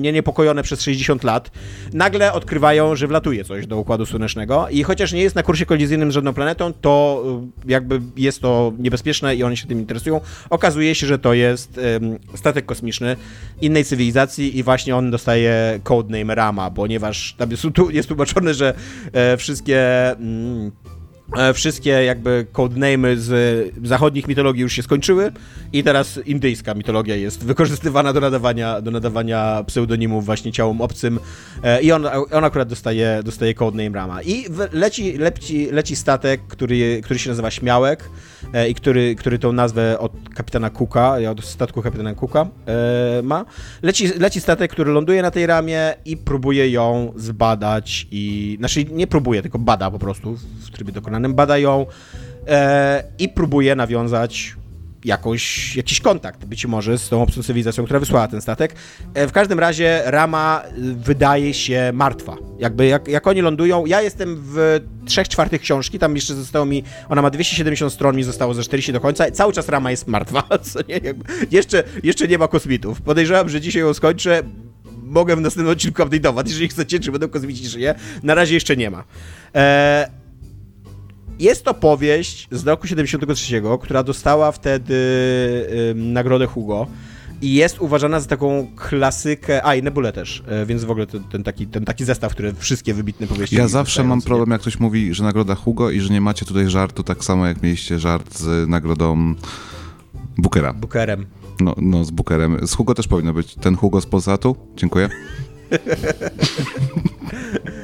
nie 0.00 0.12
niepokojone 0.12 0.62
przez 0.62 0.82
60 0.82 1.24
lat, 1.24 1.50
nagle 1.92 2.32
odkrywają, 2.32 2.96
że 2.96 3.06
wlatuje 3.06 3.44
coś 3.44 3.66
do 3.66 3.78
Układu 3.78 4.06
Słonecznego 4.06 4.66
i 4.70 4.82
chociaż 4.82 5.12
nie 5.12 5.22
jest 5.22 5.36
na 5.36 5.42
kursie 5.42 5.66
kolizyjnym 5.66 6.10
z 6.10 6.14
żadną 6.14 6.34
planetą, 6.34 6.72
to 6.72 7.24
y, 7.66 7.70
jakby 7.72 8.00
jest 8.16 8.40
to 8.40 8.72
niebezpieczne 8.78 9.36
i 9.36 9.42
oni 9.42 9.56
się 9.56 9.66
tym 9.66 9.78
interesują. 9.78 10.20
Okazuje 10.50 10.94
się, 10.94 11.06
że 11.06 11.18
to 11.18 11.34
jest 11.34 11.80
um, 12.00 12.18
statek 12.34 12.66
kosmiczny 12.66 13.16
innej 13.60 13.84
cywilizacji 13.84 14.41
i 14.48 14.62
właśnie 14.62 14.96
on 14.96 15.10
dostaje 15.10 15.80
codename 15.82 16.34
Rama, 16.34 16.70
ponieważ 16.70 17.34
tam 17.38 17.50
jest, 17.50 17.64
jest 17.90 18.08
tłumaczone, 18.08 18.54
że 18.54 18.74
e, 19.12 19.36
wszystkie... 19.36 20.10
Mm, 20.10 20.72
wszystkie 21.54 21.90
jakby 21.90 22.46
codename'y 22.52 23.16
z 23.16 23.72
zachodnich 23.84 24.28
mitologii 24.28 24.62
już 24.62 24.72
się 24.72 24.82
skończyły 24.82 25.32
i 25.72 25.82
teraz 25.82 26.20
indyjska 26.26 26.74
mitologia 26.74 27.16
jest 27.16 27.44
wykorzystywana 27.44 28.12
do 28.12 28.20
nadawania, 28.20 28.80
do 28.80 28.90
nadawania 28.90 29.64
pseudonimów 29.66 30.24
właśnie 30.24 30.52
ciałom 30.52 30.80
obcym 30.80 31.20
e, 31.62 31.82
i 31.82 31.92
on, 31.92 32.06
on 32.32 32.44
akurat 32.44 32.68
dostaje, 32.68 33.20
dostaje 33.24 33.54
codename 33.54 33.96
Rama. 33.96 34.22
I 34.22 34.44
leci, 34.72 35.18
leci, 35.18 35.68
leci 35.70 35.96
statek, 35.96 36.40
który, 36.48 37.00
który 37.04 37.18
się 37.18 37.30
nazywa 37.30 37.50
Śmiałek 37.50 38.10
e, 38.52 38.68
i 38.68 38.74
który, 38.74 39.14
który 39.14 39.38
tą 39.38 39.52
nazwę 39.52 39.98
od 39.98 40.12
kapitana 40.34 40.70
Cooka, 40.70 41.16
od 41.30 41.44
statku 41.44 41.82
kapitana 41.82 42.14
Cooka 42.14 42.46
ma. 43.22 43.44
Leci, 43.82 44.08
leci 44.18 44.40
statek, 44.40 44.70
który 44.70 44.92
ląduje 44.92 45.22
na 45.22 45.30
tej 45.30 45.46
ramie 45.46 45.94
i 46.04 46.16
próbuje 46.16 46.70
ją 46.70 47.12
zbadać 47.16 48.06
i, 48.10 48.54
znaczy 48.58 48.84
nie 48.84 49.06
próbuje, 49.06 49.42
tylko 49.42 49.58
bada 49.58 49.90
po 49.90 49.98
prostu 49.98 50.36
w 50.36 50.70
trybie 50.70 50.92
dokonanym 50.92 51.21
badają 51.28 51.86
e, 52.48 53.04
i 53.18 53.28
próbuje 53.28 53.76
nawiązać 53.76 54.56
jakąś, 55.04 55.76
jakiś 55.76 56.00
kontakt, 56.00 56.44
być 56.44 56.66
może 56.66 56.98
z 56.98 57.08
tą 57.08 57.22
obcą 57.22 57.42
cywilizacją, 57.42 57.84
która 57.84 58.00
wysłała 58.00 58.28
ten 58.28 58.40
statek. 58.40 58.74
E, 59.14 59.26
w 59.26 59.32
każdym 59.32 59.60
razie 59.60 60.02
Rama 60.04 60.62
wydaje 60.96 61.54
się 61.54 61.90
martwa. 61.94 62.36
Jakby 62.58 62.86
jak, 62.86 63.08
jak 63.08 63.26
oni 63.26 63.40
lądują, 63.40 63.86
ja 63.86 64.02
jestem 64.02 64.36
w 64.46 64.80
trzech 65.06 65.28
czwartych 65.28 65.60
książki, 65.60 65.98
tam 65.98 66.14
jeszcze 66.14 66.34
zostało 66.34 66.64
mi, 66.64 66.84
ona 67.08 67.22
ma 67.22 67.30
270 67.30 67.92
stron, 67.92 68.16
mi 68.16 68.22
zostało 68.22 68.54
ze 68.54 68.62
40 68.62 68.92
do 68.92 69.00
końca 69.00 69.30
cały 69.30 69.52
czas 69.52 69.68
Rama 69.68 69.90
jest 69.90 70.06
martwa, 70.06 70.42
nie, 70.88 70.94
jakby, 70.94 71.24
jeszcze, 71.50 71.84
jeszcze 72.02 72.28
nie 72.28 72.38
ma 72.38 72.48
kosmitów. 72.48 73.00
Podejrzewam, 73.00 73.48
że 73.48 73.60
dzisiaj 73.60 73.82
ją 73.82 73.94
skończę, 73.94 74.42
mogę 75.02 75.36
w 75.36 75.40
następnym 75.40 75.72
odcinku 75.72 76.02
update'ować, 76.02 76.48
jeżeli 76.48 76.68
chcecie, 76.68 77.00
czy 77.00 77.12
będą 77.12 77.28
kosmici, 77.28 77.68
czy 77.70 77.78
nie. 77.78 77.94
Na 78.22 78.34
razie 78.34 78.54
jeszcze 78.54 78.76
nie 78.76 78.90
ma. 78.90 79.04
Eee, 79.54 80.21
jest 81.42 81.64
to 81.64 81.74
powieść 81.74 82.48
z 82.50 82.66
roku 82.66 82.86
73, 82.86 83.62
która 83.82 84.02
dostała 84.02 84.52
wtedy 84.52 84.94
nagrodę 85.94 86.46
Hugo 86.46 86.86
i 87.42 87.54
jest 87.54 87.80
uważana 87.80 88.20
za 88.20 88.28
taką 88.28 88.66
klasykę, 88.76 89.66
a 89.66 89.74
i 89.74 89.82
Nebulę 89.82 90.12
też, 90.12 90.42
e, 90.46 90.66
więc 90.66 90.84
w 90.84 90.90
ogóle 90.90 91.06
ten, 91.06 91.24
ten, 91.24 91.44
taki, 91.44 91.66
ten 91.66 91.84
taki 91.84 92.04
zestaw, 92.04 92.32
który 92.32 92.54
wszystkie 92.54 92.94
wybitne 92.94 93.26
powieści... 93.26 93.56
Ja 93.56 93.68
zawsze 93.68 94.04
mam 94.04 94.22
problem, 94.22 94.50
jak 94.50 94.60
ktoś 94.60 94.80
mówi, 94.80 95.14
że 95.14 95.24
nagroda 95.24 95.54
Hugo 95.54 95.90
i 95.90 96.00
że 96.00 96.12
nie 96.12 96.20
macie 96.20 96.46
tutaj 96.46 96.68
żartu, 96.68 97.02
tak 97.02 97.24
samo 97.24 97.46
jak 97.46 97.62
mieliście 97.62 97.98
żart 97.98 98.38
z 98.38 98.68
nagrodą 98.68 99.34
Bookera. 100.38 100.72
Bookerem. 100.72 101.26
No, 101.60 101.74
no, 101.78 102.04
z 102.04 102.10
Bookerem. 102.10 102.66
Z 102.66 102.74
Hugo 102.74 102.94
też 102.94 103.08
powinno 103.08 103.32
być. 103.32 103.54
Ten 103.54 103.76
Hugo 103.76 104.00
z 104.00 104.06
Polsatu? 104.06 104.56
Dziękuję. 104.76 105.08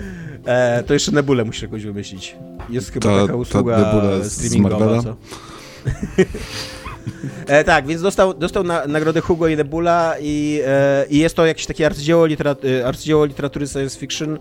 E, 0.48 0.82
to 0.82 0.94
jeszcze 0.94 1.12
Nebulę 1.12 1.44
musisz 1.44 1.62
jakoś 1.62 1.84
wymyślić. 1.84 2.36
Jest 2.70 2.92
chyba 2.92 3.08
ta, 3.08 3.20
taka 3.20 3.34
usługa 3.34 3.94
streamingowa, 4.24 5.02
co? 5.02 5.16
E, 7.46 7.64
tak, 7.64 7.86
więc 7.86 8.02
dostał, 8.02 8.34
dostał 8.34 8.64
na, 8.64 8.86
nagrodę 8.86 9.20
Hugo 9.20 9.48
i 9.48 9.56
Nebula 9.56 10.14
i, 10.20 10.60
e, 10.66 11.06
i 11.10 11.18
jest 11.18 11.36
to 11.36 11.46
jakieś 11.46 11.66
takie 11.66 11.86
arcydzieło, 11.86 12.26
literat, 12.26 12.64
e, 12.64 12.86
arcydzieło 12.86 13.24
literatury 13.24 13.66
science 13.66 13.98
fiction. 13.98 14.38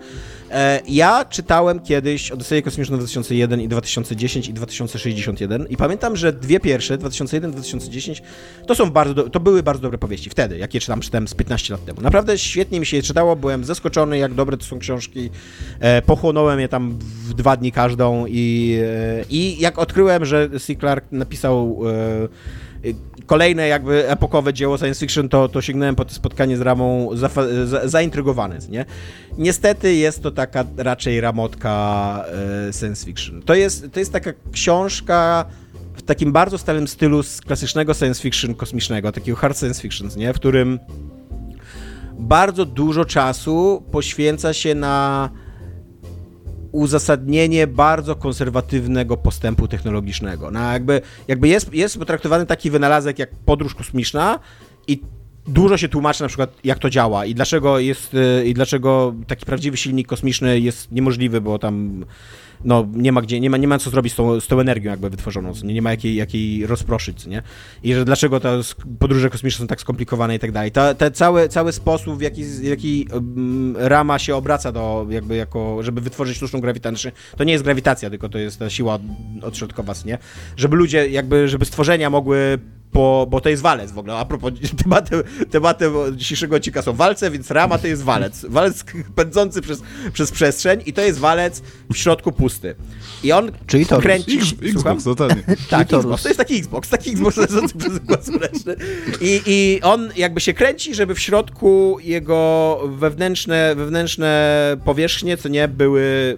E, 0.51 0.81
ja 0.87 1.25
czytałem 1.25 1.79
kiedyś 1.79 2.31
Odyseję 2.31 2.61
Kosmiczną 2.61 2.97
2001 2.97 3.61
i 3.61 3.67
2010 3.67 4.47
i 4.47 4.53
2061 4.53 5.67
i 5.69 5.77
pamiętam, 5.77 6.15
że 6.15 6.33
dwie 6.33 6.59
pierwsze, 6.59 6.97
2001 6.97 7.51
2010, 7.51 8.23
to 8.67 8.75
są 8.75 8.91
bardzo, 8.91 9.13
do, 9.13 9.29
to 9.29 9.39
były 9.39 9.63
bardzo 9.63 9.81
dobre 9.81 9.97
powieści 9.97 10.29
wtedy, 10.29 10.57
jakie 10.57 10.79
czytam, 10.79 11.01
czytałem 11.01 11.27
z 11.27 11.33
15 11.33 11.73
lat 11.73 11.85
temu. 11.85 12.01
Naprawdę 12.01 12.37
świetnie 12.37 12.79
mi 12.79 12.85
się 12.85 12.97
je 12.97 13.03
czytało, 13.03 13.35
byłem 13.35 13.63
zaskoczony, 13.63 14.17
jak 14.17 14.33
dobre 14.33 14.57
to 14.57 14.65
są 14.65 14.79
książki. 14.79 15.29
E, 15.79 16.01
pochłonąłem 16.01 16.59
je 16.59 16.67
tam 16.67 16.97
w 17.27 17.33
dwa 17.33 17.57
dni 17.57 17.71
każdą 17.71 18.25
i, 18.27 18.77
e, 18.83 19.23
i 19.29 19.59
jak 19.59 19.79
odkryłem, 19.79 20.25
że 20.25 20.49
C. 20.59 20.75
Clark 20.75 21.05
napisał 21.11 21.79
kolejne 23.25 23.67
jakby 23.67 24.09
epokowe 24.09 24.53
dzieło 24.53 24.77
science 24.77 24.99
fiction, 24.99 25.29
to, 25.29 25.49
to 25.49 25.61
sięgnąłem 25.61 25.95
po 25.95 26.05
to 26.05 26.13
spotkanie 26.13 26.57
z 26.57 26.61
Ramą 26.61 27.09
za, 27.13 27.29
za, 27.65 27.87
zaintrygowany, 27.87 28.57
nie? 28.69 28.85
Niestety 29.37 29.95
jest 29.95 30.23
to 30.23 30.31
taka 30.31 30.65
raczej 30.77 31.21
ramotka 31.21 32.25
e, 32.69 32.73
science 32.73 33.05
fiction. 33.05 33.41
To 33.41 33.53
jest, 33.53 33.91
to 33.91 33.99
jest 33.99 34.13
taka 34.13 34.33
książka 34.51 35.45
w 35.93 36.01
takim 36.01 36.31
bardzo 36.31 36.57
starym 36.57 36.87
stylu 36.87 37.23
z 37.23 37.41
klasycznego 37.41 37.93
science 37.93 38.21
fiction 38.21 38.55
kosmicznego, 38.55 39.11
takiego 39.11 39.37
hard 39.37 39.59
science 39.59 39.81
fiction, 39.81 40.09
nie? 40.17 40.33
W 40.33 40.35
którym 40.35 40.79
bardzo 42.19 42.65
dużo 42.65 43.05
czasu 43.05 43.83
poświęca 43.91 44.53
się 44.53 44.75
na 44.75 45.29
uzasadnienie 46.71 47.67
bardzo 47.67 48.15
konserwatywnego 48.15 49.17
postępu 49.17 49.67
technologicznego. 49.67 50.51
No 50.51 50.71
jakby, 50.71 51.01
jakby 51.27 51.47
jest, 51.47 51.73
jest 51.73 51.99
potraktowany 51.99 52.45
taki 52.45 52.71
wynalazek 52.71 53.19
jak 53.19 53.29
podróż 53.35 53.75
kosmiczna 53.75 54.39
i 54.87 55.01
dużo 55.47 55.77
się 55.77 55.89
tłumaczy 55.89 56.21
na 56.21 56.27
przykład, 56.27 56.55
jak 56.63 56.79
to 56.79 56.89
działa 56.89 57.25
i 57.25 57.35
dlaczego 57.35 57.79
jest, 57.79 58.13
y, 58.13 58.45
i 58.45 58.53
dlaczego 58.53 59.13
taki 59.27 59.45
prawdziwy 59.45 59.77
silnik 59.77 60.07
kosmiczny 60.07 60.59
jest 60.59 60.91
niemożliwy, 60.91 61.41
bo 61.41 61.59
tam 61.59 62.05
no, 62.65 62.87
nie 62.93 63.11
ma 63.11 63.21
gdzie, 63.21 63.39
nie 63.39 63.49
ma, 63.49 63.57
nie 63.57 63.67
ma 63.67 63.79
co 63.79 63.89
zrobić 63.89 64.13
z 64.13 64.15
tą, 64.15 64.39
z 64.39 64.47
tą 64.47 64.59
energią 64.59 64.91
jakby 64.91 65.09
wytworzoną, 65.09 65.53
nie, 65.63 65.73
nie 65.73 65.81
ma 65.81 65.91
jakiej, 65.91 66.15
jakiej 66.15 66.67
rozproszyć, 66.67 67.25
nie? 67.25 67.41
I 67.83 67.93
że 67.93 68.05
dlaczego 68.05 68.39
te 68.39 68.59
podróże 68.99 69.29
kosmiczne 69.29 69.63
są 69.63 69.67
tak 69.67 69.81
skomplikowane 69.81 70.35
i 70.35 70.39
tak 70.39 70.51
dalej. 70.51 70.71
Ta, 70.71 70.93
te 70.93 71.11
cały, 71.11 71.49
cały 71.49 71.71
sposób, 71.71 72.17
w 72.17 72.21
jaki, 72.21 72.43
w 72.43 72.63
jaki 72.63 73.07
um, 73.13 73.75
rama 73.77 74.19
się 74.19 74.35
obraca 74.35 74.71
do, 74.71 75.07
jakby 75.09 75.35
jako, 75.35 75.83
żeby 75.83 76.01
wytworzyć 76.01 76.37
sztuczną 76.37 76.61
grawitację, 76.61 77.11
to 77.37 77.43
nie 77.43 77.51
jest 77.51 77.63
grawitacja, 77.63 78.09
tylko 78.09 78.29
to 78.29 78.37
jest 78.37 78.59
ta 78.59 78.69
siła 78.69 78.99
odśrodkowa, 79.41 79.93
nie? 80.05 80.17
Żeby 80.57 80.75
ludzie, 80.75 81.09
jakby, 81.09 81.47
żeby 81.47 81.65
stworzenia 81.65 82.09
mogły 82.09 82.59
bo, 82.97 83.27
bo 83.29 83.41
to 83.41 83.49
jest 83.49 83.61
walec 83.61 83.91
w 83.91 83.97
ogóle. 83.97 84.15
A 84.15 84.25
propos, 84.25 84.53
tematem, 84.83 85.23
tematem 85.51 85.93
dzisiejszego 86.15 86.55
odcinka 86.55 86.81
są 86.81 86.93
walce, 86.93 87.31
więc 87.31 87.51
rama 87.51 87.77
to 87.77 87.87
jest 87.87 88.03
walec. 88.03 88.45
Walec 88.49 88.83
pędzący 89.15 89.61
przez, 89.61 89.81
przez 90.13 90.31
przestrzeń 90.31 90.81
i 90.85 90.93
to 90.93 91.01
jest 91.01 91.19
walec 91.19 91.61
w 91.93 91.97
środku 91.97 92.31
pusty. 92.31 92.75
I 93.23 93.31
on 93.31 93.51
Czyli 93.67 93.85
to 93.85 93.97
kręci... 93.97 94.37
X, 94.37 94.53
Xbox, 94.61 95.03
totalnie. 95.03 95.43
tak, 95.69 95.93
Xbox. 95.93 96.23
To 96.23 96.29
jest 96.29 96.37
taki 96.37 96.55
Xbox, 96.55 96.89
taki 96.89 97.11
Xbox 97.11 97.37
lecący 97.37 97.77
przez 97.77 97.97
układ 97.97 98.25
słoneczny. 98.25 98.75
I, 99.21 99.41
I 99.45 99.81
on 99.83 100.09
jakby 100.15 100.41
się 100.41 100.53
kręci, 100.53 100.95
żeby 100.95 101.15
w 101.15 101.19
środku 101.19 101.97
jego 102.03 102.79
wewnętrzne, 102.87 103.75
wewnętrzne 103.75 104.77
powierzchnie, 104.85 105.37
co 105.37 105.49
nie, 105.49 105.67
były 105.67 106.37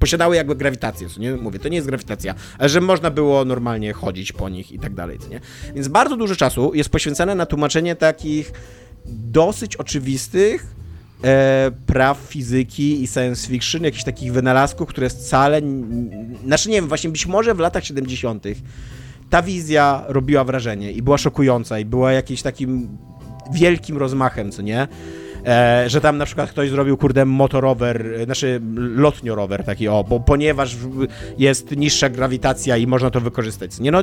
posiadały 0.00 0.36
jakby 0.36 0.56
grawitację, 0.56 1.08
co 1.08 1.20
nie? 1.20 1.32
Mówię, 1.32 1.58
to 1.58 1.68
nie 1.68 1.76
jest 1.76 1.88
grawitacja, 1.88 2.34
ale 2.58 2.68
że 2.68 2.80
można 2.80 3.10
było 3.10 3.44
normalnie 3.44 3.92
chodzić 3.92 4.32
po 4.32 4.48
nich 4.48 4.72
i 4.72 4.78
tak 4.78 4.94
dalej, 4.94 5.18
co 5.18 5.28
nie? 5.28 5.40
Więc 5.74 5.88
bardzo 5.88 6.16
dużo 6.16 6.36
czasu 6.36 6.74
jest 6.74 6.90
poświęcone 6.90 7.34
na 7.34 7.46
tłumaczenie 7.46 7.96
takich 7.96 8.52
dosyć 9.06 9.76
oczywistych 9.76 10.66
e, 11.24 11.70
praw 11.86 12.18
fizyki 12.18 13.02
i 13.02 13.06
science 13.06 13.48
fiction, 13.48 13.82
jakichś 13.82 14.04
takich 14.04 14.32
wynalazków, 14.32 14.88
które 14.88 15.10
wcale, 15.10 15.60
znaczy 16.46 16.68
nie 16.68 16.74
wiem, 16.74 16.88
właśnie 16.88 17.10
być 17.10 17.26
może 17.26 17.54
w 17.54 17.58
latach 17.58 17.84
70 17.84 18.44
ta 19.30 19.42
wizja 19.42 20.04
robiła 20.08 20.44
wrażenie 20.44 20.92
i 20.92 21.02
była 21.02 21.18
szokująca 21.18 21.78
i 21.78 21.84
była 21.84 22.12
jakimś 22.12 22.42
takim 22.42 22.98
wielkim 23.52 23.96
rozmachem, 23.96 24.52
co 24.52 24.62
nie? 24.62 24.88
E, 25.46 25.84
że 25.90 26.00
tam 26.00 26.18
na 26.18 26.26
przykład 26.26 26.50
ktoś 26.50 26.70
zrobił, 26.70 26.96
kurde, 26.96 27.24
motorower, 27.24 28.06
e, 28.06 28.24
znaczy 28.24 28.60
lotniorower 28.76 29.64
taki, 29.64 29.88
o, 29.88 30.04
bo 30.04 30.20
ponieważ 30.20 30.76
jest 31.38 31.76
niższa 31.76 32.08
grawitacja 32.08 32.76
i 32.76 32.86
można 32.86 33.10
to 33.10 33.20
wykorzystać. 33.20 33.78
Nie 33.78 33.90
no, 33.90 34.02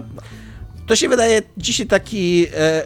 to 0.87 0.95
się 0.95 1.09
wydaje 1.09 1.41
dzisiaj 1.57 1.87
taki 1.87 2.47
e, 2.57 2.83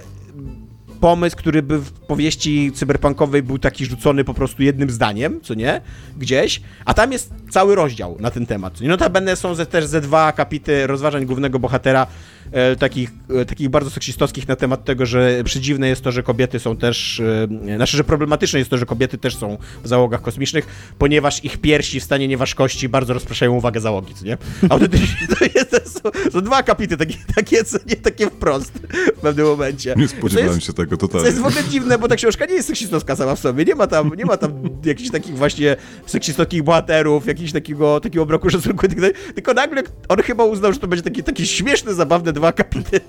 pomysł, 1.02 1.38
który 1.38 1.62
by 1.64 1.78
w 1.78 1.91
powieści 1.91 2.72
cyberpunkowej 2.76 3.43
był 3.43 3.60
taki 3.60 3.86
rzucony 3.86 4.24
po 4.24 4.34
prostu 4.34 4.64
jednym 4.64 4.89
zdaniem, 4.89 5.41
co 5.41 5.54
nie? 5.54 5.82
Gdzieś, 6.18 6.62
a 6.86 6.93
tam 6.93 7.12
jest 7.12 7.34
cały 7.49 7.76
rozdział 7.76 8.18
na 8.20 8.32
ten 8.32 8.45
temat. 8.45 8.82
No 8.82 8.88
Notabene 8.88 9.36
są 9.36 9.56
też 9.56 9.86
ze 9.86 10.02
dwa 10.02 10.26
akapity 10.26 10.88
rozważań 10.88 11.26
głównego 11.26 11.60
bohatera, 11.60 12.08
e, 12.52 12.76
takich, 12.76 13.12
e, 13.41 13.45
takich 13.45 13.70
bardzo 13.70 13.89
seksistowskich 13.89 14.47
na 14.47 14.56
temat 14.56 14.86
tego, 14.86 15.06
że 15.06 15.43
przedziwne 15.43 15.88
jest 15.88 16.02
to, 16.02 16.12
że 16.12 16.24
kobiety 16.24 16.60
są 16.60 16.78
też, 16.78 17.20
e, 17.20 17.76
znaczy, 17.76 17.97
że 17.97 18.04
problematyczne 18.04 18.60
jest 18.60 18.72
to, 18.72 18.78
że 18.78 18.86
kobiety 18.86 19.18
też 19.18 19.36
są 19.36 19.58
w 19.84 19.88
załogach 19.88 20.22
kosmicznych, 20.22 20.93
ponieważ 20.97 21.45
ich 21.45 21.58
piersi 21.58 21.99
w 21.99 22.04
stanie 22.04 22.28
nieważkości 22.28 22.89
bardzo 22.89 23.14
rozpraszają 23.14 23.54
uwagę 23.54 23.80
załogi, 23.80 24.14
co 24.14 24.26
nie? 24.26 24.38
Autentycznie 24.70 25.28
to, 25.39 25.45
jest, 25.56 25.72
to 25.72 25.89
są, 25.89 26.32
są 26.32 26.41
dwa 26.41 26.58
akapity 26.58 26.97
takie, 26.97 27.18
takie, 27.36 27.64
co 27.64 27.78
nie, 27.88 27.95
takie 27.95 28.30
wprost 28.30 28.74
w 29.18 29.20
pewnym 29.22 29.45
momencie. 29.45 29.93
Nie 29.97 30.08
spodziewałem 30.08 30.56
jest, 30.56 30.68
się 30.68 30.74
tego 30.74 30.90
totalnie. 30.97 31.23
To 31.23 31.27
jest 31.27 31.41
w 31.41 31.45
ogóle 31.45 31.63
dziwne, 31.63 31.97
bo 31.97 32.07
ta 32.07 32.15
książka 32.15 32.45
nie 32.45 32.53
jest 32.53 32.67
seksistowska 32.67 33.15
sama 33.15 33.35
w 33.35 33.39
sobie, 33.39 33.65
nie 33.65 33.75
ma 33.75 33.87
tam, 33.87 34.11
nie 34.17 34.25
ma 34.25 34.37
tam 34.37 34.51
jakichś 34.85 35.09
takich 35.09 35.37
właśnie 35.37 35.75
seksistowskich 36.05 36.63
bohaterów, 36.63 37.27
jakichś 37.27 37.51
takiego, 37.51 37.99
takiego 37.99 38.25
broku 38.25 38.49
szacunku, 38.49 38.87
tylko 39.35 39.53
nagle 39.53 39.83
on 40.09 40.17
chyba 40.17 40.43
uznał, 40.43 40.73
że 40.73 40.79
to 40.79 40.87
będzie 40.87 41.03
takie, 41.03 41.23
takie 41.23 41.45
śmieszne, 41.45 41.93
zabawne 41.93 42.33
dwa 42.33 42.47
akapity. 42.47 42.99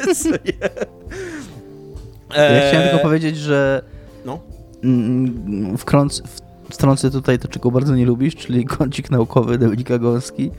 Ja 2.30 2.68
chciałem 2.68 2.88
tylko 2.88 3.02
powiedzieć, 3.02 3.36
że 3.36 3.82
no? 4.24 4.40
Mm, 4.84 5.78
wkrąc, 5.78 6.22
wtrącę 6.70 7.10
tutaj 7.10 7.38
to, 7.38 7.48
czego 7.48 7.70
bardzo 7.70 7.96
nie 7.96 8.06
lubisz, 8.06 8.36
czyli 8.36 8.64
kącik 8.64 9.10
naukowy 9.10 9.58
Dominika 9.58 9.98
Gąski, 9.98 10.50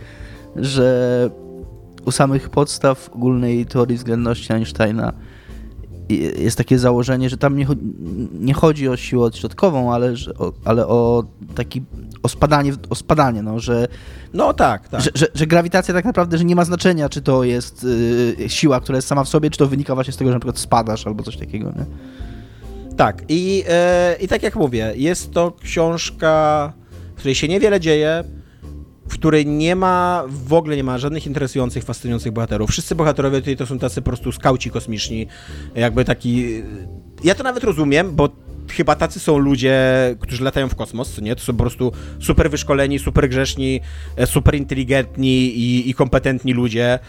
że 0.55 1.30
u 2.05 2.11
samych 2.11 2.49
podstaw 2.49 3.09
ogólnej 3.13 3.65
teorii 3.65 3.97
względności 3.97 4.53
Einsteina 4.53 5.13
jest 6.10 6.58
takie 6.58 6.80
założenie, 6.80 7.30
że 7.30 7.38
tam 7.38 7.58
nie, 7.58 7.68
nie 8.39 8.54
chodzi 8.54 8.89
o 8.89 8.97
siłę 8.97 9.26
odśrodkową, 9.26 9.93
ale, 9.93 10.16
że, 10.16 10.34
o, 10.34 10.54
ale 10.66 10.88
o 10.88 11.24
taki 11.56 11.82
o 12.24 12.30
spadanie, 12.30 12.74
o 12.89 12.95
spadanie 12.95 13.41
no, 13.43 13.60
że 13.60 13.88
no 14.34 14.54
tak, 14.54 14.89
tak. 14.89 15.01
Że, 15.01 15.10
że, 15.16 15.28
że, 15.36 15.47
grawitacja 15.47 15.93
tak 15.93 16.06
naprawdę, 16.06 16.38
że 16.38 16.43
nie 16.43 16.56
ma 16.56 16.66
znaczenia, 16.66 17.10
czy 17.10 17.22
to 17.22 17.43
jest 17.43 17.84
y, 17.84 18.36
siła, 18.47 18.82
która 18.82 18.95
jest 18.95 19.08
sama 19.08 19.24
w 19.24 19.30
sobie, 19.30 19.49
czy 19.49 19.58
to 19.58 19.68
wynika 19.68 19.95
właśnie 19.95 20.14
z 20.14 20.18
tego, 20.18 20.30
że 20.30 20.36
na 20.36 20.39
przykład 20.39 20.60
spadasz 20.60 21.08
albo 21.08 21.24
coś 21.24 21.38
takiego, 21.38 21.74
nie? 21.76 21.86
Tak, 22.95 23.24
i, 23.30 23.64
y, 24.20 24.24
i 24.24 24.28
tak 24.28 24.43
jak 24.43 24.56
mówię, 24.56 24.93
jest 24.95 25.32
to 25.32 25.54
książka, 25.64 26.74
w 27.16 27.18
której 27.18 27.36
się 27.36 27.47
niewiele 27.47 27.80
dzieje, 27.80 28.24
w 29.08 29.14
której 29.14 29.45
nie 29.45 29.76
ma, 29.76 30.24
w 30.28 30.54
ogóle 30.54 30.76
nie 30.76 30.84
ma 30.84 30.97
żadnych 30.97 31.26
interesujących, 31.26 31.84
fascynujących 31.84 32.32
bohaterów. 32.32 32.70
Wszyscy 32.70 32.95
bohaterowie 32.95 33.39
tutaj 33.39 33.58
to 33.58 33.66
są 33.66 33.80
tacy 33.80 34.01
po 34.01 34.06
prostu 34.06 34.32
skauci 34.32 34.72
kosmiczni, 34.72 35.28
jakby 35.76 36.06
taki... 36.06 36.62
Ja 37.24 37.36
to 37.36 37.43
nawet 37.43 37.64
rozumiem, 37.64 38.16
bo 38.16 38.30
chyba 38.72 38.95
tacy 38.95 39.20
są 39.20 39.38
ludzie, 39.38 39.82
którzy 40.20 40.43
latają 40.43 40.70
w 40.70 40.76
kosmos, 40.76 41.22
nie? 41.22 41.36
To 41.36 41.41
są 41.41 41.54
po 41.54 41.60
prostu 41.60 41.91
super 42.20 42.51
wyszkoleni, 42.51 42.99
super 42.99 43.30
grzeszni, 43.30 43.82
e, 44.16 44.28
super 44.28 44.56
inteligentni 44.56 45.58
i, 45.58 45.89
i 45.89 45.93
kompetentni 45.93 46.54
ludzie, 46.54 46.99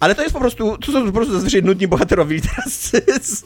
ale 0.00 0.14
to 0.14 0.22
jest 0.22 0.34
po 0.34 0.40
prostu, 0.40 0.78
to 0.78 0.92
są 0.92 1.06
po 1.06 1.12
prostu 1.12 1.34
zazwyczaj 1.34 1.62
nudni 1.62 1.88
bohaterowie 1.88 2.36
literaccy. 2.36 3.02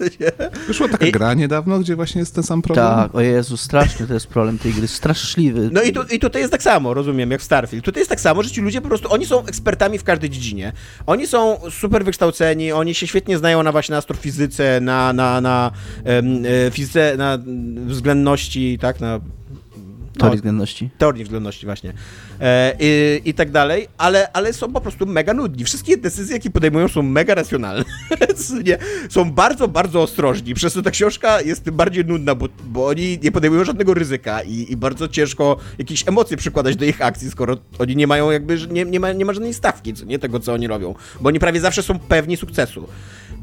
Wyszła 0.67 0.89
taka 0.89 1.07
I... 1.07 1.13
gra 1.13 1.35
niedawno, 1.35 1.79
gdzie 1.79 1.97
właśnie 1.97 2.19
jest 2.19 2.35
ten 2.35 2.45
sam 2.45 2.63
problem. 2.63 2.87
Tak, 2.87 3.15
o 3.15 3.21
Jezu, 3.21 3.57
straszny 3.57 4.07
to 4.07 4.15
jest 4.15 4.27
problem 4.27 4.59
tej 4.59 4.73
gry, 4.73 4.89
straszliwy. 4.89 5.71
No 5.73 5.83
i, 5.83 5.93
tu, 5.93 6.03
i 6.03 6.19
tutaj 6.19 6.43
jest 6.43 6.53
tak 6.53 6.63
samo, 6.63 6.95
rozumiem, 6.95 7.31
jak 7.31 7.41
w 7.41 7.45
Starfield. 7.45 7.85
Tutaj 7.85 8.01
jest 8.01 8.11
tak 8.11 8.21
samo, 8.21 8.43
że 8.43 8.51
ci 8.51 8.61
ludzie 8.61 8.81
po 8.81 8.89
prostu, 8.89 9.13
oni 9.13 9.27
są 9.27 9.47
ekspertami 9.47 9.99
w 9.99 10.05
każdej 10.05 10.31
dziedzinie. 10.31 10.73
Oni 11.07 11.27
są 11.27 11.59
super 11.71 12.05
wykształceni, 12.05 12.73
oni 12.73 12.95
się 12.95 13.07
świetnie 13.07 13.39
znają 13.39 13.63
na 13.63 13.73
właśnie 13.73 13.97
astrofizyce, 13.97 14.81
na, 14.81 15.13
na, 15.13 15.41
na 15.41 15.71
um, 16.05 16.43
fizyce, 16.71 17.15
na 17.17 17.39
względności, 17.87 18.79
tak, 18.81 19.01
na 19.01 19.21
Teorii 20.19 20.37
no, 20.37 20.37
względności. 20.37 20.91
Teorii 20.99 21.25
względności, 21.25 21.67
właśnie. 21.67 21.93
E, 22.41 22.77
i, 22.81 23.21
I 23.25 23.35
tak 23.35 23.51
dalej, 23.51 23.89
ale, 23.99 24.33
ale 24.33 24.53
są 24.53 24.73
po 24.73 24.81
prostu 24.81 25.07
mega 25.07 25.35
nudni. 25.35 25.65
Wszystkie 25.65 25.97
decyzje, 25.97 26.37
jakie 26.37 26.51
podejmują, 26.51 26.89
są 26.89 27.03
mega 27.03 27.35
racjonalne. 27.35 27.85
nie, 28.65 28.79
są 29.09 29.31
bardzo, 29.33 29.69
bardzo 29.69 30.03
ostrożni. 30.03 30.55
Przez 30.55 30.73
to 30.73 30.83
ta 30.83 30.91
książka 30.91 31.41
jest 31.41 31.65
tym 31.65 31.75
bardziej 31.75 32.05
nudna, 32.05 32.35
bo, 32.35 32.49
bo 32.65 32.87
oni 32.87 33.19
nie 33.23 33.33
podejmują 33.33 33.65
żadnego 33.65 33.95
ryzyka 33.95 34.43
i, 34.43 34.73
i 34.73 34.77
bardzo 34.77 35.09
ciężko 35.09 35.57
jakieś 35.79 36.09
emocje 36.09 36.37
przykładać 36.37 36.77
do 36.77 36.85
ich 36.85 37.03
akcji, 37.03 37.31
skoro 37.31 37.57
oni 37.79 37.97
nie 37.97 38.07
mają 38.07 38.31
jakby, 38.31 38.59
nie, 38.71 38.85
nie, 38.85 39.01
ma, 39.01 39.13
nie 39.13 39.25
ma 39.25 39.33
żadnej 39.33 39.55
stawki, 39.55 39.95
co, 39.95 40.05
nie 40.05 40.19
tego, 40.19 40.41
co 40.41 40.53
oni 40.53 40.67
robią. 40.67 40.95
Bo 41.21 41.29
oni 41.29 41.39
prawie 41.39 41.61
zawsze 41.61 41.83
są 41.83 41.99
pewni 41.99 42.37
sukcesu. 42.37 42.89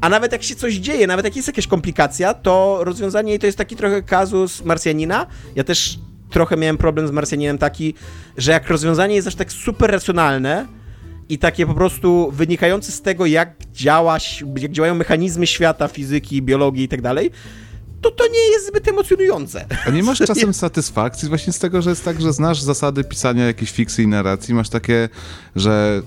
A 0.00 0.08
nawet 0.08 0.32
jak 0.32 0.42
się 0.42 0.54
coś 0.54 0.74
dzieje, 0.74 1.06
nawet 1.06 1.24
jak 1.24 1.36
jest 1.36 1.48
jakaś 1.48 1.66
komplikacja, 1.66 2.34
to 2.34 2.78
rozwiązanie 2.80 3.34
i 3.34 3.38
to 3.38 3.46
jest 3.46 3.58
taki 3.58 3.76
trochę 3.76 4.02
kazus 4.02 4.64
Marsjanina. 4.64 5.26
Ja 5.54 5.64
też 5.64 5.98
trochę 6.30 6.56
miałem 6.56 6.76
problem 6.78 7.08
z 7.08 7.10
Marsjaninem 7.10 7.58
taki, 7.58 7.94
że 8.36 8.52
jak 8.52 8.68
rozwiązanie 8.68 9.14
jest 9.14 9.28
aż 9.28 9.34
tak 9.34 9.52
super 9.52 9.90
racjonalne 9.90 10.66
i 11.28 11.38
takie 11.38 11.66
po 11.66 11.74
prostu 11.74 12.30
wynikające 12.32 12.92
z 12.92 13.02
tego, 13.02 13.26
jak, 13.26 13.54
działa, 13.72 14.18
jak 14.56 14.72
działają 14.72 14.94
mechanizmy 14.94 15.46
świata, 15.46 15.88
fizyki, 15.88 16.42
biologii 16.42 16.84
i 16.84 16.88
tak 16.88 17.02
dalej, 17.02 17.30
to 18.00 18.10
to 18.10 18.24
nie 18.28 18.50
jest 18.50 18.68
zbyt 18.68 18.88
emocjonujące. 18.88 19.66
A 19.86 19.90
nie 19.90 20.02
masz 20.02 20.18
czasem 20.26 20.54
satysfakcji 20.54 21.28
właśnie 21.28 21.52
z 21.52 21.58
tego, 21.58 21.82
że 21.82 21.90
jest 21.90 22.04
tak, 22.04 22.20
że 22.20 22.32
znasz 22.32 22.60
zasady 22.60 23.04
pisania 23.04 23.46
jakiejś 23.46 23.70
fikcji 23.70 24.04
i 24.04 24.08
narracji, 24.08 24.54
masz 24.54 24.68
takie, 24.68 25.08
że 25.56 26.02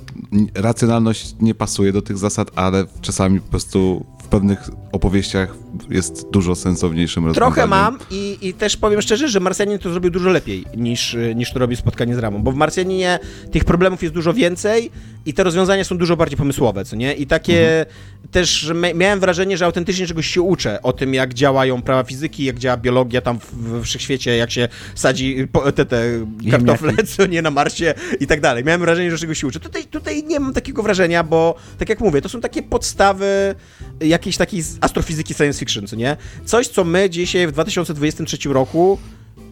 racjonalność 0.56 1.36
nie 1.42 1.56
pasuje 1.56 1.92
do 1.92 2.02
tych 2.02 2.18
zasad, 2.18 2.52
ale 2.56 2.86
czasami 3.02 3.40
po 3.42 3.50
prostu 3.50 4.06
w 4.24 4.28
pewnych 4.28 4.70
opowieściach 4.92 5.56
jest 5.90 6.30
dużo 6.30 6.56
sensowniejszym 6.56 7.26
rozwiązaniem. 7.26 7.54
Trochę 7.56 7.68
mam 7.68 7.98
i, 8.12 8.38
i 8.42 8.54
też 8.54 8.78
powiem 8.78 9.02
szczerze, 9.02 9.28
że 9.30 9.40
Marsjanin 9.40 9.80
to 9.80 9.90
zrobił 9.92 10.12
dużo 10.12 10.30
lepiej 10.30 10.66
niż, 10.78 11.18
niż 11.36 11.54
to 11.54 11.60
robi 11.60 11.76
spotkanie 11.76 12.16
z 12.16 12.18
Ramą, 12.18 12.44
bo 12.44 12.52
w 12.52 12.56
Marsjaninie 12.56 13.20
tych 13.52 13.66
problemów 13.66 14.04
jest 14.04 14.16
dużo 14.16 14.34
więcej 14.34 14.92
i 15.26 15.34
te 15.34 15.44
rozwiązania 15.44 15.84
są 15.84 15.98
dużo 15.98 16.18
bardziej 16.18 16.38
pomysłowe, 16.38 16.86
co 16.86 16.96
nie? 16.96 17.14
I 17.14 17.28
takie 17.28 17.80
Mhm. 17.80 17.86
też 18.32 18.72
mia- 18.74 18.96
miałem 18.96 19.20
wrażenie, 19.20 19.58
że 19.58 19.66
autentycznie 19.66 20.08
czegoś 20.08 20.28
się 20.28 20.42
uczę 20.42 20.82
o 20.82 20.94
tym, 20.94 21.14
jak 21.14 21.34
działają 21.34 21.82
prawa 21.82 22.04
fizyki, 22.04 22.44
jak 22.46 22.60
działa 22.60 22.78
biologia 22.78 23.22
tam 23.22 23.40
w, 23.40 23.54
w 23.54 23.84
wszechświecie, 23.84 24.38
jak 24.38 24.52
się 24.52 24.68
sadzi 24.96 25.48
po- 25.52 25.72
te, 25.72 25.86
te 25.86 26.26
kartofle, 26.52 26.94
co 27.18 27.26
nie 27.26 27.42
na 27.42 27.52
Marsie 27.52 27.94
i 28.20 28.28
tak 28.28 28.42
dalej. 28.42 28.64
Miałem 28.64 28.82
wrażenie, 28.82 29.12
że 29.12 29.18
czegoś 29.18 29.40
się 29.42 29.48
uczę. 29.48 29.60
Tutaj, 29.60 29.84
tutaj 29.84 30.24
nie 30.24 30.40
mam 30.40 30.54
takiego 30.54 30.84
wrażenia, 30.84 31.24
bo 31.24 31.56
tak 31.78 31.90
jak 31.90 32.00
mówię, 32.00 32.22
to 32.22 32.30
są 32.30 32.42
takie 32.42 32.64
podstawy 32.64 33.56
jakiejś 34.02 34.38
takiej 34.38 34.64
astrofizyki 34.82 35.34
science 35.34 35.60
fiction, 35.60 35.88
co 35.88 35.96
nie? 35.96 36.18
Coś, 36.46 36.68
co 36.68 36.84
my 36.84 37.10
dzisiaj 37.10 37.48
w 37.48 37.52
2023 37.52 38.50
roku 38.50 39.00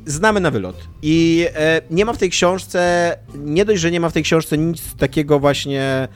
znamy 0.06 0.40
na 0.40 0.52
wylot. 0.52 0.88
I 1.02 1.48
e, 1.56 1.82
nie 1.92 2.06
ma 2.06 2.14
w 2.14 2.18
tej 2.18 2.30
książce, 2.30 3.18
nie 3.36 3.66
dość, 3.66 3.82
że 3.82 3.92
nie 3.92 4.00
ma 4.00 4.10
w 4.10 4.14
tej 4.14 4.24
książce 4.24 4.58
nic 4.58 4.96
takiego 4.96 5.40
właśnie 5.40 6.08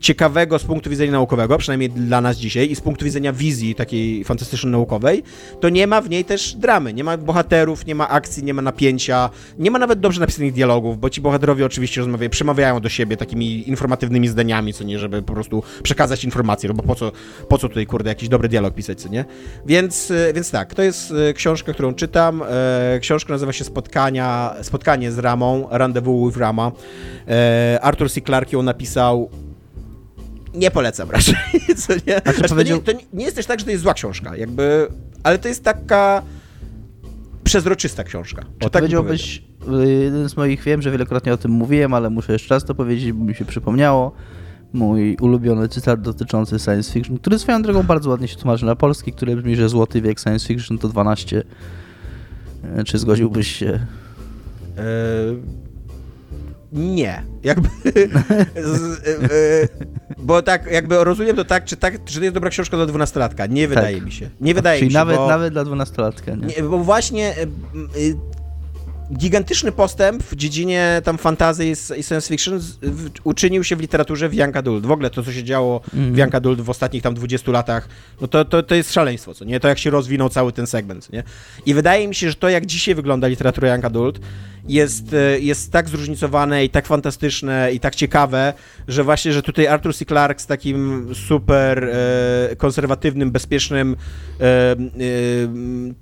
ciekawego 0.00 0.58
z 0.58 0.64
punktu 0.64 0.90
widzenia 0.90 1.12
naukowego, 1.12 1.58
przynajmniej 1.58 1.90
dla 1.90 2.20
nas 2.20 2.36
dzisiaj, 2.36 2.70
i 2.70 2.76
z 2.76 2.80
punktu 2.80 3.04
widzenia 3.04 3.32
wizji 3.32 3.74
takiej 3.74 4.24
fantastyczno-naukowej, 4.24 5.22
to 5.60 5.68
nie 5.68 5.86
ma 5.86 6.00
w 6.00 6.10
niej 6.10 6.24
też 6.24 6.54
dramy. 6.54 6.94
Nie 6.94 7.04
ma 7.04 7.16
bohaterów, 7.16 7.86
nie 7.86 7.94
ma 7.94 8.08
akcji, 8.08 8.44
nie 8.44 8.54
ma 8.54 8.62
napięcia, 8.62 9.30
nie 9.58 9.70
ma 9.70 9.78
nawet 9.78 10.00
dobrze 10.00 10.20
napisanych 10.20 10.52
dialogów, 10.52 11.00
bo 11.00 11.10
ci 11.10 11.20
bohaterowie 11.20 11.66
oczywiście 11.66 12.00
rozmawiają, 12.00 12.30
przemawiają 12.30 12.80
do 12.80 12.88
siebie 12.88 13.16
takimi 13.16 13.68
informatywnymi 13.68 14.28
zdaniami, 14.28 14.72
co 14.72 14.84
nie, 14.84 14.98
żeby 14.98 15.22
po 15.22 15.32
prostu 15.32 15.62
przekazać 15.82 16.24
informacje, 16.24 16.68
no 16.68 16.74
bo 16.74 16.82
po 16.82 16.94
co, 16.94 17.12
po 17.48 17.58
co 17.58 17.68
tutaj, 17.68 17.86
kurde, 17.86 18.10
jakiś 18.10 18.28
dobry 18.28 18.48
dialog 18.48 18.74
pisać, 18.74 19.00
co 19.00 19.08
nie? 19.08 19.24
Więc, 19.66 20.10
e, 20.10 20.32
więc 20.32 20.50
tak, 20.50 20.74
to 20.74 20.82
jest 20.82 21.12
e, 21.30 21.32
książka, 21.32 21.72
którą 21.72 21.94
czytam. 21.94 22.42
E, 22.42 22.98
Książka 23.00 23.32
nazywa 23.32 23.52
się 23.52 23.64
Spotkania, 23.64 24.54
Spotkanie 24.62 25.12
z 25.12 25.18
Ramą, 25.18 25.68
Rendezvous 25.70 26.28
with 26.28 26.38
Rama. 26.38 26.72
Arthur 27.80 28.10
C. 28.10 28.20
Clarke 28.20 28.52
ją 28.52 28.62
napisał 28.62 29.30
nie 30.54 30.70
polecam 30.70 31.10
raczej, 31.10 31.34
co 31.76 31.92
nie? 32.06 32.18
Znaczy, 32.24 32.42
to, 32.42 32.48
powiedział- 32.48 32.78
nie, 32.78 32.82
to 32.84 32.92
nie- 33.12 33.24
jest 33.24 33.36
też 33.36 33.46
tak, 33.46 33.58
że 33.60 33.64
to 33.64 33.70
jest 33.70 33.82
zła 33.82 33.94
książka, 33.94 34.36
jakby, 34.36 34.86
ale 35.22 35.38
to 35.38 35.48
jest 35.48 35.64
taka 35.64 36.22
przezroczysta 37.44 38.04
książka. 38.04 38.42
Czy 38.42 38.70
tak 38.70 38.72
powiedziałbyś, 38.72 39.42
y, 39.84 39.92
jeden 39.92 40.28
z 40.28 40.36
moich, 40.36 40.62
wiem, 40.62 40.82
że 40.82 40.90
wielokrotnie 40.90 41.32
o 41.32 41.36
tym 41.36 41.50
mówiłem, 41.50 41.94
ale 41.94 42.10
muszę 42.10 42.32
jeszcze 42.32 42.54
raz 42.54 42.64
to 42.64 42.74
powiedzieć, 42.74 43.12
bo 43.12 43.24
mi 43.24 43.34
się 43.34 43.44
przypomniało, 43.44 44.12
mój 44.72 45.16
ulubiony 45.20 45.68
cytat 45.68 46.00
dotyczący 46.00 46.58
science 46.58 46.92
fiction, 46.92 47.18
który 47.18 47.38
swoją 47.38 47.62
drogą 47.62 47.82
bardzo 47.82 48.10
ładnie 48.10 48.28
się 48.28 48.36
tłumaczy 48.36 48.64
na 48.64 48.76
polski, 48.76 49.12
który 49.12 49.36
brzmi, 49.36 49.56
że 49.56 49.68
złoty 49.68 50.02
wiek 50.02 50.20
science 50.20 50.46
fiction 50.48 50.78
to 50.78 50.88
12. 50.88 51.42
E, 52.76 52.84
Czy 52.84 52.98
zgodziłbyś 52.98 53.56
się? 53.56 53.66
E, 54.76 54.82
nie. 56.72 57.22
Jakby. 57.42 57.68
z, 58.56 58.98
e, 59.04 59.68
bo 60.18 60.42
tak, 60.42 60.70
jakby 60.72 61.04
rozumiem 61.04 61.36
to 61.36 61.44
tak, 61.44 61.64
czy, 61.64 61.76
tak, 61.76 62.04
czy 62.04 62.18
to 62.18 62.24
jest 62.24 62.34
dobra 62.34 62.50
książka 62.50 62.76
dla 62.76 62.86
dwunastolatka. 62.86 63.46
Nie 63.46 63.68
wydaje 63.68 64.00
mi 64.00 64.12
się. 64.12 64.30
Nie 64.40 64.54
wydaje 64.54 64.78
Czyli 64.78 64.86
mi 64.88 64.92
się. 64.92 64.98
nawet, 64.98 65.16
bo... 65.16 65.28
nawet 65.28 65.52
dla 65.52 65.64
dwunastolatka, 65.64 66.34
nie? 66.34 66.46
Nie, 66.46 66.62
bo 66.62 66.78
właśnie 66.78 67.34
y, 67.38 67.98
y, 68.00 68.16
gigantyczny 69.16 69.72
postęp 69.72 70.22
w 70.22 70.36
dziedzinie 70.36 71.00
tam 71.04 71.18
fantasy 71.18 71.66
i 71.66 72.02
science 72.02 72.28
fiction 72.28 72.60
uczynił 73.24 73.64
się 73.64 73.76
w 73.76 73.80
literaturze 73.80 74.28
w 74.28 74.34
Young 74.34 74.56
Adult. 74.56 74.86
W 74.86 74.90
ogóle 74.90 75.10
to, 75.10 75.22
co 75.22 75.32
się 75.32 75.44
działo 75.44 75.80
Mhm. 75.94 76.14
w 76.14 76.18
Young 76.18 76.34
Adult 76.34 76.60
w 76.60 76.70
ostatnich 76.70 77.02
tam 77.02 77.14
20 77.14 77.52
latach, 77.52 77.88
no 78.20 78.28
to, 78.28 78.44
to, 78.44 78.62
to 78.62 78.74
jest 78.74 78.92
szaleństwo, 78.92 79.34
co 79.34 79.44
nie? 79.44 79.60
To 79.60 79.68
jak 79.68 79.78
się 79.78 79.90
rozwinął 79.90 80.28
cały 80.28 80.52
ten 80.52 80.66
segment, 80.66 81.12
nie? 81.12 81.22
I 81.66 81.74
wydaje 81.74 82.08
mi 82.08 82.14
się, 82.14 82.28
że 82.28 82.34
to, 82.34 82.48
jak 82.48 82.66
dzisiaj 82.66 82.94
wygląda 82.94 83.26
literatura 83.28 83.72
Young 83.72 83.84
Adult, 83.84 84.20
jest, 84.68 85.12
y, 85.12 85.40
jest 85.40 85.72
tak 85.72 85.88
zróżnicowane 85.88 86.64
i 86.64 86.70
tak 86.70 86.86
fantastyczne 86.86 87.72
i 87.72 87.80
tak 87.80 87.94
ciekawe, 87.94 88.52
że 88.88 89.04
właśnie, 89.04 89.32
że 89.32 89.42
tutaj 89.42 89.66
Arthur 89.66 89.94
C. 89.94 90.04
Clarke 90.04 90.40
z 90.42 90.46
takim 90.46 91.08
super 91.14 91.84
e, 91.84 92.56
konserwatywnym, 92.56 93.30
bezpiecznym 93.30 93.96
e, 94.40 94.44
e, 94.44 94.76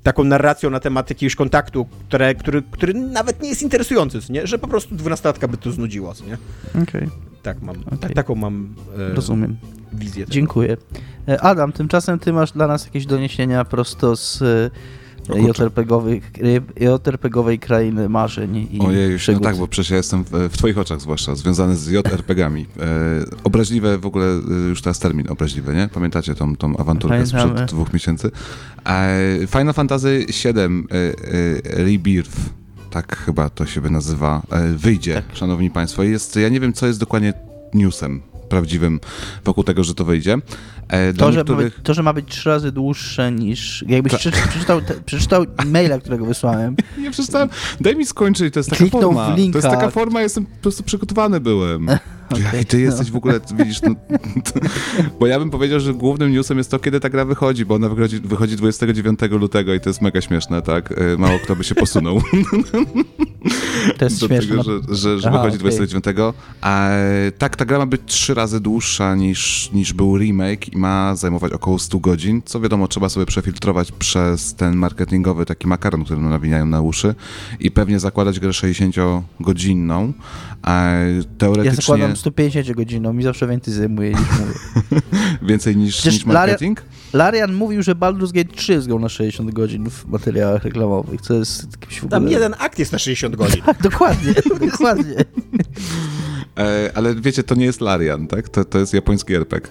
taką 0.02 0.24
narracją 0.24 0.70
na 0.70 0.80
temat 0.80 1.10
jakiegoś 1.10 1.36
kontaktu, 1.36 1.86
które, 2.08 2.34
który, 2.34 2.62
który 2.70 2.94
nawet 2.94 3.42
nie 3.42 3.48
jest 3.48 3.62
interesujący, 3.62 4.18
nie? 4.30 4.46
że 4.46 4.58
po 4.58 4.68
prostu 4.68 4.94
dwunastolatka 4.94 5.48
by 5.48 5.56
to 5.56 5.72
znudziło, 5.72 6.14
nie? 6.26 6.38
Okej, 6.82 7.08
Tak 7.42 7.62
mam, 7.62 7.76
Okej. 7.80 7.98
tak, 8.00 8.12
taką 8.12 8.34
mam 8.34 8.74
e, 8.98 9.14
rozumiem. 9.14 9.56
wizję. 9.92 10.24
tego. 10.24 10.32
Dziękuję. 10.34 10.76
E, 11.28 11.40
Adam, 11.40 11.72
tymczasem 11.72 12.18
ty 12.18 12.32
masz 12.32 12.52
dla 12.52 12.66
nas 12.66 12.84
jakieś 12.84 13.06
doniesienia 13.06 13.64
prosto 13.64 14.16
z 14.16 14.42
E, 15.30 15.40
kurczę. 15.40 15.62
JRPG-owej, 16.80 17.58
krainy 17.58 18.08
marzeń 18.08 18.56
i 18.70 18.80
Ojej, 18.80 19.12
no 19.12 19.18
przygód. 19.18 19.42
tak, 19.42 19.56
bo 19.56 19.68
przecież 19.68 19.90
ja 19.90 19.96
jestem 19.96 20.24
w, 20.24 20.30
w 20.30 20.56
twoich 20.56 20.78
oczach 20.78 21.00
zwłaszcza, 21.00 21.34
związany 21.34 21.76
z 21.76 21.90
JRPG-ami. 21.90 22.66
E, 22.80 22.84
obraźliwe 23.44 23.98
w 23.98 24.06
ogóle, 24.06 24.26
e, 24.26 24.68
już 24.68 24.82
teraz 24.82 24.98
termin 24.98 25.28
obraźliwy, 25.30 25.74
nie? 25.74 25.88
Pamiętacie 25.88 26.34
tą, 26.34 26.56
tą 26.56 26.76
awanturkę 26.76 27.26
sprzed 27.26 27.40
Pamiętamy. 27.42 27.66
dwóch 27.66 27.92
miesięcy? 27.92 28.30
E, 28.86 29.18
Final 29.46 29.74
Fantasy 29.74 30.26
VII 30.44 30.50
e, 30.60 30.64
e, 31.78 31.84
Rebirth, 31.84 32.36
tak 32.90 33.16
chyba 33.16 33.50
to 33.50 33.66
się 33.66 33.80
nazywa, 33.80 34.42
e, 34.50 34.72
wyjdzie, 34.72 35.14
Tak. 35.14 35.36
szanowni 35.36 35.70
państwo. 35.70 36.02
Jest, 36.02 36.36
ja 36.36 36.48
nie 36.48 36.60
wiem, 36.60 36.72
co 36.72 36.86
jest 36.86 37.00
dokładnie 37.00 37.32
newsem 37.74 38.22
prawdziwym 38.48 39.00
wokół 39.44 39.64
tego, 39.64 39.84
że 39.84 39.94
to 39.94 40.04
wyjdzie. 40.04 40.36
E, 40.88 41.12
To 41.12 41.32
że, 41.32 41.32
ma 41.32 41.36
niektórych... 41.36 41.74
być, 41.74 41.84
to, 41.84 41.94
że 41.94 42.02
ma 42.02 42.12
być 42.12 42.26
trzy 42.28 42.48
razy 42.48 42.72
dłuższe 42.72 43.32
niż. 43.32 43.84
Jakbyś 43.88 44.12
przeczy- 44.12 44.48
przeczytał, 44.48 44.80
te, 44.80 44.94
przeczytał 44.94 45.44
maila, 45.66 45.98
którego 45.98 46.24
wysłałem. 46.26 46.76
Nie 47.02 47.10
przeczytałem. 47.10 47.48
Daj 47.80 47.96
mi 47.96 48.06
skończyć, 48.06 48.54
to 48.54 48.60
jest 48.60 48.70
taka 48.70 48.78
Kliknął 48.78 49.00
w 49.12 49.14
forma. 49.14 49.30
To 49.30 49.36
linka. 49.36 49.58
jest 49.58 49.68
taka 49.68 49.90
forma, 49.90 50.22
jestem 50.22 50.46
po 50.46 50.62
prostu 50.62 50.82
przygotowany 50.82 51.40
byłem. 51.40 51.88
Okej. 52.30 52.62
I 52.62 52.66
ty 52.66 52.80
jesteś 52.80 53.10
w 53.10 53.16
ogóle, 53.16 53.40
widzisz, 53.58 53.82
no, 53.82 53.94
bo 55.20 55.26
ja 55.26 55.38
bym 55.38 55.50
powiedział, 55.50 55.80
że 55.80 55.94
głównym 55.94 56.32
newsem 56.32 56.58
jest 56.58 56.70
to, 56.70 56.78
kiedy 56.78 57.00
ta 57.00 57.10
gra 57.10 57.24
wychodzi, 57.24 57.64
bo 57.64 57.74
ona 57.74 57.88
wychodzi, 57.88 58.20
wychodzi 58.20 58.56
29 58.56 59.20
lutego 59.30 59.74
i 59.74 59.80
to 59.80 59.90
jest 59.90 60.02
mega 60.02 60.20
śmieszne, 60.20 60.62
tak? 60.62 60.92
E, 60.92 61.16
Mało 61.18 61.38
kto 61.38 61.56
by 61.56 61.64
się 61.64 61.74
posunął 61.74 62.22
To 63.98 64.04
jest 64.04 64.20
do 64.20 64.26
śmieszne. 64.26 64.50
tego, 64.50 64.62
że, 64.62 64.94
że, 64.94 65.18
że 65.18 65.28
Aha, 65.28 65.38
wychodzi 65.38 65.56
okej. 65.56 65.60
29. 65.60 66.04
A, 66.60 66.88
e, 66.88 67.32
tak, 67.38 67.56
ta 67.56 67.64
gra 67.64 67.78
ma 67.78 67.86
być 67.86 68.00
trzy 68.06 68.34
razy 68.34 68.60
dłuższa 68.60 69.14
niż, 69.14 69.70
niż 69.72 69.92
był 69.92 70.18
remake 70.18 70.68
i 70.68 70.78
ma 70.78 71.16
zajmować 71.16 71.52
około 71.52 71.78
100 71.78 71.98
godzin, 71.98 72.42
co 72.44 72.60
wiadomo, 72.60 72.88
trzeba 72.88 73.08
sobie 73.08 73.26
przefiltrować 73.26 73.92
przez 73.92 74.54
ten 74.54 74.76
marketingowy 74.76 75.46
taki 75.46 75.66
makaron, 75.66 76.04
który 76.04 76.20
nam 76.20 76.30
nawiniają 76.30 76.66
na 76.66 76.80
uszy 76.80 77.14
i 77.60 77.70
pewnie 77.70 78.00
zakładać 78.00 78.40
grę 78.40 78.50
60-godzinną. 78.50 80.12
A 80.62 80.82
Ja 80.82 81.22
teoretycznie 81.38 81.82
zakładam 81.82 82.16
150 82.16 82.72
godziną, 82.72 83.12
mi 83.12 83.22
zawsze 83.22 83.46
więcej 83.46 83.74
zajmuje 83.74 84.10
niż 84.10 84.20
mówię. 84.20 84.54
więcej 85.50 85.76
niż, 85.76 85.94
Przecież 85.94 86.14
niż 86.14 86.26
marketing. 86.26 86.82
Larian 87.12 87.54
mówił, 87.54 87.82
że 87.82 87.94
Baldur's 87.94 88.32
Gate 88.32 88.54
3 88.54 88.72
jest 88.72 88.88
na 88.88 89.08
60 89.08 89.50
godzin 89.50 89.90
w 89.90 90.06
materiałach 90.06 90.64
reklamowych, 90.64 91.20
co 91.20 91.34
jest 91.34 91.72
jakimś 91.72 92.00
w 92.00 92.04
ogóle... 92.04 92.20
Tam 92.20 92.28
jeden 92.28 92.54
akt 92.58 92.78
jest 92.78 92.92
na 92.92 92.98
60 92.98 93.25
godzin. 93.30 93.62
Tak, 93.62 93.82
dokładnie, 93.90 94.34
dokładnie. 94.70 95.24
E, 96.58 96.90
ale 96.94 97.14
wiecie, 97.14 97.42
to 97.42 97.54
nie 97.54 97.64
jest 97.64 97.80
Larian, 97.80 98.26
tak? 98.26 98.48
To, 98.48 98.64
to 98.64 98.78
jest 98.78 98.94
japoński 98.94 99.34
RPG, 99.34 99.70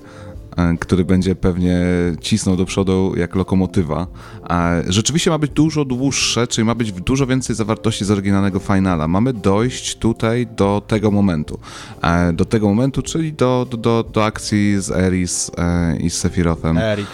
e, 0.58 0.78
który 0.80 1.06
będzie 1.06 1.36
pewnie 1.36 1.80
cisnął 2.22 2.58
do 2.58 2.66
przodu 2.66 3.14
jak 3.18 3.36
lokomotywa. 3.36 4.08
E, 4.50 4.84
rzeczywiście 4.88 5.30
ma 5.30 5.38
być 5.38 5.52
dużo 5.52 5.86
dłuższe, 5.86 6.48
czyli 6.48 6.66
ma 6.66 6.76
być 6.76 6.92
dużo 6.92 7.28
więcej 7.28 7.56
zawartości 7.56 8.06
z 8.06 8.12
oryginalnego 8.12 8.60
finala. 8.60 9.08
Mamy 9.08 9.34
dojść 9.34 9.96
tutaj 9.96 10.48
do 10.48 10.82
tego 10.88 11.12
momentu. 11.12 11.60
E, 12.02 12.34
do 12.34 12.46
tego 12.46 12.70
momentu, 12.70 13.02
czyli 13.02 13.34
do, 13.34 13.68
do, 13.72 13.78
do, 13.78 14.06
do 14.14 14.26
akcji 14.26 14.82
z 14.82 14.92
Eris 14.92 15.52
e, 15.58 15.98
i 15.98 16.10
z 16.10 16.18
Sephirothem. 16.18 16.78
Erit. 16.78 17.08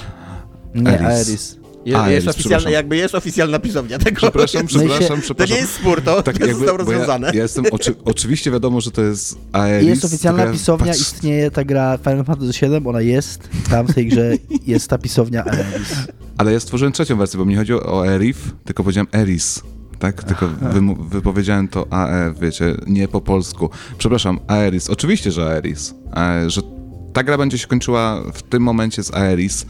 Nie, 0.76 1.00
Eris. 1.00 1.61
Je, 1.86 1.98
A, 2.00 2.10
jest 2.10 2.28
Eris, 2.28 2.38
oficjalna, 2.40 2.70
jakby 2.70 2.98
jest 2.98 3.16
oficjalna 3.16 3.60
pisownia 3.60 4.00
tego. 4.00 4.18
Przepraszam, 4.18 4.62
jest, 4.62 4.76
przepraszam, 4.76 5.08
sensie- 5.08 5.22
przepraszam. 5.22 5.48
To 5.48 5.54
nie 5.56 5.62
jest 5.62 5.74
spór, 5.74 6.02
to, 6.02 6.24
Tak, 6.24 6.38
to 6.38 6.46
jakby, 6.46 6.60
zostało 6.60 6.78
bo 6.78 6.92
ja, 6.92 6.98
rozwiązane. 6.98 7.32
ja 7.34 7.42
jestem, 7.44 7.66
oczy, 7.72 7.96
oczywiście 8.06 8.52
wiadomo, 8.52 8.82
że 8.82 8.92
to 8.92 9.02
jest 9.02 9.38
Aeris. 9.52 9.88
Jest 9.90 10.06
oficjalna 10.06 10.44
ja 10.46 10.52
pisownia, 10.52 10.94
patrz- 10.94 11.02
istnieje 11.02 11.52
ta 11.52 11.64
gra 11.64 11.98
Final 11.98 12.26
Fantasy 12.26 12.68
VII, 12.68 12.88
ona 12.88 13.02
jest, 13.02 13.50
tam 13.70 13.88
w 13.88 13.94
tej 13.96 14.08
grze 14.08 14.32
jest 14.68 14.88
ta 14.90 14.98
pisownia 14.98 15.46
Aeris. 15.46 15.94
Ale 16.38 16.54
ja 16.54 16.60
stworzyłem 16.60 16.94
trzecią 16.94 17.18
wersję, 17.18 17.38
bo 17.38 17.46
mi 17.46 17.52
nie 17.54 17.58
chodziło 17.60 17.82
o 18.00 18.08
Erif, 18.08 18.54
tylko 18.66 18.84
powiedziałem 18.84 19.08
Eris. 19.14 19.62
Tak? 20.00 20.24
Tylko 20.24 20.48
wypowiedziałem 21.10 21.68
to 21.68 21.88
AE, 21.94 22.34
wiecie, 22.42 22.76
nie 22.88 23.08
po 23.08 23.22
polsku. 23.22 23.70
Przepraszam, 23.98 24.40
Aeris. 24.48 24.90
Oczywiście, 24.90 25.32
że 25.32 25.46
Aeris. 25.50 25.94
E, 26.18 26.50
że 26.50 26.62
ta 27.14 27.24
gra 27.24 27.38
będzie 27.38 27.58
się 27.58 27.68
kończyła 27.68 28.22
w 28.34 28.44
tym 28.44 28.64
momencie 28.64 29.04
z 29.04 29.14
Aeris. 29.14 29.66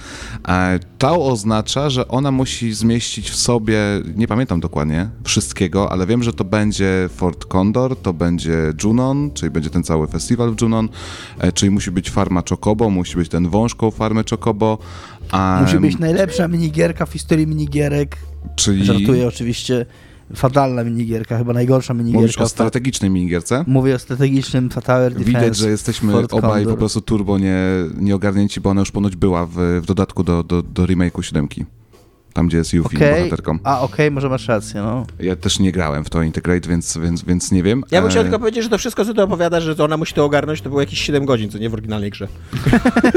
E, 0.47 0.79
to 0.97 1.25
oznacza, 1.25 1.89
że 1.89 2.07
ona 2.07 2.31
musi 2.31 2.73
zmieścić 2.73 3.29
w 3.29 3.35
sobie, 3.35 3.79
nie 4.15 4.27
pamiętam 4.27 4.59
dokładnie 4.59 5.09
wszystkiego, 5.23 5.91
ale 5.91 6.07
wiem, 6.07 6.23
że 6.23 6.33
to 6.33 6.43
będzie 6.43 7.09
Fort 7.15 7.45
Condor, 7.45 7.95
to 7.95 8.13
będzie 8.13 8.73
Junon, 8.83 9.31
czyli 9.33 9.49
będzie 9.49 9.69
ten 9.69 9.83
cały 9.83 10.07
festiwal 10.07 10.55
w 10.55 10.61
Junon, 10.61 10.89
e, 11.39 11.51
czyli 11.51 11.69
musi 11.69 11.91
być 11.91 12.09
farma 12.09 12.43
Chocobo, 12.49 12.89
musi 12.89 13.15
być 13.15 13.29
ten 13.29 13.49
wąż 13.49 13.75
koło 13.75 13.91
farmy 13.91 14.23
Chocobo. 14.29 14.77
Musi 15.61 15.79
być 15.79 15.99
najlepsza 15.99 16.47
minigierka 16.47 17.05
w 17.05 17.13
historii 17.13 17.47
minigierek. 17.47 18.17
czyli 18.55 18.85
Żartuję 18.85 19.27
oczywiście. 19.27 19.85
Fatalna 20.35 20.83
minigierka, 20.83 21.37
chyba 21.37 21.53
najgorsza 21.53 21.93
mówisz 21.93 22.13
minigierka. 22.13 22.43
o 22.43 22.47
strategicznej 22.47 23.11
minigierce? 23.11 23.63
Mówię 23.67 23.95
o 23.95 23.99
strategicznym 23.99 24.69
Tower 24.69 25.13
Defense. 25.13 25.39
Widać, 25.39 25.57
że 25.57 25.69
jesteśmy 25.69 26.13
Fort 26.13 26.33
obaj 26.33 26.51
Condor. 26.51 26.73
po 26.73 26.77
prostu 26.77 27.01
turbo 27.01 27.37
nie, 27.37 27.57
nieogarnięci, 27.97 28.61
bo 28.61 28.69
ona 28.69 28.81
już 28.81 28.91
ponoć 28.91 29.15
była 29.15 29.45
w, 29.45 29.55
w 29.81 29.85
dodatku 29.85 30.23
do, 30.23 30.43
do, 30.43 30.61
do 30.61 30.85
remake'u 30.85 31.21
7. 31.21 31.47
Tam, 32.33 32.47
gdzie 32.47 32.57
jest 32.57 32.73
Yuffie 32.73 32.97
Okej, 32.97 33.23
bohaterką. 33.23 33.59
a 33.63 33.81
okej, 33.81 34.11
może 34.11 34.29
masz 34.29 34.47
rację, 34.47 34.81
no. 34.81 35.05
Ja 35.19 35.35
też 35.35 35.59
nie 35.59 35.71
grałem 35.71 36.05
w 36.05 36.09
to 36.09 36.23
Integrate, 36.23 36.69
więc, 36.69 36.97
więc, 36.97 37.23
więc 37.23 37.51
nie 37.51 37.63
wiem. 37.63 37.83
Ja 37.91 38.01
bym 38.01 38.09
chciał 38.09 38.21
E, 38.21 38.23
tylko 38.23 38.39
powiedzieć, 38.39 38.63
że 38.63 38.69
to 38.69 38.77
wszystko, 38.77 39.05
co 39.05 39.13
ty 39.13 39.21
opowiadasz, 39.21 39.63
że 39.63 39.75
to 39.75 39.83
ona 39.83 39.97
musi 39.97 40.13
to 40.13 40.25
ogarnąć, 40.25 40.61
to 40.61 40.69
było 40.69 40.81
jakieś 40.81 40.99
7 40.99 41.25
godzin, 41.25 41.49
co 41.49 41.57
nie 41.57 41.69
w 41.69 41.73
oryginalnej 41.73 42.09
grze. 42.11 42.27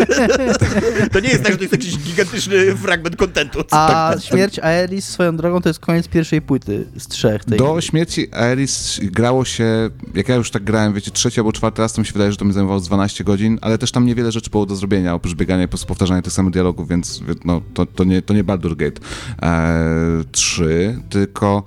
to 1.12 1.20
nie 1.20 1.28
jest 1.28 1.42
tak, 1.42 1.52
że 1.52 1.56
to 1.58 1.64
jest 1.64 1.72
jakiś 1.72 1.98
gigantyczny 1.98 2.76
fragment 2.76 3.16
kontentu. 3.16 3.64
A 3.70 4.14
śmierć 4.20 4.58
Aeris 4.58 5.08
swoją 5.08 5.36
drogą 5.36 5.62
to 5.62 5.68
jest 5.68 5.80
koniec 5.80 6.08
pierwszej 6.08 6.42
płyty 6.42 6.86
z 6.98 7.08
trzech 7.08 7.44
tej 7.44 7.58
Do 7.58 7.80
śmierci 7.80 8.34
Aeris 8.34 9.00
grało 9.02 9.44
się, 9.44 9.90
jak 10.14 10.28
ja 10.28 10.34
już 10.34 10.50
tak 10.50 10.64
grałem, 10.64 10.92
wiecie, 10.92 11.10
trzeci 11.10 11.40
albo 11.40 11.52
czwarty 11.52 11.82
raz, 11.82 11.92
to 11.92 12.00
mi 12.00 12.06
się 12.06 12.12
wydaje, 12.12 12.30
że 12.30 12.36
to 12.36 12.44
mi 12.44 12.52
zajmowało 12.52 12.80
z 12.80 12.86
12 12.86 13.24
godzin, 13.24 13.58
ale 13.62 13.78
też 13.78 13.92
tam 13.92 14.06
niewiele 14.06 14.32
rzeczy 14.32 14.50
było 14.50 14.66
do 14.66 14.76
zrobienia, 14.76 15.14
oprócz 15.14 15.34
biegania 15.34 15.62
i 15.62 15.66
po 15.66 15.70
prostu 15.70 15.86
powtarzania 15.86 16.22
tych 16.22 16.32
samych 16.32 16.52
dialogów, 16.52 16.88
więc 16.88 17.22
no, 17.44 17.60
to, 17.74 17.86
to, 17.86 18.04
nie, 18.04 18.22
to 18.22 18.34
nie 18.34 18.44
Baldur 18.44 18.76
Gate 18.76 19.03
3, 20.32 21.02
tylko 21.08 21.64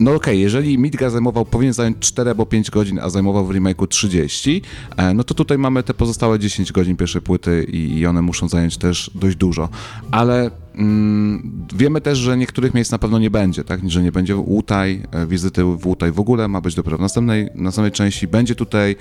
no 0.00 0.14
okej, 0.14 0.40
jeżeli 0.40 0.78
Midgar 0.78 1.10
zajmował, 1.10 1.44
powinien 1.44 1.72
zająć 1.72 1.98
4 1.98 2.30
albo 2.30 2.46
5 2.46 2.70
godzin, 2.70 2.98
a 2.98 3.10
zajmował 3.10 3.46
w 3.46 3.50
remake'u 3.50 3.88
30, 3.88 4.62
e, 4.96 5.14
no 5.14 5.24
to 5.24 5.34
tutaj 5.34 5.58
mamy 5.58 5.82
te 5.82 5.94
pozostałe 5.94 6.38
10 6.38 6.72
godzin 6.72 6.96
pierwszej 6.96 7.22
płyty 7.22 7.64
i, 7.64 8.06
one 8.06 8.22
muszą 8.22 8.48
zająć 8.48 8.76
też 8.76 9.10
dość 9.14 9.36
dużo. 9.36 9.68
Ale 10.10 10.50
mm, 10.74 11.66
wiemy 11.74 12.00
też, 12.00 12.18
że 12.18 12.36
niektórych 12.36 12.74
miejsc 12.74 12.92
na 12.92 12.98
pewno 12.98 13.18
nie 13.18 13.30
będzie, 13.30 13.64
tak? 13.64 13.90
Że 13.90 14.02
nie 14.02 14.12
będzie 14.12 14.36
Łutaj, 14.36 15.02
e, 15.10 15.26
wizyty 15.26 15.64
w 15.64 15.86
Łutaj 15.86 16.12
w 16.12 16.20
ogóle, 16.20 16.48
ma 16.48 16.60
być 16.60 16.74
dopiero 16.74 16.98
w 16.98 17.00
następnej, 17.00 17.48
następnej 17.54 17.92
części. 17.92 18.28
Będzie 18.28 18.54
tutaj, 18.54 18.96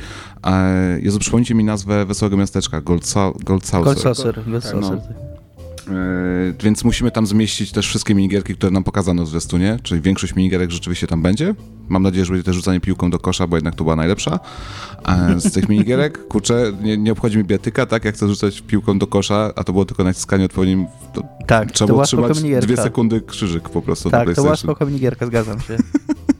e, 0.46 1.00
Jezu, 1.02 1.20
przypomnijcie 1.20 1.56
mi 1.56 1.64
nazwę 1.64 2.06
Wesołego 2.06 2.38
Miasteczka, 2.38 2.82
Gold, 2.82 3.14
Gold 3.44 3.66
Saucer. 3.66 3.84
Gold 3.84 4.00
Saucer, 4.00 4.44
Gold 4.48 4.74
no. 4.82 5.32
E, 5.88 6.64
więc 6.64 6.84
musimy 6.84 7.11
tam 7.11 7.27
zmieścić 7.27 7.72
też 7.72 7.88
wszystkie 7.88 8.15
minigierki, 8.15 8.55
które 8.55 8.72
nam 8.72 8.84
pokazano 8.84 9.23
w 9.23 9.27
zwiastunie, 9.27 9.77
czyli 9.84 10.01
większość 10.01 10.35
minigierek 10.35 10.72
rzeczywiście 10.72 11.07
tam 11.07 11.22
będzie. 11.22 11.55
Mam 11.89 12.03
nadzieję, 12.03 12.26
że 12.26 12.31
będzie 12.31 12.45
też 12.45 12.55
rzucanie 12.55 12.80
piłką 12.80 13.10
do 13.10 13.19
kosza, 13.19 13.47
bo 13.47 13.57
jednak 13.57 13.76
to 13.76 13.84
była 13.84 13.95
najlepsza 13.95 14.39
e, 15.07 15.39
z 15.39 15.53
tych 15.53 15.69
minigierek. 15.69 16.27
Kurczę, 16.27 16.72
nie, 16.81 16.97
nie 16.97 17.11
obchodzi 17.11 17.38
mi 17.38 17.43
biatyka, 17.43 17.85
tak? 17.85 18.05
Jak 18.05 18.15
chcę 18.15 18.27
rzucać 18.27 18.61
piłką 18.61 18.99
do 18.99 19.07
kosza, 19.07 19.51
a 19.55 19.64
to 19.64 19.73
było 19.73 19.85
tylko 19.85 20.03
naciskanie 20.03 20.45
odpowiednim, 20.45 20.88
to 21.14 21.22
Tak, 21.47 21.72
trzeba 21.72 21.88
to 21.88 21.93
było 21.93 22.05
trzymać 22.05 22.41
dwie 22.61 22.77
sekundy 22.77 23.22
krzyżyk 23.22 23.69
po 23.69 23.81
prostu 23.81 24.10
Tak, 24.10 24.34
to 24.34 24.41
była 24.41 24.55
spoko 24.55 24.85
minigierka, 24.85 25.26
zgadzam 25.26 25.60
się. 25.61 25.77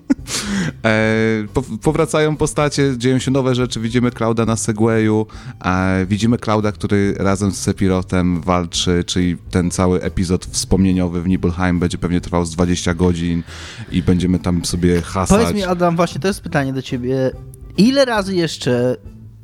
E, 0.85 1.47
po, 1.53 1.61
powracają 1.61 2.37
postacie, 2.37 2.97
dzieją 2.97 3.19
się 3.19 3.31
nowe 3.31 3.55
rzeczy, 3.55 3.79
widzimy 3.79 4.11
Clouda 4.11 4.45
na 4.45 4.55
Segwayu, 4.55 5.25
e, 5.65 6.05
widzimy 6.05 6.37
Clouda, 6.37 6.71
który 6.71 7.15
razem 7.17 7.51
z 7.51 7.59
Sepirotem 7.59 8.41
walczy, 8.41 9.03
czyli 9.03 9.37
ten 9.51 9.71
cały 9.71 10.01
epizod 10.01 10.45
wspomnieniowy 10.45 11.21
w 11.21 11.27
Nibelheim 11.27 11.79
będzie 11.79 11.97
pewnie 11.97 12.21
trwał 12.21 12.45
z 12.45 12.51
20 12.51 12.93
godzin 12.93 13.43
i 13.91 14.03
będziemy 14.03 14.39
tam 14.39 14.65
sobie 14.65 15.01
hasać. 15.01 15.39
Powiedz 15.39 15.55
mi, 15.55 15.63
Adam, 15.63 15.95
właśnie 15.95 16.21
to 16.21 16.27
jest 16.27 16.41
pytanie 16.41 16.73
do 16.73 16.81
ciebie. 16.81 17.31
Ile 17.77 18.05
razy 18.05 18.35
jeszcze 18.35 18.97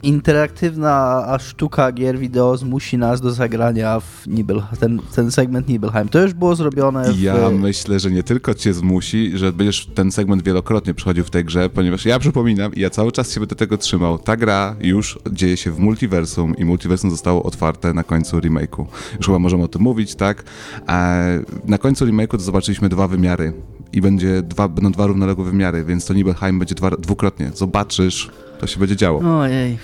interaktywna 0.04 1.26
sztuka 1.40 1.92
gier 1.92 2.20
wideo 2.20 2.58
zmusi 2.58 2.98
nas 2.98 3.22
do 3.22 3.32
zagrania 3.32 4.00
w 4.00 4.28
Nibelheim, 4.28 4.78
ten, 4.80 5.02
ten 5.16 5.32
segment 5.32 5.68
Nibelheim? 5.68 6.10
To 6.10 6.22
już 6.22 6.34
było 6.34 6.56
zrobione 6.56 7.14
w... 7.14 7.20
Ja 7.20 7.50
myślę, 7.50 8.00
że 8.00 8.12
nie 8.12 8.24
tylko 8.24 8.54
cię 8.54 8.74
zmusi, 8.74 9.38
że 9.38 9.54
będziesz 9.54 9.86
ten 9.86 10.12
segment 10.12 10.44
wielokrotnie 10.44 10.94
przechodził 10.94 11.24
w 11.24 11.30
tej 11.30 11.46
grze, 11.46 11.70
ponieważ 11.70 12.06
ja 12.06 12.20
przypominam 12.20 12.76
i 12.76 12.82
ja 12.82 12.90
cały 12.90 13.12
czas 13.12 13.32
się 13.32 13.40
będę 13.40 13.56
tego 13.56 13.78
trzymał. 13.78 14.18
Ta 14.18 14.38
gra 14.38 14.76
już 14.82 15.20
dzieje 15.32 15.58
się 15.58 15.72
w 15.72 15.80
multiversum 15.80 16.56
i 16.58 16.66
multiversum 16.66 17.10
zostało 17.10 17.44
otwarte 17.44 17.94
na 17.94 18.04
końcu 18.04 18.38
remake'u. 18.38 18.86
Już 19.18 19.26
chyba 19.26 19.40
możemy 19.40 19.64
o 19.64 19.68
tym 19.68 19.82
mówić, 19.82 20.16
tak? 20.16 20.44
Na 21.66 21.78
końcu 21.78 22.06
remake'u 22.06 22.40
zobaczyliśmy 22.40 22.90
dwa 22.90 23.08
wymiary 23.08 23.54
i 23.94 24.02
będzie 24.02 24.42
dwa, 24.42 24.68
będą 24.68 24.92
dwa 24.92 25.08
równoległe 25.08 25.46
wymiary, 25.46 25.84
więc 25.84 26.06
to 26.06 26.14
Nibelheim 26.14 26.60
będzie 26.60 26.76
dwa, 26.76 26.90
dwukrotnie. 26.90 27.52
Zobaczysz, 27.56 28.30
to 28.60 28.68
się 28.68 28.80
będzie 28.80 28.96
działo. 28.96 29.40
Ojej. 29.40 29.78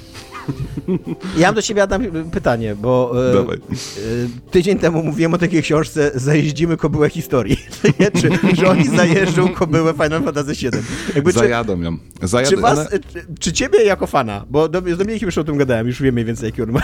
Ja 1.38 1.48
mam 1.48 1.56
do 1.56 1.62
ciebie, 1.62 1.84
Adam, 1.84 2.02
pytanie, 2.32 2.76
bo 2.76 3.12
e, 3.30 3.34
Dawaj. 3.34 3.58
e, 3.58 4.52
tydzień 4.52 4.80
temu 4.80 5.04
mówiłem 5.04 5.34
o 5.34 5.38
takiej 5.38 5.62
książce 5.62 6.12
Zajeździmy 6.16 6.78
kobyłę 6.78 7.10
historii. 7.10 7.58
Czy, 8.22 8.56
że 8.56 8.70
oni 8.70 8.88
zajeżdżą 8.88 9.48
kobyłę 9.48 9.94
Final 9.94 10.24
Fantasy 10.24 10.54
VII. 10.54 10.82
Jakby, 11.16 11.34
czy, 11.34 11.40
Zajadą 11.40 11.82
ją. 11.82 11.98
Zajadą, 12.22 12.56
czy, 12.56 12.62
was, 12.62 12.90
czy, 12.90 13.26
czy 13.40 13.54
ciebie 13.54 13.84
jako 13.84 14.08
fana, 14.08 14.46
bo 14.50 14.70
do, 14.70 14.82
z 14.82 14.98
Dominikiem 14.98 15.28
już 15.28 15.38
o 15.38 15.44
tym 15.44 15.58
gadałem, 15.58 15.88
już 15.88 16.02
wiem 16.02 16.14
mniej 16.14 16.26
więcej 16.26 16.46
jaki 16.46 16.62
on 16.62 16.72
ma, 16.72 16.82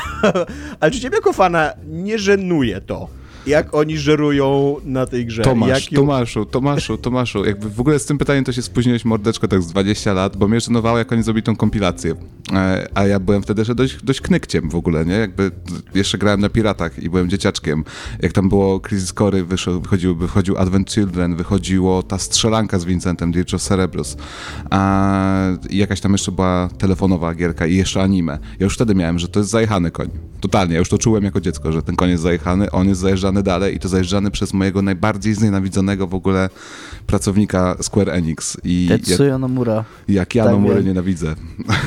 ale 0.80 0.92
czy 0.92 1.00
ciebie 1.00 1.16
jako 1.16 1.34
fana 1.34 1.74
nie 1.88 2.20
żenuje 2.20 2.82
to, 2.82 3.08
jak 3.48 3.74
oni 3.76 3.98
żerują 3.98 4.76
na 4.86 5.06
tej 5.06 5.26
grze? 5.26 5.42
Tomasz, 5.42 5.92
ją- 5.92 6.02
Tomaszu, 6.02 6.46
Tomaszu, 6.46 6.98
Tomaszu, 6.98 7.46
jakby 7.46 7.70
w 7.70 7.80
ogóle 7.80 8.00
z 8.00 8.06
tym 8.06 8.18
pytaniem 8.18 8.44
to 8.44 8.52
się 8.52 8.62
spóźniłeś 8.62 9.06
mordeczko 9.06 9.48
tak 9.48 9.62
z 9.62 9.68
20 9.68 10.14
lat, 10.14 10.38
bo 10.38 10.48
mnie 10.48 10.60
żenowało, 10.60 10.98
jak 10.98 11.12
oni 11.12 11.24
zrobili 11.24 11.44
tą 11.44 11.56
kompilację. 11.56 12.16
E, 12.54 12.88
a 12.94 13.08
ja 13.08 13.20
byłem 13.20 13.42
wtedy 13.42 13.62
jeszcze 13.62 13.76
dość, 13.76 14.04
dość 14.04 14.22
knykciem 14.22 14.70
w 14.70 14.76
ogóle, 14.76 15.06
nie? 15.06 15.14
Jakby 15.14 15.52
jeszcze 15.96 16.18
grałem 16.18 16.42
na 16.42 16.50
piratach 16.50 17.04
i 17.04 17.10
byłem 17.10 17.30
dzieciaczkiem. 17.30 17.84
Jak 18.22 18.34
tam 18.34 18.50
było 18.50 18.80
Crisis 18.80 19.14
Core, 19.14 19.44
wychodził, 19.44 20.16
wychodził 20.16 20.58
Advent 20.58 20.92
Children, 20.92 21.36
wychodziło 21.36 22.04
ta 22.04 22.18
strzelanka 22.18 22.80
z 22.80 22.86
Vincentem, 22.86 23.30
Age 23.30 23.56
of 23.56 23.62
Cerebrus. 23.62 24.18
A, 24.70 25.48
jakaś 25.70 26.02
tam 26.02 26.12
jeszcze 26.12 26.32
była 26.32 26.70
telefonowa 26.78 27.36
gierka 27.36 27.68
i 27.68 27.76
jeszcze 27.76 28.02
anime. 28.02 28.40
Ja 28.60 28.64
już 28.64 28.76
wtedy 28.76 28.96
miałem, 28.96 29.20
że 29.20 29.28
to 29.28 29.40
jest 29.40 29.52
zajechany 29.52 29.92
koń. 29.92 30.10
Totalnie, 30.42 30.74
ja 30.74 30.80
już 30.80 30.90
to 30.90 30.98
czułem 30.98 31.24
jako 31.24 31.42
dziecko, 31.42 31.72
że 31.72 31.82
ten 31.82 31.96
jest 32.02 32.24
zajechany, 32.24 32.72
on 32.72 32.88
jest 32.88 33.02
zajeżdżany 33.02 33.44
dalej 33.44 33.76
i 33.76 33.80
to 33.80 33.90
zajeżdżany 33.90 34.32
przez 34.32 34.54
mojego 34.54 34.82
najbardziej 34.82 35.34
znienawidzonego 35.34 36.08
w 36.08 36.14
ogóle 36.16 36.50
pracownika 37.08 37.76
Square 37.82 38.10
Enix. 38.10 38.58
I 38.64 38.88
jak, 38.90 39.02
Tetsuya 39.02 39.38
Nomura. 39.40 39.86
jak 40.08 40.36
ja 40.36 40.46
Tak 40.46 40.86
nienawidzę. 40.86 41.36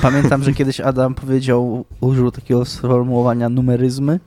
Pamiętam, 0.03 0.43
że 0.43 0.53
kiedyś 0.53 0.81
Adam 0.81 1.15
powiedział, 1.15 1.85
użył 2.01 2.31
takiego 2.31 2.65
sformułowania 2.65 3.49
numeryzmy 3.49 4.21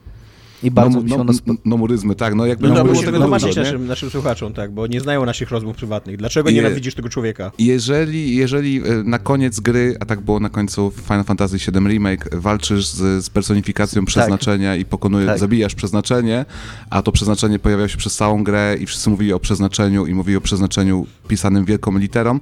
i 0.63 0.71
bardzo 0.71 0.99
się 0.99 1.05
no, 1.07 1.15
ono 1.15 1.33
spodobało. 1.33 1.59
nomuryzmy, 1.65 2.15
tak, 2.15 2.35
no 2.35 2.45
jakby 2.45 2.67
No, 2.67 2.73
no, 2.73 2.75
to 2.79 2.83
było 2.83 2.93
musisz 2.93 3.05
tego 3.05 3.19
dużo, 3.27 3.47
nie? 3.47 3.55
naszym, 3.63 3.87
naszym 3.87 4.09
słuchaczom, 4.09 4.53
tak, 4.53 4.71
bo 4.71 4.87
nie 4.87 5.01
znają 5.01 5.25
naszych 5.25 5.51
rozmów 5.51 5.75
prywatnych. 5.75 6.17
Dlaczego 6.17 6.49
Je- 6.49 6.55
nienawidzisz 6.55 6.95
tego 6.95 7.09
człowieka? 7.09 7.51
Jeżeli, 7.59 8.35
jeżeli 8.35 8.77
e, 8.77 9.03
na 9.03 9.19
koniec 9.19 9.59
gry, 9.59 9.95
a 9.99 10.05
tak 10.05 10.21
było 10.21 10.39
na 10.39 10.49
końcu 10.49 10.91
Final 11.07 11.23
Fantasy 11.23 11.57
VII 11.57 11.79
Remake, 11.87 12.29
walczysz 12.35 12.87
z, 12.87 13.25
z 13.25 13.29
personifikacją 13.29 14.05
przeznaczenia 14.05 14.75
i 14.75 14.85
pokonujesz, 14.85 15.27
Tak. 15.27 15.39
zabijasz 15.39 15.75
przeznaczenie, 15.75 16.45
a 16.89 17.01
to 17.01 17.11
przeznaczenie 17.11 17.59
pojawia 17.59 17.87
się 17.87 17.97
przez 17.97 18.15
całą 18.15 18.43
grę 18.43 18.75
i 18.79 18.85
wszyscy 18.85 19.09
mówili 19.09 19.33
o 19.33 19.39
przeznaczeniu 19.39 20.05
i 20.05 20.13
mówili 20.13 20.37
o 20.37 20.41
przeznaczeniu 20.41 21.05
pisanym 21.27 21.65
wielką 21.65 21.97
literą, 21.97 22.39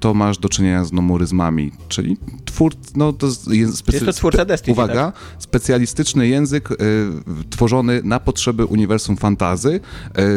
to 0.00 0.14
masz 0.14 0.38
do 0.38 0.48
czynienia 0.48 0.84
z 0.84 0.92
nomuryzmami, 0.92 1.72
czyli 1.88 2.16
twór, 2.44 2.72
no 2.96 3.12
to 3.12 3.26
jest, 3.26 3.48
jest, 3.50 3.92
Jest 3.92 4.06
to 4.06 4.12
twórca 4.12 4.44
Destiny, 4.44 4.76
tak? 4.76 4.84
Uwaga, 4.84 5.12
specjalistyczny 5.38 6.28
język 6.28 6.70
y, 6.70 6.76
tworzony 7.58 8.00
na 8.04 8.20
potrzeby 8.20 8.64
uniwersum 8.64 9.16
fantazy, 9.16 9.80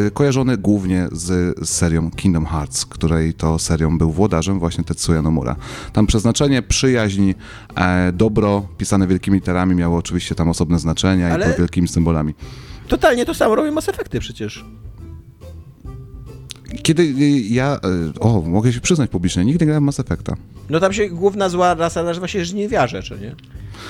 y, 0.07 0.11
kojarzony 0.11 0.57
głównie 0.57 1.07
z, 1.11 1.55
serią 1.69 2.11
Kingdom 2.11 2.45
Hearts, 2.45 2.85
której 2.85 3.33
to 3.33 3.59
serią 3.59 3.97
był 3.97 4.11
włodarzem 4.11 4.59
właśnie 4.59 4.83
Tetsuya 4.83 5.21
Nomura. 5.21 5.55
Tam 5.93 6.07
przeznaczenie, 6.07 6.61
przyjaźń, 6.61 7.33
e, 7.75 8.11
dobro 8.11 8.67
pisane 8.77 9.07
wielkimi 9.07 9.37
literami 9.37 9.75
miało 9.75 9.97
oczywiście 9.97 10.35
tam 10.35 10.49
osobne 10.49 10.79
znaczenia 10.79 11.33
Ale- 11.33 11.45
i 11.45 11.49
pod 11.49 11.57
wielkimi 11.57 11.87
symbolami. 11.87 12.33
Totalnie 12.87 13.25
to 13.25 13.33
samo 13.33 13.55
robią 13.55 13.71
Mass 13.71 13.89
Effecty 13.89 14.19
przecież. 14.19 14.65
Kiedy 16.83 17.03
y, 17.03 17.39
ja, 17.49 17.79
y, 18.15 18.19
o, 18.19 18.41
mogę 18.41 18.73
się 18.73 18.81
przyznać 18.81 19.09
publicznie, 19.09 19.45
nigdy 19.45 19.65
nie 19.65 19.67
grałem 19.67 19.83
Mass 19.83 19.99
Effecta. 19.99 20.35
No 20.69 20.79
tam 20.79 20.93
się 20.93 21.09
główna 21.09 21.49
zła 21.49 21.73
rasa 21.73 22.03
nazywa 22.03 22.27
się 22.27 22.45
żniwiarze, 22.45 23.03
czy 23.03 23.19
nie? 23.19 23.35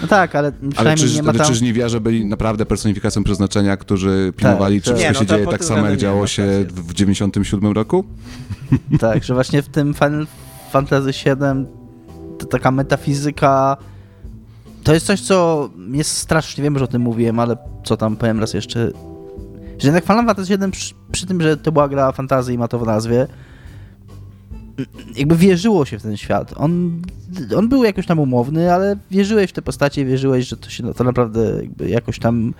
No 0.01 0.07
tak, 0.07 0.35
ale 0.35 0.47
Ale 0.47 0.71
przynajmniej 0.71 1.09
czy, 1.09 1.15
nie 1.15 1.23
ma 1.23 1.29
ale 1.29 1.39
tam... 1.39 1.47
czy 1.47 1.55
żniwiarze 1.55 2.01
byli 2.01 2.25
naprawdę 2.25 2.65
personifikacją 2.65 3.23
przeznaczenia, 3.23 3.77
którzy 3.77 4.33
pilnowali, 4.37 4.81
czy 4.81 4.89
tak. 4.89 4.99
wszystko 4.99 5.13
Nie, 5.13 5.13
no 5.13 5.19
się 5.19 5.25
dzieje 5.25 5.47
tak 5.47 5.65
samo, 5.65 5.87
jak 5.87 5.97
działo 5.97 6.27
się 6.27 6.65
w 6.69 6.93
97 6.93 7.71
roku? 7.71 8.05
Tak, 8.99 9.23
że 9.23 9.33
właśnie 9.33 9.61
w 9.61 9.69
tym 9.69 9.93
Final 9.93 10.27
Fantasy 10.71 11.11
VII 11.11 11.65
to 12.37 12.45
taka 12.45 12.71
metafizyka 12.71 13.77
to 14.83 14.93
jest 14.93 15.05
coś, 15.05 15.21
co 15.21 15.69
jest 15.91 16.17
strasznie, 16.17 16.63
wiem, 16.63 16.77
że 16.77 16.83
o 16.83 16.87
tym 16.87 17.01
mówiłem, 17.01 17.39
ale 17.39 17.57
co 17.83 17.97
tam 17.97 18.15
powiem 18.15 18.39
raz 18.39 18.53
jeszcze, 18.53 18.91
że 19.79 19.87
jednak 19.87 20.03
Final 20.03 20.25
Fantasy 20.25 20.57
VII 20.57 20.71
przy, 20.71 20.93
przy 21.11 21.25
tym, 21.25 21.41
że 21.41 21.57
to 21.57 21.71
była 21.71 21.89
gra 21.89 22.11
fantazji 22.11 22.55
i 22.55 22.57
ma 22.57 22.67
to 22.67 22.79
w 22.79 22.85
nazwie, 22.85 23.27
jakby 25.15 25.35
wierzyło 25.35 25.85
się 25.85 25.99
w 25.99 26.01
ten 26.01 26.17
świat. 26.17 26.53
On, 26.57 27.01
on 27.57 27.69
był 27.69 27.83
jakoś 27.83 28.05
tam 28.05 28.19
umowny, 28.19 28.73
ale 28.73 28.97
wierzyłeś 29.11 29.49
w 29.49 29.53
te 29.53 29.61
postacie, 29.61 30.05
wierzyłeś, 30.05 30.47
że 30.47 30.57
to 30.57 30.69
się 30.69 30.93
to 30.93 31.03
naprawdę 31.03 31.61
jakoś 31.87 32.19
tam 32.19 32.53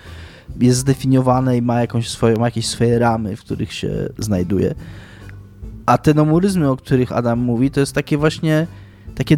jest 0.59 0.79
zdefiniowane 0.79 1.57
i 1.57 1.61
ma, 1.61 1.81
jakąś 1.81 2.09
swoją, 2.09 2.37
ma 2.37 2.45
jakieś 2.45 2.67
swoje 2.67 2.99
ramy, 2.99 3.35
w 3.35 3.41
których 3.41 3.73
się 3.73 4.09
znajduje. 4.17 4.75
A 5.85 5.97
te 5.97 6.13
nomuryzmy, 6.13 6.69
o 6.69 6.77
których 6.77 7.11
Adam 7.11 7.39
mówi, 7.39 7.71
to 7.71 7.79
jest 7.79 7.93
takie 7.93 8.17
właśnie 8.17 8.67
takie 9.15 9.37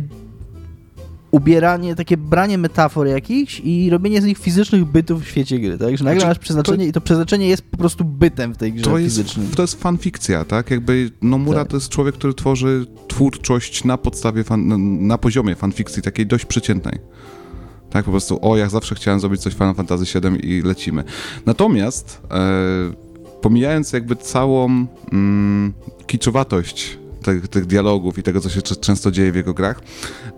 ubieranie, 1.34 1.96
takie 1.96 2.18
branie 2.18 2.58
metafor 2.58 3.08
jakichś 3.08 3.62
i 3.64 3.90
robienie 3.90 4.22
z 4.22 4.26
nich 4.26 4.38
fizycznych 4.38 4.86
bytów 4.86 5.24
w 5.24 5.28
świecie 5.28 5.60
gry, 5.60 5.78
tak? 5.78 5.98
Że 5.98 6.04
nagle 6.04 6.20
znaczy, 6.20 6.28
masz 6.28 6.40
przeznaczenie 6.40 6.86
to, 6.86 6.90
i 6.90 6.92
to 6.92 7.02
przeznaczenie 7.02 7.48
jest 7.48 7.62
po 7.62 7.78
prostu 7.78 8.06
bytem 8.06 8.54
w 8.54 8.58
tej 8.58 8.74
grze 8.74 8.84
to 8.84 8.98
fizycznej. 8.98 9.46
Jest, 9.46 9.58
to 9.58 9.64
jest 9.64 9.82
fanfikcja, 9.82 10.46
tak? 10.46 10.72
Jakby 10.72 11.12
Nomura 11.22 11.60
tak. 11.60 11.68
to 11.68 11.78
jest 11.78 11.90
człowiek, 11.90 12.16
który 12.16 12.34
tworzy 12.34 12.86
twórczość 13.08 13.84
na 13.84 13.98
podstawie, 13.98 14.44
fan, 14.44 15.08
na 15.08 15.18
poziomie 15.18 15.56
fanfikcji, 15.56 16.02
takiej 16.02 16.28
dość 16.28 16.46
przeciętnej. 16.46 17.00
Tak, 17.90 18.06
po 18.06 18.12
prostu, 18.12 18.40
o, 18.42 18.58
ja 18.58 18.70
zawsze 18.70 18.96
chciałem 18.96 19.20
zrobić 19.20 19.42
coś 19.42 19.54
Final 19.54 19.76
Fantasy 19.76 20.20
VII 20.20 20.58
i 20.58 20.62
lecimy. 20.62 21.04
Natomiast, 21.46 22.22
e, 22.32 22.40
pomijając 23.42 23.94
jakby 23.94 24.16
całą 24.16 24.86
mm, 25.12 25.74
kiczowatość 26.08 26.98
tych, 27.24 27.48
tych, 27.48 27.66
dialogów 27.66 28.18
i 28.18 28.24
tego, 28.24 28.42
co 28.42 28.50
się 28.50 28.62
często 28.62 29.12
dzieje 29.12 29.32
w 29.32 29.36
jego 29.36 29.54
grach, 29.54 29.82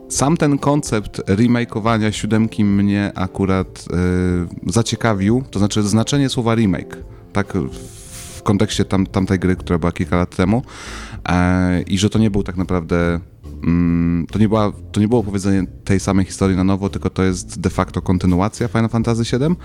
sam 0.10 0.38
ten 0.38 0.58
koncept 0.58 1.22
remakeowania 1.28 2.12
siódemki 2.12 2.66
mnie 2.66 3.12
akurat 3.16 3.86
e, 3.94 4.72
zaciekawił, 4.72 5.44
to 5.52 5.60
znaczy 5.60 5.84
znaczenie 5.84 6.30
słowa 6.30 6.56
remake, 6.56 6.98
tak, 7.34 7.54
w 8.36 8.42
kontekście 8.44 8.86
tam, 8.86 9.08
tamtej 9.08 9.40
gry, 9.40 9.56
która 9.56 9.80
była 9.80 9.92
kilka 9.92 10.16
lat 10.16 10.36
temu 10.36 10.62
e, 11.30 11.82
i 11.82 11.98
że 11.98 12.10
to 12.10 12.20
nie 12.20 12.32
był 12.32 12.44
tak 12.44 12.58
naprawdę 12.58 13.20
Mm, 13.64 14.28
to 14.32 14.40
nie, 14.40 14.48
była, 14.48 14.72
to 14.92 15.00
nie 15.00 15.08
było 15.08 15.22
opowiedzenie 15.22 15.68
tej 15.84 16.00
samej 16.00 16.26
historii 16.26 16.58
na 16.58 16.64
nowo, 16.64 16.90
tylko 16.90 17.10
to 17.10 17.24
jest 17.24 17.60
de 17.60 17.70
facto 17.70 18.02
kontynuacja 18.02 18.68
Final 18.68 18.90
Fantasy 18.90 19.38
VII, 19.38 19.56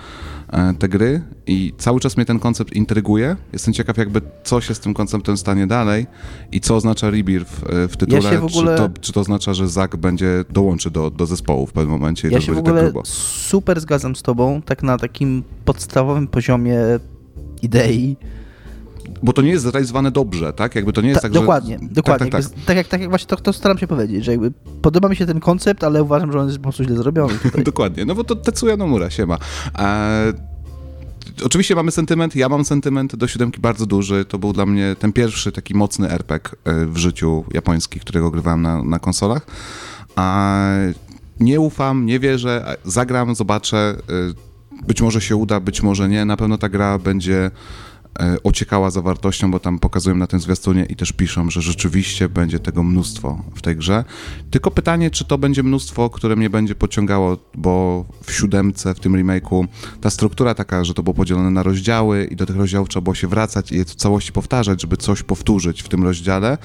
e, 0.49 0.73
te 0.73 0.89
gry 0.89 1.21
i 1.47 1.73
cały 1.77 1.99
czas 1.99 2.17
mnie 2.17 2.25
ten 2.25 2.39
koncept 2.39 2.73
intryguje. 2.73 3.35
Jestem 3.53 3.73
ciekaw 3.73 3.97
jakby 3.97 4.21
co 4.43 4.61
się 4.61 4.75
z 4.75 4.79
tym 4.79 4.93
konceptem 4.93 5.37
stanie 5.37 5.67
dalej 5.67 6.07
i 6.51 6.59
co 6.59 6.75
oznacza 6.75 7.09
Rebirth 7.09 7.51
w, 7.51 7.87
w 7.91 7.97
tytule. 7.97 8.33
Ja 8.33 8.41
ogóle... 8.41 8.77
czy, 8.77 8.83
to, 8.83 8.89
czy 9.01 9.13
to 9.13 9.19
oznacza, 9.19 9.53
że 9.53 9.67
Zack 9.67 9.95
będzie 9.95 10.45
dołączy 10.49 10.91
do, 10.91 11.11
do 11.11 11.25
zespołu 11.25 11.67
w 11.67 11.73
pewnym 11.73 11.91
momencie 11.91 12.29
i 12.29 12.31
ja 12.31 12.41
się 12.41 12.51
w 12.51 12.55
tak 12.55 12.67
ogóle 12.67 12.93
tak 12.93 13.07
super 13.07 13.81
zgadzam 13.81 14.15
z 14.15 14.21
tobą, 14.21 14.61
tak 14.61 14.83
na 14.83 14.97
takim 14.97 15.43
podstawowym 15.65 16.27
poziomie 16.27 16.79
idei, 17.61 18.17
bo 19.23 19.33
to 19.33 19.41
nie 19.41 19.49
jest 19.49 19.63
zrealizowane 19.63 20.11
dobrze, 20.11 20.53
tak? 20.53 20.75
Jakby 20.75 20.93
to 20.93 21.01
nie 21.01 21.09
jest 21.09 21.21
Ta, 21.21 21.27
tak, 21.27 21.31
dokładnie, 21.31 21.79
że... 21.81 21.87
Dokładnie, 21.89 22.31
tak, 22.31 22.43
tak, 22.43 22.51
tak. 22.51 22.65
tak, 22.65 22.77
jak, 22.77 22.87
tak 22.87 23.01
jak 23.01 23.09
właśnie 23.09 23.27
to, 23.27 23.35
to, 23.35 23.53
staram 23.53 23.77
się 23.77 23.87
powiedzieć, 23.87 24.25
że 24.25 24.31
jakby 24.31 24.51
podoba 24.81 25.09
mi 25.09 25.15
się 25.15 25.25
ten 25.25 25.39
koncept, 25.39 25.83
ale 25.83 26.03
uważam, 26.03 26.31
że 26.31 26.39
on 26.39 26.47
jest 26.47 26.57
po 26.57 26.63
prostu 26.63 26.83
źle 26.83 26.95
zrobiony 26.95 27.33
dokładnie, 27.63 28.05
no 28.05 28.15
bo 28.15 28.23
to 28.23 28.35
Tetsuya 28.35 28.77
Nomura 28.77 29.09
się 29.09 29.25
ma. 29.25 29.37
E, 29.79 30.33
oczywiście 31.43 31.75
mamy 31.75 31.91
sentyment, 31.91 32.35
ja 32.35 32.49
mam 32.49 32.65
sentyment 32.65 33.15
do 33.15 33.27
siódemki 33.27 33.61
bardzo 33.61 33.85
duży. 33.85 34.25
To 34.25 34.39
był 34.39 34.53
dla 34.53 34.65
mnie 34.65 34.95
ten 34.99 35.13
pierwszy 35.13 35.51
taki 35.51 35.73
mocny 35.73 36.09
RPG 36.09 36.51
e, 36.65 36.85
w 36.85 36.97
życiu 36.97 37.43
japońskich, 37.53 38.01
którego 38.01 38.31
grywałem 38.31 38.61
na, 38.61 38.83
na 38.83 38.99
konsolach. 38.99 39.45
A 40.15 40.57
nie 41.39 41.59
ufam, 41.59 42.05
nie 42.05 42.19
wierzę, 42.19 42.77
zagram, 42.85 43.35
zobaczę. 43.35 43.77
E, 43.77 44.51
być 44.87 45.01
może 45.01 45.21
się 45.21 45.35
uda, 45.35 45.59
być 45.59 45.83
może 45.83 46.09
nie. 46.09 46.25
Na 46.25 46.37
pewno 46.37 46.57
ta 46.57 46.69
gra 46.69 46.99
będzie 46.99 47.51
ociekała 48.43 48.91
zawartością, 48.91 49.51
bo 49.51 49.59
tam 49.59 49.79
pokazują 49.79 50.15
na 50.15 50.27
tym 50.27 50.39
zwiastunie 50.39 50.85
i 50.85 50.95
też 50.95 51.11
piszą, 51.11 51.49
że 51.49 51.61
rzeczywiście 51.61 52.29
będzie 52.29 52.59
tego 52.59 52.83
mnóstwo 52.83 53.43
w 53.55 53.61
tej 53.61 53.75
grze. 53.75 54.03
Tylko 54.51 54.71
pytanie, 54.71 55.11
czy 55.11 55.25
to 55.25 55.37
będzie 55.37 55.63
mnóstwo, 55.63 56.09
które 56.09 56.35
mnie 56.35 56.49
będzie 56.49 56.75
pociągało, 56.75 57.37
bo 57.55 58.05
w 58.23 58.31
siódemce, 58.31 58.95
w 58.95 58.99
tym 58.99 59.13
remake'u, 59.13 59.67
ta 60.01 60.09
struktura 60.09 60.55
taka, 60.55 60.83
że 60.83 60.93
to 60.93 61.03
było 61.03 61.13
podzielone 61.13 61.49
na 61.49 61.63
rozdziały 61.63 62.25
i 62.25 62.35
do 62.35 62.45
tych 62.45 62.55
rozdziałów 62.55 62.89
trzeba 62.89 63.03
było 63.03 63.15
się 63.15 63.27
wracać 63.27 63.71
i 63.71 63.77
je 63.77 63.85
w 63.85 63.95
całości 63.95 64.31
powtarzać, 64.31 64.81
żeby 64.81 64.97
coś 64.97 65.23
powtórzyć 65.23 65.83
w 65.83 65.89
tym 65.89 66.03
rozdziale, 66.03 66.57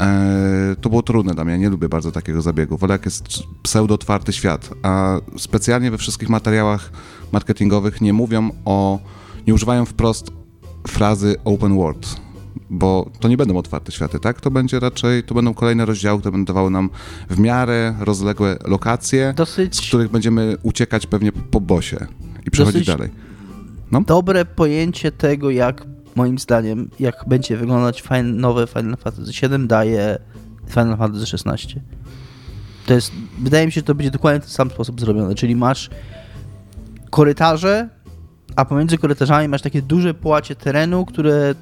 e, 0.00 0.76
to 0.80 0.90
było 0.90 1.02
trudne 1.02 1.34
dla 1.34 1.44
mnie. 1.44 1.58
Nie 1.58 1.68
lubię 1.68 1.88
bardzo 1.88 2.12
takiego 2.12 2.42
zabiegu. 2.42 2.76
Wolę 2.76 2.94
jak 2.94 3.04
jest 3.04 3.24
pseudo-otwarty 3.62 4.32
świat, 4.32 4.70
a 4.82 5.16
specjalnie 5.38 5.90
we 5.90 5.98
wszystkich 5.98 6.28
materiałach 6.28 6.92
marketingowych 7.32 8.00
nie 8.00 8.12
mówią 8.12 8.50
o, 8.64 8.98
nie 9.46 9.54
używają 9.54 9.84
wprost 9.84 10.39
frazy 10.88 11.36
open 11.44 11.76
world, 11.76 12.20
bo 12.70 13.10
to 13.20 13.28
nie 13.28 13.36
będą 13.36 13.56
otwarte 13.56 13.92
światy, 13.92 14.20
tak? 14.20 14.40
To 14.40 14.50
będzie 14.50 14.80
raczej, 14.80 15.22
to 15.22 15.34
będą 15.34 15.54
kolejne 15.54 15.86
rozdziały, 15.86 16.20
które 16.20 16.32
będą 16.32 16.44
dawały 16.44 16.70
nam 16.70 16.90
w 17.30 17.38
miarę 17.38 17.94
rozległe 18.00 18.56
lokacje, 18.64 19.32
Dosyć... 19.36 19.76
z 19.76 19.80
których 19.80 20.10
będziemy 20.10 20.56
uciekać 20.62 21.06
pewnie 21.06 21.32
po 21.32 21.60
bosie 21.60 22.06
i 22.46 22.50
przechodzić 22.50 22.86
dalej. 22.86 23.10
No? 23.90 24.00
Dobre 24.00 24.44
pojęcie 24.44 25.12
tego, 25.12 25.50
jak 25.50 25.84
moim 26.14 26.38
zdaniem, 26.38 26.90
jak 27.00 27.24
będzie 27.26 27.56
wyglądać 27.56 28.02
fajne, 28.02 28.32
nowe 28.32 28.66
Final 28.66 28.96
Fantasy 28.96 29.48
VII 29.48 29.66
daje 29.66 30.18
Final 30.68 30.96
Fantasy 30.96 31.36
XVI. 31.36 31.80
To 32.86 32.94
jest, 32.94 33.12
wydaje 33.38 33.66
mi 33.66 33.72
się, 33.72 33.80
że 33.80 33.84
to 33.84 33.94
będzie 33.94 34.10
dokładnie 34.10 34.40
w 34.40 34.44
ten 34.44 34.52
sam 34.52 34.70
sposób 34.70 35.00
zrobione, 35.00 35.34
czyli 35.34 35.56
masz 35.56 35.90
korytarze, 37.10 37.88
a 38.56 38.64
pomiędzy 38.64 38.98
korytarzami 38.98 39.48
masz 39.48 39.62
takie 39.62 39.82
duże 39.82 40.14
płacie 40.14 40.56
terenu, 40.56 41.06
które 41.06 41.54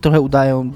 trochę 0.00 0.20
udają, 0.20 0.72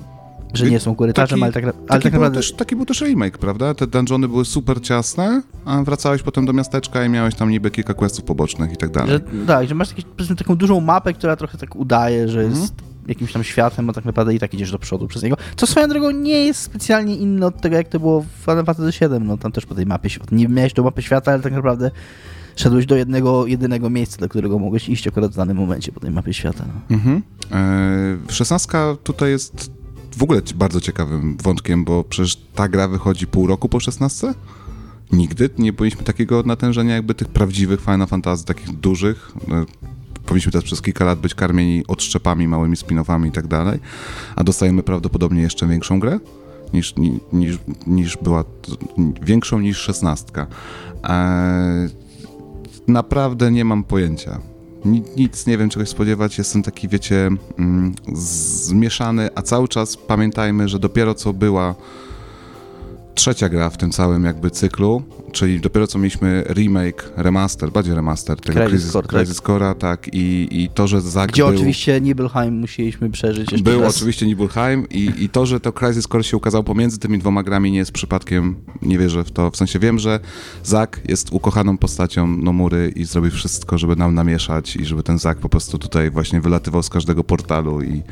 że 0.55 0.70
nie 0.70 0.81
są 0.81 0.94
korytarzem, 0.94 1.40
taki, 1.40 1.43
ale 1.43 1.53
tak, 1.53 1.65
ale 1.65 1.73
taki 1.73 2.03
tak 2.03 2.12
naprawdę... 2.12 2.36
Też, 2.39 2.53
taki 2.53 2.77
był 2.77 2.86
też 2.86 3.01
remake, 3.01 3.39
prawda? 3.39 3.74
Te 3.74 3.86
dungeony 3.86 4.28
były 4.28 4.44
super 4.44 4.81
ciasne, 4.81 5.43
a 5.65 5.82
wracałeś 5.82 6.23
potem 6.23 6.47
do 6.47 6.53
miasteczka 6.53 7.05
i 7.05 7.09
miałeś 7.09 7.35
tam 7.35 7.51
niby 7.51 7.70
kilka 7.70 7.94
questów 7.94 8.24
pobocznych 8.24 8.73
i 8.73 8.77
tak 8.77 8.90
dalej. 8.90 9.11
Że, 9.11 9.20
tak, 9.47 9.69
że 9.69 9.74
masz 9.74 9.89
jakieś, 9.89 10.05
taką 10.39 10.57
dużą 10.57 10.81
mapę, 10.81 11.12
która 11.12 11.36
trochę 11.36 11.59
tak 11.59 11.77
udaje, 11.77 12.28
że 12.28 12.44
jest 12.44 12.61
mhm. 12.61 12.81
jakimś 13.09 13.32
tam 13.32 13.44
światem, 13.44 13.90
a 13.90 13.93
tak 13.93 14.05
naprawdę 14.05 14.35
i 14.35 14.39
tak 14.39 14.55
idziesz 14.55 14.73
do 14.73 14.78
przodu 14.78 15.09
przez 15.09 15.23
niego. 15.23 15.36
Co 15.57 15.66
swoją 15.66 15.89
drogą 15.89 16.11
nie 16.11 16.44
jest 16.44 16.61
specjalnie 16.61 17.16
inne 17.16 17.47
od 17.47 17.61
tego, 17.61 17.77
jak 17.77 17.89
to 17.89 18.01
było 18.01 18.20
w 18.20 18.27
Final 18.44 18.65
Fantasy 18.65 19.09
VII. 19.09 19.20
No 19.20 19.39
tam 19.39 19.53
też 19.53 19.66
po 19.66 19.74
tej 19.74 19.86
mapie, 19.86 20.09
nie 20.32 20.48
miałeś 20.48 20.73
do 20.73 20.82
mapy 20.82 21.03
świata, 21.03 21.32
ale 21.32 21.43
tak 21.43 21.53
naprawdę 21.53 21.90
szedłeś 22.56 22.86
do 22.86 22.96
jednego, 22.96 23.46
jedynego 23.46 23.90
miejsca, 23.90 24.20
do 24.20 24.28
którego 24.28 24.58
mogłeś 24.58 24.88
iść 24.88 25.08
akurat 25.08 25.32
w 25.32 25.36
danym 25.36 25.56
momencie 25.56 25.92
po 25.92 26.00
tej 26.00 26.10
mapie 26.10 26.34
świata. 26.34 26.64
No. 26.68 26.96
Mhm. 26.96 27.22
E, 27.52 28.32
szesnastka 28.32 28.96
tutaj 29.02 29.30
jest 29.30 29.70
w 30.16 30.22
ogóle 30.22 30.42
bardzo 30.54 30.80
ciekawym 30.80 31.36
wątkiem, 31.42 31.84
bo 31.84 32.04
przecież 32.04 32.36
ta 32.54 32.68
gra 32.68 32.88
wychodzi 32.88 33.26
pół 33.26 33.46
roku 33.46 33.68
po 33.68 33.80
szesnastce? 33.80 34.34
Nigdy 35.12 35.50
nie 35.58 35.72
byliśmy 35.72 36.02
takiego 36.02 36.42
natężenia 36.42 36.94
jakby 36.94 37.14
tych 37.14 37.28
prawdziwych 37.28 37.80
Final 37.80 38.06
Fantasy, 38.06 38.44
takich 38.44 38.72
dużych. 38.72 39.32
E, 39.48 39.64
powinniśmy 40.26 40.52
teraz 40.52 40.64
przez 40.64 40.82
kilka 40.82 41.04
lat 41.04 41.20
być 41.20 41.34
karmieni 41.34 41.86
odszczepami, 41.86 42.48
małymi 42.48 42.76
spin-offami 42.76 43.26
i 43.26 43.32
tak 43.32 43.46
dalej, 43.46 43.78
a 44.36 44.44
dostajemy 44.44 44.82
prawdopodobnie 44.82 45.42
jeszcze 45.42 45.66
większą 45.66 46.00
grę 46.00 46.18
niż, 46.72 46.94
niż, 47.32 47.58
niż 47.86 48.16
była, 48.16 48.44
większą 49.22 49.60
niż 49.60 49.78
szesnastka. 49.78 50.46
Eee, 51.04 52.05
naprawdę 52.88 53.50
nie 53.50 53.64
mam 53.64 53.84
pojęcia. 53.84 54.40
Nic 55.16 55.46
nie 55.46 55.58
wiem, 55.58 55.68
czego 55.68 55.86
spodziewać. 55.86 56.38
Jestem 56.38 56.62
taki, 56.62 56.88
wiecie, 56.88 57.30
mm, 57.58 57.94
zmieszany, 58.12 59.28
a 59.34 59.42
cały 59.42 59.68
czas 59.68 59.96
pamiętajmy, 59.96 60.68
że 60.68 60.78
dopiero 60.78 61.14
co 61.14 61.32
była 61.32 61.74
trzecia 63.16 63.48
gra 63.48 63.70
w 63.70 63.76
tym 63.76 63.90
całym 63.90 64.24
jakby 64.24 64.51
cyklu, 64.51 65.02
czyli 65.32 65.60
dopiero 65.60 65.86
co 65.86 65.98
mieliśmy 65.98 66.44
remake, 66.48 67.12
remaster, 67.16 67.72
bardziej 67.72 67.94
remaster 67.94 68.40
tego 68.40 68.60
Crisis, 68.60 68.70
Crisis, 68.70 68.93
Core, 68.93 69.09
Crisis 69.09 69.36
tak. 69.36 69.47
Core'a, 69.47 69.74
tak, 69.74 70.09
i, 70.14 70.48
i 70.51 70.68
to, 70.68 70.86
że 70.86 71.01
Zack 71.01 71.32
Gdzie 71.32 71.44
był, 71.44 71.55
oczywiście 71.55 72.01
Nibelheim 72.01 72.55
musieliśmy 72.59 73.10
przeżyć 73.10 73.52
jeszcze 73.52 73.64
Był 73.64 73.80
raz. 73.80 73.97
oczywiście 73.97 74.26
Nibelheim 74.26 74.88
i, 74.90 75.12
i 75.18 75.28
to, 75.28 75.47
że 75.47 75.60
to 75.60 75.72
Crisis 75.72 76.06
Core 76.06 76.24
się 76.24 76.36
ukazał 76.36 76.64
pomiędzy 76.64 76.98
tymi 76.98 77.18
dwoma 77.18 77.43
grami 77.43 77.72
nie 77.72 77.78
jest 77.78 77.93
przypadkiem, 77.93 78.56
nie 78.82 78.98
wierzę 78.98 79.24
w 79.24 79.30
to, 79.30 79.51
w 79.51 79.56
sensie 79.56 79.78
wiem, 79.78 79.98
że 79.98 80.20
Zack 80.64 81.01
jest 81.09 81.32
ukochaną 81.32 81.78
postacią 81.78 82.26
Nomury 82.26 82.93
i 82.97 83.05
zrobi 83.05 83.30
wszystko, 83.30 83.78
żeby 83.78 83.97
nam 83.97 84.14
namieszać 84.14 84.76
i 84.76 84.84
żeby 84.84 85.02
ten 85.02 85.18
Zack 85.18 85.40
po 85.40 85.48
prostu 85.48 85.78
tutaj 85.78 86.10
właśnie 86.10 86.40
wylatywał 86.40 86.82
z 86.82 86.88
każdego 86.88 87.24
portalu 87.24 87.82
i 87.82 88.02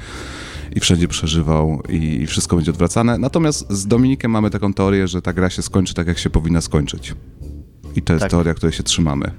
i 0.75 0.81
wszędzie 0.81 1.09
przeżywał 1.09 1.83
i 1.89 2.27
wszystko 2.27 2.57
będzie 2.57 2.71
odwracane. 2.71 3.19
Natomiast 3.19 3.73
z 3.73 3.87
Dominikiem 3.87 4.31
mamy 4.31 4.51
taką 4.51 4.75
teorię, 4.75 5.09
że 5.09 5.23
ta 5.23 5.33
gra 5.33 5.51
się 5.51 5.63
skończy 5.63 5.95
tak, 5.95 6.07
jak 6.07 6.19
się 6.19 6.31
powinna 6.31 6.61
skończyć. 6.61 7.15
I 7.97 8.03
to 8.03 8.13
jest 8.13 8.23
tak. 8.23 8.31
teoria, 8.31 8.55
której 8.55 8.73
się 8.73 8.83
trzymamy. 8.83 9.31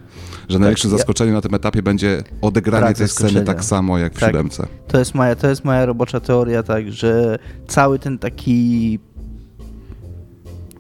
Że 0.50 0.60
największym 0.60 0.92
tak, 0.92 1.00
zaskoczeniem 1.00 1.34
ja... 1.34 1.38
na 1.38 1.42
tym 1.42 1.54
etapie 1.54 1.84
będzie 1.84 2.24
odegranie 2.42 2.96
tej 2.96 3.08
sceny 3.08 3.42
tak 3.42 3.64
samo 3.64 3.98
jak 3.98 4.14
w 4.14 4.20
tak. 4.20 4.30
siódemce. 4.30 4.68
To 4.88 5.00
jest, 5.00 5.16
moja, 5.16 5.36
to 5.36 5.48
jest 5.48 5.66
moja 5.66 5.86
robocza 5.86 6.20
teoria, 6.20 6.64
tak, 6.64 6.92
że 6.92 7.40
cały 7.68 8.00
ten 8.00 8.20
taki 8.20 9.00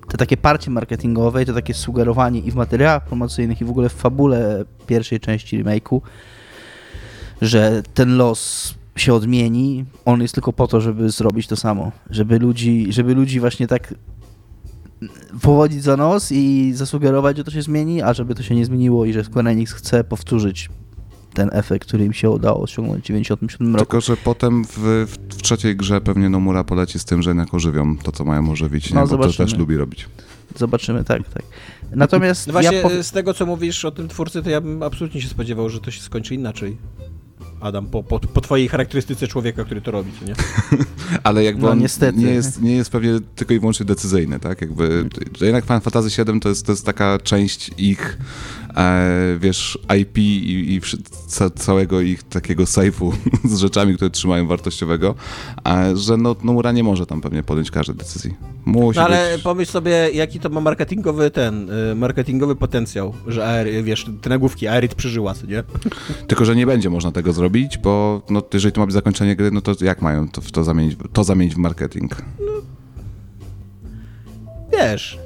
te 0.08 0.18
takie 0.18 0.38
parcie 0.38 0.72
marketingowe 0.72 1.44
i 1.44 1.46
to 1.46 1.54
takie 1.54 1.74
sugerowanie 1.74 2.40
i 2.40 2.52
w 2.52 2.56
materiałach 2.56 3.06
promocyjnych 3.06 3.62
i 3.62 3.66
w 3.66 3.70
ogóle 3.70 3.90
w 3.90 3.94
fabule 3.94 4.66
pierwszej 4.88 5.20
części 5.20 5.64
remake'u, 5.64 6.02
że 7.42 7.84
ten 7.94 8.18
los 8.18 8.74
się 8.96 9.14
odmieni, 9.14 9.86
on 10.06 10.22
jest 10.22 10.34
tylko 10.34 10.54
po 10.54 10.68
to, 10.68 10.82
żeby 10.82 11.10
zrobić 11.10 11.48
to 11.48 11.56
samo, 11.56 11.92
żeby 12.10 12.40
ludzi, 12.40 12.88
żeby 12.90 13.16
ludzi 13.16 13.40
właśnie 13.40 13.68
tak 13.68 13.94
powodzić 15.42 15.84
za 15.84 15.98
nos 15.98 16.32
i 16.32 16.72
zasugerować, 16.74 17.38
że 17.38 17.44
to 17.44 17.52
się 17.52 17.62
zmieni, 17.62 18.02
a 18.02 18.14
żeby 18.14 18.36
to 18.36 18.44
się 18.44 18.56
nie 18.56 18.66
zmieniło 18.66 19.06
i 19.06 19.14
że 19.14 19.24
Square 19.24 19.48
Enix 19.48 19.74
chce 19.74 20.04
powtórzyć 20.04 20.70
ten 21.34 21.50
efekt, 21.54 21.88
który 21.88 22.06
im 22.06 22.14
się 22.14 22.30
udało 22.30 22.62
osiągnąć 22.62 23.04
w 23.04 23.08
97 23.08 23.76
roku. 23.76 23.86
Tylko, 23.86 24.02
że 24.02 24.18
potem 24.18 24.66
w, 24.66 25.06
w, 25.08 25.42
trzeciej 25.42 25.76
grze 25.76 26.02
pewnie 26.02 26.30
Nomura 26.30 26.64
poleci 26.64 27.00
z 27.00 27.06
tym, 27.06 27.22
że 27.22 27.30
jednak 27.30 27.54
ożywią 27.54 27.98
to, 27.98 28.12
co 28.12 28.26
mają 28.26 28.52
ożywić, 28.52 28.90
nie? 28.90 28.96
No, 28.96 29.08
bo 29.08 29.18
to 29.18 29.34
też 29.34 29.58
lubi 29.58 29.78
robić. 29.78 30.10
Zobaczymy, 30.56 31.04
tak, 31.04 31.30
tak. 31.30 31.44
Natomiast 31.92 32.48
no 32.48 32.54
właśnie 32.54 32.78
ja 32.78 32.84
po... 32.84 33.04
z 33.04 33.12
tego, 33.12 33.34
co 33.34 33.46
mówisz 33.46 33.86
o 33.86 33.92
tym 33.92 34.08
twórcy, 34.08 34.44
to 34.44 34.50
ja 34.50 34.62
bym 34.62 34.84
absolutnie 34.84 35.22
się 35.22 35.28
spodziewał, 35.28 35.70
że 35.70 35.80
to 35.80 35.92
się 35.92 36.02
skończy 36.02 36.36
inaczej. 36.36 36.78
Adam, 37.60 37.88
po, 37.88 38.04
po, 38.04 38.20
po 38.20 38.42
twojej 38.42 38.68
charakterystyce 38.68 39.28
człowieka, 39.28 39.66
który 39.66 39.82
to 39.82 39.92
robi, 39.92 40.12
nie? 40.28 40.34
Ale 41.24 41.44
jakby 41.44 41.62
no, 41.62 41.70
on 41.70 41.80
niestety. 41.80 42.18
Nie, 42.20 42.32
jest, 42.32 42.62
nie 42.62 42.76
jest 42.76 42.90
pewnie 42.90 43.20
tylko 43.36 43.54
i 43.54 43.60
wyłącznie 43.60 43.86
decyzyjny, 43.86 44.40
tak? 44.40 44.62
Jakby, 44.62 45.10
że 45.38 45.46
jednak 45.46 45.64
Final 45.64 45.82
Fantasy 45.82 46.26
VII 46.26 46.40
to 46.40 46.50
jest, 46.50 46.66
to 46.66 46.72
jest 46.72 46.86
taka 46.86 47.20
część 47.20 47.72
ich 47.78 48.18
wiesz, 49.40 49.80
IP 50.02 50.18
i, 50.18 50.76
i 50.76 50.82
ca, 51.28 51.50
całego 51.50 52.02
ich 52.02 52.24
takiego 52.24 52.66
sejfu 52.66 53.14
z 53.44 53.58
rzeczami, 53.58 53.96
które 53.96 54.10
trzymają 54.10 54.48
wartościowego, 54.48 55.16
e, 55.68 55.98
że 55.98 56.18
no, 56.18 56.36
Nomura 56.44 56.72
nie 56.72 56.84
może 56.84 57.06
tam 57.06 57.22
pewnie 57.22 57.44
podjąć 57.44 57.72
każdej 57.72 57.96
decyzji. 57.96 58.34
Musi 58.66 59.00
no 59.00 59.06
ale 59.06 59.34
być... 59.34 59.44
pomyśl 59.44 59.72
sobie, 59.72 60.10
jaki 60.14 60.40
to 60.40 60.50
ma 60.50 60.62
marketingowy 60.62 61.32
ten, 61.32 61.70
y, 61.92 61.96
marketingowy 61.96 62.56
potencjał, 62.56 63.14
że 63.28 63.48
Aer, 63.48 63.84
wiesz, 63.84 64.06
te 64.22 64.30
nagłówki 64.30 64.68
Aerit 64.68 64.96
przeżyła, 64.96 65.34
co 65.34 65.48
nie? 65.48 65.64
Tylko, 66.28 66.46
że 66.46 66.56
nie 66.56 66.66
będzie 66.66 66.90
można 66.90 67.12
tego 67.12 67.34
zrobić, 67.34 67.78
bo 67.78 68.22
no, 68.30 68.44
jeżeli 68.54 68.72
to 68.72 68.82
ma 68.82 68.86
być 68.86 68.94
zakończenie 68.94 69.36
gry, 69.36 69.52
no 69.52 69.62
to 69.62 69.86
jak 69.86 70.02
mają 70.02 70.30
to, 70.30 70.42
to, 70.52 70.64
zamienić, 70.64 70.98
to 71.14 71.24
zamienić 71.24 71.56
w 71.56 71.58
marketing? 71.58 72.16
No, 72.40 72.52
wiesz, 74.72 75.25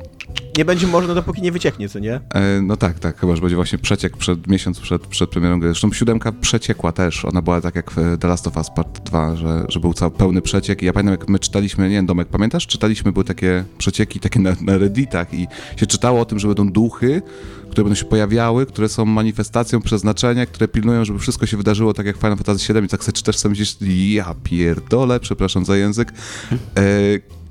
nie 0.58 0.66
będzie 0.66 0.88
można, 0.88 1.14
dopóki 1.14 1.42
nie 1.42 1.52
wycieknie, 1.52 1.90
co 1.90 2.00
nie? 2.00 2.14
E, 2.14 2.62
no 2.62 2.78
tak, 2.78 3.00
tak, 3.00 3.20
chyba, 3.20 3.36
że 3.36 3.42
będzie 3.42 3.56
właśnie 3.56 3.78
przeciek 3.78 4.18
przed 4.18 4.48
miesiąc 4.48 4.80
przed, 4.80 5.08
przed 5.08 5.30
premierą 5.30 5.60
gry. 5.60 5.70
Zresztą 5.70 5.94
siódemka 5.94 6.32
przeciekła 6.32 6.92
też. 6.92 7.26
Ona 7.26 7.42
była 7.42 7.62
tak 7.62 7.76
jak 7.76 7.92
w 7.92 8.18
The 8.18 8.28
Last 8.28 8.48
of 8.48 8.58
Us 8.58 8.70
Part 8.70 9.00
2, 9.00 9.36
że, 9.36 9.66
że 9.70 9.80
był 9.80 9.94
cały 9.94 10.12
pełny 10.12 10.42
przeciek. 10.42 10.82
I 10.82 10.86
ja 10.86 10.94
pamiętam, 10.94 11.20
jak 11.20 11.30
my 11.30 11.40
czytaliśmy, 11.40 11.90
nie 11.90 11.96
wiem, 11.96 12.06
Domek, 12.06 12.28
pamiętasz? 12.28 12.68
Czytaliśmy, 12.68 13.12
były 13.12 13.26
takie 13.26 13.64
przecieki 13.78 14.20
takie 14.20 14.40
na, 14.40 14.56
na 14.62 14.78
Redditach 14.78 15.34
i 15.34 15.48
się 15.78 15.86
czytało 15.86 16.22
o 16.22 16.26
tym, 16.26 16.40
że 16.40 16.48
będą 16.48 16.72
duchy, 16.72 17.22
które 17.70 17.84
będą 17.84 17.96
się 17.96 18.06
pojawiały, 18.06 18.66
które 18.66 18.90
są 18.90 19.06
manifestacją 19.06 19.82
przeznaczenia, 19.82 20.46
które 20.46 20.68
pilnują, 20.68 21.06
żeby 21.06 21.20
wszystko 21.20 21.46
się 21.46 21.58
wydarzyło 21.58 21.94
tak 21.94 22.06
jak 22.06 22.18
Final 22.18 22.38
Fantasy 22.38 22.74
VII 22.74 22.86
i 22.86 22.88
tak 22.88 23.04
sobie 23.04 23.14
czytasz 23.14 23.38
sobie 23.38 23.50
myślisz, 23.50 23.78
ja 24.14 24.36
pierdolę, 24.44 25.20
przepraszam 25.20 25.66
za 25.66 25.78
język. 25.78 26.14
E, 26.52 26.84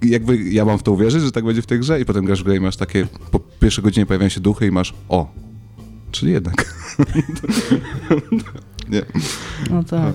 jakby 0.03 0.39
ja 0.39 0.65
mam 0.65 0.79
w 0.79 0.83
to 0.83 0.93
uwierzyć, 0.93 1.23
że 1.23 1.33
tak 1.33 1.45
będzie 1.45 1.63
w 1.63 1.67
tej 1.67 1.81
grze 1.81 2.01
i 2.01 2.05
potem 2.05 2.25
grasz 2.25 2.41
w 2.41 2.45
grę 2.45 2.57
i 2.57 2.61
masz 2.61 2.77
takie, 2.77 3.07
po 3.31 3.41
pierwszej 3.41 3.85
godzinie 3.85 4.07
pojawiają 4.07 4.29
się 4.29 4.41
duchy 4.41 4.67
i 4.67 4.71
masz, 4.71 4.95
o, 5.09 5.33
czyli 6.11 6.33
jednak. 6.33 6.75
Nie. 8.89 9.03
No 9.71 9.85
tak. 9.85 10.15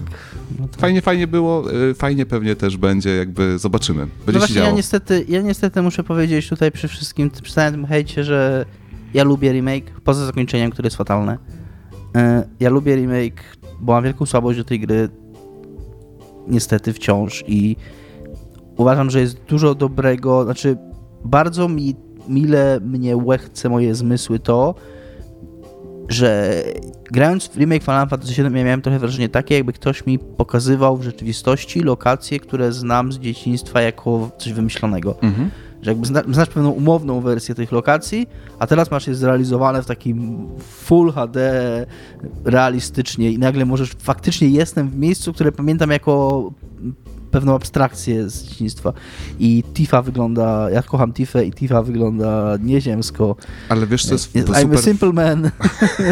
No 0.60 0.68
tak. 0.68 0.82
Fajnie, 0.82 1.02
fajnie 1.02 1.28
było, 1.28 1.74
y, 1.74 1.94
fajnie 1.94 2.26
pewnie 2.26 2.56
też 2.56 2.78
będzie, 2.78 3.10
jakby 3.10 3.60
zobaczymy. 3.60 4.08
Będzie 4.26 4.32
no 4.32 4.40
właśnie, 4.40 4.62
ja 4.62 4.72
niestety, 4.72 5.26
ja 5.30 5.42
niestety 5.42 5.82
muszę 5.82 6.04
powiedzieć 6.04 6.50
tutaj 6.50 6.72
przy 6.72 6.88
wszystkim, 6.88 7.32
przy 7.44 7.54
całym 7.54 7.86
hejcie, 7.86 8.24
że 8.24 8.66
ja 9.14 9.24
lubię 9.24 9.52
remake, 9.52 10.02
poza 10.04 10.26
zakończeniem, 10.26 10.72
które 10.72 10.88
jest 10.88 10.98
fatalne. 10.98 11.34
Y, 11.34 12.20
ja 12.60 12.70
lubię 12.70 12.96
remake, 12.96 13.44
bo 13.80 13.94
mam 13.94 14.04
wielką 14.04 14.26
słabość 14.26 14.58
do 14.58 14.64
tej 14.64 14.80
gry, 14.80 15.10
niestety 16.48 16.94
wciąż 16.94 17.44
i 17.48 17.76
uważam, 18.78 19.10
że 19.10 19.20
jest 19.20 19.44
dużo 19.44 19.76
dobrego, 19.76 20.44
znaczy 20.44 20.78
bardzo 21.26 21.70
mi 21.70 21.96
mile 22.28 22.80
mnie 22.80 23.18
łechce 23.18 23.70
moje 23.70 23.96
zmysły 23.96 24.40
to, 24.40 24.76
że 26.10 26.64
grając 27.12 27.48
w 27.48 27.58
remake 27.58 27.84
Final 27.84 28.10
Fantasy 28.10 28.34
VII 28.34 28.44
ja 28.44 28.64
miałem 28.64 28.82
trochę 28.82 29.00
wrażenie 29.00 29.30
takie, 29.30 29.56
jakby 29.56 29.74
ktoś 29.74 30.06
mi 30.06 30.20
pokazywał 30.20 30.98
w 30.98 31.04
rzeczywistości 31.04 31.80
lokacje, 31.80 32.40
które 32.40 32.74
znam 32.74 33.12
z 33.12 33.20
dzieciństwa 33.20 33.82
jako 33.82 34.32
coś 34.38 34.54
wymyślonego. 34.54 35.16
Mhm. 35.22 35.50
Że 35.84 35.92
jakby 35.92 36.06
zna, 36.06 36.22
znasz 36.32 36.50
pewną 36.50 36.70
umowną 36.70 37.22
wersję 37.22 37.56
tych 37.56 37.72
lokacji, 37.72 38.28
a 38.60 38.68
teraz 38.68 38.92
masz 38.92 39.08
je 39.08 39.16
zrealizowane 39.16 39.84
w 39.84 39.86
takim 39.86 40.48
full 40.60 41.12
HD 41.12 41.52
realistycznie 42.46 43.32
i 43.32 43.40
nagle 43.40 43.66
możesz, 43.66 43.90
faktycznie 44.00 44.48
jestem 44.48 44.90
w 44.90 44.98
miejscu, 44.98 45.34
które 45.34 45.52
pamiętam 45.52 45.90
jako 45.92 46.52
pewną 47.34 47.56
abstrakcję 47.56 48.30
z 48.30 48.44
dzieciństwa. 48.44 48.94
I 49.40 49.64
Tifa 49.74 50.02
wygląda, 50.02 50.70
ja 50.70 50.84
kocham 50.84 51.14
Tifę 51.14 51.46
i 51.46 51.52
Tifa 51.52 51.84
wygląda 51.84 52.58
nieziemsko. 52.64 53.36
Ale 53.70 53.88
wiesz, 53.88 54.06
co 54.06 54.14
jest 54.14 54.36
I'm 54.36 54.62
super... 54.62 54.80
a 54.80 54.82
simple 54.82 55.14
man. 55.14 55.52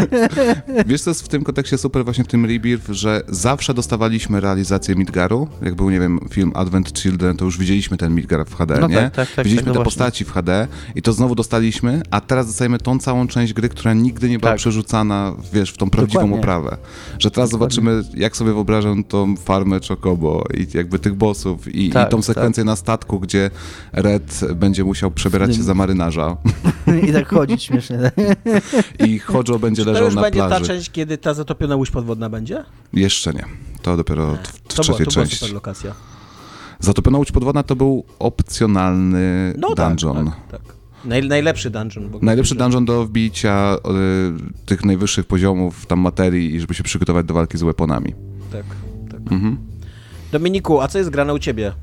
wiesz, 0.88 1.02
co 1.02 1.10
jest 1.10 1.24
w 1.24 1.28
tym 1.28 1.44
kontekście 1.44 1.78
super 1.78 2.04
właśnie 2.04 2.24
w 2.24 2.28
tym 2.28 2.46
Rebirth, 2.46 2.90
że 2.90 3.22
zawsze 3.30 3.74
dostawaliśmy 3.74 4.42
realizację 4.42 4.96
Midgaru. 4.96 5.48
Jak 5.62 5.76
był, 5.76 5.90
nie 5.90 6.00
wiem, 6.00 6.20
film 6.30 6.52
Advent 6.56 7.00
Children, 7.00 7.38
to 7.38 7.46
już 7.46 7.58
widzieliśmy 7.58 7.98
ten 7.98 8.16
Midgar 8.16 8.46
w 8.46 8.56
HD, 8.56 8.78
no 8.80 8.88
nie? 8.88 8.96
Tak, 8.96 9.14
tak, 9.14 9.32
tak, 9.36 9.46
widzieliśmy 9.46 9.72
tak, 9.72 9.80
te 9.80 9.84
postaci 9.84 10.26
w 10.26 10.32
HD 10.32 10.68
i 10.96 11.02
to 11.02 11.14
znowu 11.14 11.36
dostaliśmy, 11.36 12.02
a 12.12 12.22
teraz 12.22 12.48
dostajemy 12.48 12.78
tą 12.78 13.00
całą 13.00 13.28
część 13.28 13.54
gry, 13.54 13.70
która 13.70 13.94
nigdy 13.94 14.30
nie 14.30 14.40
była 14.40 14.52
tak. 14.52 14.58
przerzucana, 14.58 15.34
wiesz, 15.54 15.72
w 15.72 15.78
tą 15.78 15.90
prawdziwą 15.90 16.22
Dokładnie. 16.22 16.40
oprawę. 16.40 16.78
Że 17.20 17.32
teraz 17.32 17.50
Dokładnie. 17.50 17.76
zobaczymy, 17.76 18.04
jak 18.14 18.38
sobie 18.38 18.54
wyobrażam 18.54 19.04
tą 19.04 19.36
farmę 19.36 19.80
Chocobo 19.88 20.44
i 20.58 20.78
jakby 20.78 21.00
tych 21.00 21.11
tych 21.12 21.18
bossów 21.18 21.76
i, 21.76 21.90
tak, 21.90 22.08
i 22.08 22.12
tą 22.12 22.22
sekwencję 22.22 22.62
tak. 22.62 22.66
na 22.66 22.76
statku, 22.76 23.20
gdzie 23.20 23.50
Red 23.94 24.40
będzie 24.56 24.84
musiał 24.84 25.12
przebierać 25.12 25.56
się 25.56 25.64
za 25.64 25.74
marynarza. 25.74 26.38
I 27.08 27.14
tak 27.14 27.30
chodzić 27.30 27.64
śmiesznie. 27.64 28.12
I 29.08 29.20
Hojo 29.20 29.60
będzie 29.60 29.86
leżał 29.86 30.04
na 30.04 30.12
plaży. 30.12 30.32
To 30.32 30.38
już 30.38 30.50
będzie 30.50 30.68
ta 30.68 30.74
część, 30.74 30.90
kiedy 30.92 31.18
ta 31.18 31.34
zatopiona 31.34 31.76
łódź 31.76 31.92
podwodna 31.92 32.30
będzie? 32.30 32.64
Jeszcze 32.94 33.34
nie. 33.34 33.46
To 33.82 33.98
dopiero 33.98 34.34
w, 34.34 34.38
w 34.48 34.74
to 34.74 34.84
trzeciej 34.84 34.96
była, 34.96 35.06
to 35.06 35.12
części. 35.12 35.36
Była 35.36 35.48
super 35.48 35.54
lokacja. 35.54 35.94
Zatopiona 36.80 37.18
łódź 37.18 37.32
podwodna 37.32 37.64
to 37.64 37.76
był 37.76 38.06
opcjonalny 38.20 39.54
no, 39.58 39.76
tak, 39.76 39.88
dungeon. 39.88 40.26
Tak, 40.26 40.62
tak. 40.62 40.76
Naj, 41.06 41.28
najlepszy 41.28 41.70
dungeon. 41.70 42.10
Najlepszy 42.22 42.56
dungeon 42.56 42.86
do 42.86 43.06
wbicia 43.06 43.76
y, 43.76 44.66
tych 44.66 44.86
najwyższych 44.86 45.26
poziomów 45.26 45.86
tam 45.86 46.00
materii 46.00 46.56
i 46.56 46.60
żeby 46.60 46.74
się 46.74 46.84
przygotować 46.84 47.26
do 47.26 47.34
walki 47.34 47.58
z 47.58 47.64
weaponami. 47.64 48.14
Tak, 48.52 48.66
tak. 49.12 49.32
Mhm. 49.32 49.71
Dominiku, 50.32 50.82
a 50.82 50.88
co 50.88 50.98
jest 50.98 51.10
grane 51.10 51.34
u 51.34 51.40
ciebie? 51.40 51.74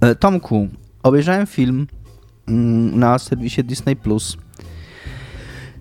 E, 0.00 0.14
Tomku, 0.14 0.68
obejrzałem 1.02 1.46
film 1.46 1.86
mm, 2.48 2.98
na 2.98 3.18
serwisie 3.18 3.64
Disney+. 3.64 3.96
Plus. 3.96 4.36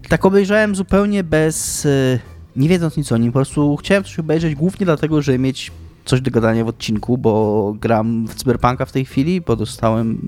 Tak 0.09 0.25
obejrzałem 0.25 0.75
zupełnie 0.75 1.23
bez... 1.23 1.85
E, 1.85 2.19
nie 2.55 2.69
wiedząc 2.69 2.97
nic 2.97 3.11
o 3.11 3.17
nim, 3.17 3.31
po 3.31 3.39
prostu 3.39 3.77
chciałem 3.77 4.03
coś 4.03 4.19
obejrzeć 4.19 4.55
głównie 4.55 4.85
dlatego, 4.85 5.21
żeby 5.21 5.39
mieć 5.39 5.71
coś 6.05 6.21
do 6.21 6.31
gadania 6.31 6.65
w 6.65 6.67
odcinku, 6.67 7.17
bo 7.17 7.73
gram 7.79 8.27
w 8.27 8.35
Cyberpunka 8.35 8.85
w 8.85 8.91
tej 8.91 9.05
chwili, 9.05 9.41
bo 9.41 9.55
dostałem... 9.55 10.19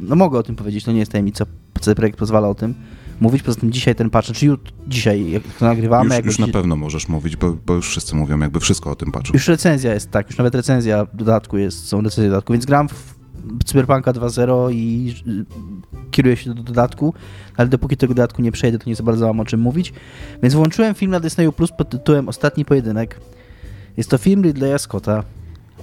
No 0.00 0.16
mogę 0.16 0.38
o 0.38 0.42
tym 0.42 0.56
powiedzieć, 0.56 0.84
to 0.84 0.92
nie 0.92 0.98
jest 0.98 1.12
tajemnica, 1.12 1.46
CD 1.80 1.94
Projekt 1.94 2.18
pozwala 2.18 2.48
o 2.48 2.54
tym 2.54 2.74
mówić. 3.20 3.42
Poza 3.42 3.60
tym 3.60 3.72
dzisiaj 3.72 3.94
ten 3.94 4.10
patch, 4.10 4.26
czy 4.26 4.32
znaczy 4.32 4.56
dzisiaj, 4.88 5.30
jak 5.30 5.42
to 5.42 5.64
nagrywamy... 5.64 6.16
Już, 6.16 6.26
już 6.26 6.38
na 6.38 6.48
pewno 6.48 6.76
możesz 6.76 7.08
mówić, 7.08 7.36
bo, 7.36 7.56
bo, 7.66 7.74
już 7.74 7.88
wszyscy 7.88 8.16
mówią 8.16 8.38
jakby 8.38 8.60
wszystko 8.60 8.90
o 8.90 8.96
tym 8.96 9.12
patchu. 9.12 9.32
Już 9.32 9.48
recenzja 9.48 9.94
jest, 9.94 10.10
tak, 10.10 10.30
już 10.30 10.38
nawet 10.38 10.54
recenzja 10.54 11.06
dodatku 11.14 11.58
jest, 11.58 11.88
są 11.88 12.00
recenzje 12.00 12.30
dodatku, 12.30 12.52
więc 12.52 12.66
gram 12.66 12.88
w 12.88 13.14
Cyberpunka 13.64 14.12
2.0 14.12 14.72
i 14.72 15.14
y, 15.28 15.44
kieruję 16.10 16.36
się 16.36 16.54
do 16.54 16.62
dodatku, 16.62 17.14
ale 17.56 17.68
dopóki 17.68 17.96
tego 17.96 18.14
dodatku 18.14 18.42
nie 18.42 18.52
przejdę, 18.52 18.78
to 18.78 18.90
nie 18.90 18.96
za 18.96 19.02
bardzo 19.02 19.26
mam 19.26 19.40
o 19.40 19.44
czym 19.44 19.60
mówić. 19.60 19.92
Więc 20.42 20.54
włączyłem 20.54 20.94
film 20.94 21.10
na 21.10 21.20
Disney 21.20 21.52
Plus 21.52 21.70
pod 21.78 21.90
tytułem 21.90 22.28
Ostatni 22.28 22.64
Pojedynek. 22.64 23.20
Jest 23.96 24.10
to 24.10 24.18
film 24.18 24.42
Ridleya 24.42 24.78
Scotta. 24.78 25.24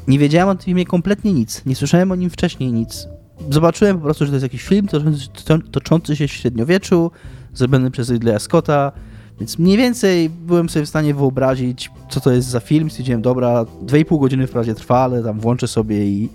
Nie 0.08 0.20
wiedziałem 0.20 0.50
o 0.50 0.56
tym 0.56 0.66
filmie 0.66 0.86
kompletnie 0.86 1.34
nic. 1.34 1.66
Nie 1.66 1.76
słyszałem 1.76 2.12
o 2.12 2.16
nim 2.16 2.30
wcześniej 2.30 2.74
nic 2.74 3.08
zobaczyłem 3.50 3.98
po 3.98 4.04
prostu, 4.04 4.26
że 4.26 4.32
to 4.32 4.36
jest 4.36 4.44
jakiś 4.44 4.64
film 4.64 4.88
toczący 5.72 6.16
się 6.16 6.28
w 6.28 6.32
średniowieczu, 6.32 7.12
zrobiony 7.54 7.92
przez 7.92 8.10
Ridleya 8.10 8.40
Scotta, 8.40 8.92
więc 9.40 9.60
mniej 9.60 9.78
więcej 9.78 10.30
byłem 10.30 10.70
sobie 10.70 10.86
w 10.86 10.90
stanie 10.90 11.14
wyobrazić, 11.14 11.92
co 12.10 12.20
to 12.20 12.32
jest 12.32 12.48
za 12.48 12.60
film. 12.60 12.90
Stwierdziłem, 12.90 13.22
dobra, 13.22 13.64
2,5 13.64 14.20
godziny 14.20 14.48
wprawdzie 14.48 14.76
trwa, 14.76 15.00
ale 15.00 15.24
tam 15.24 15.40
włączę 15.40 15.68
sobie 15.68 16.06
i, 16.06 16.30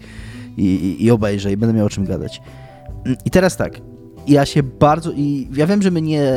i, 0.57 0.97
i 1.05 1.11
obejrzę 1.11 1.53
i 1.53 1.57
będę 1.57 1.75
miał 1.75 1.87
o 1.87 1.91
czym 1.91 2.05
gadać. 2.05 2.43
I 3.25 3.31
teraz 3.31 3.57
tak, 3.57 3.81
ja 4.27 4.47
się 4.47 4.63
bardzo... 4.63 5.13
i 5.13 5.49
Ja 5.55 5.67
wiem, 5.67 5.83
że 5.83 5.91
my 5.91 6.03
nie 6.03 6.33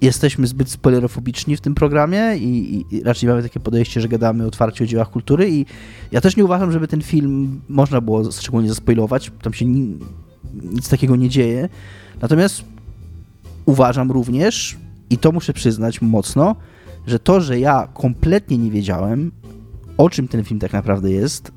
jesteśmy 0.00 0.46
zbyt 0.46 0.70
spoilerofobiczni 0.70 1.56
w 1.56 1.60
tym 1.60 1.74
programie 1.74 2.36
i, 2.36 2.84
i, 2.90 3.02
raczej 3.02 3.28
mamy 3.28 3.42
takie 3.42 3.60
podejście, 3.60 4.00
że 4.00 4.08
gadamy 4.08 4.46
otwarcie 4.46 4.84
o 4.84 4.86
dziełach 4.86 5.10
kultury 5.10 5.50
i 5.50 5.66
ja 6.12 6.20
też 6.20 6.36
nie 6.36 6.44
uważam, 6.44 6.72
żeby 6.72 6.88
ten 6.88 7.02
film 7.02 7.60
można 7.68 8.00
było 8.00 8.32
szczególnie 8.32 8.68
zaspoilować. 8.68 9.32
Tam 9.42 9.52
się 9.52 9.64
nic 9.64 10.88
takiego 10.88 11.16
nie 11.16 11.28
dzieje. 11.28 11.68
Natomiast 12.22 12.64
uważam 13.66 14.10
również, 14.10 14.76
i 15.10 15.18
to 15.18 15.32
muszę 15.32 15.52
przyznać 15.52 16.02
mocno, 16.02 16.56
że 17.06 17.18
to, 17.18 17.40
że 17.40 17.60
ja 17.60 17.88
kompletnie 17.94 18.58
nie 18.58 18.70
wiedziałem, 18.70 19.32
o 19.96 20.10
czym 20.10 20.28
ten 20.28 20.44
film 20.44 20.60
tak 20.60 20.72
naprawdę 20.72 21.10
jest, 21.10 21.52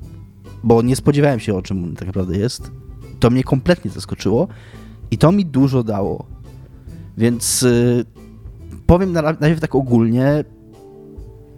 bo 0.62 0.82
nie 0.82 0.96
spodziewałem 0.96 1.40
się, 1.40 1.54
o 1.54 1.62
czym 1.62 1.84
on 1.84 1.96
tak 1.96 2.06
naprawdę 2.06 2.38
jest, 2.38 2.70
to 3.20 3.30
mnie 3.30 3.44
kompletnie 3.44 3.90
zaskoczyło 3.90 4.48
i 5.10 5.18
to 5.18 5.32
mi 5.32 5.46
dużo 5.46 5.82
dało. 5.82 6.26
Więc 7.18 7.62
y, 7.62 8.04
powiem 8.88 9.12
najpierw 9.12 9.60
tak 9.60 9.74
ogólnie, 9.74 10.44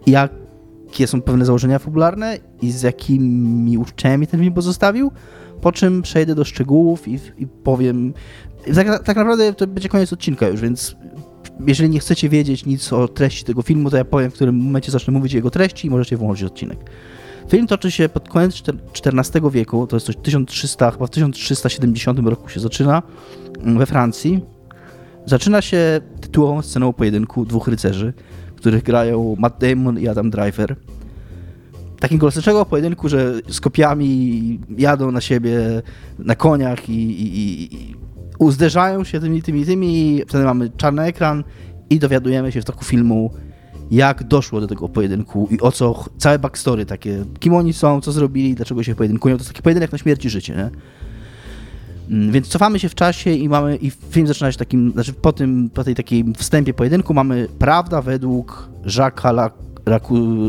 jakie 0.07 1.07
są 1.07 1.21
pewne 1.21 1.45
założenia 1.45 1.79
fabularne 1.79 2.37
i 2.61 2.71
z 2.71 2.81
jakimi 2.81 3.77
uczuciami 3.77 4.27
ten 4.27 4.39
film 4.39 4.53
pozostawił, 4.53 5.11
po 5.61 5.71
czym 5.71 6.01
przejdę 6.01 6.35
do 6.35 6.45
szczegółów 6.45 7.07
i, 7.07 7.19
i 7.37 7.47
powiem. 7.47 8.13
Tak, 8.75 9.03
tak, 9.03 9.17
naprawdę 9.17 9.53
to 9.53 9.67
będzie 9.67 9.89
koniec 9.89 10.13
odcinka 10.13 10.47
już, 10.47 10.61
więc 10.61 10.95
jeżeli 11.67 11.89
nie 11.89 11.99
chcecie 11.99 12.29
wiedzieć 12.29 12.65
nic 12.65 12.93
o 12.93 13.07
treści 13.07 13.43
tego 13.43 13.61
filmu, 13.61 13.89
to 13.89 13.97
ja 13.97 14.05
powiem, 14.05 14.31
w 14.31 14.33
którym 14.33 14.55
momencie 14.55 14.91
zacznę 14.91 15.13
mówić 15.13 15.33
o 15.33 15.37
jego 15.37 15.49
treści 15.49 15.87
i 15.87 15.89
możecie 15.89 16.17
włączyć 16.17 16.43
odcinek. 16.43 16.77
Film 17.49 17.67
toczy 17.67 17.91
się 17.91 18.09
pod 18.09 18.29
koniec 18.29 18.63
XIV 19.05 19.51
wieku, 19.51 19.87
to 19.87 19.95
jest 19.95 20.05
coś 20.05 20.15
1300, 20.15 20.91
chyba 20.91 21.07
w 21.07 21.09
1370 21.09 22.19
roku 22.19 22.49
się 22.49 22.59
zaczyna 22.59 23.03
mm, 23.59 23.77
we 23.77 23.85
Francji. 23.85 24.41
Zaczyna 25.25 25.61
się 25.61 26.01
tytułową 26.31 26.61
sceną 26.61 26.93
pojedynku 26.93 27.45
dwóch 27.45 27.67
rycerzy, 27.67 28.13
których 28.55 28.83
grają 28.83 29.35
Matt 29.39 29.57
Damon 29.59 29.99
i 29.99 30.07
Adam 30.07 30.29
Driver. 30.29 30.75
Takim 31.99 32.19
klasycznego 32.19 32.65
pojedynku, 32.65 33.09
że 33.09 33.33
z 33.49 33.61
kopiami 33.61 34.59
jadą 34.77 35.11
na 35.11 35.21
siebie 35.21 35.81
na 36.19 36.35
koniach 36.35 36.89
i, 36.89 37.11
i, 37.21 37.75
i 37.75 37.95
uzderzają 38.39 39.03
się 39.03 39.19
tymi, 39.19 39.41
tymi, 39.41 39.65
tymi. 39.65 40.21
Wtedy 40.27 40.43
mamy 40.43 40.69
czarny 40.77 41.01
ekran 41.03 41.43
i 41.89 41.99
dowiadujemy 41.99 42.51
się 42.51 42.61
w 42.61 42.65
toku 42.65 42.85
filmu, 42.85 43.31
jak 43.91 44.23
doszło 44.23 44.61
do 44.61 44.67
tego 44.67 44.89
pojedynku 44.89 45.47
i 45.51 45.59
o 45.59 45.71
co, 45.71 46.05
całe 46.17 46.39
backstory 46.39 46.85
takie, 46.85 47.25
kim 47.39 47.53
oni 47.53 47.73
są, 47.73 48.01
co 48.01 48.11
zrobili, 48.11 48.55
dlaczego 48.55 48.83
się 48.83 48.95
pojedynkują, 48.95 49.35
to 49.35 49.39
jest 49.39 49.49
taki 49.49 49.61
pojedynek 49.61 49.91
na 49.91 49.97
śmierć 49.97 50.25
i 50.25 50.29
życie, 50.29 50.55
nie? 50.55 50.69
Mm, 52.11 52.31
więc 52.31 52.47
cofamy 52.47 52.79
się 52.79 52.89
w 52.89 52.95
czasie 52.95 53.31
i 53.31 53.49
mamy, 53.49 53.75
i 53.75 53.91
film 54.09 54.27
zaczyna 54.27 54.51
się 54.51 54.57
takim, 54.57 54.91
znaczy 54.91 55.13
po 55.13 55.33
tym, 55.33 55.69
po 55.69 55.83
tej 55.83 55.95
takiej 55.95 56.25
wstępie 56.37 56.73
pojedynku 56.73 57.13
mamy 57.13 57.47
prawda 57.59 58.01
według 58.01 58.69
Jacques'a 58.85 59.49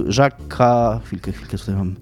Jacques'a, 0.08 1.00
chwilkę, 1.04 1.32
chwilkę 1.32 1.58
tutaj 1.58 1.74
mam, 1.74 1.94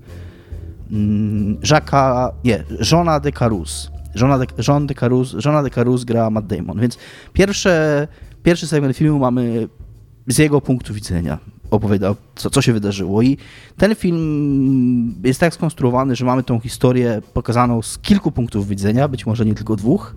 mm, 0.91 1.57
Jacques'a, 1.57 2.31
nie, 2.45 2.65
żona 2.79 3.21
de 3.21 3.33
Carus, 3.33 3.91
żona 4.15 4.39
de, 4.39 4.47
żon 4.59 4.87
de 4.87 4.95
Carus, 4.95 5.35
żona 5.39 5.63
de 5.63 5.71
Carus 5.71 6.05
gra 6.05 6.31
Matt 6.31 6.47
Damon, 6.47 6.81
więc 6.81 6.99
pierwsze, 7.33 8.09
pierwszy 8.43 8.67
segment 8.67 8.97
filmu 8.97 9.19
mamy 9.19 9.69
z 10.27 10.39
jego 10.39 10.61
punktu 10.61 10.95
widzenia 10.95 11.39
opowiada, 11.71 12.15
co, 12.35 12.51
co 12.51 12.63
się 12.63 12.73
wydarzyło. 12.73 13.23
I 13.23 13.37
ten 13.77 13.95
film 13.95 15.15
jest 15.25 15.41
tak 15.41 15.55
skonstruowany, 15.55 16.17
że 16.17 16.25
mamy 16.25 16.43
tą 16.43 16.61
historię 16.61 17.23
pokazaną 17.35 17.83
z 17.83 17.99
kilku 17.99 18.33
punktów 18.33 18.69
widzenia, 18.69 19.09
być 19.09 19.27
może 19.27 19.47
nie 19.47 19.55
tylko 19.55 19.77
dwóch. 19.77 20.15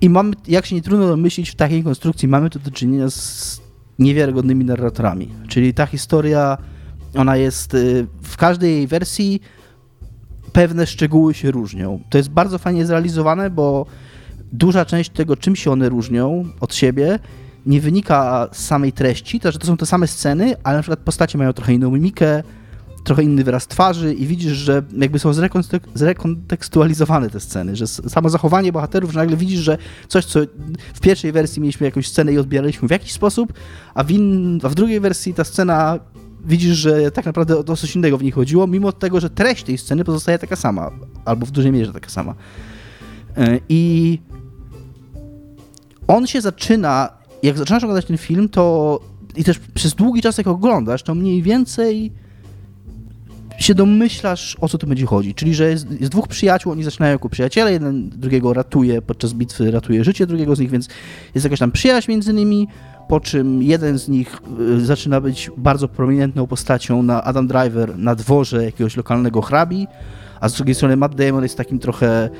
I 0.00 0.10
mamy, 0.10 0.32
jak 0.48 0.66
się 0.66 0.74
nie 0.74 0.82
trudno 0.82 1.06
domyślić, 1.06 1.50
w 1.50 1.54
takiej 1.54 1.84
konstrukcji 1.84 2.28
mamy 2.28 2.50
tu 2.50 2.58
do 2.58 2.70
czynienia 2.70 3.10
z 3.10 3.60
niewiarygodnymi 3.98 4.64
narratorami. 4.64 5.28
Czyli 5.48 5.74
ta 5.74 5.86
historia, 5.86 6.58
ona 7.14 7.36
jest 7.36 7.74
y, 7.74 8.06
w 8.22 8.36
każdej 8.36 8.74
jej 8.74 8.86
wersji 8.86 9.40
pewne 10.52 10.86
szczegóły 10.86 11.34
się 11.34 11.50
różnią. 11.50 12.00
To 12.10 12.18
jest 12.18 12.30
bardzo 12.30 12.58
fajnie 12.58 12.86
zrealizowane, 12.86 13.50
bo 13.50 13.86
duża 14.52 14.84
część 14.84 15.10
tego, 15.10 15.36
czym 15.36 15.56
się 15.56 15.70
one 15.70 15.88
różnią 15.88 16.44
od 16.60 16.74
siebie, 16.74 17.18
nie 17.66 17.80
wynika 17.80 18.48
z 18.52 18.66
samej 18.66 18.92
treści, 18.92 19.40
to 19.40 19.52
że 19.52 19.58
to 19.58 19.66
są 19.66 19.76
te 19.76 19.86
same 19.86 20.06
sceny, 20.06 20.56
ale 20.64 20.76
na 20.76 20.82
przykład 20.82 21.00
postacie 21.00 21.38
mają 21.38 21.52
trochę 21.52 21.74
inną 21.74 21.90
mimikę, 21.90 22.42
trochę 23.04 23.22
inny 23.22 23.44
wyraz 23.44 23.66
twarzy 23.66 24.14
i 24.14 24.26
widzisz, 24.26 24.52
że 24.52 24.82
jakby 24.98 25.18
są 25.18 25.32
zrekontekstualizowane 25.94 27.30
te 27.30 27.40
sceny, 27.40 27.76
że 27.76 27.86
samo 27.86 28.28
zachowanie 28.28 28.72
bohaterów, 28.72 29.12
że 29.12 29.18
nagle 29.18 29.36
widzisz, 29.36 29.60
że 29.60 29.78
coś, 30.08 30.24
co 30.24 30.40
w 30.94 31.00
pierwszej 31.00 31.32
wersji 31.32 31.62
mieliśmy 31.62 31.86
jakąś 31.86 32.08
scenę 32.08 32.32
i 32.32 32.38
odbieraliśmy 32.38 32.88
w 32.88 32.90
jakiś 32.90 33.12
sposób, 33.12 33.52
a 33.94 34.04
w, 34.04 34.08
a 34.62 34.68
w 34.68 34.74
drugiej 34.74 35.00
wersji 35.00 35.34
ta 35.34 35.44
scena 35.44 35.98
widzisz, 36.44 36.76
że 36.76 37.10
tak 37.10 37.26
naprawdę 37.26 37.58
o 37.58 37.76
coś 37.76 37.96
innego 37.96 38.18
w 38.18 38.22
niej 38.22 38.32
chodziło, 38.32 38.66
mimo 38.66 38.92
tego, 38.92 39.20
że 39.20 39.30
treść 39.30 39.64
tej 39.64 39.78
sceny 39.78 40.04
pozostaje 40.04 40.38
taka 40.38 40.56
sama, 40.56 40.90
albo 41.24 41.46
w 41.46 41.50
dużej 41.50 41.72
mierze 41.72 41.92
taka 41.92 42.10
sama. 42.10 42.34
E, 43.36 43.58
I 43.68 44.18
on 46.08 46.26
się 46.26 46.40
zaczyna 46.40 47.19
jak 47.42 47.58
zaczynasz 47.58 47.82
oglądać 47.82 48.04
ten 48.04 48.18
film, 48.18 48.48
to 48.48 49.00
i 49.36 49.44
też 49.44 49.58
przez 49.74 49.94
długi 49.94 50.22
czas 50.22 50.38
jak 50.38 50.46
oglądasz, 50.46 51.02
to 51.02 51.14
mniej 51.14 51.42
więcej 51.42 52.12
się 53.58 53.74
domyślasz, 53.74 54.56
o 54.60 54.68
co 54.68 54.78
tu 54.78 54.86
będzie 54.86 55.06
chodzić. 55.06 55.36
Czyli, 55.36 55.54
że 55.54 55.70
jest, 55.70 56.00
jest, 56.00 56.12
dwóch 56.12 56.28
przyjaciół, 56.28 56.72
oni 56.72 56.84
zaczynają 56.84 57.12
jako 57.12 57.28
przyjaciele, 57.28 57.72
jeden 57.72 58.10
drugiego 58.10 58.52
ratuje 58.52 59.02
podczas 59.02 59.32
bitwy, 59.32 59.70
ratuje 59.70 60.04
życie 60.04 60.26
drugiego 60.26 60.56
z 60.56 60.58
nich, 60.58 60.70
więc 60.70 60.88
jest 61.34 61.44
jakaś 61.44 61.58
tam 61.58 61.72
przyjaźń 61.72 62.10
między 62.10 62.32
nimi, 62.32 62.68
po 63.08 63.20
czym 63.20 63.62
jeden 63.62 63.98
z 63.98 64.08
nich 64.08 64.38
y, 64.60 64.84
zaczyna 64.84 65.20
być 65.20 65.50
bardzo 65.56 65.88
prominentną 65.88 66.46
postacią 66.46 67.02
na 67.02 67.24
Adam 67.24 67.46
Driver 67.46 67.98
na 67.98 68.14
dworze 68.14 68.64
jakiegoś 68.64 68.96
lokalnego 68.96 69.42
hrabi, 69.42 69.86
a 70.40 70.48
z 70.48 70.54
drugiej 70.54 70.74
strony 70.74 70.96
Matt 70.96 71.14
Damon 71.14 71.42
jest 71.42 71.56
takim 71.56 71.78
trochę 71.78 72.30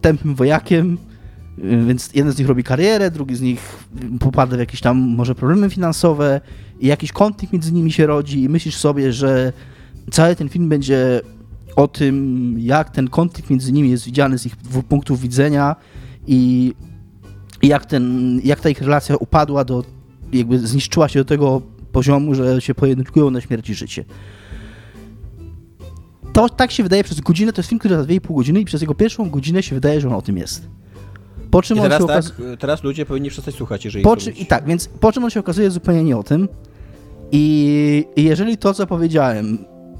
tępym 0.00 0.34
wojakiem, 0.34 0.98
więc 1.86 2.10
jeden 2.14 2.32
z 2.32 2.38
nich 2.38 2.48
robi 2.48 2.64
karierę, 2.64 3.10
drugi 3.10 3.36
z 3.36 3.40
nich 3.40 3.60
popada 4.20 4.56
w 4.56 4.60
jakieś 4.60 4.80
tam 4.80 4.98
może 4.98 5.34
problemy 5.34 5.70
finansowe 5.70 6.40
i 6.80 6.86
jakiś 6.86 7.12
konflikt 7.12 7.52
między 7.52 7.72
nimi 7.72 7.92
się 7.92 8.06
rodzi 8.06 8.42
i 8.42 8.48
myślisz 8.48 8.76
sobie, 8.76 9.12
że 9.12 9.52
cały 10.10 10.36
ten 10.36 10.48
film 10.48 10.68
będzie 10.68 11.20
o 11.76 11.88
tym, 11.88 12.54
jak 12.58 12.90
ten 12.90 13.08
konflikt 13.08 13.50
między 13.50 13.72
nimi 13.72 13.90
jest 13.90 14.04
widziany 14.04 14.38
z 14.38 14.46
ich 14.46 14.56
punktów 14.88 15.20
widzenia 15.20 15.76
i, 16.26 16.72
i 17.62 17.68
jak, 17.68 17.86
ten, 17.86 18.40
jak 18.44 18.60
ta 18.60 18.68
ich 18.68 18.82
relacja 18.82 19.16
upadła 19.16 19.64
do, 19.64 19.84
jakby 20.32 20.58
zniszczyła 20.58 21.08
się 21.08 21.18
do 21.18 21.24
tego 21.24 21.62
poziomu, 21.92 22.34
że 22.34 22.60
się 22.60 22.74
pojedynkują 22.74 23.30
na 23.30 23.40
śmierć 23.40 23.70
i 23.70 23.74
życie. 23.74 24.04
To 26.32 26.48
tak 26.48 26.70
się 26.70 26.82
wydaje 26.82 27.04
przez 27.04 27.20
godzinę, 27.20 27.52
to 27.52 27.60
jest 27.60 27.68
film, 27.68 27.78
który 27.78 27.94
trwa 27.94 28.06
2,5 28.06 28.34
godziny 28.34 28.60
i 28.60 28.64
przez 28.64 28.80
jego 28.80 28.94
pierwszą 28.94 29.30
godzinę 29.30 29.62
się 29.62 29.74
wydaje, 29.74 30.00
że 30.00 30.08
on 30.08 30.14
o 30.14 30.22
tym 30.22 30.36
jest. 30.36 30.77
Po 31.50 31.62
czym 31.62 31.78
I 31.78 31.80
teraz, 31.80 32.02
on 32.02 32.08
się 32.08 32.14
tak, 32.22 32.58
teraz 32.58 32.84
ludzie 32.84 33.06
powinni 33.06 33.30
przestać 33.30 33.54
słuchać, 33.54 33.84
jeżeli 33.84 34.04
po 34.04 34.16
czy, 34.16 34.30
I 34.30 34.46
tak, 34.46 34.66
więc 34.66 34.88
po 34.88 35.12
czym 35.12 35.24
on 35.24 35.30
się 35.30 35.40
okazuje 35.40 35.70
zupełnie 35.70 36.04
nie 36.04 36.16
o 36.16 36.22
tym. 36.22 36.48
I, 37.32 38.04
jeżeli 38.16 38.58
to, 38.58 38.74
co 38.74 38.86
powiedziałem, 38.86 39.58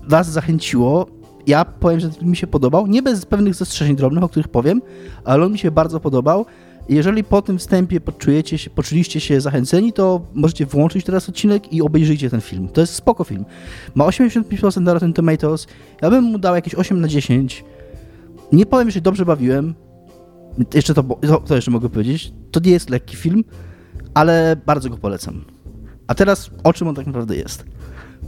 was 0.08 0.30
zachęciło, 0.30 1.06
ja 1.46 1.64
powiem, 1.64 2.00
że 2.00 2.10
mi 2.22 2.36
się 2.36 2.46
podobał, 2.46 2.86
nie 2.86 3.02
bez 3.02 3.26
pewnych 3.26 3.54
zastrzeżeń 3.54 3.96
drobnych, 3.96 4.24
o 4.24 4.28
których 4.28 4.48
powiem, 4.48 4.82
ale 5.24 5.44
on 5.44 5.52
mi 5.52 5.58
się 5.58 5.70
bardzo 5.70 6.00
podobał. 6.00 6.46
Jeżeli 6.88 7.24
po 7.24 7.42
tym 7.42 7.58
wstępie 7.58 8.00
poczujecie 8.00 8.58
się, 8.58 8.70
poczuliście 8.70 9.20
się 9.20 9.40
zachęceni, 9.40 9.92
to 9.92 10.20
możecie 10.34 10.66
włączyć 10.66 11.04
teraz 11.04 11.28
odcinek 11.28 11.72
i 11.72 11.82
obejrzyjcie 11.82 12.30
ten 12.30 12.40
film. 12.40 12.68
To 12.68 12.80
jest 12.80 12.94
spoko 12.94 13.24
film. 13.24 13.44
Ma 13.94 14.04
85% 14.04 14.80
na 14.80 14.94
Rotten 14.94 15.12
Tomatoes. 15.12 15.66
Ja 16.02 16.10
bym 16.10 16.24
mu 16.24 16.38
dał 16.38 16.54
jakieś 16.54 16.74
8 16.74 17.00
na 17.00 17.08
10. 17.08 17.64
Nie 18.52 18.66
powiem, 18.66 18.90
że 18.90 19.00
dobrze 19.00 19.24
bawiłem 19.24 19.74
jeszcze 20.74 20.94
to, 20.94 21.02
to, 21.46 21.54
jeszcze 21.54 21.70
mogę 21.70 21.88
powiedzieć, 21.88 22.32
to 22.50 22.60
nie 22.60 22.70
jest 22.70 22.90
lekki 22.90 23.16
film, 23.16 23.44
ale 24.14 24.56
bardzo 24.66 24.90
go 24.90 24.96
polecam. 24.96 25.44
A 26.06 26.14
teraz 26.14 26.50
o 26.64 26.72
czym 26.72 26.88
on 26.88 26.94
tak 26.94 27.06
naprawdę 27.06 27.36
jest? 27.36 27.64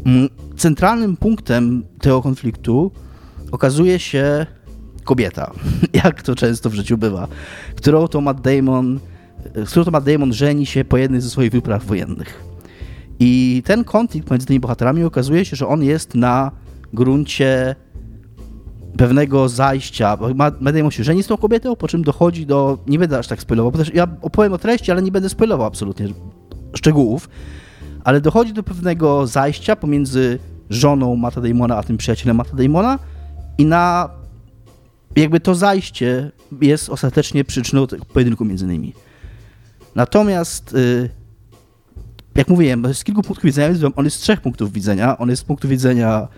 Mm, 0.06 0.28
centralnym 0.56 1.16
punktem 1.16 1.84
tego 2.00 2.22
konfliktu 2.22 2.92
okazuje 3.52 3.98
się 3.98 4.46
kobieta, 5.04 5.52
jak 6.04 6.22
to 6.22 6.34
często 6.34 6.70
w 6.70 6.74
życiu 6.74 6.98
bywa, 6.98 7.28
którą 7.76 8.08
to 8.08 8.20
Matt 8.20 8.40
Damon, 8.40 9.00
z 9.54 9.70
którą 9.70 9.84
to 9.84 9.90
Matt 9.90 10.04
Damon 10.04 10.32
żeni 10.32 10.66
się 10.66 10.84
po 10.84 10.96
jednej 10.96 11.20
ze 11.20 11.30
swoich 11.30 11.52
wypraw 11.52 11.84
wojennych. 11.84 12.44
I 13.20 13.62
ten 13.66 13.84
konflikt 13.84 14.30
między 14.30 14.46
tymi 14.46 14.60
bohaterami 14.60 15.04
okazuje 15.04 15.44
się, 15.44 15.56
że 15.56 15.66
on 15.66 15.82
jest 15.82 16.14
na 16.14 16.50
gruncie 16.92 17.76
pewnego 18.96 19.48
zajścia, 19.48 20.16
bo 20.16 20.28
Medej 20.60 20.90
się 20.92 21.04
żeni 21.04 21.22
z 21.22 21.26
tą 21.26 21.36
kobietą, 21.36 21.76
po 21.76 21.88
czym 21.88 22.02
dochodzi 22.02 22.46
do, 22.46 22.78
nie 22.86 22.98
będę 22.98 23.18
aż 23.18 23.26
tak 23.26 23.40
spoilował, 23.40 23.72
bo 23.72 23.78
też 23.78 23.94
ja 23.94 24.06
opowiem 24.22 24.52
o 24.52 24.58
treści, 24.58 24.90
ale 24.90 25.02
nie 25.02 25.12
będę 25.12 25.28
spoilował 25.28 25.66
absolutnie 25.66 26.08
szczegółów, 26.74 27.28
ale 28.04 28.20
dochodzi 28.20 28.52
do 28.52 28.62
pewnego 28.62 29.26
zajścia 29.26 29.76
pomiędzy 29.76 30.38
żoną 30.70 31.16
Mata 31.16 31.40
Damona, 31.40 31.76
a 31.76 31.82
tym 31.82 31.96
przyjacielem 31.96 32.36
Mata 32.36 32.56
Damona 32.56 32.98
i 33.58 33.64
na 33.64 34.08
jakby 35.16 35.40
to 35.40 35.54
zajście 35.54 36.30
jest 36.60 36.88
ostatecznie 36.88 37.44
przyczyną 37.44 37.86
pojedynku 38.12 38.44
między 38.44 38.66
nimi. 38.66 38.94
Natomiast 39.94 40.74
y, 40.74 41.10
jak 42.34 42.48
mówiłem, 42.48 42.94
z 42.94 43.04
kilku 43.04 43.22
punktów 43.22 43.44
widzenia, 43.44 43.90
on 43.96 44.04
jest 44.04 44.16
z 44.16 44.20
trzech 44.20 44.40
punktów 44.40 44.72
widzenia. 44.72 45.18
On 45.18 45.30
jest 45.30 45.42
z 45.42 45.44
punktu 45.44 45.68
widzenia 45.68 46.28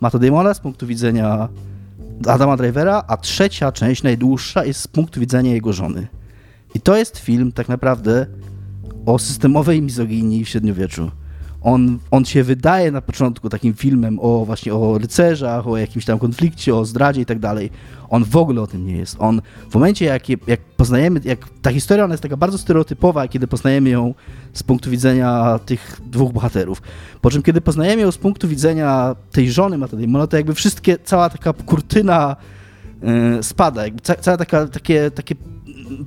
Mata 0.00 0.18
Damona, 0.18 0.54
z 0.54 0.60
punktu 0.60 0.86
widzenia 0.86 1.48
Adama 2.26 2.56
Drivera, 2.56 3.04
a 3.08 3.16
trzecia 3.16 3.72
część, 3.72 4.02
najdłuższa, 4.02 4.64
jest 4.64 4.80
z 4.80 4.88
punktu 4.88 5.20
widzenia 5.20 5.52
jego 5.52 5.72
żony. 5.72 6.06
I 6.74 6.80
to 6.80 6.96
jest 6.96 7.18
film 7.18 7.52
tak 7.52 7.68
naprawdę 7.68 8.26
o 9.06 9.18
systemowej 9.18 9.82
mizoginii 9.82 10.44
w 10.44 10.48
średniowieczu. 10.48 11.10
On, 11.64 11.98
on 12.10 12.24
się 12.24 12.42
wydaje 12.42 12.90
na 12.90 13.00
początku 13.00 13.48
takim 13.48 13.74
filmem 13.74 14.18
o 14.22 14.44
właśnie 14.44 14.74
o 14.74 14.98
rycerzach, 14.98 15.66
o 15.66 15.76
jakimś 15.76 16.04
tam 16.04 16.18
konflikcie, 16.18 16.74
o 16.74 16.84
zdradzie 16.84 17.20
i 17.20 17.26
tak 17.26 17.38
dalej. 17.38 17.70
On 18.08 18.24
w 18.24 18.36
ogóle 18.36 18.60
o 18.60 18.66
tym 18.66 18.86
nie 18.86 18.96
jest. 18.96 19.16
On 19.18 19.42
w 19.70 19.74
momencie, 19.74 20.04
jak, 20.04 20.28
jak 20.28 20.60
poznajemy, 20.60 21.20
jak 21.24 21.38
ta 21.62 21.72
historia 21.72 22.04
ona 22.04 22.14
jest 22.14 22.22
taka 22.22 22.36
bardzo 22.36 22.58
stereotypowa, 22.58 23.28
kiedy 23.28 23.46
poznajemy 23.46 23.90
ją 23.90 24.14
z 24.52 24.62
punktu 24.62 24.90
widzenia 24.90 25.58
tych 25.66 26.00
dwóch 26.06 26.32
bohaterów. 26.32 26.82
Po 27.20 27.30
czym, 27.30 27.42
kiedy 27.42 27.60
poznajemy 27.60 28.02
ją 28.02 28.12
z 28.12 28.18
punktu 28.18 28.48
widzenia 28.48 29.16
tej 29.32 29.52
żony 29.52 29.78
Matta 29.78 29.96
Damona, 29.96 30.26
to 30.26 30.36
jakby 30.36 30.54
wszystkie, 30.54 30.98
cała 31.04 31.30
taka 31.30 31.52
kurtyna 31.52 32.36
yy, 33.02 33.42
spada. 33.42 33.84
Jakby 33.84 34.00
ca, 34.00 34.14
cała 34.14 34.36
taka, 34.36 34.66
takie, 34.66 35.10
takie, 35.10 35.34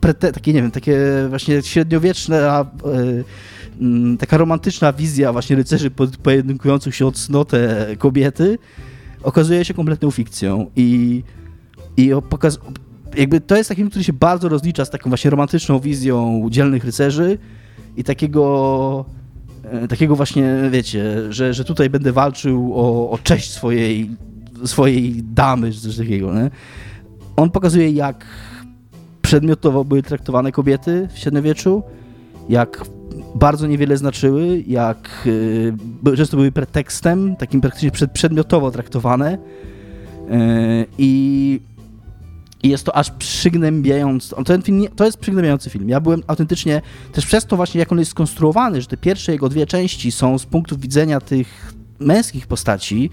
prete, 0.02 0.32
takie, 0.32 0.54
nie 0.54 0.62
wiem, 0.62 0.72
takie 0.72 1.00
właśnie 1.30 1.62
średniowieczne, 1.62 2.66
yy, 2.86 3.24
taka 4.20 4.38
romantyczna 4.38 4.94
wizja 4.94 5.32
właśnie 5.34 5.56
rycerzy 5.56 5.92
pojedynkujących 6.24 6.96
się 6.96 7.06
o 7.06 7.12
cnotę 7.12 7.88
kobiety 7.98 8.58
okazuje 9.24 9.66
się 9.66 9.74
kompletną 9.74 10.12
fikcją 10.12 10.72
i, 10.76 11.24
i 11.98 12.12
pokaz, 12.30 12.60
jakby 13.18 13.42
to 13.42 13.56
jest 13.58 13.70
taki 13.70 13.80
film, 13.80 13.90
który 13.90 14.04
się 14.04 14.14
bardzo 14.14 14.50
rozlicza 14.50 14.86
z 14.86 14.90
taką 14.90 15.10
właśnie 15.10 15.32
romantyczną 15.32 15.80
wizją 15.80 16.48
dzielnych 16.50 16.86
rycerzy 16.86 17.38
i 17.98 18.04
takiego 18.04 19.06
e, 19.64 19.88
takiego 19.88 20.16
właśnie, 20.16 20.56
wiecie, 20.72 21.34
że, 21.34 21.54
że 21.54 21.66
tutaj 21.66 21.90
będę 21.90 22.12
walczył 22.12 22.74
o, 22.76 23.10
o 23.10 23.18
cześć 23.18 23.52
swojej, 23.52 24.10
swojej 24.66 25.24
damy, 25.24 25.74
czy 25.74 25.82
coś 25.82 25.98
takiego, 25.98 26.34
nie? 26.34 26.50
On 27.36 27.50
pokazuje, 27.50 27.92
jak 27.92 28.26
przedmiotowo 29.22 29.86
były 29.86 30.04
traktowane 30.04 30.52
kobiety 30.52 31.08
w 31.14 31.20
średniowieczu, 31.20 31.84
jak 32.50 32.86
bardzo 33.36 33.68
niewiele 33.68 33.98
znaczyły, 33.98 34.64
jak 34.68 35.28
y, 36.06 36.18
często 36.18 36.38
były 36.38 36.52
pretekstem, 36.52 37.36
takim 37.36 37.62
praktycznie 37.62 37.92
przedmiotowo 38.14 38.72
traktowane 38.72 39.34
y, 39.34 40.86
i 40.98 41.60
jest 42.64 42.84
to 42.84 42.96
aż 42.96 43.12
przygnębiający. 43.12 44.36
Ten 44.46 44.62
film 44.62 44.80
nie, 44.80 44.90
to 44.90 45.06
jest 45.06 45.18
przygnębiający 45.18 45.70
film. 45.70 45.90
Ja 45.90 46.00
byłem 46.00 46.24
autentycznie 46.28 46.82
też 47.12 47.26
przez 47.26 47.46
to 47.46 47.56
właśnie, 47.56 47.80
jak 47.80 47.92
on 47.92 48.00
jest 48.00 48.12
skonstruowany, 48.12 48.82
że 48.82 48.88
te 48.88 48.98
pierwsze 48.98 49.32
jego 49.32 49.50
dwie 49.50 49.66
części 49.66 50.12
są 50.12 50.38
z 50.38 50.46
punktu 50.46 50.78
widzenia 50.78 51.20
tych 51.22 51.74
męskich 52.00 52.48
postaci. 52.48 53.10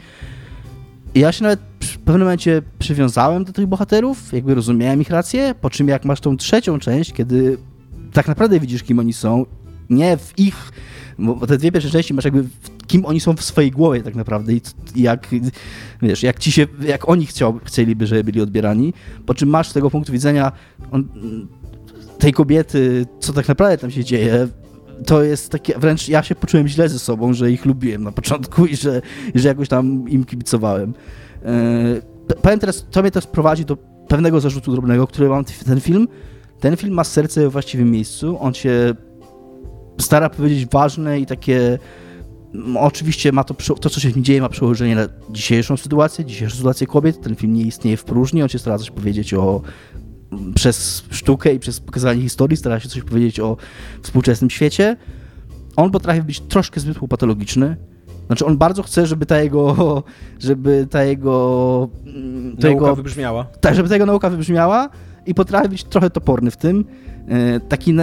Ja 1.14 1.32
się 1.32 1.42
nawet 1.42 1.60
w 1.80 1.98
pewnym 1.98 2.20
momencie 2.20 2.62
przywiązałem 2.78 3.44
do 3.44 3.52
tych 3.52 3.66
bohaterów, 3.66 4.32
jakby 4.32 4.54
rozumiałem 4.54 5.00
ich 5.00 5.10
rację, 5.10 5.54
po 5.60 5.70
czym 5.70 5.88
jak 5.88 6.04
masz 6.04 6.20
tą 6.20 6.36
trzecią 6.36 6.78
część, 6.78 7.12
kiedy 7.12 7.58
tak 8.12 8.28
naprawdę 8.28 8.60
widzisz, 8.60 8.82
kim 8.82 8.98
oni 8.98 9.12
są 9.12 9.46
nie 9.90 10.16
w 10.16 10.39
ich, 10.39 10.73
bo 11.19 11.47
te 11.47 11.59
dwie 11.59 11.73
pierwsze 11.73 11.90
części 11.90 12.15
masz 12.15 12.24
jakby 12.24 12.44
kim 12.86 13.06
oni 13.06 13.20
są 13.20 13.36
w 13.36 13.43
swojej 13.43 13.70
głowie 13.70 14.02
tak 14.02 14.15
naprawdę 14.15 14.52
i 14.52 14.61
jak, 14.97 15.28
wiesz, 16.02 16.23
jak 16.23 16.39
ci 16.39 16.52
się, 16.52 16.66
jak 16.86 17.09
oni 17.09 17.27
chciał, 17.27 17.61
chcieliby, 17.65 18.06
żeby 18.06 18.24
byli 18.24 18.40
odbierani, 18.40 18.94
po 19.27 19.35
czym 19.35 19.48
masz 19.48 19.69
z 19.69 19.73
tego 19.73 19.90
punktu 19.90 20.12
widzenia 20.12 20.52
on, 20.93 21.09
tej 22.19 22.32
kobiety, 22.32 23.06
co 23.20 23.32
tak 23.32 23.48
naprawdę 23.48 23.78
tam 23.78 23.90
się 23.90 24.05
dzieje, 24.05 24.48
to 25.06 25.23
jest 25.23 25.51
takie, 25.51 25.78
wręcz 25.78 26.09
ja 26.09 26.23
się 26.23 26.35
poczułem 26.35 26.69
źle 26.69 26.89
ze 26.89 26.98
sobą, 26.98 27.32
że 27.32 27.52
ich 27.52 27.65
lubiłem 27.65 28.05
na 28.05 28.12
początku 28.12 28.66
i 28.66 28.77
że, 28.77 29.02
że 29.35 29.48
jakoś 29.48 29.69
tam 29.69 30.09
im 30.09 30.24
kibicowałem. 30.24 30.94
Yy, 31.44 32.35
powiem 32.43 32.59
teraz, 32.59 32.86
to 32.90 33.02
mnie 33.02 33.11
też 33.11 33.27
prowadzi 33.27 33.65
do 33.65 33.77
pewnego 34.09 34.40
zarzutu 34.40 34.73
drobnego, 34.73 35.06
który 35.06 35.28
mam 35.28 35.44
ten 35.44 35.81
film. 35.81 36.09
Ten 36.61 36.77
film 36.77 36.94
ma 36.94 37.05
serce 37.05 37.40
we 37.40 37.48
właściwym 37.48 37.90
miejscu, 37.90 38.39
on 38.40 38.55
się 38.55 38.94
stara 40.00 40.30
powiedzieć 40.30 40.66
ważne 40.66 41.20
i 41.20 41.26
takie 41.26 41.78
no, 42.54 42.80
oczywiście 42.80 43.32
ma 43.32 43.44
to, 43.44 43.54
to, 43.54 43.90
co 43.90 44.00
się 44.00 44.10
w 44.10 44.16
nim 44.16 44.24
dzieje, 44.24 44.40
ma 44.40 44.48
przełożenie 44.48 44.94
na 44.94 45.08
dzisiejszą 45.30 45.76
sytuację, 45.76 46.24
dzisiejszą 46.24 46.56
sytuację 46.56 46.86
kobiet. 46.86 47.20
Ten 47.20 47.34
film 47.36 47.54
nie 47.54 47.62
istnieje 47.62 47.96
w 47.96 48.04
próżni, 48.04 48.42
on 48.42 48.48
się 48.48 48.58
stara 48.58 48.78
coś 48.78 48.90
powiedzieć 48.90 49.34
o 49.34 49.62
przez 50.54 51.04
sztukę 51.10 51.54
i 51.54 51.58
przez 51.58 51.80
pokazanie 51.80 52.22
historii, 52.22 52.56
stara 52.56 52.80
się 52.80 52.88
coś 52.88 53.02
powiedzieć 53.02 53.40
o 53.40 53.56
współczesnym 54.02 54.50
świecie. 54.50 54.96
On 55.76 55.90
potrafi 55.90 56.22
być 56.22 56.40
troszkę 56.40 56.80
zbyt 56.80 56.98
patologiczny. 57.08 57.76
Znaczy 58.26 58.46
on 58.46 58.58
bardzo 58.58 58.82
chce, 58.82 59.06
żeby 59.06 59.26
ta 59.26 59.40
jego, 59.40 60.02
żeby 60.38 60.86
ta 60.90 61.04
jego... 61.04 61.88
Ta 62.60 62.68
nauka 62.68 62.68
jego, 62.68 62.96
wybrzmiała. 62.96 63.44
Tak, 63.60 63.74
żeby 63.74 63.88
ta 63.88 63.94
jego 63.94 64.06
nauka 64.06 64.30
wybrzmiała 64.30 64.88
i 65.26 65.34
potrafi 65.34 65.68
być 65.68 65.84
trochę 65.84 66.10
toporny 66.10 66.50
w 66.50 66.56
tym. 66.56 66.84
E, 67.28 67.60
taki 67.60 67.94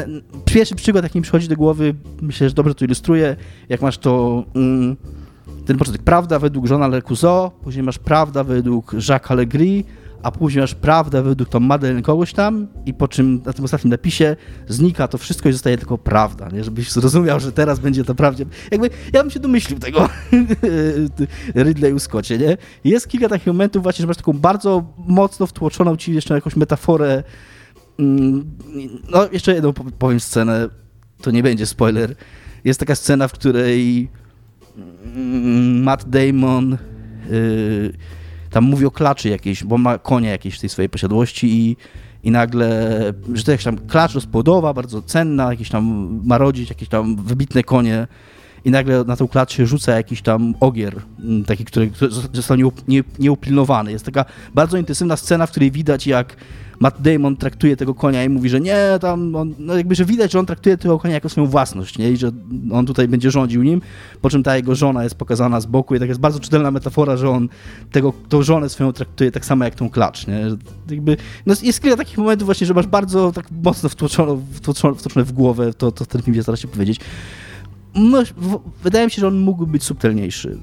pierwszy 0.45 0.75
przykład, 0.75 1.03
jaki 1.03 1.17
mi 1.17 1.23
przychodzi 1.23 1.47
do 1.47 1.55
głowy, 1.55 1.95
myślę, 2.21 2.49
że 2.49 2.55
dobrze 2.55 2.75
to 2.75 2.85
ilustruje, 2.85 3.35
jak 3.69 3.81
masz 3.81 3.97
to 3.97 4.43
mm, 4.55 4.95
ten 5.65 5.77
początek, 5.77 6.03
prawda 6.03 6.39
według 6.39 6.69
Jeana 6.69 6.87
Le 6.87 7.01
później 7.63 7.83
masz 7.83 7.99
prawda 7.99 8.43
według 8.43 8.93
Jacques 9.09 9.31
Allegri, 9.31 9.85
a 10.23 10.31
później 10.31 10.61
masz 10.61 10.75
prawdę 10.75 11.23
według 11.23 11.49
tą 11.49 11.59
Madeleine 11.59 12.01
kogoś 12.01 12.33
tam 12.33 12.67
i 12.85 12.93
po 12.93 13.07
czym 13.07 13.41
na 13.45 13.53
tym 13.53 13.65
ostatnim 13.65 13.91
napisie 13.91 14.35
znika 14.67 15.07
to 15.07 15.17
wszystko 15.17 15.49
i 15.49 15.53
zostaje 15.53 15.77
tylko 15.77 15.97
prawda, 15.97 16.49
nie? 16.49 16.63
żebyś 16.63 16.91
zrozumiał, 16.91 17.39
że 17.39 17.51
teraz 17.51 17.79
będzie 17.79 18.03
to 18.03 18.15
prawdzie. 18.15 18.45
Jakby 18.71 18.89
ja 19.13 19.21
bym 19.21 19.31
się 19.31 19.39
domyślił 19.39 19.79
tego 19.79 20.09
Ridleyu 21.65 21.99
Scottie, 21.99 22.37
nie? 22.37 22.57
Jest 22.83 23.07
kilka 23.07 23.29
takich 23.29 23.47
momentów 23.47 23.83
właśnie, 23.83 24.03
że 24.03 24.07
masz 24.07 24.17
taką 24.17 24.33
bardzo 24.33 24.83
mocno 24.97 25.47
wtłoczoną 25.47 25.97
ci 25.97 26.13
jeszcze 26.13 26.35
jakąś 26.35 26.55
metaforę 26.55 27.23
no, 29.09 29.27
jeszcze 29.31 29.53
jedną 29.53 29.73
powiem 29.73 30.19
scenę, 30.19 30.69
to 31.21 31.31
nie 31.31 31.43
będzie 31.43 31.65
spoiler. 31.65 32.15
Jest 32.63 32.79
taka 32.79 32.95
scena, 32.95 33.27
w 33.27 33.33
której 33.33 34.09
mm, 35.15 35.83
Matt 35.83 36.09
Damon 36.09 36.77
yy, 37.29 37.93
tam 38.49 38.63
mówi 38.63 38.85
o 38.85 38.91
klaczy 38.91 39.29
jakiejś, 39.29 39.63
bo 39.63 39.77
ma 39.77 39.97
konie 39.97 40.29
jakieś 40.29 40.57
w 40.57 40.59
tej 40.59 40.69
swojej 40.69 40.89
posiadłości 40.89 41.47
i, 41.47 41.77
i 42.23 42.31
nagle, 42.31 42.89
że 43.33 43.43
to 43.43 43.51
jakaś 43.51 43.63
tam 43.63 43.77
klacz 43.77 44.13
rozpłodowa, 44.13 44.73
bardzo 44.73 45.01
cenna, 45.01 45.51
jakieś 45.51 45.69
tam 45.69 46.19
marodzić, 46.23 46.69
jakieś 46.69 46.89
tam 46.89 47.15
wybitne 47.15 47.63
konie 47.63 48.07
i 48.65 48.71
nagle 48.71 49.03
na 49.03 49.15
tą 49.15 49.27
klacz 49.27 49.53
się 49.53 49.65
rzuca 49.65 49.95
jakiś 49.95 50.21
tam 50.21 50.53
ogier, 50.59 51.01
mm, 51.19 51.45
taki, 51.45 51.65
który, 51.65 51.89
który 51.89 52.11
został 52.11 52.57
nieupilnowany. 53.19 53.87
Nie, 53.87 53.93
Jest 53.93 54.05
taka 54.05 54.25
bardzo 54.53 54.77
intensywna 54.77 55.17
scena, 55.17 55.45
w 55.45 55.51
której 55.51 55.71
widać 55.71 56.07
jak 56.07 56.35
Matt 56.81 57.01
Damon 57.01 57.37
traktuje 57.37 57.77
tego 57.77 57.93
konia 57.93 58.23
i 58.23 58.29
mówi, 58.29 58.49
że 58.49 58.61
nie, 58.61 58.77
tam, 59.01 59.35
on, 59.35 59.53
no 59.59 59.77
jakby, 59.77 59.95
że 59.95 60.05
widać, 60.05 60.31
że 60.31 60.39
on 60.39 60.45
traktuje 60.45 60.77
tego 60.77 60.99
konia 60.99 61.13
jako 61.13 61.29
swoją 61.29 61.47
własność, 61.47 61.97
nie? 61.97 62.11
I 62.11 62.17
że 62.17 62.31
on 62.71 62.85
tutaj 62.85 63.07
będzie 63.07 63.31
rządził 63.31 63.63
nim, 63.63 63.81
po 64.21 64.29
czym 64.29 64.43
ta 64.43 64.55
jego 64.55 64.75
żona 64.75 65.03
jest 65.03 65.15
pokazana 65.15 65.61
z 65.61 65.65
boku 65.65 65.95
i 65.95 65.99
tak 65.99 66.09
jest 66.09 66.21
bardzo 66.21 66.39
czytelna 66.39 66.71
metafora, 66.71 67.17
że 67.17 67.29
on 67.29 67.49
tego, 67.91 68.13
tą 68.29 68.43
żonę 68.43 68.69
swoją 68.69 68.93
traktuje 68.93 69.31
tak 69.31 69.45
samo 69.45 69.65
jak 69.65 69.75
tą 69.75 69.89
klacz, 69.89 70.27
nie? 70.27 70.49
Że 70.49 70.57
jakby, 70.89 71.17
no 71.45 71.53
jest 71.63 71.81
kilka 71.81 71.97
takich 71.97 72.17
momentów 72.17 72.45
właśnie, 72.45 72.67
że 72.67 72.73
masz 72.73 72.87
bardzo 72.87 73.31
tak 73.31 73.45
mocno 73.63 73.89
wtłoczone, 73.89 74.41
wtłoczone, 74.53 74.95
wtłoczone 74.95 75.25
w 75.25 75.31
głowę 75.31 75.73
to, 75.73 75.91
to 75.91 76.05
ten 76.05 76.21
film 76.21 76.43
stara 76.43 76.57
się 76.57 76.67
powiedzieć. 76.67 76.99
No, 77.95 78.23
wydaje 78.83 79.05
mi 79.05 79.11
się, 79.11 79.19
że 79.19 79.27
on 79.27 79.37
mógłby 79.37 79.71
być 79.71 79.83
subtelniejszy 79.83 80.57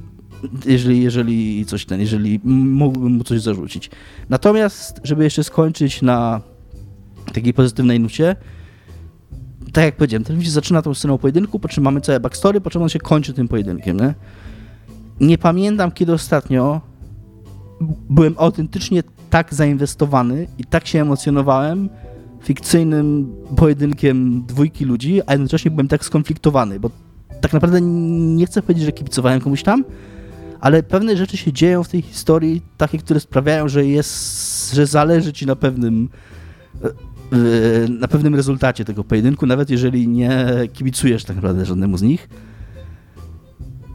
jeżeli, 0.67 1.03
jeżeli 1.03 1.67
coś 1.67 1.87
ten, 1.87 2.01
jeżeli 2.01 2.41
mógłbym 2.45 3.13
mu 3.13 3.25
coś 3.25 3.41
zarzucić. 3.41 3.91
Natomiast, 4.29 5.01
żeby 5.05 5.25
jeszcze 5.25 5.45
skończyć 5.45 6.03
na 6.03 6.41
takiej 7.33 7.55
pozytywnej 7.55 8.01
nucie, 8.01 8.37
tak 9.73 9.85
jak 9.85 9.97
powiedziałem, 9.97 10.25
ten 10.25 10.37
film 10.37 10.45
się 10.45 10.51
zaczyna 10.51 10.83
tą 10.83 10.95
sceną 10.95 11.19
pojedynku, 11.19 11.59
po 11.59 11.69
czym 11.69 11.85
mamy 11.85 12.01
całe 12.01 12.21
backstory, 12.21 12.61
po 12.61 12.71
czym 12.71 12.83
on 12.83 12.89
się 12.89 12.99
kończy 12.99 13.33
tym 13.33 13.49
pojedynkiem, 13.49 13.97
nie? 13.97 14.15
Nie 15.21 15.39
pamiętam, 15.39 15.93
kiedy 15.93 16.13
ostatnio 16.13 16.81
byłem 18.11 18.35
autentycznie 18.39 19.03
tak 19.31 19.55
zainwestowany 19.55 20.47
i 20.59 20.65
tak 20.65 20.87
się 20.87 21.01
emocjonowałem 21.01 21.89
fikcyjnym 22.43 23.35
pojedynkiem 23.57 24.47
dwójki 24.47 24.85
ludzi, 24.85 25.21
a 25.27 25.33
jednocześnie 25.33 25.71
byłem 25.71 25.89
tak 25.89 26.05
skonfliktowany, 26.05 26.81
bo 26.81 26.91
tak 27.41 27.53
naprawdę 27.53 27.81
nie 27.81 28.47
chcę 28.47 28.63
powiedzieć, 28.63 28.85
że 28.85 28.93
kibicowałem 28.93 29.41
komuś 29.41 29.63
tam, 29.63 29.85
ale 30.61 30.83
pewne 30.83 31.17
rzeczy 31.17 31.37
się 31.37 31.53
dzieją 31.53 31.85
w 31.85 31.89
tej 31.89 32.03
historii, 32.03 32.63
takie, 32.77 32.99
które 32.99 33.21
sprawiają, 33.21 33.69
że 33.69 33.87
jest, 33.87 34.75
że 34.75 34.87
zależy 34.87 35.33
ci 35.33 35.47
na 35.47 35.57
pewnym 35.57 36.09
e, 36.85 36.87
e, 36.87 37.89
na 37.89 38.09
pewnym 38.09 38.35
rezultacie 38.35 38.85
tego 38.85 39.05
pojedynku, 39.05 39.47
nawet 39.47 39.71
jeżeli 39.71 40.09
nie 40.09 40.47
kibicujesz 40.73 41.25
tak 41.25 41.37
naprawdę 41.37 41.65
żadnemu 41.65 41.99
z 41.99 42.03
nich. 42.03 42.29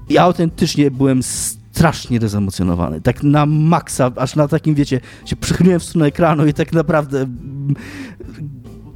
Ja 0.09 0.21
autentycznie 0.21 0.91
byłem 0.91 1.23
strasznie 1.23 2.19
dezemocjonowany, 2.19 3.01
tak 3.01 3.23
na 3.23 3.45
maksa, 3.45 4.11
aż 4.15 4.35
na 4.35 4.47
takim, 4.47 4.75
wiecie, 4.75 4.99
się 5.25 5.35
przychyliłem 5.35 5.79
w 5.79 5.83
stronę 5.83 6.05
ekranu 6.05 6.47
i 6.47 6.53
tak 6.53 6.73
naprawdę 6.73 7.25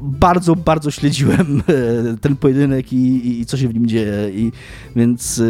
bardzo, 0.07 0.55
bardzo 0.55 0.91
śledziłem 0.91 1.61
e, 1.67 2.17
ten 2.17 2.35
pojedynek 2.35 2.93
i, 2.93 3.39
i 3.39 3.45
co 3.45 3.57
się 3.57 3.67
w 3.67 3.73
nim 3.73 3.87
dzieje. 3.87 4.29
I, 4.29 4.51
więc, 4.95 5.39
e, 5.39 5.43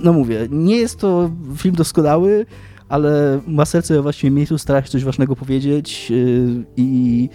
no 0.00 0.12
mówię, 0.12 0.48
nie 0.50 0.76
jest 0.76 0.98
to 0.98 1.30
film 1.56 1.74
doskonały, 1.74 2.46
ale 2.88 3.40
ma 3.46 3.64
serce 3.64 4.02
właściwym 4.02 4.34
miejscu, 4.34 4.58
stara 4.58 4.82
się 4.82 4.88
coś 4.88 5.04
ważnego 5.04 5.36
powiedzieć 5.36 6.10
yy, 6.10 6.64
i 6.76 7.28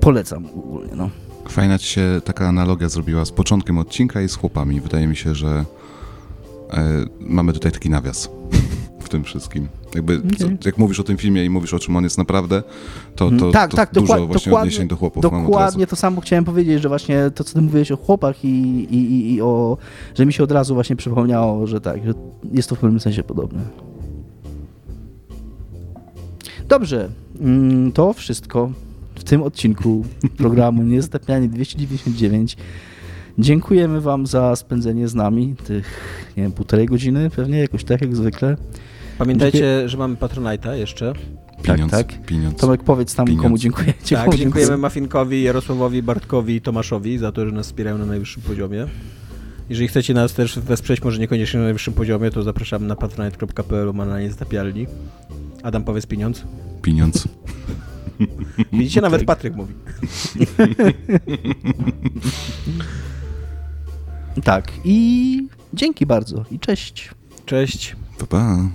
polecam 0.00 0.46
ogólnie, 0.46 0.92
no. 0.96 1.10
Fajna 1.48 1.78
ci 1.78 1.86
się 1.86 2.20
taka 2.24 2.48
analogia 2.48 2.88
zrobiła 2.88 3.24
z 3.24 3.32
początkiem 3.32 3.78
odcinka 3.78 4.22
i 4.22 4.28
z 4.28 4.34
chłopami. 4.34 4.80
Wydaje 4.80 5.06
mi 5.06 5.16
się, 5.16 5.34
że 5.34 5.64
e, 6.70 7.04
mamy 7.20 7.52
tutaj 7.52 7.72
taki 7.72 7.90
nawias 7.90 8.30
w 9.04 9.08
tym 9.08 9.24
wszystkim. 9.24 9.68
Jakby, 9.94 10.22
Okej. 10.34 10.56
jak 10.64 10.78
mówisz 10.78 11.00
o 11.00 11.04
tym 11.04 11.16
filmie 11.16 11.44
i 11.44 11.50
mówisz 11.50 11.74
o 11.74 11.78
czym 11.78 11.96
on 11.96 12.04
jest 12.04 12.18
naprawdę, 12.18 12.62
to, 13.16 13.30
to, 13.30 13.50
tak, 13.50 13.70
to 13.70 13.76
tak, 13.76 13.92
dużo 13.92 14.06
dokład- 14.14 14.26
właśnie 14.26 14.50
dokładnie, 14.50 14.68
odniesień 14.68 14.88
do 14.88 14.96
chłopów. 14.96 15.22
Dokładnie 15.22 15.86
to 15.86 15.96
samo 15.96 16.20
chciałem 16.20 16.44
powiedzieć, 16.44 16.82
że 16.82 16.88
właśnie 16.88 17.30
to, 17.34 17.44
co 17.44 17.54
ty 17.54 17.60
mówiłeś 17.62 17.92
o 17.92 17.96
chłopach 17.96 18.44
i, 18.44 18.48
i, 18.48 18.94
i- 19.12 19.34
i 19.34 19.40
o, 19.42 19.76
że 20.14 20.26
mi 20.26 20.32
się 20.32 20.44
od 20.44 20.52
razu 20.52 20.74
właśnie 20.74 20.96
przypomniało, 20.96 21.66
że 21.66 21.80
tak, 21.80 22.06
że 22.06 22.12
jest 22.52 22.68
to 22.68 22.74
w 22.74 22.78
pewnym 22.78 23.00
sensie 23.00 23.22
podobne. 23.22 23.60
Dobrze, 26.68 27.08
mm, 27.40 27.92
to 27.92 28.12
wszystko 28.12 28.70
w 29.14 29.24
tym 29.24 29.42
odcinku 29.42 30.04
programu 30.36 30.82
Niezatapianie 30.92 31.48
299. 31.48 32.56
Dziękujemy 33.38 34.00
wam 34.00 34.26
za 34.26 34.56
spędzenie 34.56 35.08
z 35.08 35.14
nami 35.14 35.54
tych, 35.66 35.86
nie 36.36 36.42
wiem, 36.42 36.52
półtorej 36.52 36.86
godziny 36.86 37.30
pewnie, 37.30 37.58
jakoś 37.58 37.84
tak 37.84 38.00
jak 38.00 38.16
zwykle. 38.16 38.56
Pamiętajcie, 39.18 39.88
że 39.88 39.98
mamy 39.98 40.16
Patronite'a 40.16 40.72
jeszcze. 40.72 41.12
Pieniądz, 41.62 41.92
tak, 41.92 42.12
tak. 42.12 42.26
pieniądz. 42.26 42.60
Tomek, 42.60 42.82
powiedz 42.82 43.14
tam, 43.14 43.26
Pieniądz. 43.26 43.42
komu 43.42 43.58
dziękujecie. 43.58 44.16
Tak, 44.16 44.24
komu 44.24 44.38
dziękujemy 44.38 44.76
Mafinkowi, 44.76 45.42
Jarosławowi, 45.42 46.02
Bartkowi 46.02 46.54
i 46.54 46.60
Tomaszowi 46.60 47.18
za 47.18 47.32
to, 47.32 47.46
że 47.46 47.52
nas 47.52 47.66
wspierają 47.66 47.98
na 47.98 48.06
najwyższym 48.06 48.42
poziomie. 48.42 48.86
Jeżeli 49.68 49.88
chcecie 49.88 50.14
nas 50.14 50.32
też 50.32 50.58
wesprzeć, 50.58 51.02
może 51.02 51.18
niekoniecznie 51.18 51.58
na 51.58 51.64
najwyższym 51.64 51.94
poziomie, 51.94 52.30
to 52.30 52.42
zapraszamy 52.42 52.86
na 52.86 52.96
patronite.pl 52.96 53.94
ma 53.94 54.04
na 54.06 54.20
niezatapialni. 54.20 54.86
Adam, 55.62 55.84
powiedz 55.84 56.06
pieniądz. 56.06 56.44
Pieniądz. 56.82 57.28
Widzicie, 58.72 59.00
nawet 59.00 59.24
Patryk 59.24 59.54
mówi. 59.56 59.74
Tak, 64.44 64.72
i 64.84 65.48
dzięki 65.74 66.06
bardzo 66.06 66.44
i 66.50 66.58
cześć. 66.58 67.10
Cześć. 67.46 67.96
Pa, 68.18 68.26
pa. 68.26 68.68